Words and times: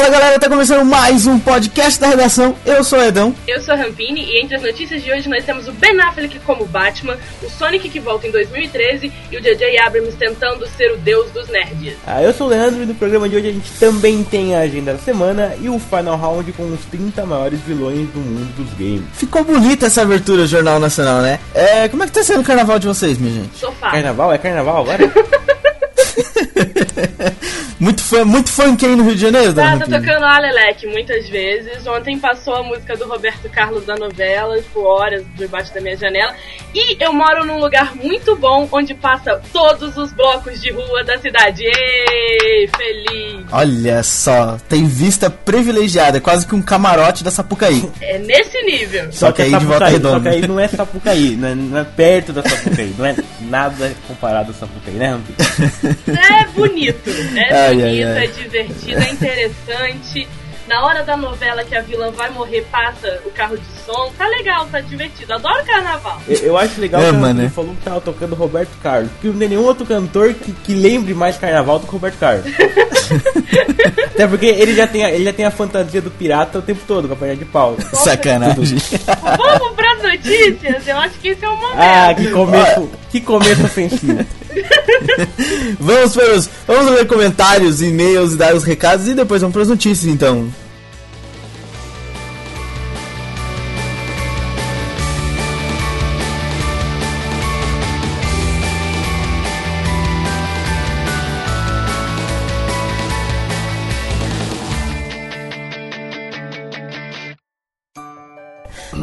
Fala 0.00 0.12
galera, 0.12 0.38
tá 0.38 0.48
começando 0.48 0.82
mais 0.82 1.26
um 1.26 1.38
podcast 1.38 2.00
da 2.00 2.08
redação. 2.08 2.56
Eu 2.64 2.82
sou 2.82 2.98
o 2.98 3.02
Edão. 3.02 3.34
Eu 3.46 3.60
sou 3.60 3.74
a 3.74 3.76
Rampini 3.76 4.24
e 4.24 4.40
entre 4.40 4.56
as 4.56 4.62
notícias 4.62 5.02
de 5.04 5.12
hoje 5.12 5.28
nós 5.28 5.44
temos 5.44 5.68
o 5.68 5.72
Ben 5.72 6.00
Affleck 6.00 6.38
como 6.38 6.64
Batman, 6.64 7.18
o 7.42 7.50
Sonic 7.50 7.86
que 7.90 8.00
volta 8.00 8.26
em 8.26 8.30
2013 8.30 9.12
e 9.30 9.36
o 9.36 9.42
J.J. 9.42 9.78
Abrams 9.80 10.16
tentando 10.16 10.66
ser 10.68 10.90
o 10.92 10.96
deus 10.96 11.30
dos 11.32 11.50
nerds. 11.50 11.98
Ah, 12.06 12.22
eu 12.22 12.32
sou 12.32 12.46
o 12.46 12.50
Leandro 12.50 12.82
e 12.82 12.86
no 12.86 12.94
programa 12.94 13.28
de 13.28 13.36
hoje 13.36 13.48
a 13.48 13.52
gente 13.52 13.70
também 13.72 14.24
tem 14.24 14.56
a 14.56 14.60
agenda 14.60 14.94
da 14.94 14.98
semana 15.00 15.54
e 15.60 15.68
o 15.68 15.78
final 15.78 16.16
round 16.16 16.50
com 16.54 16.62
os 16.72 16.80
30 16.86 17.26
maiores 17.26 17.60
vilões 17.60 18.08
do 18.08 18.20
mundo 18.20 18.54
dos 18.56 18.72
games. 18.78 19.04
Ficou 19.12 19.44
bonita 19.44 19.84
essa 19.84 20.00
abertura 20.00 20.44
do 20.44 20.48
Jornal 20.48 20.80
Nacional, 20.80 21.20
né? 21.20 21.38
É, 21.54 21.88
como 21.88 22.04
é 22.04 22.06
que 22.06 22.12
tá 22.12 22.22
sendo 22.22 22.40
o 22.40 22.44
carnaval 22.44 22.78
de 22.78 22.86
vocês, 22.86 23.18
minha 23.18 23.34
gente? 23.34 23.58
Sofá. 23.58 23.90
Carnaval? 23.90 24.32
É 24.32 24.38
carnaval 24.38 24.78
agora? 24.78 25.12
muito 27.78 28.02
fã, 28.02 28.24
muito 28.24 28.50
funk 28.50 28.84
aí 28.84 28.96
no 28.96 29.04
Rio 29.04 29.14
de 29.14 29.20
Janeiro, 29.20 29.52
Tá, 29.54 29.62
tá 29.62 29.68
Rampini? 29.70 29.98
tocando 30.00 30.24
Alelec 30.24 30.86
muitas 30.86 31.28
vezes. 31.28 31.86
Ontem 31.86 32.18
passou 32.18 32.54
a 32.56 32.62
música 32.62 32.96
do 32.96 33.06
Roberto 33.08 33.48
Carlos 33.50 33.84
da 33.84 33.96
novela, 33.96 34.56
por 34.72 34.84
horas 34.86 35.24
debaixo 35.36 35.72
da 35.74 35.80
minha 35.80 35.96
janela. 35.96 36.34
E 36.74 36.96
eu 37.02 37.12
moro 37.12 37.44
num 37.44 37.58
lugar 37.58 37.94
muito 37.96 38.36
bom 38.36 38.68
onde 38.72 38.94
passa 38.94 39.40
todos 39.52 39.96
os 39.96 40.12
blocos 40.12 40.60
de 40.60 40.70
rua 40.70 41.02
da 41.04 41.18
cidade. 41.18 41.62
Ei, 41.64 42.68
feliz! 42.76 43.44
Olha 43.52 44.02
só, 44.02 44.56
tem 44.68 44.86
vista 44.86 45.28
privilegiada, 45.28 46.18
é 46.18 46.20
quase 46.20 46.46
que 46.46 46.54
um 46.54 46.62
camarote 46.62 47.24
da 47.24 47.30
Sapucaí. 47.30 47.88
É 48.00 48.18
nesse 48.18 48.60
nível. 48.62 49.10
Só 49.12 49.32
que 49.32 49.42
é 49.42 49.44
aí 49.46 49.50
de 49.50 49.64
volta 49.64 49.86
Sapucaí, 49.90 49.92
redonda. 49.92 50.16
Só 50.16 50.20
que 50.20 50.28
aí 50.44 50.48
não 50.48 50.60
é 50.60 50.68
Sapucaí, 50.68 51.36
não 51.36 51.48
é, 51.48 51.54
não 51.54 51.78
é 51.78 51.84
perto 51.84 52.32
da 52.32 52.42
Sapucaí, 52.42 52.94
não 52.96 53.06
é 53.06 53.16
nada 53.42 53.92
comparado 54.06 54.50
a 54.52 54.54
Sapucaí, 54.54 54.94
né, 54.94 55.10
Rampi? 55.10 55.34
É 56.08 56.44
bonito, 56.52 57.09
é 57.36 57.54
Ai, 57.54 57.74
bonito, 57.74 57.84
ai, 57.86 58.04
ai. 58.04 58.24
é 58.24 58.26
divertido, 58.28 59.00
é 59.00 59.10
interessante. 59.10 60.28
Na 60.68 60.84
hora 60.86 61.02
da 61.02 61.16
novela 61.16 61.64
que 61.64 61.74
a 61.74 61.80
vilã 61.80 62.12
vai 62.12 62.30
morrer, 62.30 62.64
passa 62.70 63.20
o 63.26 63.30
carro 63.32 63.56
de 63.58 63.64
som. 63.84 64.12
Tá 64.16 64.28
legal, 64.28 64.66
tá 64.70 64.80
divertido. 64.80 65.32
Adoro 65.34 65.64
carnaval. 65.64 66.20
Eu, 66.28 66.36
eu 66.38 66.56
acho 66.56 66.80
legal 66.80 67.02
É, 67.02 67.06
que 67.06 67.12
mano, 67.12 67.40
ele 67.40 67.48
né? 67.48 67.52
falou 67.52 67.74
que 67.74 67.82
tava 67.82 68.00
tocando 68.00 68.36
Roberto 68.36 68.70
Carlos, 68.80 69.10
porque 69.10 69.26
não 69.28 69.36
tem 69.38 69.48
nenhum 69.48 69.64
outro 69.64 69.84
cantor 69.84 70.32
que, 70.32 70.52
que 70.52 70.72
lembre 70.74 71.12
mais 71.12 71.36
carnaval 71.36 71.80
do 71.80 71.86
que 71.86 71.90
o 71.90 71.92
Roberto 71.94 72.18
Carlos. 72.20 72.44
Até 74.14 74.26
porque 74.28 74.46
ele 74.46 74.74
já, 74.74 74.86
tem 74.86 75.04
a, 75.04 75.10
ele 75.10 75.24
já 75.24 75.32
tem 75.32 75.44
a 75.44 75.50
fantasia 75.50 76.00
do 76.00 76.10
pirata 76.10 76.58
o 76.58 76.62
tempo 76.62 76.80
todo, 76.86 77.08
com 77.08 77.14
a 77.14 77.16
perna 77.16 77.36
de 77.36 77.44
pau. 77.46 77.76
Sacanagem. 77.92 78.78
Vamos 79.36 79.74
pras 79.74 80.02
notícias? 80.02 80.86
Eu 80.86 80.98
acho 80.98 81.18
que 81.18 81.28
esse 81.28 81.44
é 81.44 81.48
o 81.48 81.56
momento. 81.56 81.78
Ah, 81.78 82.14
que 82.14 82.30
começo, 82.30 82.90
que 83.10 83.20
começo 83.20 83.64
ofensivo. 83.64 84.24
vamos 85.78 86.14
para 86.14 86.34
os, 86.34 86.50
vamos 86.66 86.92
ler 86.92 87.06
comentários, 87.06 87.80
e-mails 87.82 88.32
e 88.32 88.36
dar 88.36 88.54
os 88.54 88.64
recados 88.64 89.08
e 89.08 89.14
depois 89.14 89.40
vamos 89.40 89.52
para 89.52 89.62
as 89.62 89.68
notícias, 89.68 90.12
então. 90.12 90.50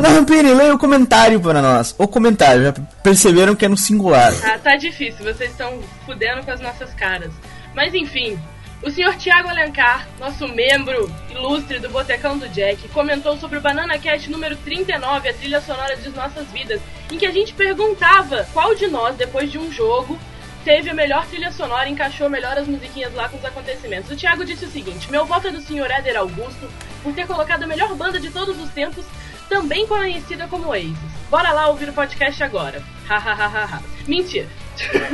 Rampini, 0.02 0.54
leia 0.54 0.74
o 0.74 0.78
comentário 0.78 1.40
para 1.40 1.62
nós. 1.62 1.96
O 1.98 2.08
comentário, 2.08 2.64
já 2.64 2.74
perceberam 3.02 3.56
que 3.56 3.66
é 3.66 3.68
no 3.68 3.78
singular. 3.78 4.34
Ah, 4.44 4.58
tá 4.58 4.76
difícil, 4.76 5.26
vocês 5.26 5.52
estão 5.52 5.80
fudendo 6.06 6.44
com 6.44 6.52
as 6.52 6.60
nossas 6.60 6.94
caras. 6.94 7.32
Mas 7.74 7.94
enfim, 7.94 8.40
o 8.84 8.92
senhor 8.92 9.16
Tiago 9.16 9.50
Alencar, 9.50 10.08
nosso 10.20 10.48
membro 10.48 11.12
ilustre 11.32 11.80
do 11.80 11.90
Botecão 11.90 12.38
do 12.38 12.48
Jack, 12.50 12.88
comentou 12.90 13.36
sobre 13.38 13.58
o 13.58 13.62
Banana 13.62 13.98
Cat 13.98 14.30
número 14.30 14.56
39, 14.58 15.30
a 15.30 15.34
trilha 15.34 15.62
sonora 15.62 15.96
de 15.96 16.10
nossas 16.10 16.48
vidas, 16.52 16.80
em 17.12 17.18
que 17.18 17.26
a 17.26 17.32
gente 17.32 17.54
perguntava 17.54 18.48
qual 18.54 18.76
de 18.76 18.88
nós, 18.88 19.16
depois 19.16 19.52
de 19.52 19.58
um 19.58 19.72
jogo, 19.72 20.18
teve 20.64 20.90
a 20.90 20.94
melhor 20.94 21.26
trilha 21.26 21.52
sonora 21.52 21.90
encaixou 21.90 22.30
melhor 22.30 22.58
as 22.58 22.68
musiquinhas 22.68 23.14
lá 23.16 23.28
com 23.30 23.38
os 23.38 23.46
acontecimentos. 23.46 24.12
O 24.12 24.16
Thiago 24.16 24.46
disse 24.46 24.66
o 24.66 24.70
seguinte: 24.70 25.10
Meu 25.10 25.26
voto 25.26 25.48
é 25.48 25.52
do 25.52 25.62
Sr. 25.62 25.90
Éder 25.90 26.18
Augusto 26.18 26.70
por 27.02 27.14
ter 27.14 27.26
colocado 27.26 27.64
a 27.64 27.68
melhor 27.68 27.96
banda 27.96 28.20
de 28.20 28.30
todos 28.30 28.62
os 28.62 28.70
tempos, 28.72 29.06
também 29.48 29.88
conhecida 29.88 30.48
como 30.48 30.70
Oasis. 30.70 30.98
Bora 31.30 31.52
lá 31.52 31.68
ouvir 31.68 31.90
o 31.90 31.94
podcast 31.94 32.42
agora. 32.44 32.82
Hahaha. 33.08 33.82
Mentira. 34.08 34.48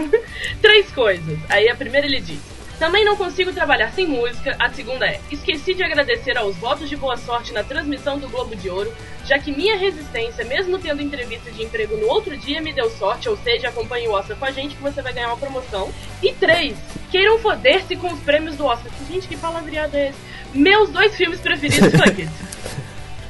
Três 0.61 0.91
coisas. 0.91 1.39
Aí 1.49 1.69
a 1.69 1.75
primeira 1.75 2.05
ele 2.05 2.21
diz. 2.21 2.53
Também 2.79 3.05
não 3.05 3.15
consigo 3.15 3.53
trabalhar 3.53 3.91
sem 3.91 4.07
música. 4.07 4.55
A 4.59 4.69
segunda 4.69 5.05
é: 5.05 5.21
esqueci 5.31 5.73
de 5.73 5.83
agradecer 5.83 6.37
aos 6.37 6.55
votos 6.57 6.89
de 6.89 6.95
boa 6.95 7.15
sorte 7.15 7.53
na 7.53 7.63
transmissão 7.63 8.17
do 8.17 8.27
Globo 8.27 8.55
de 8.55 8.69
Ouro, 8.69 8.91
já 9.25 9.37
que 9.39 9.51
minha 9.51 9.77
resistência, 9.77 10.43
mesmo 10.43 10.79
tendo 10.79 11.01
entrevista 11.01 11.51
de 11.51 11.63
emprego 11.63 11.95
no 11.95 12.07
outro 12.07 12.35
dia, 12.35 12.61
me 12.61 12.73
deu 12.73 12.89
sorte, 12.89 13.29
ou 13.29 13.37
seja, 13.37 13.69
acompanhe 13.69 14.07
o 14.07 14.11
Oscar 14.11 14.35
com 14.35 14.45
a 14.45 14.51
gente 14.51 14.75
que 14.75 14.81
você 14.81 15.01
vai 15.01 15.13
ganhar 15.13 15.27
uma 15.27 15.37
promoção. 15.37 15.93
E 16.21 16.33
três: 16.33 16.75
queiram 17.11 17.39
foder-se 17.39 17.95
com 17.95 18.11
os 18.11 18.19
prêmios 18.19 18.57
do 18.57 18.65
Oscar. 18.65 18.91
Gente, 19.09 19.27
que 19.27 19.37
palavreado 19.37 19.95
é 19.95 20.09
esse? 20.09 20.17
Meus 20.53 20.89
dois 20.89 21.15
filmes 21.15 21.39
preferidos, 21.39 21.91
fuck 21.93 22.21
it. 22.21 22.29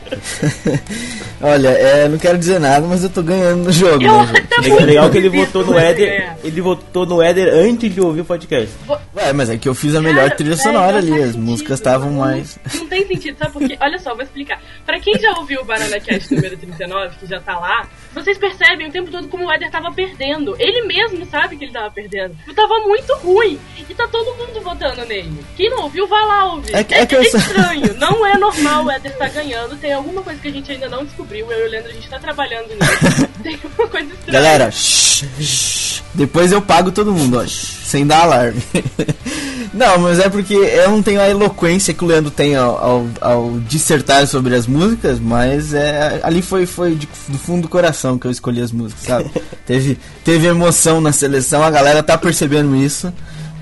Olha, 1.42 1.70
é, 1.70 2.08
não 2.08 2.18
quero 2.18 2.38
dizer 2.38 2.60
nada, 2.60 2.86
mas 2.88 3.04
eu 3.04 3.10
tô 3.10 3.22
ganhando 3.22 3.66
no 3.66 3.72
jogo, 3.72 4.04
Eu 4.04 4.18
né, 4.18 4.28
gente? 4.28 4.48
tá 4.48 4.56
É 4.64 4.86
legal 4.86 5.10
que 5.10 5.18
ele 5.18 5.30
votou 5.30 5.66
no 5.66 5.78
Éder. 5.78 6.08
ganhar. 6.20 6.38
Ele 6.44 6.62
votou 6.62 7.06
no 7.06 7.22
Éder 7.22 7.54
antes 7.54 7.94
de 7.94 8.00
ouvir 8.00 8.22
o 8.22 8.26
podcast. 8.26 8.70
Ué, 9.16 9.34
mas 9.34 9.50
é 9.50 9.58
que 9.58 9.68
eu 9.68 9.76
fiz 9.76 9.94
a 9.96 10.02
melhor 10.02 10.24
Cara, 10.26 10.36
trilha 10.36 10.54
é, 10.54 10.58
sonora 10.58 10.92
não 10.94 10.98
ali, 11.00 11.14
as 11.14 11.26
sentido. 11.32 11.42
músicas 11.44 11.80
estavam 11.80 12.12
mais. 12.12 12.58
Não 12.76 12.88
tem 12.88 13.06
sentido, 13.08 13.38
sabe 13.38 13.52
por 13.52 13.68
quê? 13.68 13.78
Olha 13.82 14.00
só, 14.00 14.14
vou 14.14 14.24
explicar. 14.24 14.62
Pra 14.86 15.00
quem 15.00 15.20
já 15.20 15.32
ouviu 15.38 15.62
o 15.62 15.66
Banana 15.66 16.00
Cast 16.00 16.34
número 16.34 16.56
39, 16.58 17.16
que 17.20 17.26
já 17.28 17.40
tá 17.40 17.60
lá, 17.60 17.88
vocês 18.14 18.38
percebem 18.38 18.88
o 18.88 18.92
tempo 18.92 19.10
todo 19.12 19.28
como 19.28 19.46
o 19.46 19.52
Éder 19.52 19.70
tava 19.72 19.92
perdendo. 19.92 20.56
Ele 20.60 20.84
mesmo 20.84 21.26
sabe 21.26 21.58
que 21.58 21.66
ele 21.66 21.72
tava 21.72 21.90
perdendo. 21.92 22.36
Tava 22.56 22.80
muito 22.80 23.14
ruim. 23.18 23.60
E 23.90 23.94
tá 23.94 24.08
todo 24.08 24.36
mundo 24.36 24.62
votando 24.62 25.06
nele. 25.06 25.44
Quem 25.56 25.70
não 25.70 25.84
ouviu, 25.84 26.08
vai 26.08 26.26
lá 26.26 26.54
ouvir. 26.54 26.76
É 26.76 26.84
que- 26.84 26.94
é 26.94 27.06
que 27.06 27.16
eu- 27.16 27.22
estranho. 27.24 27.94
Não 27.98 28.26
é 28.26 28.38
normal 28.38 28.86
o 28.86 28.92
Éder 28.92 29.16
tá 29.18 29.28
ganhando. 29.28 29.76
Tem 29.78 29.94
alguma 29.94 30.22
coisa 30.22 30.40
que 30.40 30.48
a 30.48 30.52
gente 30.52 30.72
ainda 30.72 30.88
não 30.90 31.04
descobriu. 31.06 31.52
Eu 31.52 31.66
e 31.66 31.68
o 31.68 31.72
Leandro, 31.72 31.92
a 31.92 31.94
gente 31.94 32.10
tá 32.10 32.20
trabalhando 32.20 32.68
nisso. 32.70 33.28
Tem 33.44 33.60
uma 33.78 33.88
coisa 33.88 34.14
estranha. 34.14 34.32
Galera, 34.40 34.72
shh, 34.72 35.26
shh. 35.42 35.93
Depois 36.14 36.52
eu 36.52 36.62
pago 36.62 36.92
todo 36.92 37.12
mundo, 37.14 37.40
ó, 37.40 37.46
sem 37.48 38.06
dar 38.06 38.24
alarme. 38.24 38.62
Não, 39.74 39.98
mas 39.98 40.20
é 40.20 40.30
porque 40.30 40.54
eu 40.54 40.92
não 40.92 41.02
tenho 41.02 41.20
a 41.20 41.28
eloquência 41.28 41.96
que 41.96 42.04
o 42.04 42.08
Leandro 42.08 42.30
tem 42.30 42.56
ao, 42.56 42.78
ao, 42.78 43.08
ao 43.20 43.60
dissertar 43.62 44.28
sobre 44.28 44.54
as 44.54 44.68
músicas, 44.68 45.20
mas 45.20 45.74
é, 45.74 46.20
ali 46.22 46.44
foi, 46.44 46.68
foi 46.68 46.94
de- 46.94 47.10
do 47.28 47.40
fundo 47.40 47.64
do 47.64 47.68
coração 47.68 48.20
que 48.20 48.28
eu 48.28 48.32
escolhi 48.32 48.62
as 48.62 48.72
músicas, 48.72 49.04
sabe? 49.04 49.32
teve, 49.66 49.98
teve 50.24 50.46
emoção 50.46 51.02
na 51.02 51.12
seleção, 51.12 51.64
a 51.64 51.72
galera 51.72 52.04
tá 52.04 52.16
percebendo 52.16 52.76
isso, 52.76 53.12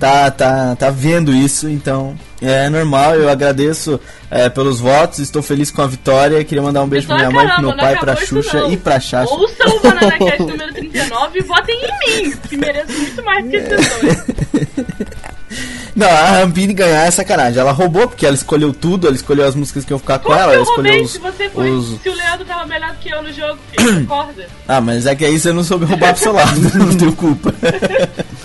tá, 0.02 0.32
tá, 0.32 0.76
tá 0.76 0.90
vendo 0.90 1.32
isso, 1.34 1.70
então 1.70 2.16
é 2.42 2.68
normal, 2.70 3.14
eu 3.16 3.30
agradeço 3.30 4.00
é, 4.32 4.50
pelos 4.50 4.80
votos, 4.80 5.20
estou 5.20 5.44
feliz 5.44 5.70
com 5.70 5.82
a 5.84 5.88
vitória, 5.88 6.44
queria 6.44 6.62
mandar 6.64 6.82
um 6.82 6.88
beijo 6.88 7.06
pra 7.08 7.18
minha 7.18 7.30
mãe, 7.32 7.48
pro 7.48 7.62
meu 7.62 7.78
pai, 7.78 7.96
pra 7.98 8.16
Xuxa 8.16 8.62
não. 8.62 8.72
e 8.72 8.78
pra 8.78 9.00
Chacha. 9.00 9.32
Ouçam 9.32 9.78
o 9.78 9.80
Banana 9.80 10.18
Cast 10.18 10.42
número 10.44 10.74
39 10.74 11.40
e 11.40 11.42
votem 11.44 11.76
em 11.80 12.24
mim, 12.30 12.32
que 12.50 12.58
mereço 12.58 12.92
muito 12.94 13.24
mais 13.24 13.48
que 13.48 13.56
esses 13.58 14.00
dois. 14.02 14.24
Não, 15.94 16.08
a 16.08 16.26
Rampini 16.40 16.74
ganhar 16.74 17.06
é 17.06 17.12
sacanagem. 17.12 17.60
Ela 17.60 17.74
roubou 17.74 18.08
porque 18.08 18.26
ela 18.26 18.34
escolheu 18.34 18.74
tudo, 18.74 19.08
ela 19.08 19.16
escolheu 19.16 19.46
as 19.46 19.54
músicas 19.56 19.84
que 19.84 19.92
iam 19.92 20.00
ficar 20.00 20.20
com 20.20 20.30
Como 20.30 20.40
ela, 20.40 20.52
que 20.52 20.56
ela 20.56 20.66
eu 20.66 20.74
roubei 20.74 21.02
escolheu 21.02 21.04
os, 21.04 21.12
se 21.12 21.20
você 21.20 21.50
foi? 21.50 21.70
os- 21.70 22.02
Se 22.02 22.08
o 22.10 22.16
Leandro 22.16 22.46
tava 22.46 22.66
melhor 22.66 22.92
do 22.92 22.96
que 23.00 23.10
eu 23.14 23.22
no 23.22 23.34
jogo, 23.34 23.58
filho, 23.78 24.04
acorda. 24.10 24.48
Ah, 24.66 24.80
mas 24.80 25.06
é 25.06 25.14
que 25.14 25.26
aí 25.26 25.38
você 25.38 25.52
não 25.52 25.66
soube 25.66 25.84
roubar 25.84 26.14
pro 26.14 26.24
seu 26.24 26.32
lado, 26.32 26.58
não 26.74 26.96
tenho 26.96 27.14
culpa. 27.14 27.54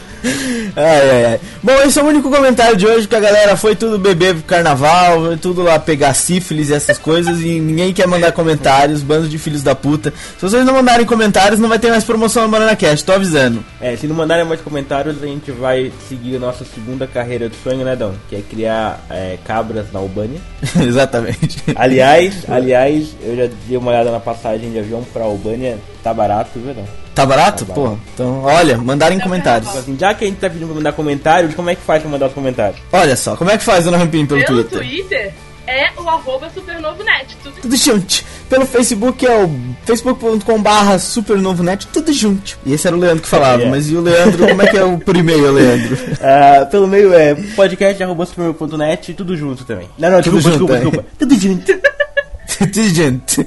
Ai, 0.77 1.11
ai, 1.11 1.25
ai. 1.25 1.41
Bom, 1.63 1.73
esse 1.85 1.99
é 1.99 2.03
o 2.03 2.07
único 2.07 2.31
comentário 2.31 2.77
de 2.77 2.87
hoje 2.87 3.09
que 3.09 3.17
a 3.17 3.21
galera 3.21 3.57
foi 3.57 3.75
tudo 3.75 3.99
beber 3.99 4.35
pro 4.35 4.45
carnaval, 4.45 5.27
foi 5.27 5.37
tudo 5.37 5.63
lá 5.63 5.79
pegar 5.79 6.15
sífilis 6.15 6.69
e 6.71 6.75
essas 6.75 6.99
coisas 6.99 7.41
e 7.41 7.61
ninguém 7.61 7.93
quer 7.93 8.07
mandar 8.07 8.33
comentários, 8.33 9.03
bando 9.03 9.29
de 9.29 9.39
filhos 9.39 9.63
da 9.63 9.75
puta. 9.75 10.13
Se 10.39 10.43
vocês 10.43 10.65
não 10.65 10.75
mandarem 10.75 11.07
comentários, 11.07 11.59
não 11.59 11.69
vai 11.69 11.79
ter 11.79 11.91
mais 11.91 12.05
promoção 12.05 12.45
no 12.45 12.49
Banana 12.49 12.77
Cast, 12.77 13.05
tô 13.05 13.13
avisando. 13.13 13.65
É, 13.81 13.97
se 13.97 14.07
não 14.07 14.15
mandarem 14.15 14.45
mais 14.45 14.61
comentários, 14.61 15.23
a 15.23 15.27
gente 15.27 15.51
vai 15.51 15.93
seguir 16.09 16.37
a 16.37 16.41
nossa 16.41 16.65
segunda 16.65 17.07
carreira 17.07 17.49
de 17.49 17.57
sonho, 17.57 17.85
né, 17.85 17.97
Dão? 17.97 18.15
Que 18.29 18.37
é 18.37 18.43
criar 18.43 19.05
é, 19.11 19.39
cabras 19.45 19.87
na 19.93 19.99
Albânia. 19.99 20.41
Exatamente. 20.81 21.63
Aliás, 21.75 22.45
aliás, 22.49 23.17
eu 23.23 23.37
já 23.37 23.49
dei 23.67 23.77
uma 23.77 23.91
olhada 23.91 24.11
na 24.11 24.21
passagem 24.21 24.71
de 24.71 24.79
avião 24.79 25.05
pra 25.13 25.25
Albânia, 25.25 25.79
tá 26.03 26.13
barato, 26.13 26.51
viu, 26.59 26.75
Dão? 26.75 27.06
Tá 27.17 27.27
barato? 27.27 27.65
Tá 27.65 27.73
Pô, 27.75 27.83
barato. 27.85 28.01
então, 28.15 28.43
olha, 28.45 28.77
mandarem 28.79 29.19
Tá 29.19 29.25
comentários. 29.25 29.75
Assim, 29.77 29.97
já 29.99 30.13
que 30.15 30.25
a 30.25 30.29
gente 30.29 30.37
tá 30.39 30.49
pedindo 30.49 30.67
pra 30.67 30.77
mandar 30.77 30.93
comentário, 30.93 31.51
como 31.55 31.71
é 31.71 31.75
que 31.75 31.81
faz 31.83 32.03
pra 32.03 32.11
mandar 32.11 32.27
os 32.27 32.33
comentários? 32.35 32.79
Olha 32.93 33.17
só, 33.17 33.35
como 33.37 33.51
é 33.51 33.57
que 33.59 33.65
faz, 33.65 33.85
dona 33.87 33.97
Rampini, 33.97 34.27
pelo 34.27 34.45
Pelo 34.45 34.63
Twitter? 34.65 34.79
Twitter 34.87 35.35
é 35.67 35.87
o 36.01 36.09
arroba 36.09 36.49
supernovonet. 36.55 37.37
Tudo 37.43 37.55
Tudo 37.63 37.75
junto, 37.77 38.23
Pelo 38.49 38.65
Facebook 38.67 39.27
é 39.27 39.31
o 39.45 39.51
facebook.com/barra 39.85 40.99
supernovonet, 40.99 41.87
tudo 41.89 42.13
junto. 42.13 42.59
E 42.65 42.73
esse 42.75 42.87
era 42.87 42.95
o 42.95 43.01
Leandro 43.01 43.23
que 43.23 43.29
falava, 43.29 43.63
É. 43.63 43.69
mas 43.69 43.91
e 43.91 43.97
o 43.97 44.01
Leandro, 44.03 44.47
como 44.47 44.63
é 44.63 44.67
que 44.69 44.77
é 44.77 44.85
o 44.85 44.99
por 45.01 45.17
e-mail, 45.17 45.51
Leandro? 45.51 45.97
Ah, 46.21 46.67
pelo 46.67 46.87
meio 46.87 47.13
é 47.15 47.35
podcast.supermeu.net, 47.57 49.15
tudo 49.15 49.37
junto 49.37 49.65
também. 49.65 49.89
Não, 49.99 50.11
não, 50.11 50.23
Tudo 50.23 50.37
desculpa, 50.39 50.59
junto, 50.59 50.73
desculpa, 50.73 50.75
é. 50.75 50.79
desculpa. 50.81 51.09
Tudo 51.19 51.35
junto. 51.41 51.73
Junto. 52.95 53.47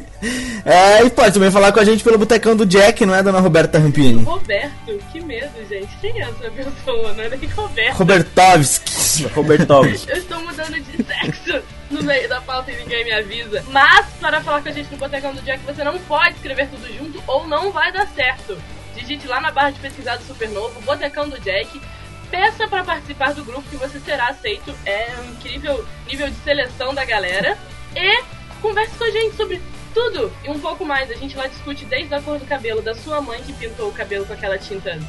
É, 0.65 1.03
e 1.03 1.09
pode 1.09 1.33
também 1.33 1.51
falar 1.51 1.71
com 1.71 1.79
a 1.79 1.85
gente 1.85 2.03
pelo 2.03 2.17
Botecão 2.17 2.55
do 2.55 2.65
Jack, 2.65 3.05
não 3.05 3.15
é, 3.15 3.23
dona 3.23 3.39
Roberta 3.39 3.79
Rampini? 3.79 4.23
Roberto, 4.23 4.99
que 5.11 5.21
medo, 5.21 5.51
gente. 5.69 5.95
Quem 6.01 6.21
é 6.21 6.23
essa 6.23 6.51
pessoa? 6.51 7.13
Não 7.13 7.23
é 7.23 7.29
nem 7.29 7.49
Roberto. 7.49 7.95
Robertovski. 7.95 9.23
Robertovski. 9.33 10.11
Eu 10.11 10.17
estou 10.17 10.39
mudando 10.41 10.79
de 10.79 11.03
sexo 11.03 11.63
no 11.89 12.03
meio 12.03 12.27
da 12.27 12.41
pauta 12.41 12.71
e 12.71 12.75
ninguém 12.75 13.05
me 13.05 13.11
avisa. 13.11 13.63
Mas, 13.69 14.05
para 14.19 14.41
falar 14.41 14.61
com 14.61 14.69
a 14.69 14.71
gente 14.71 14.91
no 14.91 14.97
Botecão 14.97 15.33
do 15.33 15.41
Jack, 15.41 15.63
você 15.65 15.83
não 15.83 15.97
pode 15.99 16.35
escrever 16.35 16.67
tudo 16.67 16.87
junto 16.97 17.23
ou 17.25 17.47
não 17.47 17.71
vai 17.71 17.91
dar 17.91 18.07
certo. 18.09 18.57
Digite 18.95 19.27
lá 19.27 19.39
na 19.39 19.51
barra 19.51 19.71
de 19.71 19.79
pesquisado 19.79 20.23
Supernovo, 20.23 20.81
Botecão 20.81 21.29
do 21.29 21.39
Jack. 21.39 21.81
Peça 22.29 22.67
para 22.67 22.83
participar 22.83 23.33
do 23.33 23.43
grupo 23.43 23.67
que 23.69 23.77
você 23.77 23.99
será 23.99 24.27
aceito. 24.27 24.75
É 24.85 25.13
um 25.21 25.31
incrível 25.31 25.83
nível 26.07 26.29
de 26.29 26.35
seleção 26.43 26.93
da 26.93 27.05
galera. 27.05 27.57
E 27.95 28.38
converse 28.59 28.95
com 28.97 29.03
a 29.03 29.11
gente 29.11 29.35
sobre 29.35 29.61
tudo 29.93 30.31
e 30.43 30.49
um 30.49 30.59
pouco 30.59 30.85
mais. 30.85 31.09
A 31.11 31.15
gente 31.15 31.35
lá 31.35 31.47
discute 31.47 31.85
desde 31.85 32.13
a 32.13 32.21
cor 32.21 32.37
do 32.37 32.45
cabelo 32.45 32.81
da 32.81 32.95
sua 32.95 33.21
mãe 33.21 33.41
que 33.41 33.53
pintou 33.53 33.89
o 33.89 33.93
cabelo 33.93 34.25
com 34.25 34.33
aquela 34.33 34.57
tinta 34.57 34.99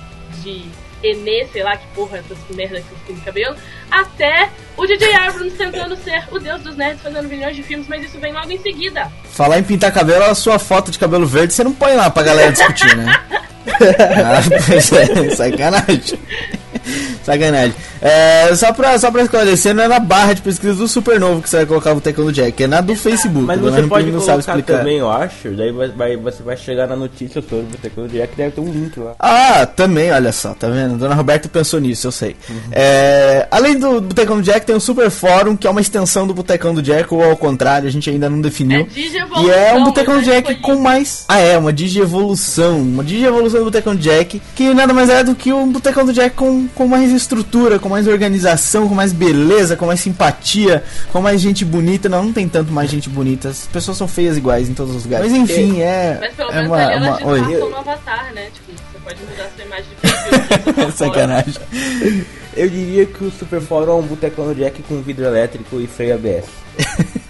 de 0.43 0.65
Enê, 1.03 1.47
sei 1.51 1.63
lá 1.63 1.77
que 1.77 1.87
porra 1.95 2.19
essas 2.19 2.39
merda 2.55 2.81
que 2.81 2.87
você 2.89 3.13
no 3.13 3.21
cabelo, 3.23 3.57
até 3.91 4.51
o 4.77 4.87
DJ 4.87 5.15
Abrams 5.15 5.57
tentando 5.57 5.97
ser 5.97 6.25
o 6.31 6.39
deus 6.39 6.61
dos 6.63 6.77
nerds 6.77 7.03
fazendo 7.03 7.27
milhões 7.27 7.57
de 7.57 7.63
filmes, 7.63 7.89
mas 7.89 8.05
isso 8.05 8.19
vem 8.19 8.33
logo 8.33 8.51
em 8.51 8.59
seguida. 8.59 9.11
Falar 9.33 9.59
em 9.59 9.63
pintar 9.63 9.93
cabelo, 9.93 10.25
a 10.25 10.35
sua 10.35 10.59
foto 10.59 10.91
de 10.91 10.99
cabelo 10.99 11.27
verde 11.27 11.55
você 11.55 11.65
não 11.65 11.73
põe 11.73 11.95
lá 11.95 12.11
pra 12.11 12.23
galera 12.23 12.53
discutir, 12.53 12.95
né? 12.97 13.07
ah, 13.67 14.43
pois 14.67 14.93
é, 14.93 15.31
sacanagem. 15.31 16.19
Sacanagem. 17.25 17.75
É, 18.01 18.55
só, 18.57 18.73
pra, 18.73 18.99
só 18.99 19.11
pra 19.11 19.23
esclarecer, 19.23 19.75
não 19.75 19.83
é 19.85 19.89
na 19.89 19.99
barra 19.99 20.33
de 20.33 20.43
pesquisa 20.43 20.75
do 20.75 20.89
Supernovo 20.89 21.43
que 21.43 21.49
você 21.51 21.59
vai 21.59 21.67
colocar 21.67 21.93
o 21.93 21.97
Botecão 21.97 22.25
do 22.25 22.33
Jack, 22.33 22.63
é 22.63 22.67
na 22.67 22.81
do 22.81 22.95
Facebook. 22.97 23.45
Mas 23.47 23.61
você 23.61 23.83
pode 23.83 24.11
não 24.11 24.21
sabe 24.21 24.41
explicar. 24.41 24.79
também, 24.79 24.99
eu 24.99 25.11
acho. 25.11 25.51
Daí 25.51 25.71
vai, 25.73 25.89
vai- 25.89 26.17
você 26.17 26.43
vai 26.43 26.57
chegar 26.57 26.87
na 26.87 26.97
notícia 26.97 27.43
sobre 27.43 27.61
o 27.61 27.69
Botecão 27.69 28.07
do 28.07 28.13
Jack, 28.13 28.35
deve 28.37 28.51
ter 28.53 28.61
um 28.61 28.73
link 28.73 28.99
lá. 28.99 29.13
Ah, 29.19 29.67
também, 29.67 30.11
olha 30.13 30.33
só, 30.33 30.55
tá 30.55 30.69
vendo? 30.69 30.97
Dona 30.97 31.15
Roberta 31.15 31.49
pensou 31.49 31.79
nisso, 31.81 32.07
eu 32.07 32.13
sei. 32.13 32.37
Uhum. 32.49 32.57
É, 32.73 33.47
além 33.51 33.79
do 33.79 34.01
Botecão 34.01 34.37
do 34.37 34.43
Jack, 34.43 34.65
tem 34.67 34.75
o 34.75 34.81
Super 34.81 35.11
Fórum, 35.11 35.57
que 35.57 35.67
é 35.67 35.71
uma 35.71 35.81
extensão 35.81 36.27
do 36.27 36.33
Botecão 36.35 36.73
do 36.75 36.81
Jack, 36.83 37.13
ou 37.13 37.23
ao 37.23 37.37
contrário, 37.37 37.87
a 37.89 37.93
gente 37.93 38.09
ainda 38.09 38.31
não 38.31 38.41
definiu. 38.41 38.81
É 38.81 38.83
digievolução, 38.85 39.45
E 39.47 39.51
é 39.51 39.75
um 39.75 39.85
Botecão 39.85 40.23
já 40.23 40.33
Jack 40.33 40.53
escolhi. 40.53 40.61
com 40.77 40.81
mais. 40.83 41.25
Ah, 41.29 41.39
é, 41.39 41.59
uma 41.59 41.73
digievolução. 41.73 42.79
Uma 42.81 43.05
digievolução 43.05 43.61
do 43.61 43.65
Botecão 43.67 43.95
Jack, 43.95 44.41
que 44.55 44.73
nada 44.75 44.93
mais 44.93 45.09
é 45.11 45.23
do 45.23 45.35
que 45.35 45.53
um 45.53 45.71
Botecão 45.71 46.05
do 46.05 46.13
Jack 46.13 46.35
com, 46.37 46.67
com 46.75 46.87
mais 46.87 47.11
estrutura, 47.13 47.79
com 47.79 47.89
mais 47.89 48.07
organização, 48.07 48.89
com 48.89 48.95
mais 48.95 49.13
beleza, 49.13 49.77
com 49.77 49.87
mais 49.87 50.01
simpatia, 50.01 50.83
com 51.13 51.21
mais 51.21 51.41
gente 51.41 51.65
bonita. 51.65 52.09
Não, 52.09 52.25
não 52.25 52.33
tem 52.33 52.49
tanto 52.49 52.73
mais 52.73 52.91
gente 52.91 53.09
bonita. 53.09 53.49
As 53.49 53.67
pessoas 53.67 53.97
são 53.97 54.09
feias 54.09 54.37
iguais 54.37 54.69
em 54.69 54.75
todos 54.75 54.95
os 54.95 55.05
lugares. 55.05 55.31
Mas 55.31 55.41
enfim, 55.41 55.81
é. 55.81 56.19
Mas 56.21 56.35
pelo 56.35 56.51
é 56.51 56.55
menos 56.55 56.69
uma, 56.69 56.77
ali 56.87 56.95
elas 56.95 57.21
uma- 57.21 57.31
Oi. 57.31 57.41
disfarçam 57.41 57.71
no 57.71 57.77
avatar, 57.77 58.33
né? 58.35 58.47
Tipo, 58.55 58.73
você 58.93 58.99
pode 59.05 59.21
mudar 59.23 59.51
sua 59.55 59.65
imagem 59.65 59.85
de 59.91 60.75
perfil. 60.75 60.93
Sacanagem. 60.97 61.55
Eu 62.57 62.69
diria 62.69 63.07
que 63.07 63.25
o 63.25 63.31
Super 63.31 63.61
Fórum 63.61 63.93
é 63.93 63.95
um 63.97 64.03
Botecão 64.03 64.53
Jack 64.55 64.83
com 64.83 65.01
vidro 65.03 65.25
elétrico 65.25 65.81
e 65.81 65.87
freio 65.87 66.15
ABS. 66.15 66.45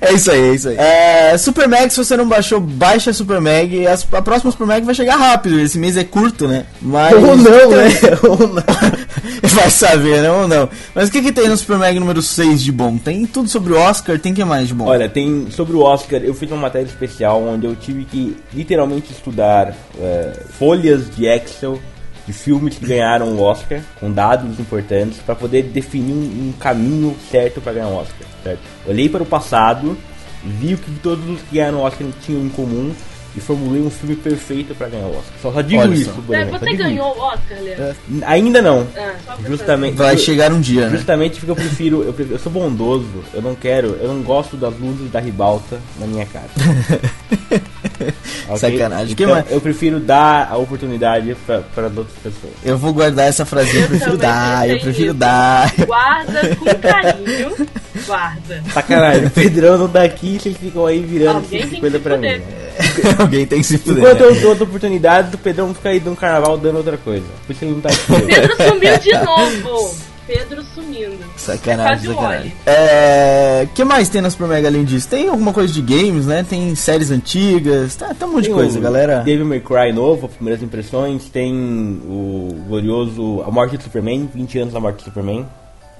É 0.00 0.12
isso 0.12 0.30
aí, 0.30 0.40
é 0.50 0.54
isso 0.54 0.68
aí. 0.68 0.76
É, 0.76 1.38
Super 1.38 1.68
Mag, 1.68 1.90
se 1.90 1.96
você 2.02 2.16
não 2.16 2.26
baixou, 2.28 2.60
baixa 2.60 3.10
a 3.10 3.14
Super 3.14 3.40
Mag. 3.40 3.86
As- 3.86 4.06
a 4.12 4.22
próxima 4.22 4.50
Super 4.50 4.66
Mag 4.66 4.84
vai 4.84 4.94
chegar 4.94 5.16
rápido. 5.16 5.58
Esse 5.60 5.78
mês 5.78 5.96
é 5.96 6.04
curto, 6.04 6.48
né? 6.48 6.64
Mas. 6.80 7.12
Ou 7.14 7.36
não, 7.36 7.70
né? 7.70 7.88
Ou 8.22 8.48
não. 8.48 8.62
vai 9.58 9.70
saber, 9.70 10.22
né? 10.22 10.30
Ou 10.30 10.46
não. 10.46 10.68
Mas 10.94 11.08
o 11.08 11.12
que, 11.12 11.20
que 11.22 11.32
tem 11.32 11.48
no 11.48 11.56
Super 11.56 11.78
Mag 11.78 11.98
número 11.98 12.22
6 12.22 12.62
de 12.62 12.72
bom? 12.72 12.96
Tem 12.96 13.26
tudo 13.26 13.48
sobre 13.48 13.72
o 13.72 13.76
Oscar, 13.78 14.18
tem 14.18 14.32
que 14.34 14.44
mais 14.44 14.68
de 14.68 14.74
bom? 14.74 14.86
Olha, 14.86 15.08
tem 15.08 15.48
sobre 15.50 15.76
o 15.76 15.80
Oscar, 15.80 16.20
eu 16.22 16.34
fiz 16.34 16.50
uma 16.50 16.60
matéria 16.60 16.86
especial 16.86 17.42
onde 17.42 17.66
eu 17.66 17.74
tive 17.76 18.04
que 18.04 18.36
literalmente 18.54 19.12
estudar 19.12 19.74
é, 20.00 20.32
folhas 20.58 21.10
de 21.14 21.26
Excel 21.26 21.78
de 22.28 22.32
filmes 22.34 22.76
que 22.76 22.84
ganharam 22.86 23.28
o 23.32 23.40
Oscar, 23.40 23.80
com 23.98 24.12
dados 24.12 24.60
importantes, 24.60 25.18
para 25.24 25.34
poder 25.34 25.62
definir 25.62 26.12
um, 26.12 26.48
um 26.48 26.52
caminho 26.60 27.16
certo 27.30 27.58
para 27.60 27.72
ganhar 27.72 27.88
o 27.88 27.96
Oscar. 27.96 28.28
Certo? 28.44 28.60
Olhei 28.86 29.08
para 29.08 29.22
o 29.22 29.26
passado, 29.26 29.96
vi 30.44 30.74
o 30.74 30.78
que 30.78 30.90
todos 31.02 31.26
os 31.26 31.40
que 31.40 31.56
ganharam 31.56 31.78
o 31.78 31.82
Oscar 31.84 32.06
tinham 32.24 32.42
em 32.44 32.50
comum 32.50 32.92
e 33.36 33.40
formulei 33.40 33.80
um 33.80 33.88
filme 33.90 34.14
perfeito 34.16 34.74
para 34.74 34.88
ganhar 34.88 35.06
o 35.06 35.10
Oscar. 35.16 35.32
Só, 35.40 35.52
só 35.52 35.60
digo 35.62 35.80
Olha 35.80 35.94
isso, 35.94 36.12
só. 36.14 36.20
por 36.20 36.34
É, 36.34 36.44
você 36.44 36.64
digo 36.66 36.76
ganhou 36.82 37.16
o 37.16 37.20
Oscar, 37.20 37.58
Leandro? 37.62 37.90
isso. 38.10 38.24
Ainda 38.26 38.60
não. 38.62 38.86
Só 39.24 39.32
pra 39.36 39.48
Justamente. 39.48 39.94
Vai 39.96 40.18
chegar 40.18 40.52
um 40.52 40.60
dia, 40.60 40.86
né? 40.88 40.96
Justamente 40.96 41.36
porque 41.40 41.50
eu 41.50 41.56
prefiro, 41.56 42.02
eu 42.02 42.12
prefiro- 42.12 42.34
eu 42.36 42.38
sou 42.40 42.52
bondoso, 42.52 43.06
eu 43.32 43.40
não 43.40 43.54
quero, 43.54 43.96
eu 44.02 44.08
não 44.12 44.22
gosto 44.22 44.54
das 44.56 44.78
luzes 44.78 45.10
da 45.10 45.18
ribalta 45.20 45.78
na 45.98 46.06
minha 46.06 46.26
cara. 46.26 46.48
Ok? 48.48 48.56
Sacanagem. 48.58 49.12
Então, 49.12 49.44
eu 49.50 49.60
prefiro 49.60 49.98
dar 50.00 50.48
a 50.50 50.56
oportunidade 50.56 51.36
para 51.46 51.86
as 51.86 51.96
outras 51.96 52.16
pessoas. 52.22 52.52
Eu 52.64 52.78
vou 52.78 52.92
guardar 52.92 53.28
essa 53.28 53.44
frasinha. 53.44 53.82
Eu 53.82 53.82
Eu 53.84 53.88
prefiro 53.88 54.16
dar, 54.16 54.68
eu 54.68 54.80
prefiro 54.80 55.06
nisso. 55.06 55.14
dar. 55.18 55.72
Guarda 55.86 56.56
com 56.56 56.64
carinho. 56.80 57.68
Guarda. 58.06 58.62
Sacanagem, 58.72 59.26
o 59.26 59.30
Pedrão 59.30 59.78
não 59.78 59.88
tá 59.88 60.02
aqui, 60.02 60.38
vocês 60.40 60.56
ficam 60.56 60.86
aí 60.86 61.00
virando 61.00 61.36
Alguém 61.38 61.60
esse 61.60 61.70
tem 61.70 61.80
coisa 61.80 61.98
pra 61.98 62.16
mim. 62.16 62.28
Alguém 63.18 63.46
tem 63.46 63.58
que 63.60 63.66
se 63.66 63.78
fuder. 63.78 63.98
Enquanto 64.04 64.20
eu 64.20 64.34
dou 64.40 64.50
outra 64.50 64.64
oportunidade, 64.64 65.34
o 65.34 65.38
Pedrão 65.38 65.74
fica 65.74 65.88
aí 65.88 66.00
no 66.00 66.14
carnaval 66.14 66.56
dando 66.56 66.76
outra 66.76 66.96
coisa. 66.96 67.26
Por 67.46 67.52
isso 67.52 67.64
ele 67.64 67.72
não 67.72 67.80
tá 67.80 67.88
aqui. 67.88 68.26
Pedro 68.26 68.56
sumiu 68.56 68.98
de 68.98 69.12
novo. 69.24 69.94
Pedro 70.28 70.62
sumindo. 70.74 71.24
Sacanagem, 71.38 72.12
sacanagem. 72.12 72.52
É. 72.66 73.66
que 73.74 73.82
mais 73.82 74.10
tem 74.10 74.20
na 74.20 74.28
Super 74.28 74.46
Mega 74.46 74.68
além 74.68 74.84
disso? 74.84 75.08
Tem 75.08 75.26
alguma 75.26 75.54
coisa 75.54 75.72
de 75.72 75.80
games, 75.80 76.26
né? 76.26 76.44
Tem 76.46 76.74
séries 76.74 77.10
antigas, 77.10 77.96
tá, 77.96 78.12
tá 78.12 78.26
um 78.26 78.32
monte 78.32 78.42
de 78.42 78.48
Tem 78.48 78.54
coisa, 78.54 78.78
o 78.78 78.82
galera. 78.82 79.20
Devil 79.20 79.46
May 79.46 79.60
Cry 79.60 79.90
novo, 79.90 80.28
primeiras 80.28 80.62
impressões. 80.62 81.30
Tem 81.30 81.50
o 81.54 82.62
glorioso 82.68 83.42
A 83.46 83.50
Morte 83.50 83.78
do 83.78 83.82
Superman, 83.82 84.28
20 84.34 84.58
anos 84.58 84.74
da 84.74 84.80
Morte 84.80 84.98
do 84.98 85.04
Superman. 85.04 85.46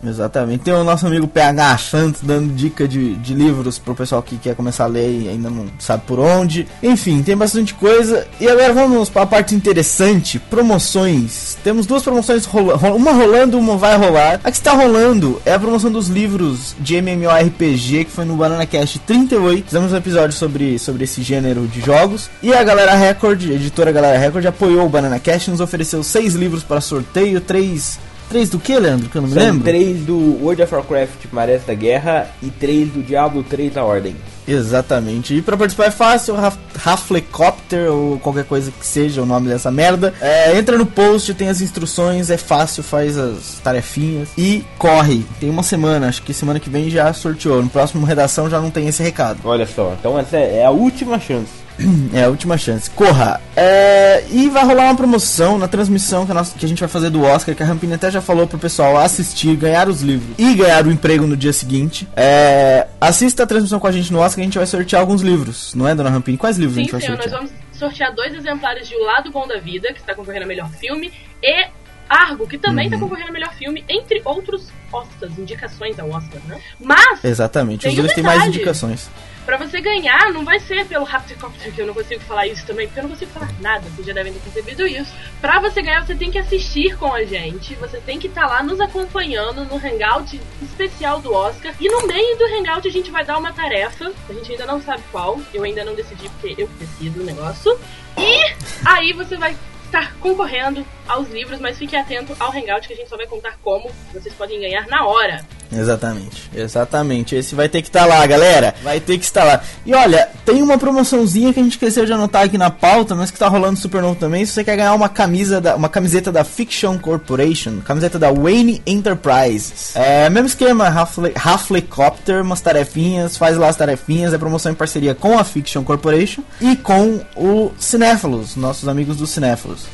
Exatamente. 0.04 0.62
Tem 0.64 0.72
o 0.72 0.84
nosso 0.84 1.06
amigo 1.08 1.26
PH 1.26 1.78
Santos 1.78 2.20
dando 2.22 2.54
dica 2.54 2.86
de, 2.86 3.14
de 3.16 3.34
livros 3.34 3.78
pro 3.80 3.94
pessoal 3.96 4.22
que 4.22 4.36
quer 4.36 4.54
começar 4.54 4.84
a 4.84 4.86
ler 4.86 5.22
e 5.22 5.28
ainda 5.28 5.50
não 5.50 5.66
sabe 5.78 6.04
por 6.06 6.20
onde. 6.20 6.68
Enfim, 6.82 7.20
tem 7.22 7.36
bastante 7.36 7.74
coisa. 7.74 8.24
E 8.40 8.48
agora 8.48 8.72
vamos 8.72 9.08
para 9.10 9.22
a 9.22 9.26
parte 9.26 9.54
interessante: 9.56 10.38
promoções. 10.38 11.56
Temos 11.64 11.84
duas 11.84 12.02
promoções, 12.02 12.44
rola- 12.44 12.76
ro- 12.76 12.94
uma 12.94 13.12
rolando, 13.12 13.58
uma 13.58 13.76
vai 13.76 13.96
rolar. 13.96 14.40
A 14.44 14.50
que 14.50 14.56
está 14.56 14.72
rolando 14.72 15.42
é 15.44 15.54
a 15.54 15.58
promoção 15.58 15.90
dos 15.90 16.08
livros 16.08 16.76
de 16.78 16.94
MMORPG, 16.96 18.04
que 18.04 18.10
foi 18.10 18.24
no 18.24 18.36
Banana 18.36 18.66
Cast 18.66 19.00
38. 19.00 19.64
Fizemos 19.64 19.92
um 19.92 19.96
episódio 19.96 20.36
sobre, 20.36 20.78
sobre 20.78 21.04
esse 21.04 21.22
gênero 21.22 21.66
de 21.66 21.80
jogos. 21.80 22.30
E 22.42 22.52
a 22.54 22.62
Galera 22.62 22.94
Record, 22.94 23.42
a 23.50 23.54
editora 23.54 23.90
Galera 23.90 24.16
Record, 24.18 24.46
apoiou 24.46 24.86
o 24.86 24.88
Banana 24.88 25.18
Cast 25.18 25.48
e 25.48 25.50
nos 25.50 25.60
ofereceu 25.60 26.02
seis 26.04 26.34
livros 26.34 26.62
para 26.62 26.80
sorteio, 26.80 27.40
três. 27.40 27.98
Três 28.28 28.50
do 28.50 28.58
que, 28.58 28.78
Leandro? 28.78 29.08
Que 29.08 29.16
eu 29.16 29.22
não 29.22 29.28
me 29.28 29.34
São 29.34 29.42
lembro. 29.42 29.64
três 29.64 30.00
do 30.00 30.16
World 30.42 30.62
of 30.62 30.74
Warcraft 30.74 31.24
Marés 31.32 31.62
da 31.64 31.72
Guerra 31.74 32.28
e 32.42 32.50
três 32.50 32.88
do 32.90 33.02
Diablo 33.02 33.42
3 33.42 33.72
da 33.72 33.84
Ordem. 33.84 34.14
Exatamente. 34.46 35.34
E 35.34 35.42
pra 35.42 35.56
participar 35.56 35.86
é 35.86 35.90
fácil, 35.90 36.34
Raf- 36.34 36.56
Raflecopter 36.76 37.90
ou 37.90 38.18
qualquer 38.18 38.44
coisa 38.44 38.70
que 38.70 38.86
seja 38.86 39.22
o 39.22 39.26
nome 39.26 39.48
dessa 39.48 39.70
merda. 39.70 40.12
É, 40.20 40.56
entra 40.58 40.76
no 40.76 40.86
post, 40.86 41.32
tem 41.34 41.48
as 41.48 41.60
instruções, 41.60 42.30
é 42.30 42.36
fácil, 42.36 42.82
faz 42.82 43.16
as 43.16 43.60
tarefinhas 43.62 44.28
e 44.36 44.64
corre. 44.78 45.24
Tem 45.40 45.48
uma 45.50 45.62
semana, 45.62 46.08
acho 46.08 46.22
que 46.22 46.32
semana 46.34 46.60
que 46.60 46.70
vem 46.70 46.88
já 46.90 47.12
sorteou. 47.12 47.62
No 47.62 47.68
próximo 47.70 48.04
redação 48.06 48.48
já 48.50 48.60
não 48.60 48.70
tem 48.70 48.86
esse 48.88 49.02
recado. 49.02 49.38
Olha 49.44 49.66
só, 49.66 49.94
então 49.98 50.18
essa 50.18 50.36
é 50.36 50.64
a 50.64 50.70
última 50.70 51.18
chance. 51.18 51.67
É 52.12 52.24
a 52.24 52.28
última 52.28 52.58
chance. 52.58 52.90
Corra! 52.90 53.40
É, 53.56 54.24
e 54.30 54.48
vai 54.48 54.64
rolar 54.64 54.84
uma 54.84 54.96
promoção 54.96 55.58
na 55.58 55.68
transmissão 55.68 56.24
que 56.26 56.32
a, 56.32 56.34
nossa- 56.34 56.58
que 56.58 56.64
a 56.64 56.68
gente 56.68 56.80
vai 56.80 56.88
fazer 56.88 57.10
do 57.10 57.22
Oscar, 57.22 57.54
que 57.54 57.62
a 57.62 57.66
Rampini 57.66 57.94
até 57.94 58.10
já 58.10 58.20
falou 58.20 58.46
pro 58.46 58.58
pessoal 58.58 58.96
assistir, 58.96 59.54
ganhar 59.56 59.88
os 59.88 60.00
livros 60.02 60.30
e 60.38 60.54
ganhar 60.54 60.86
o 60.86 60.90
emprego 60.90 61.26
no 61.26 61.36
dia 61.36 61.52
seguinte. 61.52 62.08
É, 62.16 62.86
assista 63.00 63.42
a 63.44 63.46
transmissão 63.46 63.78
com 63.78 63.86
a 63.86 63.92
gente 63.92 64.12
no 64.12 64.18
Oscar, 64.18 64.40
a 64.42 64.44
gente 64.44 64.58
vai 64.58 64.66
sortear 64.66 65.00
alguns 65.00 65.22
livros, 65.22 65.74
não 65.74 65.86
é, 65.86 65.94
dona 65.94 66.10
Rampini? 66.10 66.36
Quais 66.38 66.56
livros 66.58 66.76
a 66.76 66.80
Sim, 66.80 66.82
gente 66.84 66.92
vai 66.92 67.00
senhor, 67.00 67.16
nós 67.16 67.24
sortear? 67.30 67.40
vamos 67.48 67.78
sortear 67.78 68.14
dois 68.14 68.34
exemplares 68.34 68.88
de 68.88 68.94
O 68.96 69.04
Lado 69.04 69.30
Bom 69.30 69.46
da 69.46 69.58
Vida, 69.58 69.92
que 69.92 70.00
está 70.00 70.14
concorrendo 70.14 70.44
a 70.44 70.48
melhor 70.48 70.68
filme, 70.70 71.12
e 71.42 71.66
Argo, 72.08 72.46
que 72.46 72.56
também 72.58 72.86
está 72.86 72.96
Uhum. 72.96 73.02
concorrendo 73.02 73.28
a 73.28 73.32
melhor 73.32 73.52
filme, 73.54 73.84
entre 73.88 74.20
outros 74.24 74.68
Oscars, 74.90 75.38
indicações 75.38 75.98
ao 75.98 76.08
Oscar, 76.10 76.40
né? 76.48 76.58
Mas 76.80 77.22
Exatamente, 77.22 77.86
os 77.86 77.94
dois 77.94 78.12
têm 78.14 78.24
mais 78.24 78.46
indicações. 78.46 79.08
Pra 79.48 79.56
você 79.56 79.80
ganhar, 79.80 80.30
não 80.30 80.44
vai 80.44 80.60
ser 80.60 80.86
pelo 80.86 81.06
Raptorcopter, 81.06 81.72
que 81.72 81.80
eu 81.80 81.86
não 81.86 81.94
consigo 81.94 82.20
falar 82.20 82.46
isso 82.46 82.66
também, 82.66 82.86
porque 82.86 83.00
eu 83.00 83.04
não 83.04 83.10
consigo 83.12 83.30
falar 83.30 83.50
nada, 83.62 83.88
vocês 83.88 84.06
já 84.06 84.12
devem 84.12 84.30
ter 84.30 84.40
percebido 84.40 84.86
isso. 84.86 85.10
Pra 85.40 85.58
você 85.58 85.80
ganhar, 85.80 86.04
você 86.04 86.14
tem 86.14 86.30
que 86.30 86.36
assistir 86.36 86.98
com 86.98 87.14
a 87.14 87.24
gente, 87.24 87.74
você 87.76 87.98
tem 87.98 88.18
que 88.18 88.26
estar 88.26 88.42
tá 88.42 88.46
lá 88.46 88.62
nos 88.62 88.78
acompanhando 88.78 89.64
no 89.64 89.76
hangout 89.76 90.38
especial 90.60 91.22
do 91.22 91.32
Oscar. 91.32 91.74
E 91.80 91.88
no 91.88 92.06
meio 92.06 92.36
do 92.36 92.44
hangout 92.44 92.86
a 92.86 92.90
gente 92.90 93.10
vai 93.10 93.24
dar 93.24 93.38
uma 93.38 93.50
tarefa, 93.50 94.12
a 94.28 94.32
gente 94.34 94.52
ainda 94.52 94.66
não 94.66 94.82
sabe 94.82 95.02
qual, 95.10 95.40
eu 95.54 95.62
ainda 95.62 95.82
não 95.82 95.94
decidi 95.94 96.28
porque 96.28 96.54
eu 96.64 96.68
decido 96.78 97.22
o 97.22 97.24
negócio. 97.24 97.80
E 98.18 98.54
aí 98.84 99.14
você 99.14 99.38
vai 99.38 99.56
estar 99.88 100.14
concorrendo 100.20 100.84
aos 101.08 101.28
livros, 101.30 101.58
mas 101.58 101.78
fique 101.78 101.96
atento 101.96 102.36
ao 102.38 102.50
Hangout 102.50 102.86
que 102.86 102.92
a 102.92 102.96
gente 102.96 103.08
só 103.08 103.16
vai 103.16 103.26
contar 103.26 103.58
como 103.62 103.90
vocês 104.12 104.34
podem 104.34 104.60
ganhar 104.60 104.86
na 104.86 105.06
hora. 105.06 105.44
Exatamente, 105.72 106.50
exatamente. 106.54 107.34
Esse 107.34 107.54
vai 107.54 107.68
ter 107.68 107.82
que 107.82 107.88
estar 107.88 108.00
tá 108.00 108.06
lá, 108.06 108.26
galera. 108.26 108.74
Vai 108.82 109.00
ter 109.00 109.18
que 109.18 109.24
estar 109.24 109.44
lá. 109.44 109.62
E 109.84 109.94
olha, 109.94 110.28
tem 110.44 110.62
uma 110.62 110.78
promoçãozinha 110.78 111.52
que 111.52 111.60
a 111.60 111.62
gente 111.62 111.72
esqueceu 111.72 112.06
de 112.06 112.12
anotar 112.12 112.44
aqui 112.44 112.56
na 112.56 112.70
pauta, 112.70 113.14
mas 113.14 113.30
que 113.30 113.38
tá 113.38 113.48
rolando 113.48 113.78
super 113.78 114.00
novo 114.00 114.18
também. 114.18 114.44
Se 114.46 114.52
você 114.52 114.64
quer 114.64 114.76
ganhar 114.76 114.94
uma 114.94 115.08
camisa 115.08 115.60
da, 115.60 115.76
uma 115.76 115.88
camiseta 115.88 116.32
da 116.32 116.42
Fiction 116.42 116.98
Corporation, 116.98 117.80
camiseta 117.80 118.18
da 118.18 118.30
Wayne 118.30 118.82
Enterprises. 118.86 119.94
É, 119.94 120.30
mesmo 120.30 120.46
esquema, 120.46 120.88
Half-Helicopter, 120.88 122.42
umas 122.42 122.60
tarefinhas, 122.60 123.36
faz 123.36 123.56
lá 123.56 123.68
as 123.68 123.76
tarefinhas, 123.76 124.32
é 124.32 124.38
promoção 124.38 124.72
em 124.72 124.74
parceria 124.74 125.14
com 125.14 125.38
a 125.38 125.44
Fiction 125.44 125.84
Corporation 125.84 126.42
e 126.60 126.76
com 126.76 127.20
o 127.36 127.72
Cinéfilos, 127.78 128.56
nossos 128.56 128.88
amigos 128.88 129.16
do 129.16 129.26
Cinéfilos. 129.26 129.86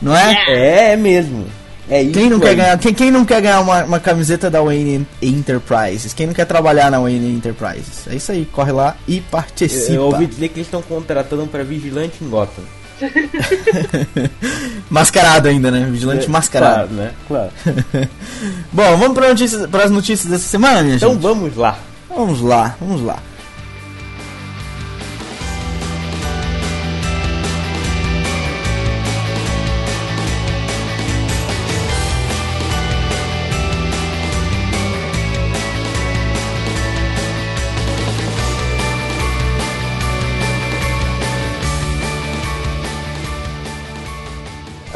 Não 0.00 0.16
é? 0.16 0.32
É, 0.48 0.92
é 0.92 0.96
mesmo. 0.96 1.46
É 1.88 2.02
isso 2.02 2.12
quem 2.12 2.30
não 2.30 2.38
quer 2.38 2.54
ganhar, 2.54 2.78
quem, 2.78 2.94
quem 2.94 3.10
não 3.10 3.24
quer 3.24 3.42
ganhar 3.42 3.60
uma, 3.60 3.82
uma 3.82 3.98
camiseta 3.98 4.48
da 4.48 4.62
Wayne 4.62 5.04
Enterprises? 5.20 6.14
Quem 6.14 6.28
não 6.28 6.32
quer 6.32 6.44
trabalhar 6.44 6.88
na 6.88 7.00
Wayne 7.00 7.34
Enterprises? 7.34 8.06
É 8.08 8.14
isso 8.14 8.30
aí, 8.30 8.46
corre 8.52 8.70
lá 8.70 8.96
e 9.08 9.20
participa. 9.20 9.92
Eu, 9.92 9.94
eu 9.94 10.02
ouvi 10.04 10.26
dizer 10.26 10.48
que 10.48 10.60
eles 10.60 10.68
estão 10.68 10.80
contratando 10.82 11.48
para 11.48 11.64
vigilante 11.64 12.22
em 12.22 12.28
Gotham. 12.28 12.62
mascarado 14.88 15.48
ainda, 15.48 15.70
né? 15.70 15.88
Vigilante 15.90 16.26
é, 16.26 16.28
mascarado. 16.28 16.88
Claro, 16.88 16.92
né? 16.94 17.12
Claro. 17.26 17.50
Bom, 18.72 18.96
vamos 18.96 19.14
para 19.14 19.28
notícias, 19.30 19.62
as 19.74 19.90
notícias 19.90 20.30
dessa 20.30 20.46
semana, 20.46 20.82
minha 20.82 20.96
então 20.96 21.10
gente? 21.10 21.18
Então 21.18 21.34
vamos 21.34 21.56
lá. 21.56 21.76
Vamos 22.08 22.40
lá, 22.40 22.76
vamos 22.80 23.02
lá. 23.02 23.18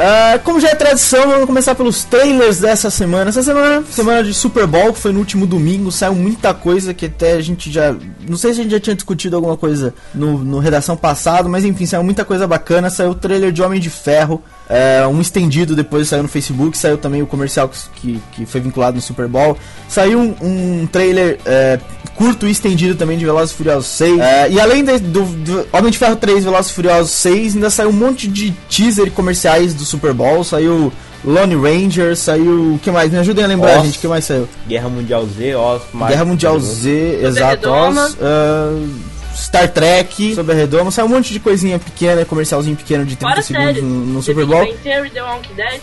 Uh, 0.05 0.39
como 0.45 0.61
já 0.61 0.69
é 0.69 0.75
tradição, 0.75 1.31
vamos 1.31 1.47
começar 1.47 1.75
pelos 1.75 2.05
trailers 2.05 2.61
dessa 2.61 2.91
semana. 2.91 3.31
Essa 3.31 3.43
semana, 3.43 3.83
semana 3.91 4.23
de 4.23 4.35
Super 4.35 4.67
Bowl, 4.67 4.93
que 4.93 4.99
foi 4.99 5.13
no 5.13 5.19
último 5.19 5.47
domingo, 5.47 5.91
saiu 5.91 6.15
muita 6.15 6.53
coisa 6.53 6.93
que 6.93 7.07
até 7.07 7.33
a 7.33 7.41
gente 7.41 7.73
já. 7.73 7.97
Não 8.29 8.37
sei 8.37 8.53
se 8.53 8.61
a 8.61 8.63
gente 8.65 8.73
já 8.73 8.81
tinha 8.81 8.95
discutido 8.95 9.35
alguma 9.35 9.57
coisa 9.57 9.95
no, 10.15 10.37
no 10.37 10.59
redação 10.59 10.95
passado, 10.95 11.49
mas 11.49 11.65
enfim, 11.65 11.87
saiu 11.87 12.05
muita 12.05 12.23
coisa 12.23 12.47
bacana. 12.47 12.91
Saiu 12.91 13.13
o 13.13 13.15
trailer 13.15 13.51
de 13.51 13.63
Homem 13.63 13.81
de 13.81 13.89
Ferro, 13.89 14.43
é, 14.69 15.07
um 15.07 15.21
estendido 15.21 15.77
depois 15.77 16.09
saiu 16.09 16.23
no 16.23 16.29
Facebook, 16.29 16.77
saiu 16.77 16.97
também 16.97 17.23
o 17.23 17.27
comercial 17.27 17.71
que, 17.97 18.21
que 18.33 18.47
foi 18.47 18.61
vinculado 18.61 18.97
no 18.97 19.03
Super 19.03 19.27
Bowl. 19.27 19.57
Saiu 19.89 20.19
um, 20.19 20.83
um 20.83 20.87
trailer 20.87 21.39
é, 21.45 21.79
curto 22.15 22.47
e 22.47 22.51
estendido 22.51 22.95
também 22.95 23.19
de 23.19 23.25
Velozes 23.25 23.55
e 23.55 23.57
Furiosos 23.57 23.87
6. 23.89 24.19
É, 24.19 24.51
e 24.51 24.61
além 24.61 24.85
de, 24.85 24.99
do, 24.99 25.23
do, 25.23 25.67
Homem 25.73 25.91
de 25.91 25.99
Ferro 25.99 26.17
3 26.17 26.45
Velozes 26.45 26.71
e 26.71 26.75
Furiosos 26.75 27.11
6, 27.13 27.55
ainda 27.57 27.71
saiu 27.71 27.91
um 27.91 27.93
monte 27.93 28.27
de 28.27 28.53
teaser 28.69 29.11
comerciais 29.11 29.75
do 29.75 29.85
Super 29.95 30.13
Bowl. 30.13 30.43
Saiu 30.43 30.93
Lone 31.25 31.55
Ranger, 31.55 32.17
saiu. 32.17 32.75
O 32.75 32.79
que 32.79 32.91
mais? 32.91 33.11
Me 33.11 33.19
ajudem 33.19 33.45
a 33.45 33.49
lembrar, 33.49 33.79
Oz, 33.79 33.87
gente. 33.87 33.99
O 33.99 34.01
que 34.01 34.09
mais 34.09 34.25
saiu? 34.25 34.49
Guerra 34.69 34.89
Mundial 34.89 35.27
Z, 35.27 35.55
Oz, 35.55 35.83
Guerra 36.09 36.25
Mundial 36.25 36.61
Z, 36.61 37.21
exato. 37.23 37.71
Oz. 37.71 38.15
Uh, 38.15 39.15
Star 39.35 39.69
Trek, 39.69 40.35
sobre 40.35 40.53
a 40.53 40.57
redoma, 40.57 40.91
saiu 40.93 41.07
um 41.07 41.09
monte 41.09 41.33
de 41.33 41.41
coisinha 41.41 41.77
pequena, 41.79 42.25
comercialzinho 42.25 42.77
pequeno 42.77 43.05
de 43.05 43.17
30 43.17 43.29
Fora 43.29 43.43
segundos 43.43 43.83
no, 43.83 44.07
no 44.07 44.23
Super 44.23 44.47
Bowl. 44.47 44.65
Theory, 44.83 45.11
The 45.11 45.23
Walking 45.23 45.55
Dead, 45.55 45.81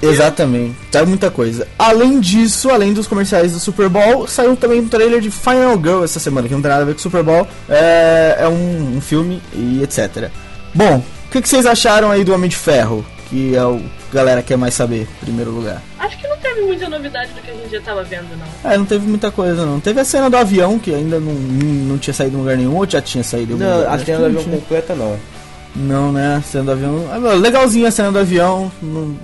Exatamente, 0.00 0.76
saiu 0.90 1.06
muita 1.08 1.30
coisa. 1.30 1.66
Além 1.76 2.20
disso, 2.20 2.70
além 2.70 2.92
dos 2.92 3.08
comerciais 3.08 3.52
do 3.52 3.58
Super 3.58 3.88
Bowl, 3.88 4.28
saiu 4.28 4.56
também 4.56 4.80
um 4.80 4.88
trailer 4.88 5.20
de 5.20 5.30
Final 5.30 5.76
Girl 5.78 6.04
essa 6.04 6.20
semana, 6.20 6.46
que 6.46 6.54
não 6.54 6.62
tem 6.62 6.70
nada 6.70 6.82
a 6.82 6.86
ver 6.86 6.92
com 6.92 7.00
o 7.00 7.02
Super 7.02 7.24
Bowl, 7.24 7.46
é, 7.68 8.36
é 8.40 8.48
um, 8.48 8.96
um 8.96 9.00
filme 9.00 9.42
e 9.52 9.82
etc. 9.82 10.30
Bom, 10.72 10.98
o 10.98 11.30
que, 11.32 11.42
que 11.42 11.48
vocês 11.48 11.66
acharam 11.66 12.10
aí 12.10 12.22
do 12.22 12.32
Homem 12.32 12.48
de 12.48 12.56
Ferro? 12.56 13.04
Que 13.32 13.56
é 13.56 13.64
o 13.64 13.78
que 13.78 13.84
a 14.12 14.14
galera 14.14 14.42
quer 14.42 14.58
mais 14.58 14.74
saber, 14.74 15.08
em 15.22 15.24
primeiro 15.24 15.50
lugar. 15.52 15.82
Acho 15.98 16.18
que 16.18 16.28
não 16.28 16.36
teve 16.36 16.60
muita 16.60 16.86
novidade 16.86 17.32
do 17.32 17.40
que 17.40 17.50
a 17.50 17.54
gente 17.54 17.70
já 17.70 17.80
tava 17.80 18.04
vendo, 18.04 18.26
não. 18.36 18.70
É, 18.70 18.76
não 18.76 18.84
teve 18.84 19.08
muita 19.08 19.30
coisa, 19.30 19.64
não. 19.64 19.80
Teve 19.80 20.00
a 20.00 20.04
cena 20.04 20.28
do 20.28 20.36
avião, 20.36 20.78
que 20.78 20.94
ainda 20.94 21.18
não, 21.18 21.32
não 21.32 21.96
tinha 21.96 22.12
saído 22.12 22.36
em 22.36 22.40
lugar 22.40 22.58
nenhum, 22.58 22.76
ou 22.76 22.86
já 22.86 23.00
tinha 23.00 23.24
saído 23.24 23.56
Não, 23.56 23.78
lugar? 23.78 23.94
a 23.94 23.98
cena 23.98 24.18
do 24.18 24.26
avião 24.26 24.42
tinha. 24.42 24.56
completa 24.56 24.94
não. 24.94 25.16
Não, 25.74 26.12
né? 26.12 26.36
A 26.36 26.42
cena 26.42 26.64
do 26.64 26.72
avião. 26.72 27.38
Legalzinha 27.40 27.88
a 27.88 27.90
cena 27.90 28.12
do 28.12 28.18
avião. 28.18 28.70
Não, 28.82 29.16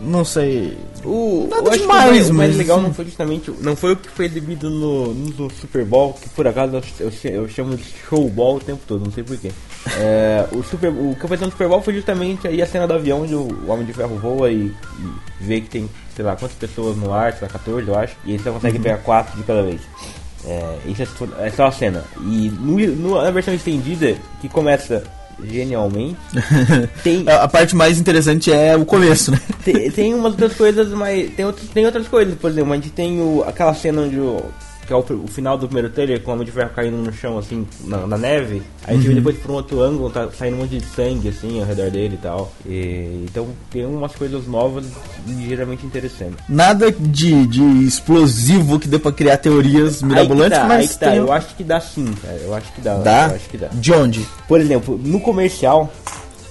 não 0.00 0.24
sei. 0.24 0.78
O, 1.04 1.48
Nada 1.50 1.70
eu 1.70 1.78
demais, 1.78 2.10
acho 2.12 2.24
que 2.26 2.30
o 2.30 2.34
mais, 2.34 2.56
legal 2.56 2.80
não 2.80 2.94
foi 2.94 3.04
justamente. 3.04 3.52
Não 3.60 3.74
foi 3.74 3.94
o 3.94 3.96
que 3.96 4.08
foi 4.08 4.26
exibido 4.26 4.70
no, 4.70 5.12
no 5.12 5.50
Super 5.50 5.84
Bowl, 5.84 6.12
que 6.14 6.28
por 6.28 6.46
acaso 6.46 6.80
eu, 7.00 7.10
eu 7.24 7.48
chamo 7.48 7.76
de 7.76 7.84
showball 8.08 8.56
o 8.56 8.60
tempo 8.60 8.80
todo, 8.86 9.04
não 9.04 9.12
sei 9.12 9.24
porquê. 9.24 9.50
É, 9.98 10.46
o, 10.52 10.62
Super, 10.62 10.90
o 10.90 11.12
apareceu 11.12 11.46
no 11.46 11.52
Super 11.52 11.68
Bowl 11.68 11.82
foi 11.82 11.94
justamente 11.94 12.46
aí 12.48 12.60
a 12.60 12.66
cena 12.66 12.86
do 12.86 12.94
avião 12.94 13.22
onde 13.22 13.34
o 13.34 13.70
Homem 13.70 13.86
de 13.86 13.92
Ferro 13.92 14.18
voa 14.18 14.50
e, 14.50 14.66
e 14.98 15.12
vê 15.40 15.60
que 15.60 15.68
tem, 15.68 15.88
sei 16.14 16.24
lá, 16.24 16.36
quantas 16.36 16.56
pessoas 16.56 16.96
no 16.96 17.12
ar, 17.12 17.32
sei 17.32 17.46
lá, 17.46 17.52
14 17.52 17.86
eu 17.86 17.96
acho, 17.96 18.16
e 18.24 18.32
ele 18.32 18.42
só 18.42 18.52
consegue 18.52 18.76
uhum. 18.76 18.82
pegar 18.82 18.98
4 18.98 19.36
de 19.36 19.42
cada 19.44 19.62
vez. 19.62 19.80
É, 20.44 20.78
isso 20.86 21.02
é, 21.02 21.46
é, 21.46 21.50
só 21.50 21.66
a 21.66 21.72
cena. 21.72 22.04
E 22.20 22.50
no, 22.50 22.78
no, 22.96 23.22
na 23.22 23.30
versão 23.30 23.54
estendida, 23.54 24.16
que 24.40 24.48
começa 24.48 25.02
genialmente. 25.42 26.16
Tem... 27.02 27.28
A, 27.28 27.42
a, 27.42 27.48
parte 27.48 27.74
mais 27.74 27.98
interessante 27.98 28.52
é 28.52 28.76
o 28.76 28.84
começo, 28.84 29.30
né? 29.30 29.40
Tem, 29.64 29.90
tem 29.90 30.14
umas 30.14 30.32
outras 30.32 30.54
coisas, 30.54 30.88
mas 30.90 31.30
tem, 31.30 31.44
outros, 31.44 31.68
tem 31.68 31.84
outras 31.84 32.08
coisas, 32.08 32.34
por 32.36 32.50
exemplo, 32.50 32.72
a 32.72 32.76
gente 32.76 32.90
tem 32.90 33.20
o, 33.20 33.44
aquela 33.46 33.74
cena 33.74 34.02
onde 34.02 34.18
o, 34.18 34.42
que 34.86 34.92
é 34.92 34.96
o, 34.96 35.00
o, 35.00 35.26
final 35.26 35.58
do 35.58 35.66
primeiro 35.66 35.90
trailer, 35.90 36.22
com 36.22 36.30
o 36.30 36.34
Homem 36.34 36.46
de 36.46 36.52
Ferro 36.52 36.70
caindo 36.74 36.96
no 36.96 37.12
chão, 37.12 37.36
assim, 37.36 37.66
na, 37.84 38.06
na 38.06 38.16
neve. 38.16 38.62
Aí 38.84 38.94
a 38.94 38.96
gente 38.96 39.08
vê 39.08 39.14
depois 39.14 39.36
por 39.36 39.50
um 39.50 39.54
outro 39.54 39.82
ângulo, 39.82 40.10
tá 40.10 40.28
saindo 40.30 40.56
um 40.56 40.60
monte 40.60 40.78
de 40.78 40.84
sangue, 40.86 41.28
assim, 41.28 41.60
ao 41.60 41.66
redor 41.66 41.90
dele 41.90 42.14
e 42.14 42.22
tal. 42.22 42.52
E, 42.64 43.24
então 43.24 43.48
tem 43.70 43.84
umas 43.84 44.14
coisas 44.14 44.46
novas 44.46 44.86
ligeiramente 45.26 45.84
interessantes. 45.84 46.36
Nada 46.48 46.92
de, 46.92 47.46
de 47.46 47.62
explosivo 47.84 48.78
que 48.78 48.86
dê 48.86 48.98
pra 48.98 49.12
criar 49.12 49.36
teorias 49.38 50.02
mirabolantes, 50.02 50.58
tá, 50.58 50.64
mas 50.66 50.96
tá. 50.96 51.10
Tem... 51.10 51.18
Eu 51.18 51.32
acho 51.32 51.54
que 51.54 51.64
dá 51.64 51.80
sim, 51.80 52.14
cara. 52.22 52.36
Eu 52.36 52.54
acho 52.54 52.72
que 52.72 52.80
dá. 52.80 52.96
Dá? 52.98 53.28
Eu 53.28 53.36
acho 53.36 53.48
que 53.48 53.58
dá. 53.58 53.68
De 53.72 53.92
onde? 53.92 54.26
Por 54.46 54.60
exemplo, 54.60 54.98
no 55.02 55.20
comercial, 55.20 55.92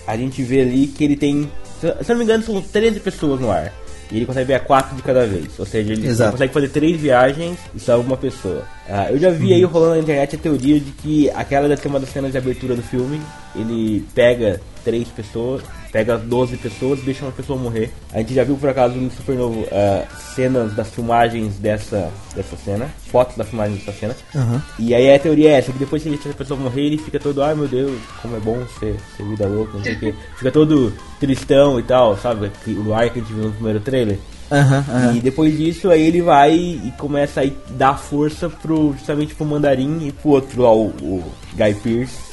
a 0.05 0.17
gente 0.17 0.43
vê 0.43 0.61
ali 0.61 0.87
que 0.87 1.03
ele 1.03 1.15
tem... 1.15 1.49
Se 1.79 1.87
eu 1.87 1.95
não 2.09 2.17
me 2.17 2.23
engano, 2.23 2.43
são 2.43 2.61
13 2.61 2.99
pessoas 2.99 3.39
no 3.39 3.51
ar. 3.51 3.71
E 4.11 4.17
ele 4.17 4.25
consegue 4.25 4.47
ver 4.47 4.59
quatro 4.61 4.95
de 4.95 5.01
cada 5.01 5.25
vez. 5.25 5.57
Ou 5.59 5.65
seja, 5.65 5.93
ele 5.93 6.07
Exato. 6.07 6.31
consegue 6.33 6.53
fazer 6.53 6.69
três 6.69 6.99
viagens 6.99 7.57
e 7.73 7.79
salva 7.79 8.05
uma 8.05 8.17
pessoa. 8.17 8.63
Uh, 8.87 9.13
eu 9.13 9.17
já 9.17 9.31
vi 9.31 9.53
aí 9.53 9.63
rolando 9.63 9.95
na 9.95 10.01
internet 10.01 10.35
a 10.35 10.39
teoria 10.39 10.79
de 10.79 10.91
que 10.91 11.29
aquela 11.31 11.67
deve 11.67 11.81
ser 11.81 11.87
uma 11.87 11.99
das 11.99 12.09
cenas 12.09 12.31
de 12.31 12.37
abertura 12.37 12.75
do 12.75 12.83
filme. 12.83 13.19
Ele 13.55 14.05
pega 14.13 14.61
três 14.83 15.07
pessoas, 15.07 15.63
pega 15.91 16.17
12 16.17 16.57
pessoas 16.57 16.99
e 16.99 17.03
deixa 17.03 17.25
uma 17.25 17.31
pessoa 17.31 17.57
morrer. 17.57 17.91
A 18.13 18.19
gente 18.19 18.35
já 18.35 18.43
viu 18.43 18.55
por 18.57 18.69
acaso 18.69 18.95
no 18.95 19.09
Supernovo 19.09 19.61
uh, 19.61 20.05
cenas 20.35 20.75
das 20.75 20.89
filmagens 20.89 21.55
dessa, 21.55 22.11
dessa 22.35 22.55
cena, 22.55 22.87
fotos 23.07 23.35
da 23.35 23.43
filmagem 23.43 23.77
dessa 23.77 23.91
cena. 23.91 24.15
Uhum. 24.35 24.61
E 24.77 24.93
aí 24.93 25.13
a 25.13 25.17
teoria 25.17 25.49
é 25.49 25.53
essa, 25.53 25.71
que 25.71 25.79
depois 25.79 26.03
que 26.03 26.09
ele 26.09 26.17
deixa 26.17 26.29
a 26.29 26.33
pessoa 26.33 26.59
morrer, 26.59 26.85
ele 26.85 26.97
fica 26.99 27.19
todo, 27.19 27.41
ai 27.41 27.55
meu 27.55 27.67
Deus, 27.67 27.99
como 28.21 28.35
é 28.35 28.39
bom 28.39 28.63
ser, 28.79 28.95
ser 29.17 29.23
vida 29.23 29.47
louca, 29.47 29.77
não 29.77 29.83
sei 29.83 29.93
o 29.93 29.99
que. 29.99 30.15
Fica 30.37 30.51
todo 30.51 30.93
tristão 31.19 31.79
e 31.79 31.83
tal, 31.83 32.15
sabe? 32.17 32.51
O 32.85 32.93
ar 32.93 33.09
que 33.09 33.19
a 33.19 33.21
gente 33.21 33.33
viu 33.33 33.45
no 33.45 33.53
primeiro 33.53 33.79
trailer. 33.79 34.19
Uhum, 34.51 35.09
uhum. 35.09 35.15
E 35.15 35.19
depois 35.19 35.57
disso, 35.57 35.89
aí 35.89 36.01
ele 36.01 36.21
vai 36.21 36.53
e 36.53 36.93
começa 36.97 37.41
a 37.41 37.49
dar 37.71 37.97
força 37.97 38.49
pro, 38.49 38.93
justamente 38.93 39.33
pro 39.33 39.45
Mandarim 39.45 40.07
e 40.07 40.11
pro 40.11 40.29
outro 40.31 40.61
lá, 40.61 40.73
o, 40.73 40.87
o 40.87 41.23
Guy 41.55 41.73
Pearce, 41.75 42.24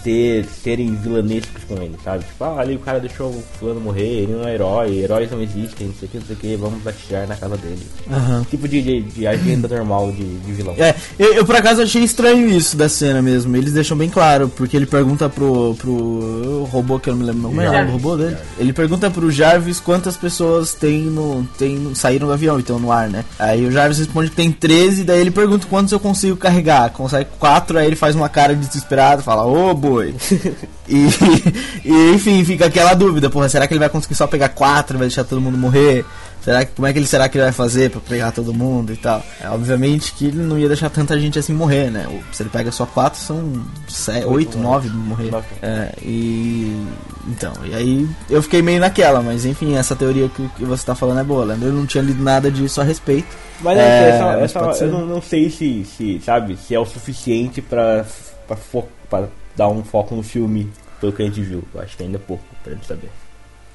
serem 0.62 0.94
vilanescos 0.94 1.64
com 1.64 1.74
ele, 1.74 1.96
sabe? 2.04 2.24
Tipo, 2.24 2.44
ah, 2.44 2.60
ali 2.60 2.76
o 2.76 2.78
cara 2.78 3.00
deixou 3.00 3.28
o 3.28 3.42
fulano 3.58 3.80
morrer, 3.80 4.22
ele 4.22 4.32
não 4.32 4.46
é 4.46 4.54
herói, 4.54 4.98
heróis 4.98 5.30
não 5.30 5.40
existem, 5.40 5.88
não 5.88 5.94
sei 5.94 6.08
o 6.08 6.10
que, 6.10 6.18
não 6.18 6.26
sei 6.26 6.36
o 6.36 6.38
que, 6.38 6.56
vamos 6.56 6.86
atirar 6.86 7.26
na 7.26 7.36
casa 7.36 7.56
dele. 7.56 7.86
Uhum. 8.06 8.44
Tipo 8.44 8.68
de, 8.68 8.82
de, 8.82 9.00
de, 9.02 9.26
agenda 9.26 9.68
normal 9.68 10.12
de, 10.12 10.38
de 10.38 10.52
vilão. 10.52 10.74
É, 10.78 10.94
eu, 11.18 11.34
eu, 11.34 11.44
por 11.44 11.56
acaso 11.56 11.82
achei 11.82 12.02
estranho 12.02 12.48
isso 12.48 12.76
da 12.76 12.88
cena 12.88 13.22
mesmo, 13.22 13.56
eles 13.56 13.72
deixam 13.72 13.96
bem 13.96 14.08
claro, 14.08 14.48
porque 14.48 14.76
ele 14.76 14.86
pergunta 14.86 15.28
pro, 15.28 15.74
pro 15.76 16.64
robô, 16.70 16.98
que 16.98 17.08
eu 17.08 17.14
não 17.14 17.20
me 17.20 17.26
lembro, 17.26 17.50
não 17.52 17.62
é 17.62 17.84
o 17.84 17.92
robô 17.92 18.16
dele? 18.16 18.36
Ele 18.58 18.72
pergunta 18.72 19.10
pro 19.10 19.30
Jarvis 19.30 19.80
quantas 19.80 20.16
pessoas 20.16 20.74
tem 20.74 21.02
no, 21.02 21.46
tem 21.58 21.76
no 21.76 21.94
saíram 21.94 22.26
do 22.26 22.32
avião, 22.32 22.58
então 22.58 22.78
no 22.78 22.90
ar, 22.90 23.08
né? 23.08 23.24
Aí 23.38 23.64
o 23.64 23.70
Jarvis 23.70 23.98
responde 23.98 24.30
que 24.30 24.36
tem 24.36 24.50
13, 24.50 25.04
daí 25.04 25.20
ele 25.20 25.30
pergunta 25.30 25.66
quantos 25.68 25.92
eu 25.92 26.00
consigo 26.00 26.36
carregar. 26.36 26.90
Consegue 26.90 27.30
4, 27.38 27.78
aí 27.78 27.86
ele 27.86 27.96
faz 27.96 28.14
uma 28.14 28.28
cara 28.28 28.54
desesperada, 28.54 29.22
fala, 29.22 29.44
ô 29.44 29.74
boi. 29.92 30.14
e, 30.88 31.06
e, 31.84 32.10
enfim, 32.14 32.44
fica 32.44 32.66
aquela 32.66 32.94
dúvida, 32.94 33.28
porra, 33.28 33.48
será 33.48 33.66
que 33.66 33.74
ele 33.74 33.80
vai 33.80 33.88
conseguir 33.88 34.14
só 34.14 34.26
pegar 34.26 34.48
4, 34.48 34.98
vai 34.98 35.06
deixar 35.06 35.24
todo 35.24 35.40
mundo 35.40 35.58
morrer? 35.58 36.04
Será 36.42 36.64
que, 36.64 36.72
como 36.72 36.88
é 36.88 36.92
que 36.92 36.98
ele 36.98 37.06
será 37.06 37.28
que 37.28 37.38
ele 37.38 37.44
vai 37.44 37.52
fazer 37.52 37.88
para 37.88 38.00
pegar 38.00 38.32
todo 38.32 38.52
mundo 38.52 38.92
e 38.92 38.96
tal? 38.96 39.22
É, 39.40 39.48
obviamente 39.48 40.12
que 40.12 40.26
ele 40.26 40.42
não 40.42 40.58
ia 40.58 40.66
deixar 40.66 40.90
tanta 40.90 41.18
gente 41.18 41.38
assim 41.38 41.52
morrer, 41.52 41.88
né? 41.88 42.04
Se 42.32 42.42
ele 42.42 42.50
pega 42.50 42.72
só 42.72 42.84
quatro, 42.84 43.20
são 43.20 43.62
sete, 43.86 44.26
oito, 44.26 44.58
nove 44.58 44.88
morrer. 44.88 45.30
É, 45.62 45.94
e 46.02 46.84
então, 47.28 47.52
e 47.64 47.72
aí 47.72 48.08
eu 48.28 48.42
fiquei 48.42 48.60
meio 48.60 48.80
naquela, 48.80 49.22
mas 49.22 49.44
enfim, 49.44 49.76
essa 49.76 49.94
teoria 49.94 50.28
que, 50.28 50.48
que 50.48 50.64
você 50.64 50.84
tá 50.84 50.96
falando 50.96 51.20
é 51.20 51.24
boa, 51.24 51.44
Leandro. 51.44 51.68
Eu 51.68 51.72
não 51.72 51.86
tinha 51.86 52.02
lido 52.02 52.20
nada 52.20 52.50
disso 52.50 52.80
a 52.80 52.84
respeito. 52.84 53.28
Mas 53.60 53.78
é, 53.78 54.10
essa, 54.40 54.58
essa 54.58 54.84
eu 54.84 54.90
não, 54.90 55.06
não, 55.06 55.22
sei 55.22 55.48
se, 55.48 55.84
se, 55.84 56.20
sabe, 56.24 56.56
se 56.56 56.74
é 56.74 56.80
o 56.80 56.84
suficiente 56.84 57.62
para 57.62 58.04
para 59.08 59.28
dar 59.56 59.68
um 59.68 59.82
foco 59.84 60.14
no 60.14 60.22
filme 60.22 60.70
pelo 61.00 61.12
que 61.12 61.22
a 61.22 61.26
gente 61.26 61.40
viu. 61.42 61.64
Eu 61.74 61.80
acho 61.80 61.96
que 61.96 62.02
ainda 62.02 62.16
é 62.16 62.20
pouco 62.20 62.44
pra 62.62 62.72
gente 62.72 62.86
saber. 62.86 63.10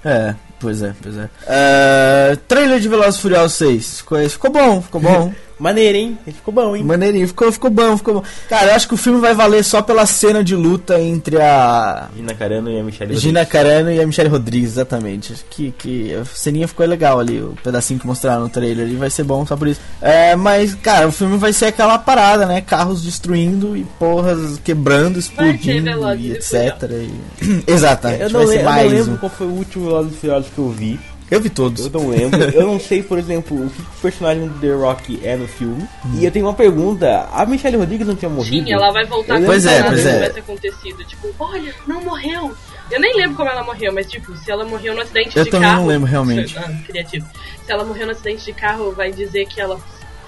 É, 0.05 0.35
pois 0.59 0.81
é, 0.81 0.93
pois 1.01 1.17
é. 1.17 1.25
Uh, 1.25 2.37
trailer 2.47 2.79
de 2.79 2.87
Velozes 2.87 3.19
Furiosos 3.19 3.57
6. 3.57 3.97
Ficou, 3.99 4.29
ficou 4.29 4.51
bom, 4.51 4.81
ficou 4.81 5.01
bom. 5.01 5.33
Maneiro, 5.59 5.97
hein? 5.97 6.17
Ficou 6.25 6.53
bom, 6.53 6.75
hein? 6.75 6.83
Maneirinho, 6.83 7.27
ficou, 7.27 7.51
ficou 7.51 7.69
bom, 7.71 7.97
ficou 7.97 8.15
bom. 8.15 8.23
Cara, 8.47 8.71
eu 8.71 8.75
acho 8.75 8.87
que 8.87 8.93
o 8.93 8.97
filme 8.97 9.19
vai 9.19 9.33
valer 9.33 9.63
só 9.63 9.81
pela 9.81 10.05
cena 10.05 10.43
de 10.43 10.55
luta 10.55 11.01
entre 11.01 11.41
a. 11.41 12.09
Gina 12.15 12.33
Carano 12.35 12.69
e 12.69 12.79
a 12.79 12.83
Michelle 12.83 13.13
Rodrigues. 13.13 13.21
Gina 13.21 13.45
Carano 13.45 13.91
e 13.91 13.99
a 13.99 14.05
Michelle 14.05 14.29
Rodrigues, 14.29 14.71
exatamente. 14.71 15.33
Que, 15.49 15.71
que 15.71 16.13
a 16.13 16.25
ceninha 16.25 16.67
ficou 16.67 16.85
legal 16.85 17.19
ali, 17.19 17.41
o 17.41 17.55
pedacinho 17.63 17.99
que 17.99 18.05
mostraram 18.05 18.43
no 18.43 18.49
trailer 18.49 18.85
ali 18.85 18.95
vai 18.95 19.09
ser 19.09 19.23
bom 19.23 19.45
só 19.45 19.57
por 19.57 19.67
isso. 19.67 19.81
É, 19.99 20.35
mas, 20.35 20.75
cara, 20.75 21.07
o 21.07 21.11
filme 21.11 21.37
vai 21.37 21.51
ser 21.51 21.65
aquela 21.65 21.97
parada, 21.97 22.45
né? 22.45 22.61
Carros 22.61 23.03
destruindo 23.03 23.75
e 23.75 23.83
porras 23.97 24.59
quebrando, 24.63 25.17
explodindo 25.17 25.89
e 26.17 26.33
etc. 26.33 26.83
E... 27.41 27.63
Exatamente. 27.65 28.21
Eu 28.23 28.29
não, 28.29 28.39
lembro, 28.41 28.69
eu 28.69 28.83
não 28.83 28.89
lembro 28.89 29.17
qual 29.17 29.31
foi 29.31 29.47
o 29.47 29.51
último 29.51 29.85
Velozes 29.85 30.17
Furiosos 30.17 30.49
que 30.53 30.59
eu 30.59 30.69
vi. 30.69 30.99
Eu 31.29 31.41
vi 31.41 31.49
todos. 31.49 31.85
Eu 31.85 31.91
não 31.91 32.09
lembro. 32.09 32.41
eu 32.51 32.65
não 32.65 32.79
sei, 32.79 33.03
por 33.03 33.19
exemplo, 33.19 33.65
o 33.65 33.69
que 33.69 33.81
o 33.81 33.85
personagem 34.01 34.47
do 34.47 34.59
The 34.59 34.71
Rock 34.73 35.19
é 35.23 35.35
no 35.35 35.47
filme. 35.47 35.83
Hum. 36.05 36.19
E 36.19 36.25
eu 36.25 36.31
tenho 36.31 36.45
uma 36.45 36.53
pergunta. 36.53 37.27
A 37.31 37.45
Michelle 37.45 37.77
Rodrigues 37.77 38.07
não 38.07 38.15
tinha 38.15 38.29
morrido? 38.29 38.65
Sim, 38.65 38.73
ela 38.73 38.91
vai 38.91 39.05
voltar 39.05 39.41
pois 39.41 39.65
é, 39.65 39.83
pois 39.83 40.05
é. 40.05 40.19
vai 40.19 40.29
ter 40.29 40.39
acontecido. 40.39 41.03
Tipo, 41.03 41.33
olha, 41.39 41.73
não 41.85 42.01
morreu. 42.01 42.55
Eu 42.89 43.01
nem 43.01 43.15
lembro 43.17 43.35
como 43.35 43.49
ela 43.49 43.63
morreu, 43.63 43.93
mas 43.93 44.07
tipo, 44.07 44.35
se 44.37 44.49
ela 44.49 44.63
morreu 44.63 44.95
no 44.95 45.01
acidente 45.01 45.37
eu 45.37 45.43
de 45.43 45.49
carro... 45.49 45.63
Eu 45.63 45.69
também 45.69 45.81
não 45.81 45.87
lembro 45.87 46.09
realmente. 46.09 46.57
Ah, 46.57 46.71
criativo. 46.85 47.27
Se 47.65 47.71
ela 47.71 47.83
morreu 47.83 48.05
no 48.05 48.13
acidente 48.13 48.45
de 48.45 48.53
carro, 48.53 48.93
vai 48.93 49.11
dizer 49.11 49.45
que 49.47 49.59
ela 49.59 49.77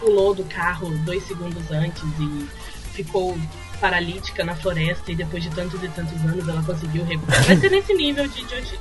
pulou 0.01 0.33
do 0.33 0.43
carro 0.43 0.89
dois 1.05 1.25
segundos 1.25 1.71
antes 1.71 2.03
e 2.19 2.47
ficou 2.93 3.37
paralítica 3.79 4.43
na 4.43 4.55
floresta 4.55 5.11
e 5.11 5.15
depois 5.15 5.41
de 5.41 5.49
tantos 5.51 5.81
e 5.81 5.87
tantos 5.87 6.19
anos 6.25 6.47
ela 6.47 6.61
conseguiu 6.63 7.05
recuperar. 7.05 7.43
Vai 7.45 7.57
ser 7.57 7.71
nesse 7.71 7.93
nível 7.93 8.27
de 8.27 8.41
idiotice. 8.41 8.79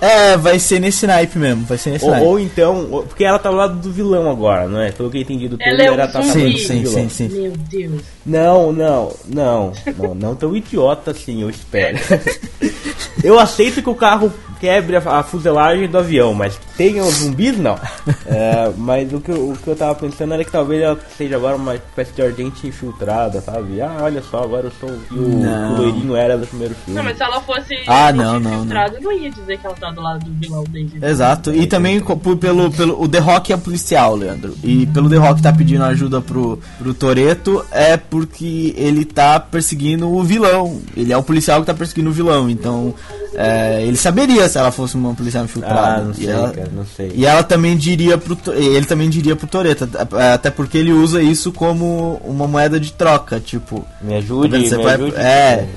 É, 0.00 0.36
vai 0.36 0.58
ser 0.58 0.80
nesse 0.80 1.06
naipe 1.06 1.38
mesmo, 1.38 1.64
vai 1.64 1.78
ser 1.78 1.90
nesse 1.90 2.04
ou, 2.04 2.10
naipe. 2.10 2.26
Ou 2.26 2.40
então, 2.40 3.04
porque 3.08 3.24
ela 3.24 3.38
tá 3.38 3.50
do 3.50 3.56
lado 3.56 3.76
do 3.76 3.90
vilão 3.90 4.30
agora, 4.30 4.68
não 4.68 4.80
é? 4.80 4.90
Pelo 4.92 5.10
que 5.10 5.18
eu 5.18 5.22
entendi 5.22 5.48
do 5.48 5.56
trailer, 5.56 5.86
ela, 5.86 6.02
é 6.02 6.06
tá 6.06 6.22
sim, 6.22 6.56
sim, 6.58 6.84
sim, 6.84 7.08
sim. 7.08 7.28
Meu 7.28 7.52
Deus. 7.52 8.02
Não, 8.24 8.72
não, 8.72 9.14
não, 9.26 9.72
não, 9.96 10.14
não 10.14 10.36
tão 10.36 10.56
idiota 10.56 11.12
assim, 11.12 11.42
eu 11.42 11.50
espero. 11.50 11.98
eu 13.24 13.38
aceito 13.38 13.82
que 13.82 13.88
o 13.88 13.94
carro 13.94 14.32
quebre 14.60 14.96
a, 14.96 15.18
a, 15.18 15.22
fuselagem 15.22 15.88
do 15.88 15.98
avião, 15.98 16.34
mas 16.34 16.58
tenha 16.76 17.02
zumbis, 17.04 17.56
não. 17.58 17.78
É, 18.28 18.72
mas 18.76 19.12
o 19.12 19.20
que, 19.20 19.30
eu, 19.30 19.50
o 19.50 19.56
que 19.56 19.68
eu 19.68 19.76
tava 19.76 19.94
pensando 19.94 20.34
era 20.34 20.44
que 20.44 20.50
talvez 20.50 20.82
ela 20.82 20.98
seja 21.16 21.36
agora 21.36 21.54
uma 21.56 21.76
espécie 21.76 22.12
de 22.12 22.22
ardente 22.22 22.66
infiltrada, 22.66 23.40
sabe? 23.40 23.80
Ah, 23.80 23.98
olha 24.00 24.20
só, 24.20 24.42
agora 24.42 24.66
eu 24.66 24.72
sou 24.72 24.90
o, 24.90 25.14
o 25.14 25.76
loirinho 25.76 26.16
era 26.16 26.36
do 26.36 26.46
primeiro 26.46 26.74
filme. 26.74 26.96
Não, 26.96 27.04
mas 27.04 27.16
se 27.16 27.22
ela 27.22 27.40
fosse 27.40 27.74
ah, 27.86 28.12
não, 28.12 28.40
não, 28.40 28.54
infiltrada, 28.54 28.98
não. 29.00 29.10
não 29.10 29.12
ia 29.12 29.30
dizer 29.30 29.58
que 29.58 29.66
ela 29.66 29.76
tá 29.76 29.85
do 29.90 30.00
lado 30.00 30.24
do 30.24 30.32
vilão 30.32 30.64
desde 30.70 31.04
Exato, 31.04 31.54
e 31.54 31.66
também 31.66 32.00
pelo, 32.40 32.70
pelo 32.70 33.02
o 33.02 33.08
The 33.08 33.18
Rock 33.18 33.52
é 33.52 33.56
policial, 33.56 34.14
Leandro. 34.14 34.54
E 34.62 34.86
pelo 34.86 35.08
The 35.08 35.16
Rock 35.16 35.42
tá 35.42 35.52
pedindo 35.52 35.84
ajuda 35.84 36.20
pro, 36.20 36.58
pro 36.78 36.94
Toreto 36.94 37.64
é 37.70 37.96
porque 37.96 38.74
ele 38.76 39.04
tá 39.04 39.38
perseguindo 39.40 40.08
o 40.08 40.22
vilão. 40.22 40.80
Ele 40.96 41.12
é 41.12 41.16
o 41.16 41.22
policial 41.22 41.60
que 41.60 41.66
tá 41.66 41.74
perseguindo 41.74 42.10
o 42.10 42.12
vilão, 42.12 42.48
então 42.48 42.94
é, 43.34 43.84
ele 43.84 43.96
saberia 43.96 44.48
se 44.48 44.56
ela 44.58 44.70
fosse 44.70 44.94
uma 44.94 45.14
policial 45.14 45.44
infiltrada. 45.44 46.00
Ah, 46.00 46.04
não 46.04 46.14
sei, 46.14 46.28
ela, 46.28 46.50
cara, 46.50 46.70
não 46.72 46.86
sei. 46.86 47.12
E 47.14 47.26
ela 47.26 47.42
também 47.42 47.76
diria 47.76 48.16
pro 48.16 48.36
ele 48.54 48.86
também 48.86 49.10
diria 49.10 49.36
pro 49.36 49.46
Toreto, 49.46 49.88
até 50.32 50.50
porque 50.50 50.78
ele 50.78 50.92
usa 50.92 51.22
isso 51.22 51.52
como 51.52 52.20
uma 52.24 52.48
moeda 52.48 52.80
de 52.80 52.92
troca, 52.92 53.38
tipo, 53.38 53.84
me 54.00 54.14
ajude, 54.14 54.68
você 54.68 54.76
me 54.76 54.84
vai, 54.84 54.94
ajude, 54.94 55.16
é, 55.16 55.68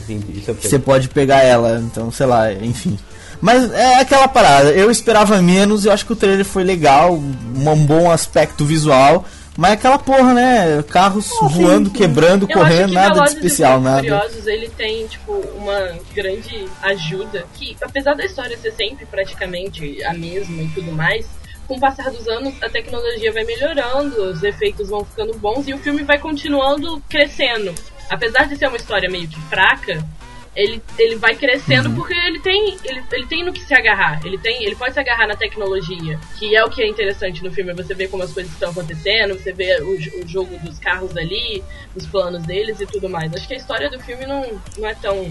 você 0.62 0.80
pode 0.80 1.10
pegar 1.10 1.44
ela, 1.44 1.80
então 1.80 2.10
sei 2.12 2.26
lá, 2.26 2.52
enfim. 2.54 2.98
Mas 3.42 3.72
é 3.72 3.96
aquela 3.96 4.28
parada, 4.28 4.72
eu 4.72 4.92
esperava 4.92 5.42
menos, 5.42 5.86
eu 5.86 5.92
acho 5.92 6.06
que 6.06 6.14
o 6.14 6.16
trailer 6.16 6.46
foi 6.46 6.64
legal, 6.64 7.14
um 7.16 7.86
bom 7.86 8.12
aspecto 8.12 8.66
visual, 8.66 9.26
mas 9.60 9.72
é 9.72 9.74
aquela 9.74 10.00
porra, 10.00 10.34
né? 10.34 10.84
Carros 10.84 11.30
oh, 11.42 11.50
voando, 11.50 11.90
sim, 11.90 11.96
sim. 11.96 12.02
quebrando, 12.02 12.48
eu 12.50 12.58
correndo, 12.58 12.94
nada 12.94 13.22
de 13.24 13.30
especial, 13.30 13.82
nada. 13.82 14.00
Curiosos, 14.00 14.48
ele 14.48 14.70
tem, 14.70 15.06
tipo, 15.08 15.34
uma 15.34 15.98
grande 16.14 16.66
ajuda 16.82 17.46
que, 17.56 17.76
apesar 17.82 18.14
da 18.14 18.24
história 18.24 18.58
ser 18.58 18.72
sempre 18.72 19.06
praticamente 19.06 20.02
a 20.06 20.14
mesma 20.14 20.62
e 20.62 20.68
tudo 20.70 20.92
mais, 20.94 21.26
com 21.68 21.76
o 21.76 21.80
passar 21.80 22.10
dos 22.10 22.26
anos, 22.28 22.54
a 22.64 22.70
tecnologia 22.70 23.34
vai 23.34 23.44
melhorando, 23.44 24.30
os 24.30 24.42
efeitos 24.44 24.88
vão 24.90 25.04
ficando 25.04 25.38
bons 25.38 25.68
e 25.68 25.74
o 25.74 25.78
filme 25.78 26.04
vai 26.04 26.18
continuando 26.18 27.04
crescendo. 27.10 27.76
Apesar 28.10 28.48
de 28.48 28.56
ser 28.56 28.68
uma 28.68 28.78
história 28.78 29.10
meio 29.10 29.28
que 29.28 29.40
fraca, 29.42 30.04
ele, 30.56 30.82
ele 30.98 31.16
vai 31.16 31.36
crescendo 31.36 31.90
uhum. 31.90 31.96
porque 31.96 32.14
ele 32.14 32.40
tem, 32.40 32.78
ele, 32.84 33.04
ele 33.12 33.26
tem 33.28 33.44
no 33.44 33.54
que 33.54 33.62
se 33.62 33.74
agarrar. 33.74 34.26
Ele 34.26 34.38
tem, 34.38 34.64
ele 34.64 34.76
pode 34.76 34.94
se 34.94 35.00
agarrar 35.00 35.28
na 35.28 35.36
tecnologia, 35.36 36.20
que 36.38 36.56
é 36.56 36.64
o 36.64 36.70
que 36.70 36.82
é 36.82 36.88
interessante 36.88 37.44
no 37.44 37.52
filme. 37.52 37.74
Você 37.74 37.94
vê 37.94 38.08
como 38.08 38.24
as 38.24 38.34
coisas 38.34 38.52
estão 38.52 38.72
acontecendo, 38.72 39.36
você 39.36 39.54
vê 39.54 39.82
o, 39.82 40.24
o 40.24 40.28
jogo 40.28 40.58
dos 40.60 40.80
carros 40.80 41.16
ali, 41.16 41.64
os 41.96 42.06
planos 42.08 42.44
deles 42.44 42.80
e 42.82 42.86
tudo 42.86 43.10
mais. 43.10 43.34
Acho 43.34 43.48
que 43.48 43.54
a 43.54 43.58
história 43.58 43.90
do 43.90 44.00
filme 44.00 44.26
não, 44.26 44.62
não 44.78 44.88
é 44.88 44.96
tão 44.96 45.30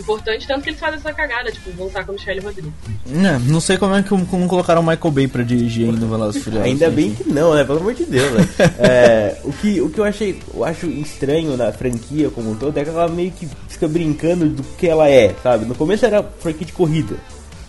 importante, 0.00 0.46
tanto 0.46 0.62
que 0.62 0.70
eles 0.70 0.80
fazem 0.80 0.98
essa 0.98 1.12
cagada, 1.12 1.50
tipo, 1.50 1.70
voltar 1.72 2.04
com 2.04 2.12
o 2.12 2.14
Michelle 2.14 2.40
Rodrigues. 2.40 2.72
Não, 3.06 3.38
não 3.40 3.60
sei 3.60 3.76
como 3.76 3.94
é 3.94 4.02
que 4.02 4.08
como 4.08 4.48
colocaram 4.48 4.80
o 4.80 4.86
Michael 4.86 5.10
Bay 5.10 5.28
pra 5.28 5.42
dirigir 5.42 5.88
ainda 5.88 6.04
o 6.04 6.08
Velozes 6.08 6.42
Furiosos. 6.42 6.66
Ainda 6.66 6.90
bem 6.90 7.14
que 7.14 7.28
não, 7.28 7.54
né? 7.54 7.64
Pelo 7.64 7.78
amor 7.78 7.94
de 7.94 8.04
Deus, 8.04 8.32
né? 8.32 8.48
é, 8.78 9.38
o, 9.44 9.52
que, 9.52 9.80
o 9.80 9.90
que 9.90 9.98
eu 9.98 10.04
achei, 10.04 10.40
eu 10.54 10.64
acho 10.64 10.86
estranho 10.86 11.56
na 11.56 11.72
franquia 11.72 12.30
como 12.30 12.50
um 12.50 12.56
todo 12.56 12.76
é 12.76 12.84
que 12.84 12.90
ela 12.90 13.08
meio 13.08 13.30
que 13.30 13.48
fica 13.68 13.88
brincando 13.88 14.48
do 14.48 14.62
que 14.62 14.86
ela 14.86 15.08
é, 15.08 15.34
sabe? 15.42 15.64
No 15.64 15.74
começo 15.74 16.04
era 16.04 16.22
franquia 16.22 16.66
de 16.66 16.72
corrida. 16.72 17.16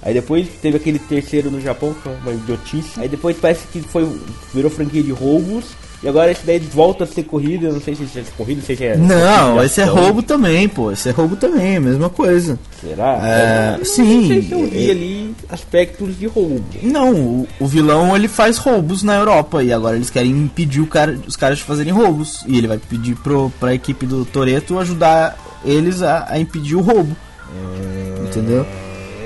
Aí 0.02 0.14
depois 0.14 0.48
teve 0.62 0.78
aquele 0.78 0.98
terceiro 0.98 1.52
no 1.52 1.60
Japão, 1.60 1.94
que 1.94 2.02
foi 2.02 2.16
uma 2.16 2.32
idiotice. 2.32 3.00
Aí 3.00 3.10
depois 3.10 3.38
parece 3.38 3.68
que 3.68 3.82
foi 3.82 4.08
virou 4.54 4.72
franquia 4.72 5.04
de 5.04 5.12
roubos. 5.12 5.66
E 6.02 6.08
agora 6.08 6.32
esse 6.32 6.46
daí 6.46 6.60
volta 6.60 7.04
a 7.04 7.08
ser 7.08 7.24
corrida, 7.24 7.68
eu 7.68 7.74
não 7.74 7.82
sei 7.82 7.94
se 7.94 8.04
é 8.20 8.24
corrida, 8.38 8.62
se 8.62 8.82
é. 8.84 8.96
Não, 8.96 9.62
esse 9.62 9.82
é 9.82 9.84
roubo 9.84 10.24
também, 10.24 10.68
pô. 10.70 10.92
Esse 10.92 11.10
é 11.10 11.12
roubo 11.12 11.36
também, 11.36 11.76
a 11.76 11.82
mesma 11.82 12.10
coisa. 12.10 12.58
Será? 12.80 13.20
É, 13.22 13.84
sim. 13.84 14.22
Não 14.22 14.28
sei 14.28 14.42
se 14.44 14.52
eu 14.52 14.68
vi 14.68 14.92
ali 14.92 15.36
aspectos 15.50 16.18
de 16.18 16.26
roubo. 16.26 16.64
Não, 16.82 17.14
o, 17.14 17.48
o, 17.60 17.68
vilão 17.68 18.16
ele 18.16 18.30
faz 18.30 18.58
roubos 18.58 19.04
na 19.04 19.16
Europa 19.16 19.62
e 19.62 19.74
agora 19.74 19.98
eles 19.98 20.10
querem 20.10 20.32
impedir 20.32 20.86
cara, 20.88 21.20
os 21.28 21.36
caras 21.36 21.58
de 21.58 21.66
fazerem 21.66 21.92
roubos. 21.92 22.46
E 22.48 22.58
ele 22.58 22.68
vai 22.68 22.78
pedir 22.78 23.16
pro, 23.18 23.52
pra 23.60 23.74
equipe 23.74 24.06
do 24.06 24.24
Toreto 24.24 24.80
ajudar 24.80 25.38
eles 25.66 26.02
a, 26.02 26.28
a 26.30 26.40
impedir 26.40 26.76
o 26.76 26.82
roubo. 26.82 27.14
Hum, 27.52 28.26
Entendeu? 28.26 28.66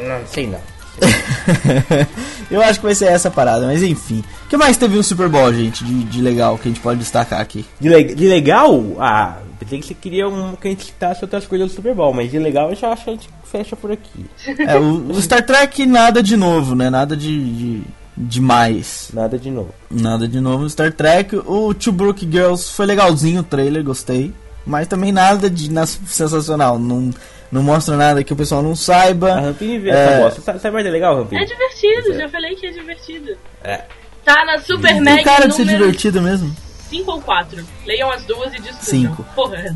Não 0.07 0.25
sei 0.25 0.47
não. 0.47 0.72
eu 2.49 2.61
acho 2.61 2.79
que 2.79 2.85
vai 2.85 2.95
ser 2.95 3.05
essa 3.05 3.29
parada, 3.31 3.65
mas 3.65 3.83
enfim. 3.83 4.23
O 4.45 4.49
que 4.49 4.57
mais 4.57 4.77
teve 4.77 4.95
no 4.95 5.03
Super 5.03 5.29
Bowl, 5.29 5.53
gente, 5.53 5.83
de, 5.83 6.03
de 6.03 6.21
legal 6.21 6.57
que 6.57 6.67
a 6.67 6.71
gente 6.71 6.81
pode 6.81 6.99
destacar 6.99 7.41
aqui? 7.41 7.65
De, 7.79 7.89
le 7.89 8.15
de 8.15 8.27
legal? 8.27 8.83
Ah, 8.99 9.37
pensei 9.59 9.79
que 9.79 9.87
você 9.87 9.93
queria 9.93 10.27
um, 10.27 10.55
que 10.55 10.67
a 10.67 10.71
gente 10.71 10.85
citasse 10.85 11.23
outras 11.23 11.45
coisas 11.45 11.69
do 11.69 11.75
Super 11.75 11.95
Bowl, 11.95 12.13
mas 12.13 12.29
de 12.29 12.39
legal 12.39 12.69
eu 12.69 12.75
já 12.75 12.91
acho 12.91 13.03
que 13.03 13.09
a 13.09 13.13
gente 13.13 13.29
fecha 13.43 13.75
por 13.75 13.91
aqui. 13.91 14.25
É, 14.67 14.77
o, 14.77 15.11
o 15.11 15.21
Star 15.21 15.45
Trek 15.45 15.85
nada 15.85 16.21
de 16.21 16.37
novo, 16.37 16.75
né? 16.75 16.89
Nada 16.89 17.15
de, 17.15 17.53
de 17.53 17.83
demais. 18.15 19.09
Nada 19.13 19.37
de 19.37 19.49
novo. 19.49 19.73
Nada 19.89 20.27
de 20.27 20.39
novo 20.39 20.63
no 20.63 20.69
Star 20.69 20.93
Trek. 20.93 21.35
O 21.45 21.73
Two 21.73 21.93
Brook 21.93 22.27
Girls 22.29 22.71
foi 22.71 22.85
legalzinho 22.85 23.41
o 23.41 23.43
trailer, 23.43 23.83
gostei. 23.83 24.33
Mas 24.65 24.87
também 24.87 25.11
nada 25.11 25.49
de 25.49 25.69
sensacional. 26.07 26.79
Não, 26.79 27.11
não 27.53 27.61
mostra 27.61 27.95
nada 27.95 28.23
que 28.23 28.33
o 28.33 28.35
pessoal 28.35 28.63
não 28.63 28.75
saiba. 28.75 29.33
A 29.33 29.39
Rampini 29.39 29.77
vê 29.77 29.91
é... 29.91 29.93
essa 29.93 30.23
bosta. 30.23 30.59
Sabe 30.59 30.73
mais 30.73 30.85
é 30.87 30.89
legal, 30.89 31.15
Rampini? 31.17 31.43
É 31.43 31.45
divertido, 31.45 32.13
é. 32.13 32.17
já 32.17 32.29
falei 32.29 32.55
que 32.55 32.65
é 32.65 32.71
divertido. 32.71 33.37
É. 33.63 33.83
Tá 34.25 34.43
na 34.43 34.57
Super 34.57 34.99
Mega. 34.99 35.17
Tem 35.17 35.23
cara 35.23 35.47
de 35.47 35.55
ser 35.55 35.65
divertido 35.65 36.19
mesmo. 36.19 36.53
5 36.93 37.11
ou 37.11 37.21
4. 37.21 37.65
Leiam 37.87 38.11
as 38.11 38.23
duas 38.25 38.53
e 38.53 38.61
descubram. 38.61 38.83
Cinco. 38.83 39.25
Porra. 39.35 39.57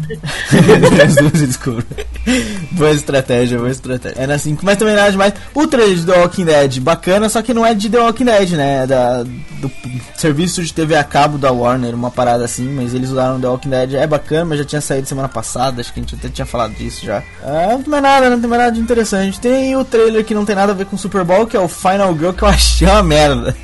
As 1.03 1.15
duas 1.15 1.41
e 1.41 1.47
descubro. 1.47 1.85
boa 2.71 2.91
estratégia, 2.91 3.57
boa 3.57 3.71
estratégia. 3.71 4.21
É 4.21 4.27
na 4.27 4.37
5, 4.37 4.63
mas 4.63 4.77
também 4.77 4.95
nada 4.95 5.09
demais. 5.09 5.33
O 5.53 5.65
trailer 5.65 5.95
de 5.95 6.05
The 6.05 6.19
Walking 6.19 6.45
Dead, 6.45 6.79
bacana, 6.79 7.27
só 7.27 7.41
que 7.41 7.53
não 7.53 7.65
é 7.65 7.73
de 7.73 7.89
The 7.89 7.99
Walking 7.99 8.25
Dead, 8.25 8.51
né? 8.51 8.83
É 8.83 8.87
da, 8.87 9.23
do 9.23 9.71
serviço 10.15 10.63
de 10.63 10.71
TV 10.71 10.95
a 10.95 11.03
cabo 11.03 11.39
da 11.39 11.51
Warner, 11.51 11.95
uma 11.95 12.11
parada 12.11 12.45
assim, 12.45 12.69
mas 12.69 12.93
eles 12.93 13.09
usaram 13.09 13.41
The 13.41 13.47
Walking 13.47 13.69
Dead. 13.69 13.93
É 13.95 14.05
bacana, 14.05 14.45
mas 14.45 14.59
já 14.59 14.65
tinha 14.65 14.81
saído 14.81 15.07
semana 15.07 15.27
passada, 15.27 15.81
acho 15.81 15.91
que 15.91 15.99
a 15.99 16.03
gente 16.03 16.15
até 16.15 16.29
tinha 16.29 16.45
falado 16.45 16.73
disso 16.75 17.03
já. 17.03 17.23
É, 17.43 17.69
não 17.71 17.81
tem 17.81 17.89
mais 17.89 18.03
nada, 18.03 18.29
não 18.29 18.39
tem 18.39 18.49
mais 18.49 18.61
nada 18.61 18.71
de 18.73 18.79
interessante. 18.79 19.39
Tem 19.39 19.75
o 19.75 19.83
trailer 19.83 20.23
que 20.23 20.35
não 20.35 20.45
tem 20.45 20.55
nada 20.55 20.71
a 20.71 20.75
ver 20.75 20.85
com 20.85 20.95
o 20.95 20.99
Super 20.99 21.23
Bowl, 21.23 21.47
que 21.47 21.57
é 21.57 21.59
o 21.59 21.67
Final 21.67 22.13
Girl, 22.15 22.31
que 22.31 22.43
eu 22.43 22.47
achei 22.47 22.87
uma 22.87 23.01
merda. 23.01 23.55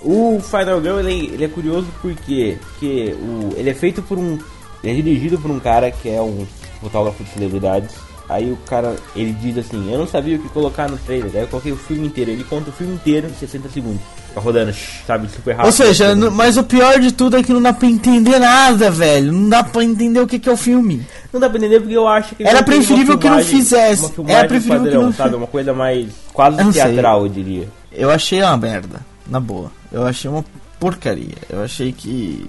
O 0.00 0.40
Final 0.40 0.80
Girl 0.80 0.98
ele, 1.00 1.30
ele 1.34 1.44
é 1.44 1.48
curioso 1.48 1.86
porque, 2.00 2.56
porque 2.62 3.14
o, 3.20 3.50
ele 3.56 3.70
é 3.70 3.74
feito 3.74 4.00
por 4.02 4.18
um. 4.18 4.38
É 4.84 4.94
dirigido 4.94 5.38
por 5.38 5.50
um 5.50 5.58
cara 5.58 5.90
que 5.90 6.08
é 6.08 6.20
um 6.22 6.46
fotógrafo 6.80 7.22
de 7.24 7.30
celebridades. 7.30 7.94
Aí 8.28 8.52
o 8.52 8.56
cara, 8.68 8.94
ele 9.16 9.32
diz 9.40 9.56
assim, 9.56 9.90
eu 9.90 9.98
não 9.98 10.06
sabia 10.06 10.36
o 10.36 10.38
que 10.38 10.48
colocar 10.50 10.86
no 10.88 10.98
trailer, 10.98 11.30
aí 11.34 11.40
eu 11.40 11.48
coloquei 11.48 11.72
o 11.72 11.76
filme 11.76 12.06
inteiro, 12.08 12.30
ele 12.30 12.44
conta 12.44 12.68
o 12.68 12.72
filme 12.74 12.92
inteiro 12.94 13.26
em 13.26 13.32
60 13.32 13.70
segundos. 13.70 14.02
Tá 14.34 14.40
rodando, 14.42 14.70
sabe, 15.06 15.26
super 15.30 15.52
rápido. 15.52 15.64
Ou 15.66 15.72
seja, 15.72 16.14
n- 16.14 16.28
mas 16.28 16.58
o 16.58 16.62
pior 16.62 17.00
de 17.00 17.10
tudo 17.10 17.38
é 17.38 17.42
que 17.42 17.54
não 17.54 17.62
dá 17.62 17.72
pra 17.72 17.88
entender 17.88 18.38
nada, 18.38 18.90
velho. 18.90 19.32
Não 19.32 19.48
dá 19.48 19.64
pra 19.64 19.82
entender 19.82 20.20
o 20.20 20.26
que, 20.26 20.38
que 20.38 20.46
é 20.46 20.52
o 20.52 20.58
filme. 20.58 21.06
Não 21.32 21.40
dá 21.40 21.48
pra 21.48 21.58
entender 21.58 21.80
porque 21.80 21.96
eu 21.96 22.06
acho 22.06 22.34
que 22.34 22.46
Era 22.46 22.62
preferível 22.62 23.16
que 23.16 23.26
não 23.30 23.38
filmagem- 23.38 23.58
fizesse. 23.60 24.12
Filmagem 24.12 24.38
Era 24.38 24.46
preferível 24.48 24.78
que 24.80 24.84
padrão, 24.84 25.02
não 25.04 25.12
sabe? 25.14 25.34
Uma 25.34 25.46
coisa 25.46 25.72
mais 25.72 26.08
quase 26.34 26.58
não 26.62 26.70
sei. 26.70 26.82
teatral, 26.82 27.22
eu 27.22 27.28
diria. 27.30 27.68
Eu 27.90 28.10
achei 28.10 28.42
uma 28.42 28.56
merda, 28.58 29.00
na 29.26 29.40
boa. 29.40 29.72
Eu 29.92 30.06
achei 30.06 30.30
uma 30.30 30.44
porcaria. 30.78 31.34
Eu 31.50 31.62
achei 31.62 31.92
que 31.92 32.46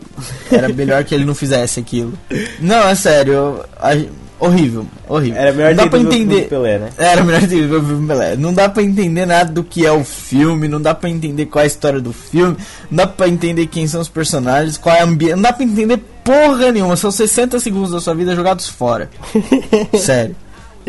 era 0.52 0.70
melhor 0.70 1.04
que 1.04 1.16
ele 1.16 1.26
não 1.26 1.34
fizesse 1.36 1.80
aquilo. 1.80 2.14
Não, 2.60 2.88
é 2.88 2.96
sério. 2.96 3.34
eu- 3.34 3.66
a- 3.80 4.20
horrível, 4.40 4.86
horrível. 5.08 5.38
Era 5.42 5.52
melhor 5.52 5.76
não 5.76 5.84
dá 5.86 5.90
filme 5.98 6.16
entender. 6.16 6.48
Pelé, 6.48 6.78
né? 6.80 6.90
Era 6.98 7.24
melhor 7.24 7.42
ter 7.42 7.68
ver 7.68 7.76
o 7.76 7.84
filme 7.84 8.08
Pelé. 8.08 8.36
Não 8.38 8.54
dá 8.54 8.70
pra 8.70 8.84
entender 8.84 9.26
nada 9.26 9.52
do 9.52 9.64
que 9.64 9.86
é 9.86 9.92
o 9.92 10.04
filme, 10.04 10.68
não 10.68 10.82
dá 10.82 10.94
pra 10.96 11.10
entender 11.10 11.46
qual 11.48 11.62
é 11.62 11.66
a 11.66 11.68
história 11.68 12.00
do 12.00 12.14
filme, 12.14 12.56
não 12.90 12.98
dá 12.98 13.08
pra 13.08 13.28
entender 13.28 13.68
quem 13.68 13.88
são 13.88 14.00
os 14.00 14.08
personagens, 14.10 14.78
qual 14.78 14.96
é 14.96 15.02
a 15.02 15.04
ambiente, 15.04 15.36
não 15.36 15.42
dá 15.44 15.52
pra 15.54 15.66
entender 15.66 15.98
porra 16.24 16.72
nenhuma. 16.72 16.96
São 16.96 17.12
60 17.12 17.60
segundos 17.60 17.92
da 17.92 18.00
sua 18.00 18.14
vida 18.16 18.36
jogados 18.36 18.68
fora. 18.70 19.10
Sério. 19.98 20.36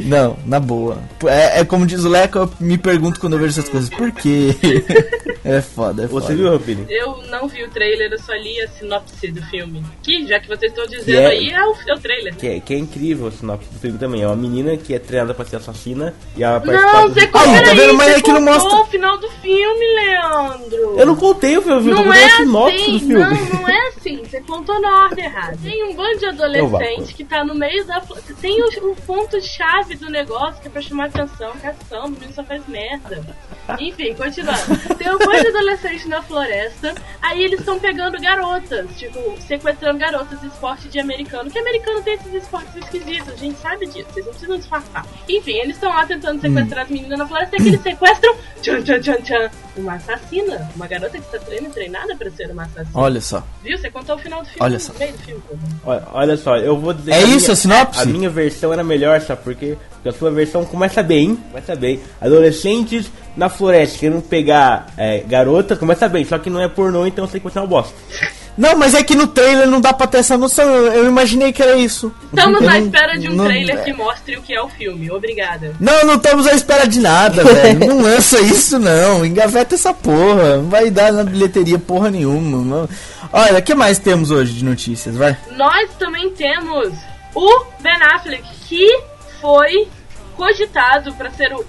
Não, 0.05 0.37
na 0.47 0.59
boa. 0.61 0.99
É, 1.27 1.61
é 1.61 1.65
como 1.65 1.87
diz 1.87 2.05
o 2.05 2.09
Leco, 2.09 2.39
eu 2.39 2.51
me 2.61 2.77
pergunto 2.79 3.21
quando 3.21 3.35
eu 3.35 3.39
vejo 3.39 3.51
essas 3.59 3.69
coisas. 3.69 3.91
Por 3.91 4.11
quê? 4.13 4.51
É 5.43 5.63
foda, 5.63 6.05
é 6.05 6.09
foda. 6.09 6.27
Você 6.27 6.35
viu, 6.35 6.51
Rampini? 6.51 6.85
Eu 6.91 7.23
não 7.31 7.49
vi 7.49 7.65
o 7.65 7.71
trailer, 7.71 8.13
eu 8.13 8.19
só 8.19 8.35
li 8.35 8.61
a 8.61 8.69
sinopse 8.69 9.29
do 9.33 9.41
filme. 9.47 9.83
Que, 10.03 10.27
já 10.27 10.39
que 10.39 10.47
vocês 10.47 10.71
estão 10.71 10.87
dizendo 10.87 11.19
é- 11.19 11.27
aí, 11.29 11.49
é 11.51 11.65
o, 11.65 11.75
é 11.89 11.95
o 11.95 11.99
trailer. 11.99 12.37
Que 12.37 12.47
é, 12.47 12.61
que 12.61 12.75
é 12.75 12.79
incrível 12.79 13.29
o 13.29 13.33
sinopse 13.33 13.67
do 13.73 13.79
filme 13.79 13.99
também. 13.99 14.23
É 14.23 14.27
uma 14.27 14.37
menina 14.37 14.77
que 14.77 14.93
é 14.95 14.99
treinada 14.99 15.33
pra 15.33 15.47
ser 15.47 15.57
assassina 15.57 16.15
e 16.37 16.45
ela 16.45 16.61
participa 16.61 16.93
Não, 16.93 17.09
do- 17.09 17.15
você 17.15 17.21
Aí, 17.21 17.27
contou, 17.29 17.65
tá 17.65 17.75
vendo? 17.75 17.95
Mas 17.95 18.07
você 18.13 18.19
é 18.19 18.21
que 18.21 18.33
não 18.33 18.41
contou 18.45 18.55
mostra- 18.65 18.81
o 18.81 18.87
final 18.87 19.19
do 19.19 19.29
filme, 19.31 19.87
Leandro. 19.95 20.99
Eu 20.99 21.07
não 21.07 21.17
contei 21.17 21.57
o 21.57 21.63
filme, 21.63 21.91
eu 21.91 21.95
Não 21.97 22.05
contei 22.05 22.21
é 22.23 22.27
a 22.27 22.37
sinopse 22.37 22.77
assim, 22.77 22.93
do 22.93 22.99
filme. 22.99 23.15
não, 23.25 23.61
não 23.61 23.69
é 23.69 23.89
assim. 23.89 24.23
Você 24.25 24.41
contou 24.43 24.79
na 24.79 25.05
ordem 25.05 25.25
errada. 25.25 25.57
Tem 25.63 25.85
um 25.85 25.95
bando 25.97 26.19
de 26.19 26.27
adolescente 26.27 27.15
que 27.15 27.25
tá 27.25 27.43
no 27.45 27.55
meio 27.55 27.83
da. 27.87 28.03
Tem 28.43 28.61
o, 28.63 28.91
o 28.91 28.97
ponto-chave 29.07 29.90
do 29.99 30.11
negócio 30.11 30.61
que 30.61 30.69
é 30.69 30.71
pra 30.71 30.81
chamar 30.83 31.07
atenção. 31.07 31.53
Cação, 31.61 32.07
o 32.07 32.11
menino 32.11 32.33
só 32.33 32.43
faz 32.45 32.67
merda. 32.67 33.23
Enfim, 33.79 34.15
continuando. 34.15 34.61
Tem 34.99 35.09
um 35.15 35.19
bando 35.19 35.41
de 35.41 35.49
adolescente 35.49 36.09
na 36.09 36.23
floresta. 36.23 36.95
Aí 37.23 37.43
eles 37.43 37.61
estão 37.61 37.79
pegando 37.79 38.21
garotas, 38.21 38.87
tipo, 38.97 39.19
sequestrando 39.47 39.99
garotas, 39.99 40.43
esporte 40.43 40.89
de 40.89 40.99
americano. 40.99 41.51
Que 41.51 41.59
americano 41.59 42.03
tem 42.03 42.15
esses 42.15 42.33
esportes 42.35 42.75
esquisitos, 42.77 43.33
a 43.33 43.37
gente 43.37 43.59
sabe 43.59 43.87
disso. 43.87 44.07
Vocês 44.13 44.25
não 44.27 44.33
precisam 44.33 44.57
disfarçar. 44.59 45.07
Enfim, 45.29 45.53
eles 45.53 45.77
estão 45.77 45.91
lá 45.91 46.05
tentando 46.07 46.41
sequestrar 46.41 46.85
as 46.85 46.91
meninas 46.91 47.19
na 47.19 47.27
floresta. 47.27 47.57
E 47.57 47.61
que 47.63 47.69
eles 47.69 47.83
sequestram. 47.83 48.35
Tchan, 48.63 48.83
tchan, 48.83 49.01
tchan, 49.01 49.17
tchan. 49.23 49.51
Uma 49.77 49.95
assassina. 49.95 50.71
Uma 50.75 50.87
garota 50.87 51.13
que 51.19 51.25
está 51.25 51.39
treina, 51.39 51.71
treinada 51.71 52.17
pra 52.17 52.31
ser 52.31 52.51
uma 52.51 52.65
assassina. 52.65 52.91
Olha 52.95 53.21
só. 53.21 53.43
Viu? 53.63 53.79
Você 53.79 53.91
contou 53.91 54.17
o 54.17 54.19
final 54.19 54.41
do 54.43 54.47
filme. 54.47 54.61
Olha 54.61 54.75
no 54.75 54.81
só. 54.81 54.93
meio 54.95 55.13
do 55.13 55.19
filme. 55.19 55.43
Olha, 55.85 56.03
olha 56.13 56.37
só, 56.37 56.57
eu 56.57 56.77
vou 56.79 56.93
dizer. 56.93 57.13
É 57.13 57.23
isso, 57.23 57.39
minha- 57.47 57.53
a 57.53 57.57
sinopse? 57.57 58.01
A 58.01 58.05
minha 58.05 58.29
versão 58.31 58.73
era 58.73 58.83
melhor, 58.83 59.21
sabe 59.21 59.43
por 59.43 59.55
Porque 59.95 60.09
a 60.09 60.13
sua 60.13 60.31
versão 60.31 60.65
começa 60.65 61.03
bem, 61.03 61.37
começa 61.51 61.77
bem. 61.77 62.01
Adolescentes 62.21 63.11
na 63.37 63.49
floresta 63.49 63.99
querendo 63.99 64.23
pegar 64.23 64.87
é, 64.97 65.19
garotas, 65.27 65.79
começa 65.79 66.09
bem, 66.09 66.25
só 66.25 66.39
que 66.39 66.49
não 66.51 66.61
é 66.61 66.69
pornô, 66.69 67.07
então 67.07 67.25
eu 67.25 67.31
sei 67.31 67.39
que 67.41 67.45
vai 67.45 67.53
ser 67.53 67.59
uma 67.61 67.67
bosta. 67.67 67.95
Não, 68.59 68.77
mas 68.77 68.95
é 68.95 69.03
que 69.03 69.15
no 69.15 69.27
trailer 69.29 69.67
não 69.69 69.81
dá 69.81 69.93
pra 69.93 70.07
ter 70.07 70.19
essa 70.19 70.37
noção. 70.37 70.69
Eu, 70.69 70.93
eu 70.93 71.07
imaginei 71.07 71.53
que 71.53 71.63
era 71.63 71.77
isso. 71.77 72.13
Estamos 72.25 72.61
Eu 72.61 72.69
à 72.69 72.73
não- 72.73 72.85
espera 72.85 73.19
de 73.19 73.29
um 73.29 73.35
não- 73.35 73.45
trailer 73.47 73.85
que 73.85 73.93
mostre 73.93 74.37
o 74.37 74.43
que 74.43 74.53
é 74.53 74.61
o 74.61 74.69
filme. 74.69 75.11
Obrigada. 75.11 75.73
Não, 75.81 76.05
não 76.05 76.17
estamos 76.17 76.47
à 76.47 76.53
espera 76.53 76.87
de 76.87 76.99
nada, 77.01 77.43
velho. 77.45 77.79
Não 77.87 78.03
lança 78.03 78.39
isso, 78.41 78.79
não. 78.79 79.25
Engaveta 79.25 79.77
essa 79.77 79.95
porra. 79.95 80.57
Não 80.59 80.69
vai 80.69 80.91
dar 80.91 81.11
na 81.13 81.25
bilheteria 81.25 81.79
porra 81.79 82.11
nenhuma. 82.11 82.59
Não. 82.81 82.89
Olha, 83.33 83.61
o 83.61 83.63
que 83.63 83.75
mais 83.75 83.99
temos 83.99 84.31
hoje 84.31 84.53
de 84.53 84.65
notícias? 84.65 85.15
Vai. 85.17 85.37
Nós 85.57 85.89
também 85.99 86.29
temos 86.31 86.93
o 87.35 87.65
Ben 87.81 88.03
Affleck, 88.15 88.43
que 88.69 88.85
foi 89.41 89.89
cogitado 90.37 91.13
para 91.15 91.31
ser 91.31 91.53
o 91.53 91.65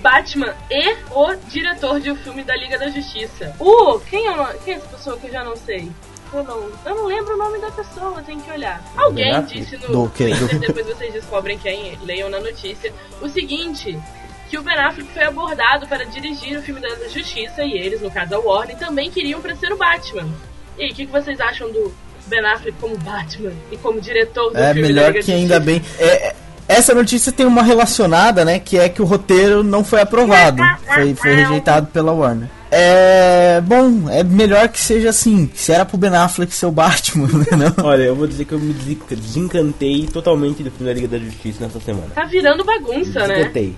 Batman 0.00 0.54
e 0.70 0.96
o 1.10 1.34
diretor 1.48 2.00
de 2.00 2.10
um 2.10 2.16
filme 2.16 2.42
da 2.44 2.56
Liga 2.56 2.78
da 2.78 2.88
Justiça. 2.88 3.54
O. 3.58 3.98
Quem 4.00 4.26
é, 4.28 4.34
quem 4.64 4.74
é 4.74 4.76
essa 4.76 4.86
pessoa 4.88 5.16
que 5.18 5.26
eu 5.28 5.32
já 5.32 5.44
não 5.44 5.56
sei? 5.56 5.90
Eu 6.32 6.42
não, 6.42 6.68
eu 6.84 6.94
não 6.96 7.06
lembro 7.06 7.34
o 7.34 7.36
nome 7.38 7.58
da 7.60 7.70
pessoa, 7.70 8.20
tem 8.22 8.38
que 8.40 8.50
olhar. 8.50 8.82
Alguém 8.96 9.30
Affleck? 9.32 9.60
disse 9.60 9.76
no. 9.76 9.86
Do? 9.88 10.08
Do- 10.08 10.58
Depois 10.60 10.86
vocês 10.86 11.12
descobrem 11.12 11.58
quem, 11.58 11.96
leiam 12.02 12.28
na 12.28 12.40
notícia. 12.40 12.92
O 13.22 13.28
seguinte. 13.28 13.98
Que 14.50 14.58
o 14.58 14.62
Ben 14.62 14.74
Affleck 14.78 15.10
foi 15.10 15.24
abordado 15.24 15.88
para 15.88 16.04
dirigir 16.04 16.56
o 16.58 16.62
filme 16.62 16.78
da 16.80 16.88
Justiça 17.08 17.64
e 17.64 17.72
eles, 17.72 18.00
no 18.02 18.10
caso 18.10 18.34
a 18.34 18.38
Warner, 18.38 18.76
também 18.76 19.10
queriam 19.10 19.40
para 19.40 19.56
ser 19.56 19.72
o 19.72 19.76
Batman. 19.76 20.28
E 20.78 20.84
aí, 20.84 20.90
o 20.90 20.94
que, 20.94 21.06
que 21.06 21.10
vocês 21.12 21.40
acham 21.40 21.72
do 21.72 21.92
Ben 22.26 22.44
Affleck 22.44 22.76
como 22.78 22.96
Batman 22.98 23.52
e 23.72 23.76
como 23.78 24.00
diretor 24.00 24.50
do 24.52 24.58
É 24.58 24.72
filme 24.74 24.82
da 24.82 24.88
melhor 24.94 25.06
Liga 25.12 25.24
que 25.24 25.30
da 25.32 25.36
ainda 25.38 25.54
Justiça? 25.56 25.80
bem. 25.80 25.82
É, 25.98 26.28
é, 26.28 26.36
essa 26.68 26.94
notícia 26.94 27.30
tem 27.32 27.44
uma 27.46 27.62
relacionada, 27.62 28.44
né? 28.44 28.58
Que 28.58 28.78
é 28.78 28.88
que 28.88 29.02
o 29.02 29.04
roteiro 29.04 29.62
não 29.62 29.84
foi 29.84 30.00
aprovado. 30.00 30.62
Foi, 30.94 31.14
foi 31.14 31.34
rejeitado 31.34 31.86
pela 31.88 32.12
Warner. 32.12 32.48
É. 32.70 33.60
Bom, 33.64 34.10
é 34.10 34.24
melhor 34.24 34.68
que 34.68 34.80
seja 34.80 35.10
assim. 35.10 35.48
Se 35.54 35.70
era 35.72 35.84
pro 35.84 35.96
Ben 35.96 36.14
Affleck 36.14 36.52
ser 36.52 36.66
o 36.66 36.72
Batman, 36.72 37.28
né? 37.56 37.72
Não? 37.76 37.84
Olha, 37.84 38.02
eu 38.02 38.16
vou 38.16 38.26
dizer 38.26 38.44
que 38.46 38.52
eu 38.52 38.58
me 38.58 38.72
desen- 38.72 38.98
desencantei 39.10 40.08
totalmente 40.12 40.62
do 40.62 40.70
filme 40.70 40.86
da 40.92 40.94
Liga 41.00 41.06
da 41.08 41.18
Justiça 41.18 41.64
nessa 41.64 41.78
semana. 41.80 42.08
Tá 42.14 42.24
virando 42.24 42.64
bagunça, 42.64 43.20
né? 43.20 43.28
Desencantei. 43.28 43.76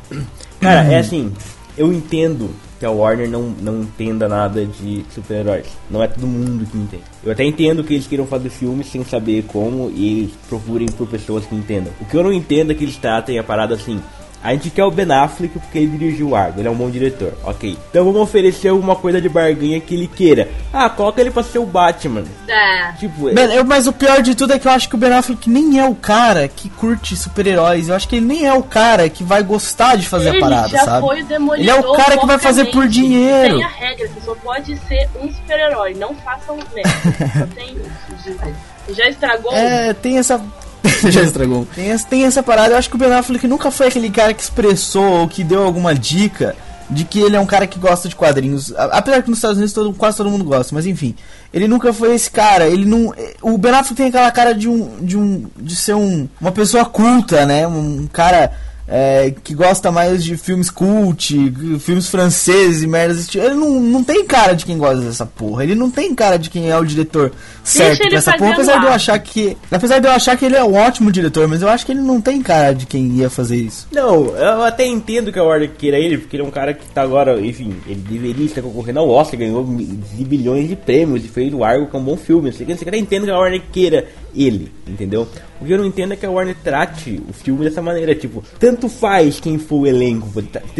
Cara, 0.60 0.84
é 0.92 0.98
assim, 0.98 1.32
eu 1.76 1.92
entendo 1.92 2.50
que 2.78 2.86
a 2.86 2.90
Warner 2.90 3.28
não, 3.28 3.42
não 3.42 3.82
entenda 3.82 4.28
nada 4.28 4.64
de 4.64 5.04
super-heróis. 5.14 5.66
Não 5.90 6.02
é 6.02 6.08
todo 6.08 6.26
mundo 6.26 6.66
que 6.66 6.76
entende. 6.76 7.02
Eu 7.24 7.32
até 7.32 7.44
entendo 7.44 7.82
que 7.82 7.94
eles 7.94 8.06
queiram 8.06 8.26
fazer 8.26 8.50
filmes 8.50 8.88
sem 8.88 9.04
saber 9.04 9.44
como 9.44 9.90
e 9.90 10.20
eles 10.20 10.32
procurem 10.48 10.88
por 10.88 11.06
pessoas 11.08 11.46
que 11.46 11.54
entendam. 11.54 11.92
O 12.00 12.04
que 12.04 12.16
eu 12.16 12.22
não 12.22 12.32
entendo 12.32 12.72
é 12.72 12.74
que 12.74 12.84
eles 12.84 12.96
tratem 12.96 13.38
a 13.38 13.44
parada 13.44 13.74
assim. 13.74 14.00
A 14.46 14.52
gente 14.52 14.70
quer 14.70 14.84
o 14.84 14.90
Ben 14.90 15.10
Affleck 15.12 15.58
porque 15.58 15.78
ele 15.78 15.98
dirigiu 15.98 16.28
o 16.28 16.36
Argo, 16.36 16.60
ele 16.60 16.68
é 16.68 16.70
um 16.70 16.74
bom 16.74 16.88
diretor, 16.90 17.32
ok. 17.44 17.76
Então 17.90 18.04
vamos 18.04 18.20
oferecer 18.20 18.68
alguma 18.68 18.94
coisa 18.96 19.20
de 19.20 19.28
barganha 19.28 19.80
que 19.80 19.94
ele 19.94 20.06
queira. 20.06 20.48
Ah, 20.72 20.88
coloca 20.88 21.20
ele 21.20 21.30
pra 21.30 21.42
ser 21.42 21.58
o 21.58 21.66
Batman. 21.66 22.24
É. 22.46 22.92
Tipo, 22.92 23.32
Ben, 23.34 23.52
eu- 23.52 23.64
mas 23.64 23.86
o 23.86 23.92
pior 23.92 24.22
de 24.22 24.34
tudo 24.34 24.52
é 24.52 24.58
que 24.58 24.68
eu 24.68 24.72
acho 24.72 24.88
que 24.88 24.94
o 24.94 24.98
Ben 24.98 25.12
Affleck 25.12 25.50
nem 25.50 25.80
é 25.80 25.84
o 25.88 25.94
cara 25.94 26.46
que 26.48 26.68
curte 26.70 27.16
super-heróis. 27.16 27.88
Eu 27.88 27.96
acho 27.96 28.08
que 28.08 28.16
ele 28.16 28.26
nem 28.26 28.46
é 28.46 28.52
o 28.54 28.62
cara 28.62 29.08
que 29.08 29.24
vai 29.24 29.42
gostar 29.42 29.96
de 29.96 30.06
fazer 30.06 30.28
ele 30.28 30.38
a 30.38 30.40
parada, 30.40 30.68
já 30.68 30.84
sabe? 30.84 31.06
foi 31.06 31.22
o 31.22 31.24
demolidor 31.26 31.60
Ele 31.60 31.70
é 31.70 31.74
o 31.90 31.92
cara 31.94 32.16
que 32.16 32.26
vai 32.26 32.38
fazer 32.38 32.66
por 32.66 32.86
dinheiro. 32.86 33.54
Tem 33.56 33.64
a 33.64 33.68
regra, 33.68 34.06
você 34.08 34.20
só 34.24 34.34
pode 34.36 34.76
ser 34.86 35.08
um 35.20 35.32
super-herói. 35.32 35.94
Não 35.94 36.14
façam 36.14 36.56
merda. 36.74 36.90
só 37.40 37.46
tem 37.54 37.74
isso. 37.74 38.94
Já 38.94 39.08
estragou? 39.08 39.52
É, 39.52 39.92
tem 39.94 40.18
essa. 40.18 40.40
Já 41.10 41.22
estragou. 41.22 41.66
Tem 41.74 41.90
essa, 41.90 42.06
tem 42.06 42.24
essa 42.24 42.42
parada. 42.42 42.74
Eu 42.74 42.78
acho 42.78 42.88
que 42.88 42.96
o 42.96 42.98
Ben 42.98 43.12
Affleck 43.12 43.46
nunca 43.46 43.70
foi 43.70 43.88
aquele 43.88 44.10
cara 44.10 44.32
que 44.32 44.42
expressou 44.42 45.20
ou 45.20 45.28
que 45.28 45.44
deu 45.44 45.62
alguma 45.62 45.94
dica 45.94 46.54
de 46.88 47.04
que 47.04 47.20
ele 47.20 47.34
é 47.34 47.40
um 47.40 47.46
cara 47.46 47.66
que 47.66 47.78
gosta 47.78 48.08
de 48.08 48.14
quadrinhos. 48.14 48.72
Apesar 48.76 49.22
que 49.22 49.28
nos 49.28 49.38
Estados 49.38 49.56
Unidos 49.56 49.72
todo, 49.72 49.92
quase 49.92 50.16
todo 50.16 50.30
mundo 50.30 50.44
gosta, 50.44 50.74
mas 50.74 50.86
enfim. 50.86 51.14
Ele 51.52 51.66
nunca 51.66 51.92
foi 51.92 52.14
esse 52.14 52.30
cara. 52.30 52.66
Ele 52.66 52.84
não. 52.84 53.12
O 53.42 53.58
Ben 53.58 53.72
Affleck 53.72 53.94
tem 53.94 54.06
aquela 54.06 54.30
cara 54.30 54.54
de 54.54 54.68
um. 54.68 54.98
de 55.00 55.16
um. 55.16 55.46
de 55.56 55.74
ser 55.74 55.94
um, 55.94 56.28
uma 56.40 56.52
pessoa 56.52 56.84
culta, 56.84 57.44
né? 57.44 57.66
Um 57.66 58.06
cara 58.12 58.52
é, 58.88 59.34
que 59.42 59.54
gosta 59.54 59.90
mais 59.90 60.24
de 60.24 60.36
filmes 60.36 60.70
cult, 60.70 61.34
filmes 61.80 62.08
franceses 62.08 62.82
e 62.82 62.86
merdas. 62.86 63.34
Ele 63.34 63.54
não, 63.54 63.80
não 63.80 64.04
tem 64.04 64.24
cara 64.24 64.54
de 64.54 64.64
quem 64.64 64.78
gosta 64.78 65.00
dessa 65.00 65.26
porra. 65.26 65.64
Ele 65.64 65.74
não 65.74 65.90
tem 65.90 66.14
cara 66.14 66.38
de 66.38 66.48
quem 66.48 66.70
é 66.70 66.78
o 66.78 66.84
diretor 66.84 67.32
certo 67.64 68.08
dessa 68.08 68.36
porra. 68.36 68.52
Apesar 68.52 68.78
de 68.78 68.86
eu 68.86 68.92
achar 68.92 69.18
que. 69.18 69.56
Apesar 69.70 69.98
de 69.98 70.06
eu 70.06 70.12
achar 70.12 70.36
que 70.36 70.44
ele 70.44 70.56
é 70.56 70.62
um 70.62 70.74
ótimo 70.74 71.10
diretor, 71.10 71.48
mas 71.48 71.62
eu 71.62 71.68
acho 71.68 71.84
que 71.84 71.92
ele 71.92 72.00
não 72.00 72.20
tem 72.20 72.40
cara 72.40 72.72
de 72.72 72.86
quem 72.86 73.08
ia 73.08 73.28
fazer 73.28 73.56
isso. 73.56 73.88
Não, 73.90 74.26
eu 74.36 74.62
até 74.62 74.86
entendo 74.86 75.32
que 75.32 75.38
a 75.38 75.42
Warner 75.42 75.70
queira 75.76 75.98
ele, 75.98 76.18
porque 76.18 76.36
ele 76.36 76.44
é 76.44 76.46
um 76.46 76.50
cara 76.50 76.72
que 76.72 76.86
tá 76.90 77.02
agora, 77.02 77.40
enfim, 77.40 77.74
ele 77.86 78.00
deveria 78.08 78.46
estar 78.46 78.62
concorrendo 78.62 79.00
ao 79.00 79.10
Oscar, 79.10 79.38
ganhou 79.38 79.64
bilhões 79.64 80.68
de 80.68 80.76
prêmios 80.76 81.24
e 81.24 81.28
fez 81.28 81.52
o 81.52 81.64
Argo, 81.64 81.86
que 81.86 81.96
é 81.96 81.98
um 81.98 82.04
bom 82.04 82.16
filme. 82.16 82.52
Você 82.52 82.64
até 82.64 82.96
entendo 82.96 83.24
que 83.24 83.30
a 83.30 83.38
Warner 83.38 83.62
queira 83.72 84.06
ele, 84.34 84.70
entendeu? 84.86 85.26
O 85.60 85.64
que 85.64 85.72
eu 85.72 85.78
não 85.78 85.86
entendo 85.86 86.12
é 86.12 86.16
que 86.16 86.26
a 86.26 86.30
Warner 86.30 86.56
trate 86.62 87.22
o 87.28 87.32
filme 87.32 87.64
dessa 87.64 87.80
maneira, 87.80 88.14
tipo, 88.14 88.42
tanto 88.58 88.88
faz 88.88 89.40
quem 89.40 89.58
for 89.58 89.80
o 89.80 89.86
elenco. 89.86 90.28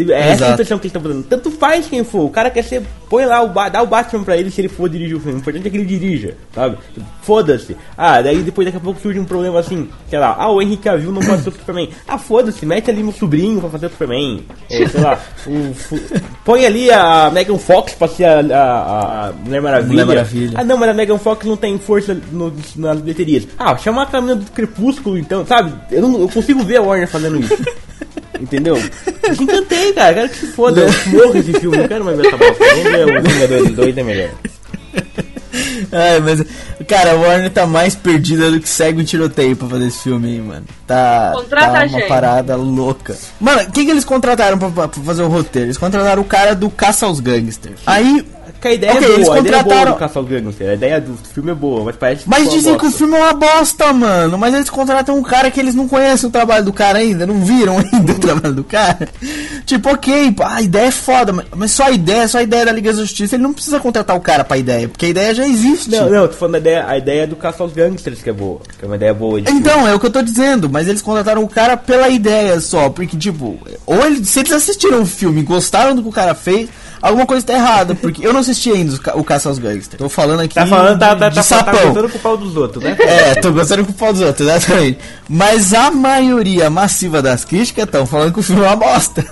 É 0.09 0.31
essa 0.31 0.47
a 0.47 0.51
impressão 0.51 0.77
que 0.77 0.87
eles 0.87 0.95
estão 0.95 1.01
fazendo. 1.01 1.23
Tanto 1.23 1.51
faz 1.51 1.87
quem 1.87 2.03
for. 2.03 2.25
O 2.25 2.29
cara 2.29 2.49
quer 2.49 2.63
ser. 2.63 2.83
Põe 3.09 3.25
lá, 3.25 3.41
o 3.41 3.47
dá 3.69 3.81
o 3.81 3.87
Batman 3.87 4.23
pra 4.23 4.37
ele 4.37 4.51
se 4.51 4.61
ele 4.61 4.67
for 4.67 4.89
dirigir 4.89 5.15
o 5.15 5.19
filme. 5.19 5.37
O 5.37 5.39
importante 5.39 5.67
é 5.67 5.69
que 5.69 5.77
ele 5.77 5.85
dirija, 5.85 6.35
sabe? 6.53 6.77
Foda-se. 7.21 7.75
Ah, 7.97 8.21
daí 8.21 8.41
depois 8.43 8.65
daqui 8.65 8.77
a 8.77 8.81
pouco 8.81 8.99
surge 8.99 9.19
um 9.19 9.25
problema 9.25 9.59
assim, 9.59 9.89
sei 10.09 10.19
lá, 10.19 10.35
ah, 10.37 10.51
o 10.51 10.61
Henrique 10.61 10.83
Cavill 10.83 11.11
não 11.11 11.21
pode 11.21 11.41
ser 11.41 11.49
o 11.49 11.51
Superman. 11.51 11.89
Ah, 12.07 12.17
foda-se, 12.17 12.65
mete 12.65 12.91
ali 12.91 13.01
meu 13.01 13.13
sobrinho 13.13 13.59
pra 13.59 13.69
fazer 13.69 13.87
o 13.87 13.89
Superman. 13.89 14.43
Ou, 14.69 14.87
sei 14.87 15.01
lá, 15.01 15.19
o, 15.47 15.75
põe 16.43 16.65
ali 16.65 16.91
a 16.91 17.29
Megan 17.31 17.57
Fox 17.57 17.93
pra 17.93 18.07
ser 18.07 18.25
a, 18.25 18.39
a, 18.39 19.27
a 19.29 19.33
Mulher, 19.33 19.61
Maravilha. 19.61 19.89
Mulher 19.89 20.05
Maravilha. 20.05 20.51
Ah, 20.55 20.63
não, 20.63 20.77
mas 20.77 20.89
a 20.89 20.93
Megan 20.93 21.17
Fox 21.17 21.45
não 21.45 21.57
tem 21.57 21.77
força 21.79 22.17
no, 22.31 22.53
nas 22.75 22.99
bilheterias. 22.99 23.47
Ah, 23.57 23.75
chama 23.77 24.03
a 24.03 24.05
caminha 24.05 24.35
do 24.35 24.45
Crepúsculo 24.67 25.17
então, 25.17 25.45
sabe? 25.45 25.73
Eu, 25.91 26.01
não, 26.01 26.19
eu 26.19 26.29
consigo 26.29 26.63
ver 26.63 26.77
a 26.77 26.81
Warner 26.81 27.07
fazendo 27.07 27.39
isso. 27.39 27.57
Entendeu? 28.39 28.77
Eu 29.23 29.33
encantei, 29.33 29.93
cara. 29.93 30.13
Quero 30.13 30.29
que 30.29 30.37
se 30.37 30.47
foda. 30.47 30.81
Eu 30.81 31.11
morro 31.11 31.37
esse 31.37 31.53
filme. 31.53 31.77
Não 31.77 31.87
quero 31.87 32.05
mais 32.05 32.17
ver 32.17 32.27
essa 32.27 32.37
bosta. 32.37 32.65
Vamos 32.65 32.83
ver 32.83 33.17
o 33.17 33.21
Vingadores 33.21 33.71
2 33.71 33.97
é 33.97 34.03
melhor. 34.03 34.29
Ai, 35.91 36.19
mas, 36.19 36.43
cara, 36.87 37.11
a 37.11 37.15
Warner 37.15 37.49
tá 37.49 37.65
mais 37.65 37.95
perdida 37.95 38.51
do 38.51 38.59
que 38.59 38.69
segue 38.69 39.01
um 39.01 39.05
tiroteio 39.05 39.55
pra 39.55 39.67
fazer 39.67 39.87
esse 39.87 40.03
filme 40.03 40.27
aí, 40.27 40.41
mano. 40.41 40.65
Tá, 40.85 41.33
tá 41.49 41.69
uma 41.69 41.87
gente. 41.87 42.07
parada 42.07 42.55
louca. 42.55 43.17
Mano, 43.39 43.71
quem 43.71 43.85
que 43.85 43.91
eles 43.91 44.05
contrataram 44.05 44.57
pra, 44.57 44.69
pra, 44.69 45.03
fazer 45.03 45.23
o 45.23 45.27
roteiro? 45.27 45.67
Eles 45.67 45.77
contrataram 45.77 46.21
o 46.21 46.25
cara 46.25 46.53
do 46.53 46.69
Caça 46.69 47.05
aos 47.05 47.19
Gangsters. 47.19 47.79
Aí 47.85 48.23
que 48.59 48.67
a 48.67 48.73
ideia 48.73 48.93
okay, 48.93 49.03
é 49.03 49.07
boa, 49.07 49.17
eles 49.17 49.27
contrataram... 49.27 49.57
a 49.57 49.61
ideia 49.61 49.81
é 49.81 49.85
do 49.85 49.95
Caça 49.95 50.19
aos 50.19 50.27
Gangsters, 50.27 50.69
a 50.69 50.73
ideia 50.73 51.01
do 51.01 51.17
filme 51.33 51.51
é 51.51 51.55
boa, 51.55 51.83
mas 51.83 51.95
parece 51.95 52.23
que 52.23 52.29
Mas 52.29 52.51
dizem 52.51 52.77
que 52.77 52.85
o 52.85 52.91
filme 52.91 53.15
é 53.15 53.23
uma 53.23 53.33
bosta, 53.33 53.93
mano. 53.93 54.37
Mas 54.37 54.53
eles 54.53 54.69
contratam 54.69 55.17
um 55.17 55.23
cara 55.23 55.51
que 55.51 55.59
eles 55.59 55.75
não 55.75 55.87
conhecem 55.87 56.27
o 56.29 56.31
trabalho 56.31 56.65
do 56.65 56.73
cara 56.73 56.99
ainda, 56.99 57.25
não 57.25 57.43
viram 57.43 57.77
ainda 57.93 58.11
o 58.11 58.19
trabalho 58.19 58.53
do 58.53 58.63
cara. 58.63 59.07
Tipo, 59.65 59.89
ok, 59.89 60.35
a 60.41 60.61
ideia 60.61 60.87
é 60.87 60.91
foda, 60.91 61.33
mas 61.55 61.71
só 61.71 61.85
a 61.85 61.91
ideia, 61.91 62.27
só 62.27 62.39
a 62.39 62.43
ideia 62.43 62.65
da 62.65 62.71
Liga 62.71 62.91
da 62.91 62.99
Justiça, 62.99 63.35
ele 63.35 63.43
não 63.43 63.53
precisa 63.53 63.79
contratar 63.79 64.15
o 64.15 64.21
cara 64.21 64.43
pra 64.43 64.57
ideia, 64.57 64.87
porque 64.87 65.07
a 65.07 65.09
ideia 65.09 65.35
já 65.35 65.47
existe. 65.47 65.91
Não, 65.91 66.09
não, 66.09 66.27
tô 66.27 66.33
falando 66.33 66.53
da 66.53 66.59
ideia, 66.59 66.87
a 66.87 66.97
ideia 66.97 67.27
do 67.27 67.35
Caça 67.35 67.63
aos 67.63 67.73
Gangsters 67.73 68.21
que 68.21 68.29
é 68.29 68.33
boa, 68.33 68.61
que 68.77 68.83
é 68.83 68.87
uma 68.87 68.95
ideia 68.95 69.13
boa 69.13 69.39
Então, 69.39 69.73
filme. 69.73 69.89
é 69.89 69.93
o 69.93 69.99
que 69.99 70.05
eu 70.05 70.11
tô 70.11 70.21
dizendo, 70.21 70.69
mas 70.69 70.87
eles 70.87 71.01
contrataram 71.01 71.43
o 71.43 71.47
cara 71.47 71.77
pela 71.77 72.09
ideia 72.09 72.59
só, 72.59 72.89
porque 72.89 73.17
tipo, 73.17 73.59
ou 73.85 74.05
eles, 74.05 74.27
se 74.29 74.39
eles 74.39 74.51
assistiram 74.51 75.01
o 75.01 75.05
filme, 75.05 75.41
gostaram 75.43 75.95
do 75.95 76.01
que 76.01 76.09
o 76.09 76.11
cara 76.11 76.33
fez, 76.33 76.69
alguma 77.01 77.25
coisa 77.25 77.45
tá 77.45 77.53
errada, 77.53 77.95
porque 77.95 78.25
eu 78.25 78.33
não 78.33 78.39
assisti 78.39 78.71
ainda 78.71 78.97
o 79.15 79.23
Caça 79.23 79.49
aos 79.49 79.59
Gangsters. 79.59 79.97
Tô 79.97 80.09
falando 80.09 80.41
aqui. 80.41 80.55
Tá 80.55 80.65
falando, 80.65 80.99
tá, 80.99 81.15
tá, 81.15 81.29
de 81.29 81.35
tá, 81.35 81.41
tá 81.41 81.43
sapão. 81.43 81.73
tá 81.73 81.83
gostando 81.85 82.09
com 82.09 82.17
o 82.17 82.21
pau 82.21 82.37
dos 82.37 82.57
outros, 82.57 82.83
né? 82.83 82.95
É, 82.99 83.35
tô 83.35 83.51
gostando 83.51 83.85
com 83.85 83.91
o 83.91 83.95
pau 83.95 84.13
dos 84.13 84.21
outros, 84.21 84.47
exatamente. 84.47 84.99
Mas 85.29 85.73
a 85.73 85.91
maioria 85.91 86.69
massiva 86.69 87.21
das 87.21 87.43
críticas 87.43 87.85
estão 87.85 88.05
falando 88.05 88.33
que 88.33 88.39
o 88.39 88.43
filme 88.43 88.63
é 88.63 88.67
uma 88.67 88.75
bosta. 88.75 89.25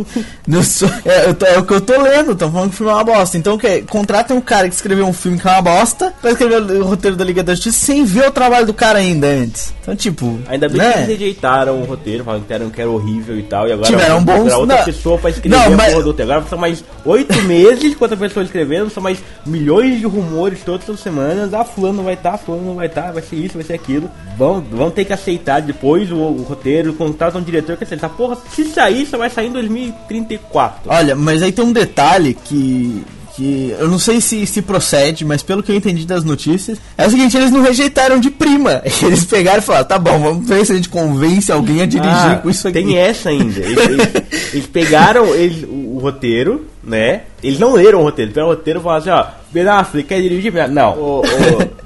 sou, 0.64 0.90
é, 1.04 1.32
tô, 1.32 1.46
é, 1.46 1.58
o 1.58 1.64
que 1.64 1.72
eu 1.72 1.80
tô 1.80 2.00
lendo, 2.00 2.32
estão 2.32 2.50
falando 2.50 2.68
que 2.68 2.74
o 2.74 2.78
filme 2.78 2.92
é 2.92 2.94
uma 2.94 3.04
bosta. 3.04 3.36
Então, 3.36 3.58
que 3.58 3.82
contratem 3.82 4.36
um 4.36 4.40
cara 4.40 4.68
que 4.68 4.74
escreveu 4.74 5.06
um 5.06 5.12
filme 5.12 5.38
que 5.38 5.48
é 5.48 5.50
uma 5.50 5.62
bosta 5.62 6.12
pra 6.20 6.30
escrever 6.30 6.62
o 6.62 6.84
roteiro 6.84 7.16
da 7.16 7.24
Liga 7.24 7.42
da 7.42 7.54
Justiça 7.54 7.86
sem 7.86 8.04
ver 8.04 8.28
o 8.28 8.30
trabalho 8.30 8.66
do 8.66 8.74
cara 8.74 8.98
ainda 8.98 9.26
antes. 9.26 9.72
Então, 9.82 9.96
tipo. 9.96 10.38
Ainda 10.46 10.68
bem 10.68 10.78
né? 10.78 10.92
que 10.92 10.98
eles 10.98 11.08
rejeitaram 11.08 11.80
o 11.80 11.84
roteiro, 11.84 12.24
falaram 12.24 12.44
que 12.44 12.52
era, 12.52 12.64
que 12.66 12.80
era 12.80 12.90
horrível 12.90 13.38
e 13.38 13.42
tal. 13.42 13.68
E 13.68 13.72
agora 13.72 13.86
tiveram 13.86 14.22
bons. 14.22 14.52
outra 14.52 14.76
não, 14.76 14.84
pessoa 14.84 15.18
pra 15.18 15.30
escrever 15.30 15.56
não, 15.56 15.76
mas... 15.76 15.94
do 15.94 16.02
roteiro. 16.02 16.32
Agora 16.32 16.46
são 16.48 16.58
mais 16.58 16.84
oito 17.10 17.34
meses 17.44 17.94
com 17.94 18.04
outra 18.04 18.16
pessoa 18.16 18.44
escrevendo, 18.44 18.90
são 18.90 19.02
mais 19.02 19.18
milhões 19.44 19.98
de 19.98 20.06
rumores 20.06 20.62
todas 20.64 20.88
as 20.88 21.00
semanas. 21.00 21.52
Ah, 21.52 21.64
fulano 21.64 22.02
vai 22.02 22.14
estar, 22.14 22.32
tá, 22.32 22.38
fulano 22.38 22.74
vai 22.74 22.86
estar, 22.86 23.02
tá, 23.02 23.12
vai 23.12 23.22
ser 23.22 23.36
isso, 23.36 23.54
vai 23.54 23.64
ser 23.64 23.74
aquilo. 23.74 24.10
Vão, 24.36 24.60
vão 24.60 24.90
ter 24.90 25.04
que 25.04 25.12
aceitar 25.12 25.60
depois 25.60 26.10
o, 26.10 26.16
o 26.16 26.42
roteiro, 26.42 26.94
contratam 26.94 27.40
um 27.40 27.44
diretor 27.44 27.76
que 27.76 27.84
aceitar. 27.84 28.08
Porra, 28.10 28.36
se 28.50 28.64
sair, 28.64 29.06
só 29.06 29.18
vai 29.18 29.30
sair 29.30 29.48
em 29.48 29.52
2034. 29.52 30.82
Olha, 30.86 31.14
mas 31.14 31.42
aí 31.42 31.52
tem 31.52 31.64
um 31.64 31.72
detalhe 31.72 32.34
que 32.34 33.04
que 33.34 33.74
eu 33.78 33.88
não 33.88 33.98
sei 33.98 34.20
se, 34.20 34.46
se 34.46 34.62
procede, 34.62 35.24
mas 35.24 35.42
pelo 35.42 35.62
que 35.62 35.72
eu 35.72 35.76
entendi 35.76 36.06
das 36.06 36.24
notícias, 36.24 36.78
é 36.96 37.06
o 37.06 37.10
seguinte, 37.10 37.36
eles 37.36 37.50
não 37.50 37.62
rejeitaram 37.62 38.18
de 38.18 38.30
prima. 38.30 38.82
Eles 39.02 39.24
pegaram 39.24 39.58
e 39.58 39.62
falaram, 39.62 39.86
tá 39.86 39.98
bom, 39.98 40.18
vamos 40.18 40.48
ver 40.48 40.64
se 40.64 40.72
a 40.72 40.74
gente 40.74 40.88
convence 40.88 41.50
alguém 41.50 41.82
a 41.82 41.86
dirigir 41.86 42.12
ah, 42.12 42.40
com 42.42 42.50
isso 42.50 42.68
aqui. 42.68 42.82
Tem 42.82 42.98
essa 42.98 43.30
ainda. 43.30 43.60
Eles, 43.60 43.78
eles, 43.78 44.08
eles 44.52 44.66
pegaram 44.66 45.34
eles, 45.34 45.64
o, 45.64 45.96
o, 45.96 45.98
roteiro, 45.98 46.66
né? 46.82 47.22
Eles 47.42 47.58
não 47.58 47.72
leram 47.72 48.00
o 48.00 48.02
roteiro, 48.02 48.30
pegaram 48.30 48.48
o 48.48 48.54
roteiro 48.54 48.80
e 48.80 48.82
falaram 48.82 49.00
assim, 49.00 49.10
ó, 49.10 49.26
Ben 49.50 49.66
Affleck 49.66 50.08
quer 50.08 50.20
dirigir? 50.20 50.52
Não. 50.68 50.98
O, 50.98 51.20
o 51.20 51.24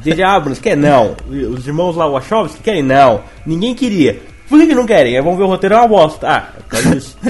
J.J. 0.02 0.22
Abrams 0.22 0.60
quer? 0.60 0.76
Não. 0.76 1.14
Os 1.28 1.66
irmãos 1.66 1.96
lá, 1.96 2.06
Wachowski 2.08 2.62
querem? 2.62 2.82
Não. 2.82 3.20
Ninguém 3.46 3.74
queria. 3.74 4.20
Por 4.54 4.60
que, 4.60 4.68
que 4.68 4.74
não 4.76 4.86
querem? 4.86 5.20
Vamos 5.20 5.36
ver 5.36 5.42
o 5.42 5.48
roteiro, 5.48 5.74
é 5.74 5.78
uma 5.78 5.88
bosta. 5.88 6.28
Ah, 6.28 6.48
é 6.72 6.96
isso. 6.96 7.16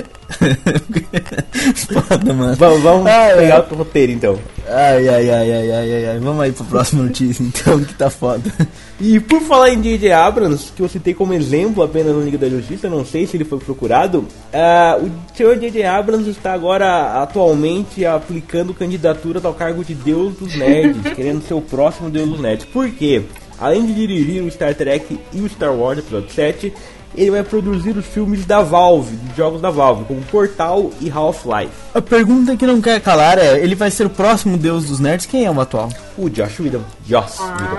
Foda, 2.06 2.34
mano. 2.34 2.54
Vamos, 2.54 2.82
vamos 2.82 3.06
ai, 3.06 3.34
pegar 3.34 3.56
ai. 3.56 3.66
o 3.70 3.74
roteiro 3.76 4.12
então. 4.12 4.38
Ai, 4.68 5.08
ai, 5.08 5.30
ai, 5.30 5.52
ai, 5.52 5.70
ai, 5.72 6.06
ai, 6.06 6.18
Vamos 6.18 6.42
aí 6.42 6.52
pro 6.52 6.66
próximo 6.66 7.02
notícia 7.04 7.42
então, 7.42 7.82
que 7.82 7.94
tá 7.94 8.10
foda. 8.10 8.52
E 9.00 9.18
por 9.20 9.40
falar 9.40 9.70
em 9.70 9.80
J.J. 9.80 10.12
Abrams, 10.12 10.70
que 10.76 10.82
eu 10.82 10.88
citei 10.88 11.14
como 11.14 11.32
exemplo 11.32 11.82
apenas 11.82 12.14
no 12.14 12.20
Liga 12.20 12.36
da 12.36 12.46
Justiça, 12.46 12.90
não 12.90 13.06
sei 13.06 13.26
se 13.26 13.38
ele 13.38 13.46
foi 13.46 13.58
procurado, 13.58 14.18
uh, 14.18 15.02
o 15.02 15.10
senhor 15.34 15.56
J.J. 15.58 15.82
Abrams 15.82 16.28
está 16.28 16.52
agora 16.52 17.22
atualmente 17.22 18.04
aplicando 18.04 18.74
candidaturas 18.74 19.42
ao 19.46 19.54
cargo 19.54 19.82
de 19.82 19.94
Deus 19.94 20.34
dos 20.34 20.54
Nerds, 20.54 21.00
querendo 21.16 21.42
ser 21.42 21.54
o 21.54 21.62
próximo 21.62 22.10
Deus 22.10 22.28
dos 22.28 22.40
Nerds. 22.40 22.66
Por 22.66 22.90
quê? 22.90 23.22
Além 23.58 23.86
de 23.86 23.94
dirigir 23.94 24.42
o 24.42 24.50
Star 24.50 24.74
Trek 24.74 25.18
e 25.32 25.40
o 25.40 25.48
Star 25.48 25.72
Wars 25.72 26.00
Episódio 26.00 26.30
7, 26.30 26.72
ele 27.16 27.30
vai 27.30 27.42
produzir 27.42 27.96
os 27.96 28.04
filmes 28.06 28.44
da 28.44 28.62
Valve, 28.62 29.16
de 29.16 29.36
jogos 29.36 29.60
da 29.60 29.70
Valve, 29.70 30.04
como 30.04 30.20
Portal 30.22 30.90
e 31.00 31.10
Half-Life. 31.10 31.72
A 31.94 32.00
pergunta 32.00 32.56
que 32.56 32.66
não 32.66 32.80
quer 32.80 33.00
calar 33.00 33.38
é: 33.38 33.58
ele 33.58 33.74
vai 33.74 33.90
ser 33.90 34.06
o 34.06 34.10
próximo 34.10 34.56
deus 34.56 34.86
dos 34.86 35.00
nerds? 35.00 35.26
Quem 35.26 35.44
é 35.44 35.50
o 35.50 35.60
atual? 35.60 35.88
O 36.18 36.28
Josh 36.28 36.60
Whedon. 36.60 36.82
Josh 37.06 37.40
ah. 37.40 37.56
Whedon. 37.60 37.76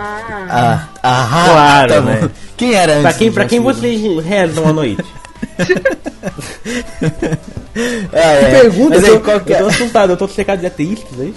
Ah, 0.49 0.89
ah, 1.03 1.45
claro, 1.45 1.93
tá 1.93 2.01
né? 2.01 2.31
Quem 2.55 2.73
era 2.73 2.93
antes? 2.93 3.03
Pra 3.03 3.13
quem, 3.13 3.31
pra 3.31 3.45
quem 3.45 3.59
vocês 3.59 4.23
rezam 4.23 4.67
à 4.67 4.73
noite? 4.73 5.03
ah, 8.13 8.17
é. 8.17 8.61
Pergunta, 8.61 8.97
aí, 8.97 9.07
eu, 9.07 9.21
qual 9.21 9.39
que 9.41 9.53
é? 9.53 9.57
eu 9.57 9.63
tô 9.63 9.67
assustado, 9.67 10.09
eu 10.11 10.17
tô 10.17 10.27
secado 10.27 10.61
de 10.61 10.67
ateístas 10.67 11.19
aí. 11.19 11.33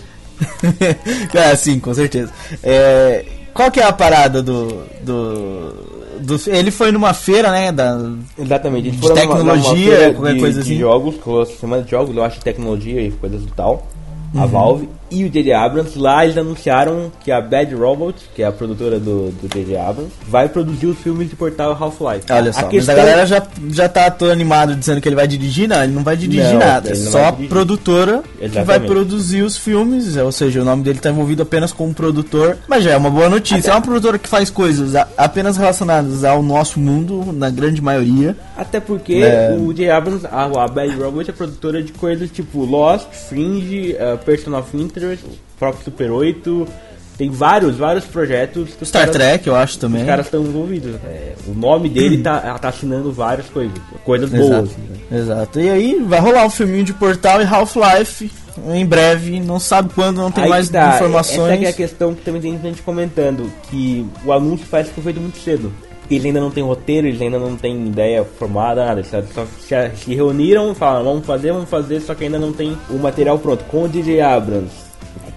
ah, 1.52 1.56
sim, 1.56 1.80
com 1.80 1.92
certeza. 1.92 2.32
É, 2.62 3.24
qual 3.52 3.70
que 3.70 3.80
é 3.80 3.84
a 3.84 3.92
parada 3.92 4.40
do, 4.40 4.84
do 5.02 5.74
do, 6.18 6.40
ele 6.46 6.70
foi 6.70 6.92
numa 6.92 7.14
feira, 7.14 7.50
né? 7.50 7.72
Da, 7.72 7.98
Exatamente. 8.38 8.90
De 8.90 9.12
tecnologia, 9.12 10.08
numa, 10.08 10.14
qualquer 10.14 10.34
de, 10.34 10.40
coisa 10.40 10.60
assim. 10.60 10.70
De 10.70 10.78
jogos, 10.78 11.14
semana 11.58 11.82
de 11.82 11.90
jogos, 11.90 12.16
eu 12.16 12.24
acho, 12.24 12.40
tecnologia 12.40 13.00
e 13.00 13.10
coisas 13.10 13.42
do 13.42 13.52
tal. 13.52 13.86
Uhum. 14.34 14.42
A 14.42 14.46
Valve 14.46 14.88
e 15.10 15.24
o 15.24 15.30
J.J. 15.30 15.52
Abrams, 15.52 15.98
lá 15.98 16.24
eles 16.24 16.36
anunciaram 16.36 17.10
que 17.22 17.30
a 17.30 17.40
Bad 17.40 17.74
Robot, 17.74 18.14
que 18.34 18.42
é 18.42 18.46
a 18.46 18.52
produtora 18.52 18.98
do 18.98 19.32
J.J. 19.42 19.76
Abrams, 19.76 20.12
vai 20.26 20.48
produzir 20.48 20.86
os 20.86 20.98
filmes 20.98 21.30
de 21.30 21.36
Portal 21.36 21.72
Half-Life. 21.72 22.26
Olha 22.30 22.52
só, 22.52 22.60
a 22.60 22.64
questão... 22.64 22.94
a 22.94 22.98
galera 22.98 23.26
já, 23.26 23.42
já 23.70 23.88
tá 23.88 24.10
todo 24.10 24.30
animado 24.30 24.74
dizendo 24.74 25.00
que 25.00 25.08
ele 25.08 25.16
vai 25.16 25.26
dirigir, 25.26 25.68
não, 25.68 25.82
ele 25.82 25.92
não 25.92 26.02
vai 26.02 26.16
dirigir 26.16 26.52
não, 26.52 26.58
nada, 26.58 26.90
é 26.90 26.94
só 26.94 27.26
a 27.26 27.32
produtora 27.32 28.22
Exatamente. 28.40 28.52
que 28.52 28.64
vai 28.64 28.80
produzir 28.80 29.42
os 29.42 29.56
filmes, 29.56 30.16
ou 30.16 30.32
seja, 30.32 30.62
o 30.62 30.64
nome 30.64 30.82
dele 30.82 30.98
tá 30.98 31.10
envolvido 31.10 31.42
apenas 31.42 31.72
como 31.72 31.94
produtor, 31.94 32.56
mas 32.68 32.84
já 32.84 32.92
é 32.92 32.96
uma 32.96 33.10
boa 33.10 33.28
notícia, 33.28 33.58
Até... 33.58 33.70
é 33.70 33.72
uma 33.74 33.82
produtora 33.82 34.18
que 34.18 34.28
faz 34.28 34.50
coisas 34.50 34.94
apenas 35.16 35.56
relacionadas 35.56 36.24
ao 36.24 36.42
nosso 36.42 36.78
mundo, 36.78 37.32
na 37.32 37.50
grande 37.50 37.80
maioria. 37.80 38.36
Até 38.56 38.80
porque 38.80 39.14
é... 39.14 39.56
o 39.58 39.72
J.J. 39.72 39.90
Abrams, 39.90 40.26
a, 40.26 40.44
a 40.44 40.68
Bad 40.68 40.94
Robot 40.96 41.30
é 41.30 41.32
produtora 41.32 41.82
de 41.82 41.92
coisas 41.92 42.30
tipo 42.30 42.64
Lost, 42.64 43.08
Fringe, 43.28 43.94
uh, 43.94 44.18
Person 44.18 44.56
of 44.56 44.76
Interest, 44.76 44.97
Interest, 44.98 45.24
próprio 45.58 45.84
Super 45.84 46.10
8. 46.10 46.68
Tem 47.16 47.30
vários, 47.30 47.76
vários 47.76 48.04
projetos. 48.04 48.70
Star 48.80 49.02
caras, 49.02 49.16
Trek, 49.16 49.46
eu 49.48 49.56
acho 49.56 49.76
também. 49.78 50.02
Os 50.02 50.06
caras 50.06 50.26
estão 50.26 50.40
envolvidos. 50.40 50.94
É, 51.04 51.34
o 51.48 51.52
nome 51.52 51.88
dele 51.88 52.18
tá, 52.22 52.56
tá 52.58 52.68
assinando 52.68 53.10
várias 53.10 53.48
coisas. 53.48 53.76
Coisas 54.04 54.30
boas. 54.30 54.70
Exato. 54.70 54.80
Né? 55.10 55.18
Exato. 55.18 55.60
E 55.60 55.68
aí 55.68 56.02
vai 56.06 56.20
rolar 56.20 56.46
um 56.46 56.50
filminho 56.50 56.84
de 56.84 56.94
Portal 56.94 57.42
e 57.42 57.44
Half-Life 57.44 58.30
em 58.66 58.86
breve, 58.86 59.40
não 59.40 59.58
sabe 59.58 59.90
quando, 59.94 60.16
não 60.18 60.30
tem 60.30 60.44
aí 60.44 60.50
mais 60.50 60.68
tá. 60.68 60.94
informações. 60.94 61.52
Essa 61.52 61.64
é, 61.64 61.66
é 61.66 61.68
a 61.68 61.72
questão 61.72 62.14
que 62.14 62.22
também 62.22 62.40
tem 62.40 62.60
gente 62.60 62.82
comentando, 62.82 63.50
que 63.70 64.06
o 64.24 64.32
anúncio 64.32 64.66
parece 64.70 64.90
que 64.90 64.94
foi 64.94 65.04
feito 65.04 65.20
muito 65.20 65.38
cedo 65.38 65.72
Eles 66.10 66.24
ainda 66.24 66.40
não 66.40 66.50
têm 66.50 66.64
roteiro, 66.64 67.06
eles 67.06 67.20
ainda 67.20 67.38
não 67.38 67.56
têm 67.56 67.86
ideia 67.86 68.24
formada, 68.24 68.84
nada. 68.84 69.00
Eles 69.00 69.10
só 69.10 69.44
se, 69.60 69.96
se 69.96 70.14
reuniram 70.14 70.72
e 70.72 70.74
falaram, 70.74 71.04
vamos 71.04 71.26
fazer, 71.26 71.52
vamos 71.52 71.68
fazer, 71.68 72.00
só 72.00 72.14
que 72.14 72.24
ainda 72.24 72.38
não 72.38 72.52
tem 72.52 72.76
o 72.90 72.98
material 72.98 73.38
pronto. 73.38 73.64
Com 73.64 73.84
o 73.84 73.88
DJ 73.88 74.20
Abrams, 74.20 74.87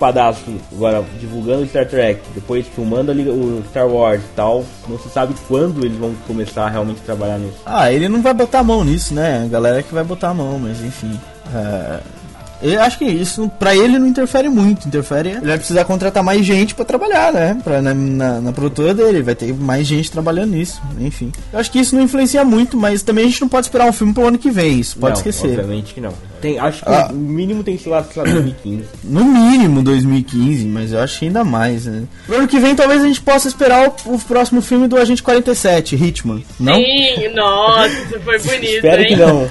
ocupadaço 0.02 0.42
agora 0.72 1.04
divulgando 1.20 1.68
Star 1.68 1.88
Trek, 1.88 2.20
depois 2.34 2.66
filmando 2.68 3.12
ali 3.12 3.30
o 3.30 3.64
Star 3.70 3.88
Wars 3.88 4.22
e 4.22 4.36
tal, 4.36 4.66
não 4.90 4.98
se 4.98 5.10
sabe 5.10 5.36
quando 5.48 5.86
eles 5.86 5.98
vão 5.98 6.16
começar 6.26 6.66
a 6.66 6.70
realmente 6.70 7.02
trabalhar 7.02 7.38
nisso. 7.38 7.62
Ah, 7.66 7.92
ele 7.92 8.10
não 8.10 8.22
vai 8.22 8.34
botar 8.34 8.60
a 8.60 8.64
mão 8.64 8.84
nisso, 8.84 9.14
né? 9.14 9.44
A 9.46 9.48
galera 9.48 9.84
que 9.84 9.94
vai 9.94 10.04
botar 10.04 10.30
a 10.30 10.34
mão, 10.34 10.58
mas 10.58 10.82
enfim. 10.82 11.20
É, 11.54 12.00
eu 12.62 12.82
acho 12.82 12.97
que 12.97 13.06
isso 13.06 13.50
pra 13.60 13.76
ele 13.76 13.97
não 14.00 14.08
interfere 14.08 14.50
muito. 14.50 14.88
Interfere. 14.88 15.30
Ele 15.30 15.47
vai 15.47 15.58
precisar 15.58 15.86
contratar 15.86 16.24
mais 16.24 16.45
gente 16.45 16.74
pra 16.76 16.86
trabalhar, 16.86 17.32
né? 17.34 17.58
Pra, 17.63 17.82
na, 17.82 17.93
na, 17.93 18.41
na 18.41 18.52
produtora 18.52 18.93
dele. 18.93 19.21
Vai 19.21 19.36
ter 19.36 19.54
mais 19.54 19.86
gente 19.88 20.12
trabalhando 20.12 20.52
nisso. 20.52 20.82
Enfim. 21.00 21.32
Eu 21.52 21.60
acho 21.60 21.71
que 21.71 21.80
isso 21.80 21.95
não 21.95 22.04
influencia 22.04 22.43
muito, 22.43 22.78
mas 22.78 23.02
também 23.04 23.26
a 23.26 23.28
gente 23.28 23.41
não 23.41 23.50
pode 23.50 23.67
esperar 23.67 23.86
um 23.88 23.93
filme 23.93 24.13
pro 24.13 24.28
ano 24.28 24.38
que 24.38 24.50
vem. 24.52 24.80
Isso 24.80 24.97
pode 24.97 25.13
não, 25.13 25.17
esquecer. 25.19 25.60
Obviamente 25.60 25.93
que 25.93 26.02
não. 26.02 26.13
Tem, 26.41 26.58
acho 26.58 26.84
que 26.84 26.89
Ah. 26.89 27.10
o 27.12 27.15
mínimo 27.15 27.63
tem 27.63 27.78
que 27.78 27.84
ser 27.84 27.89
lá, 27.89 28.04
sei 28.04 28.24
lá 28.24 28.30
2015. 28.30 28.86
No 29.04 29.24
mínimo 29.24 29.84
2015, 29.84 30.65
mas 30.65 30.91
eu 30.91 31.00
acho 31.00 31.19
que 31.19 31.26
ainda 31.26 31.43
mais, 31.43 31.86
né? 31.86 32.04
Pro 32.26 32.36
ano 32.38 32.47
que 32.47 32.60
vem 32.60 32.74
talvez 32.76 33.02
a 33.04 33.08
gente 33.08 33.21
possa 33.21 33.47
esperar 33.47 33.89
o, 34.06 34.15
o 34.15 34.19
próximo 34.19 34.60
filme 34.62 34.88
do 34.88 34.97
Agente 34.97 35.21
47, 35.21 35.95
Hitman. 35.95 36.41
Não? 36.60 36.76
Sim, 36.76 37.28
nossa, 37.36 38.19
foi 38.24 38.39
bonito, 38.39 38.63
Espero 38.76 39.02
hein? 39.04 39.08
que 39.10 39.15
não. 39.15 39.50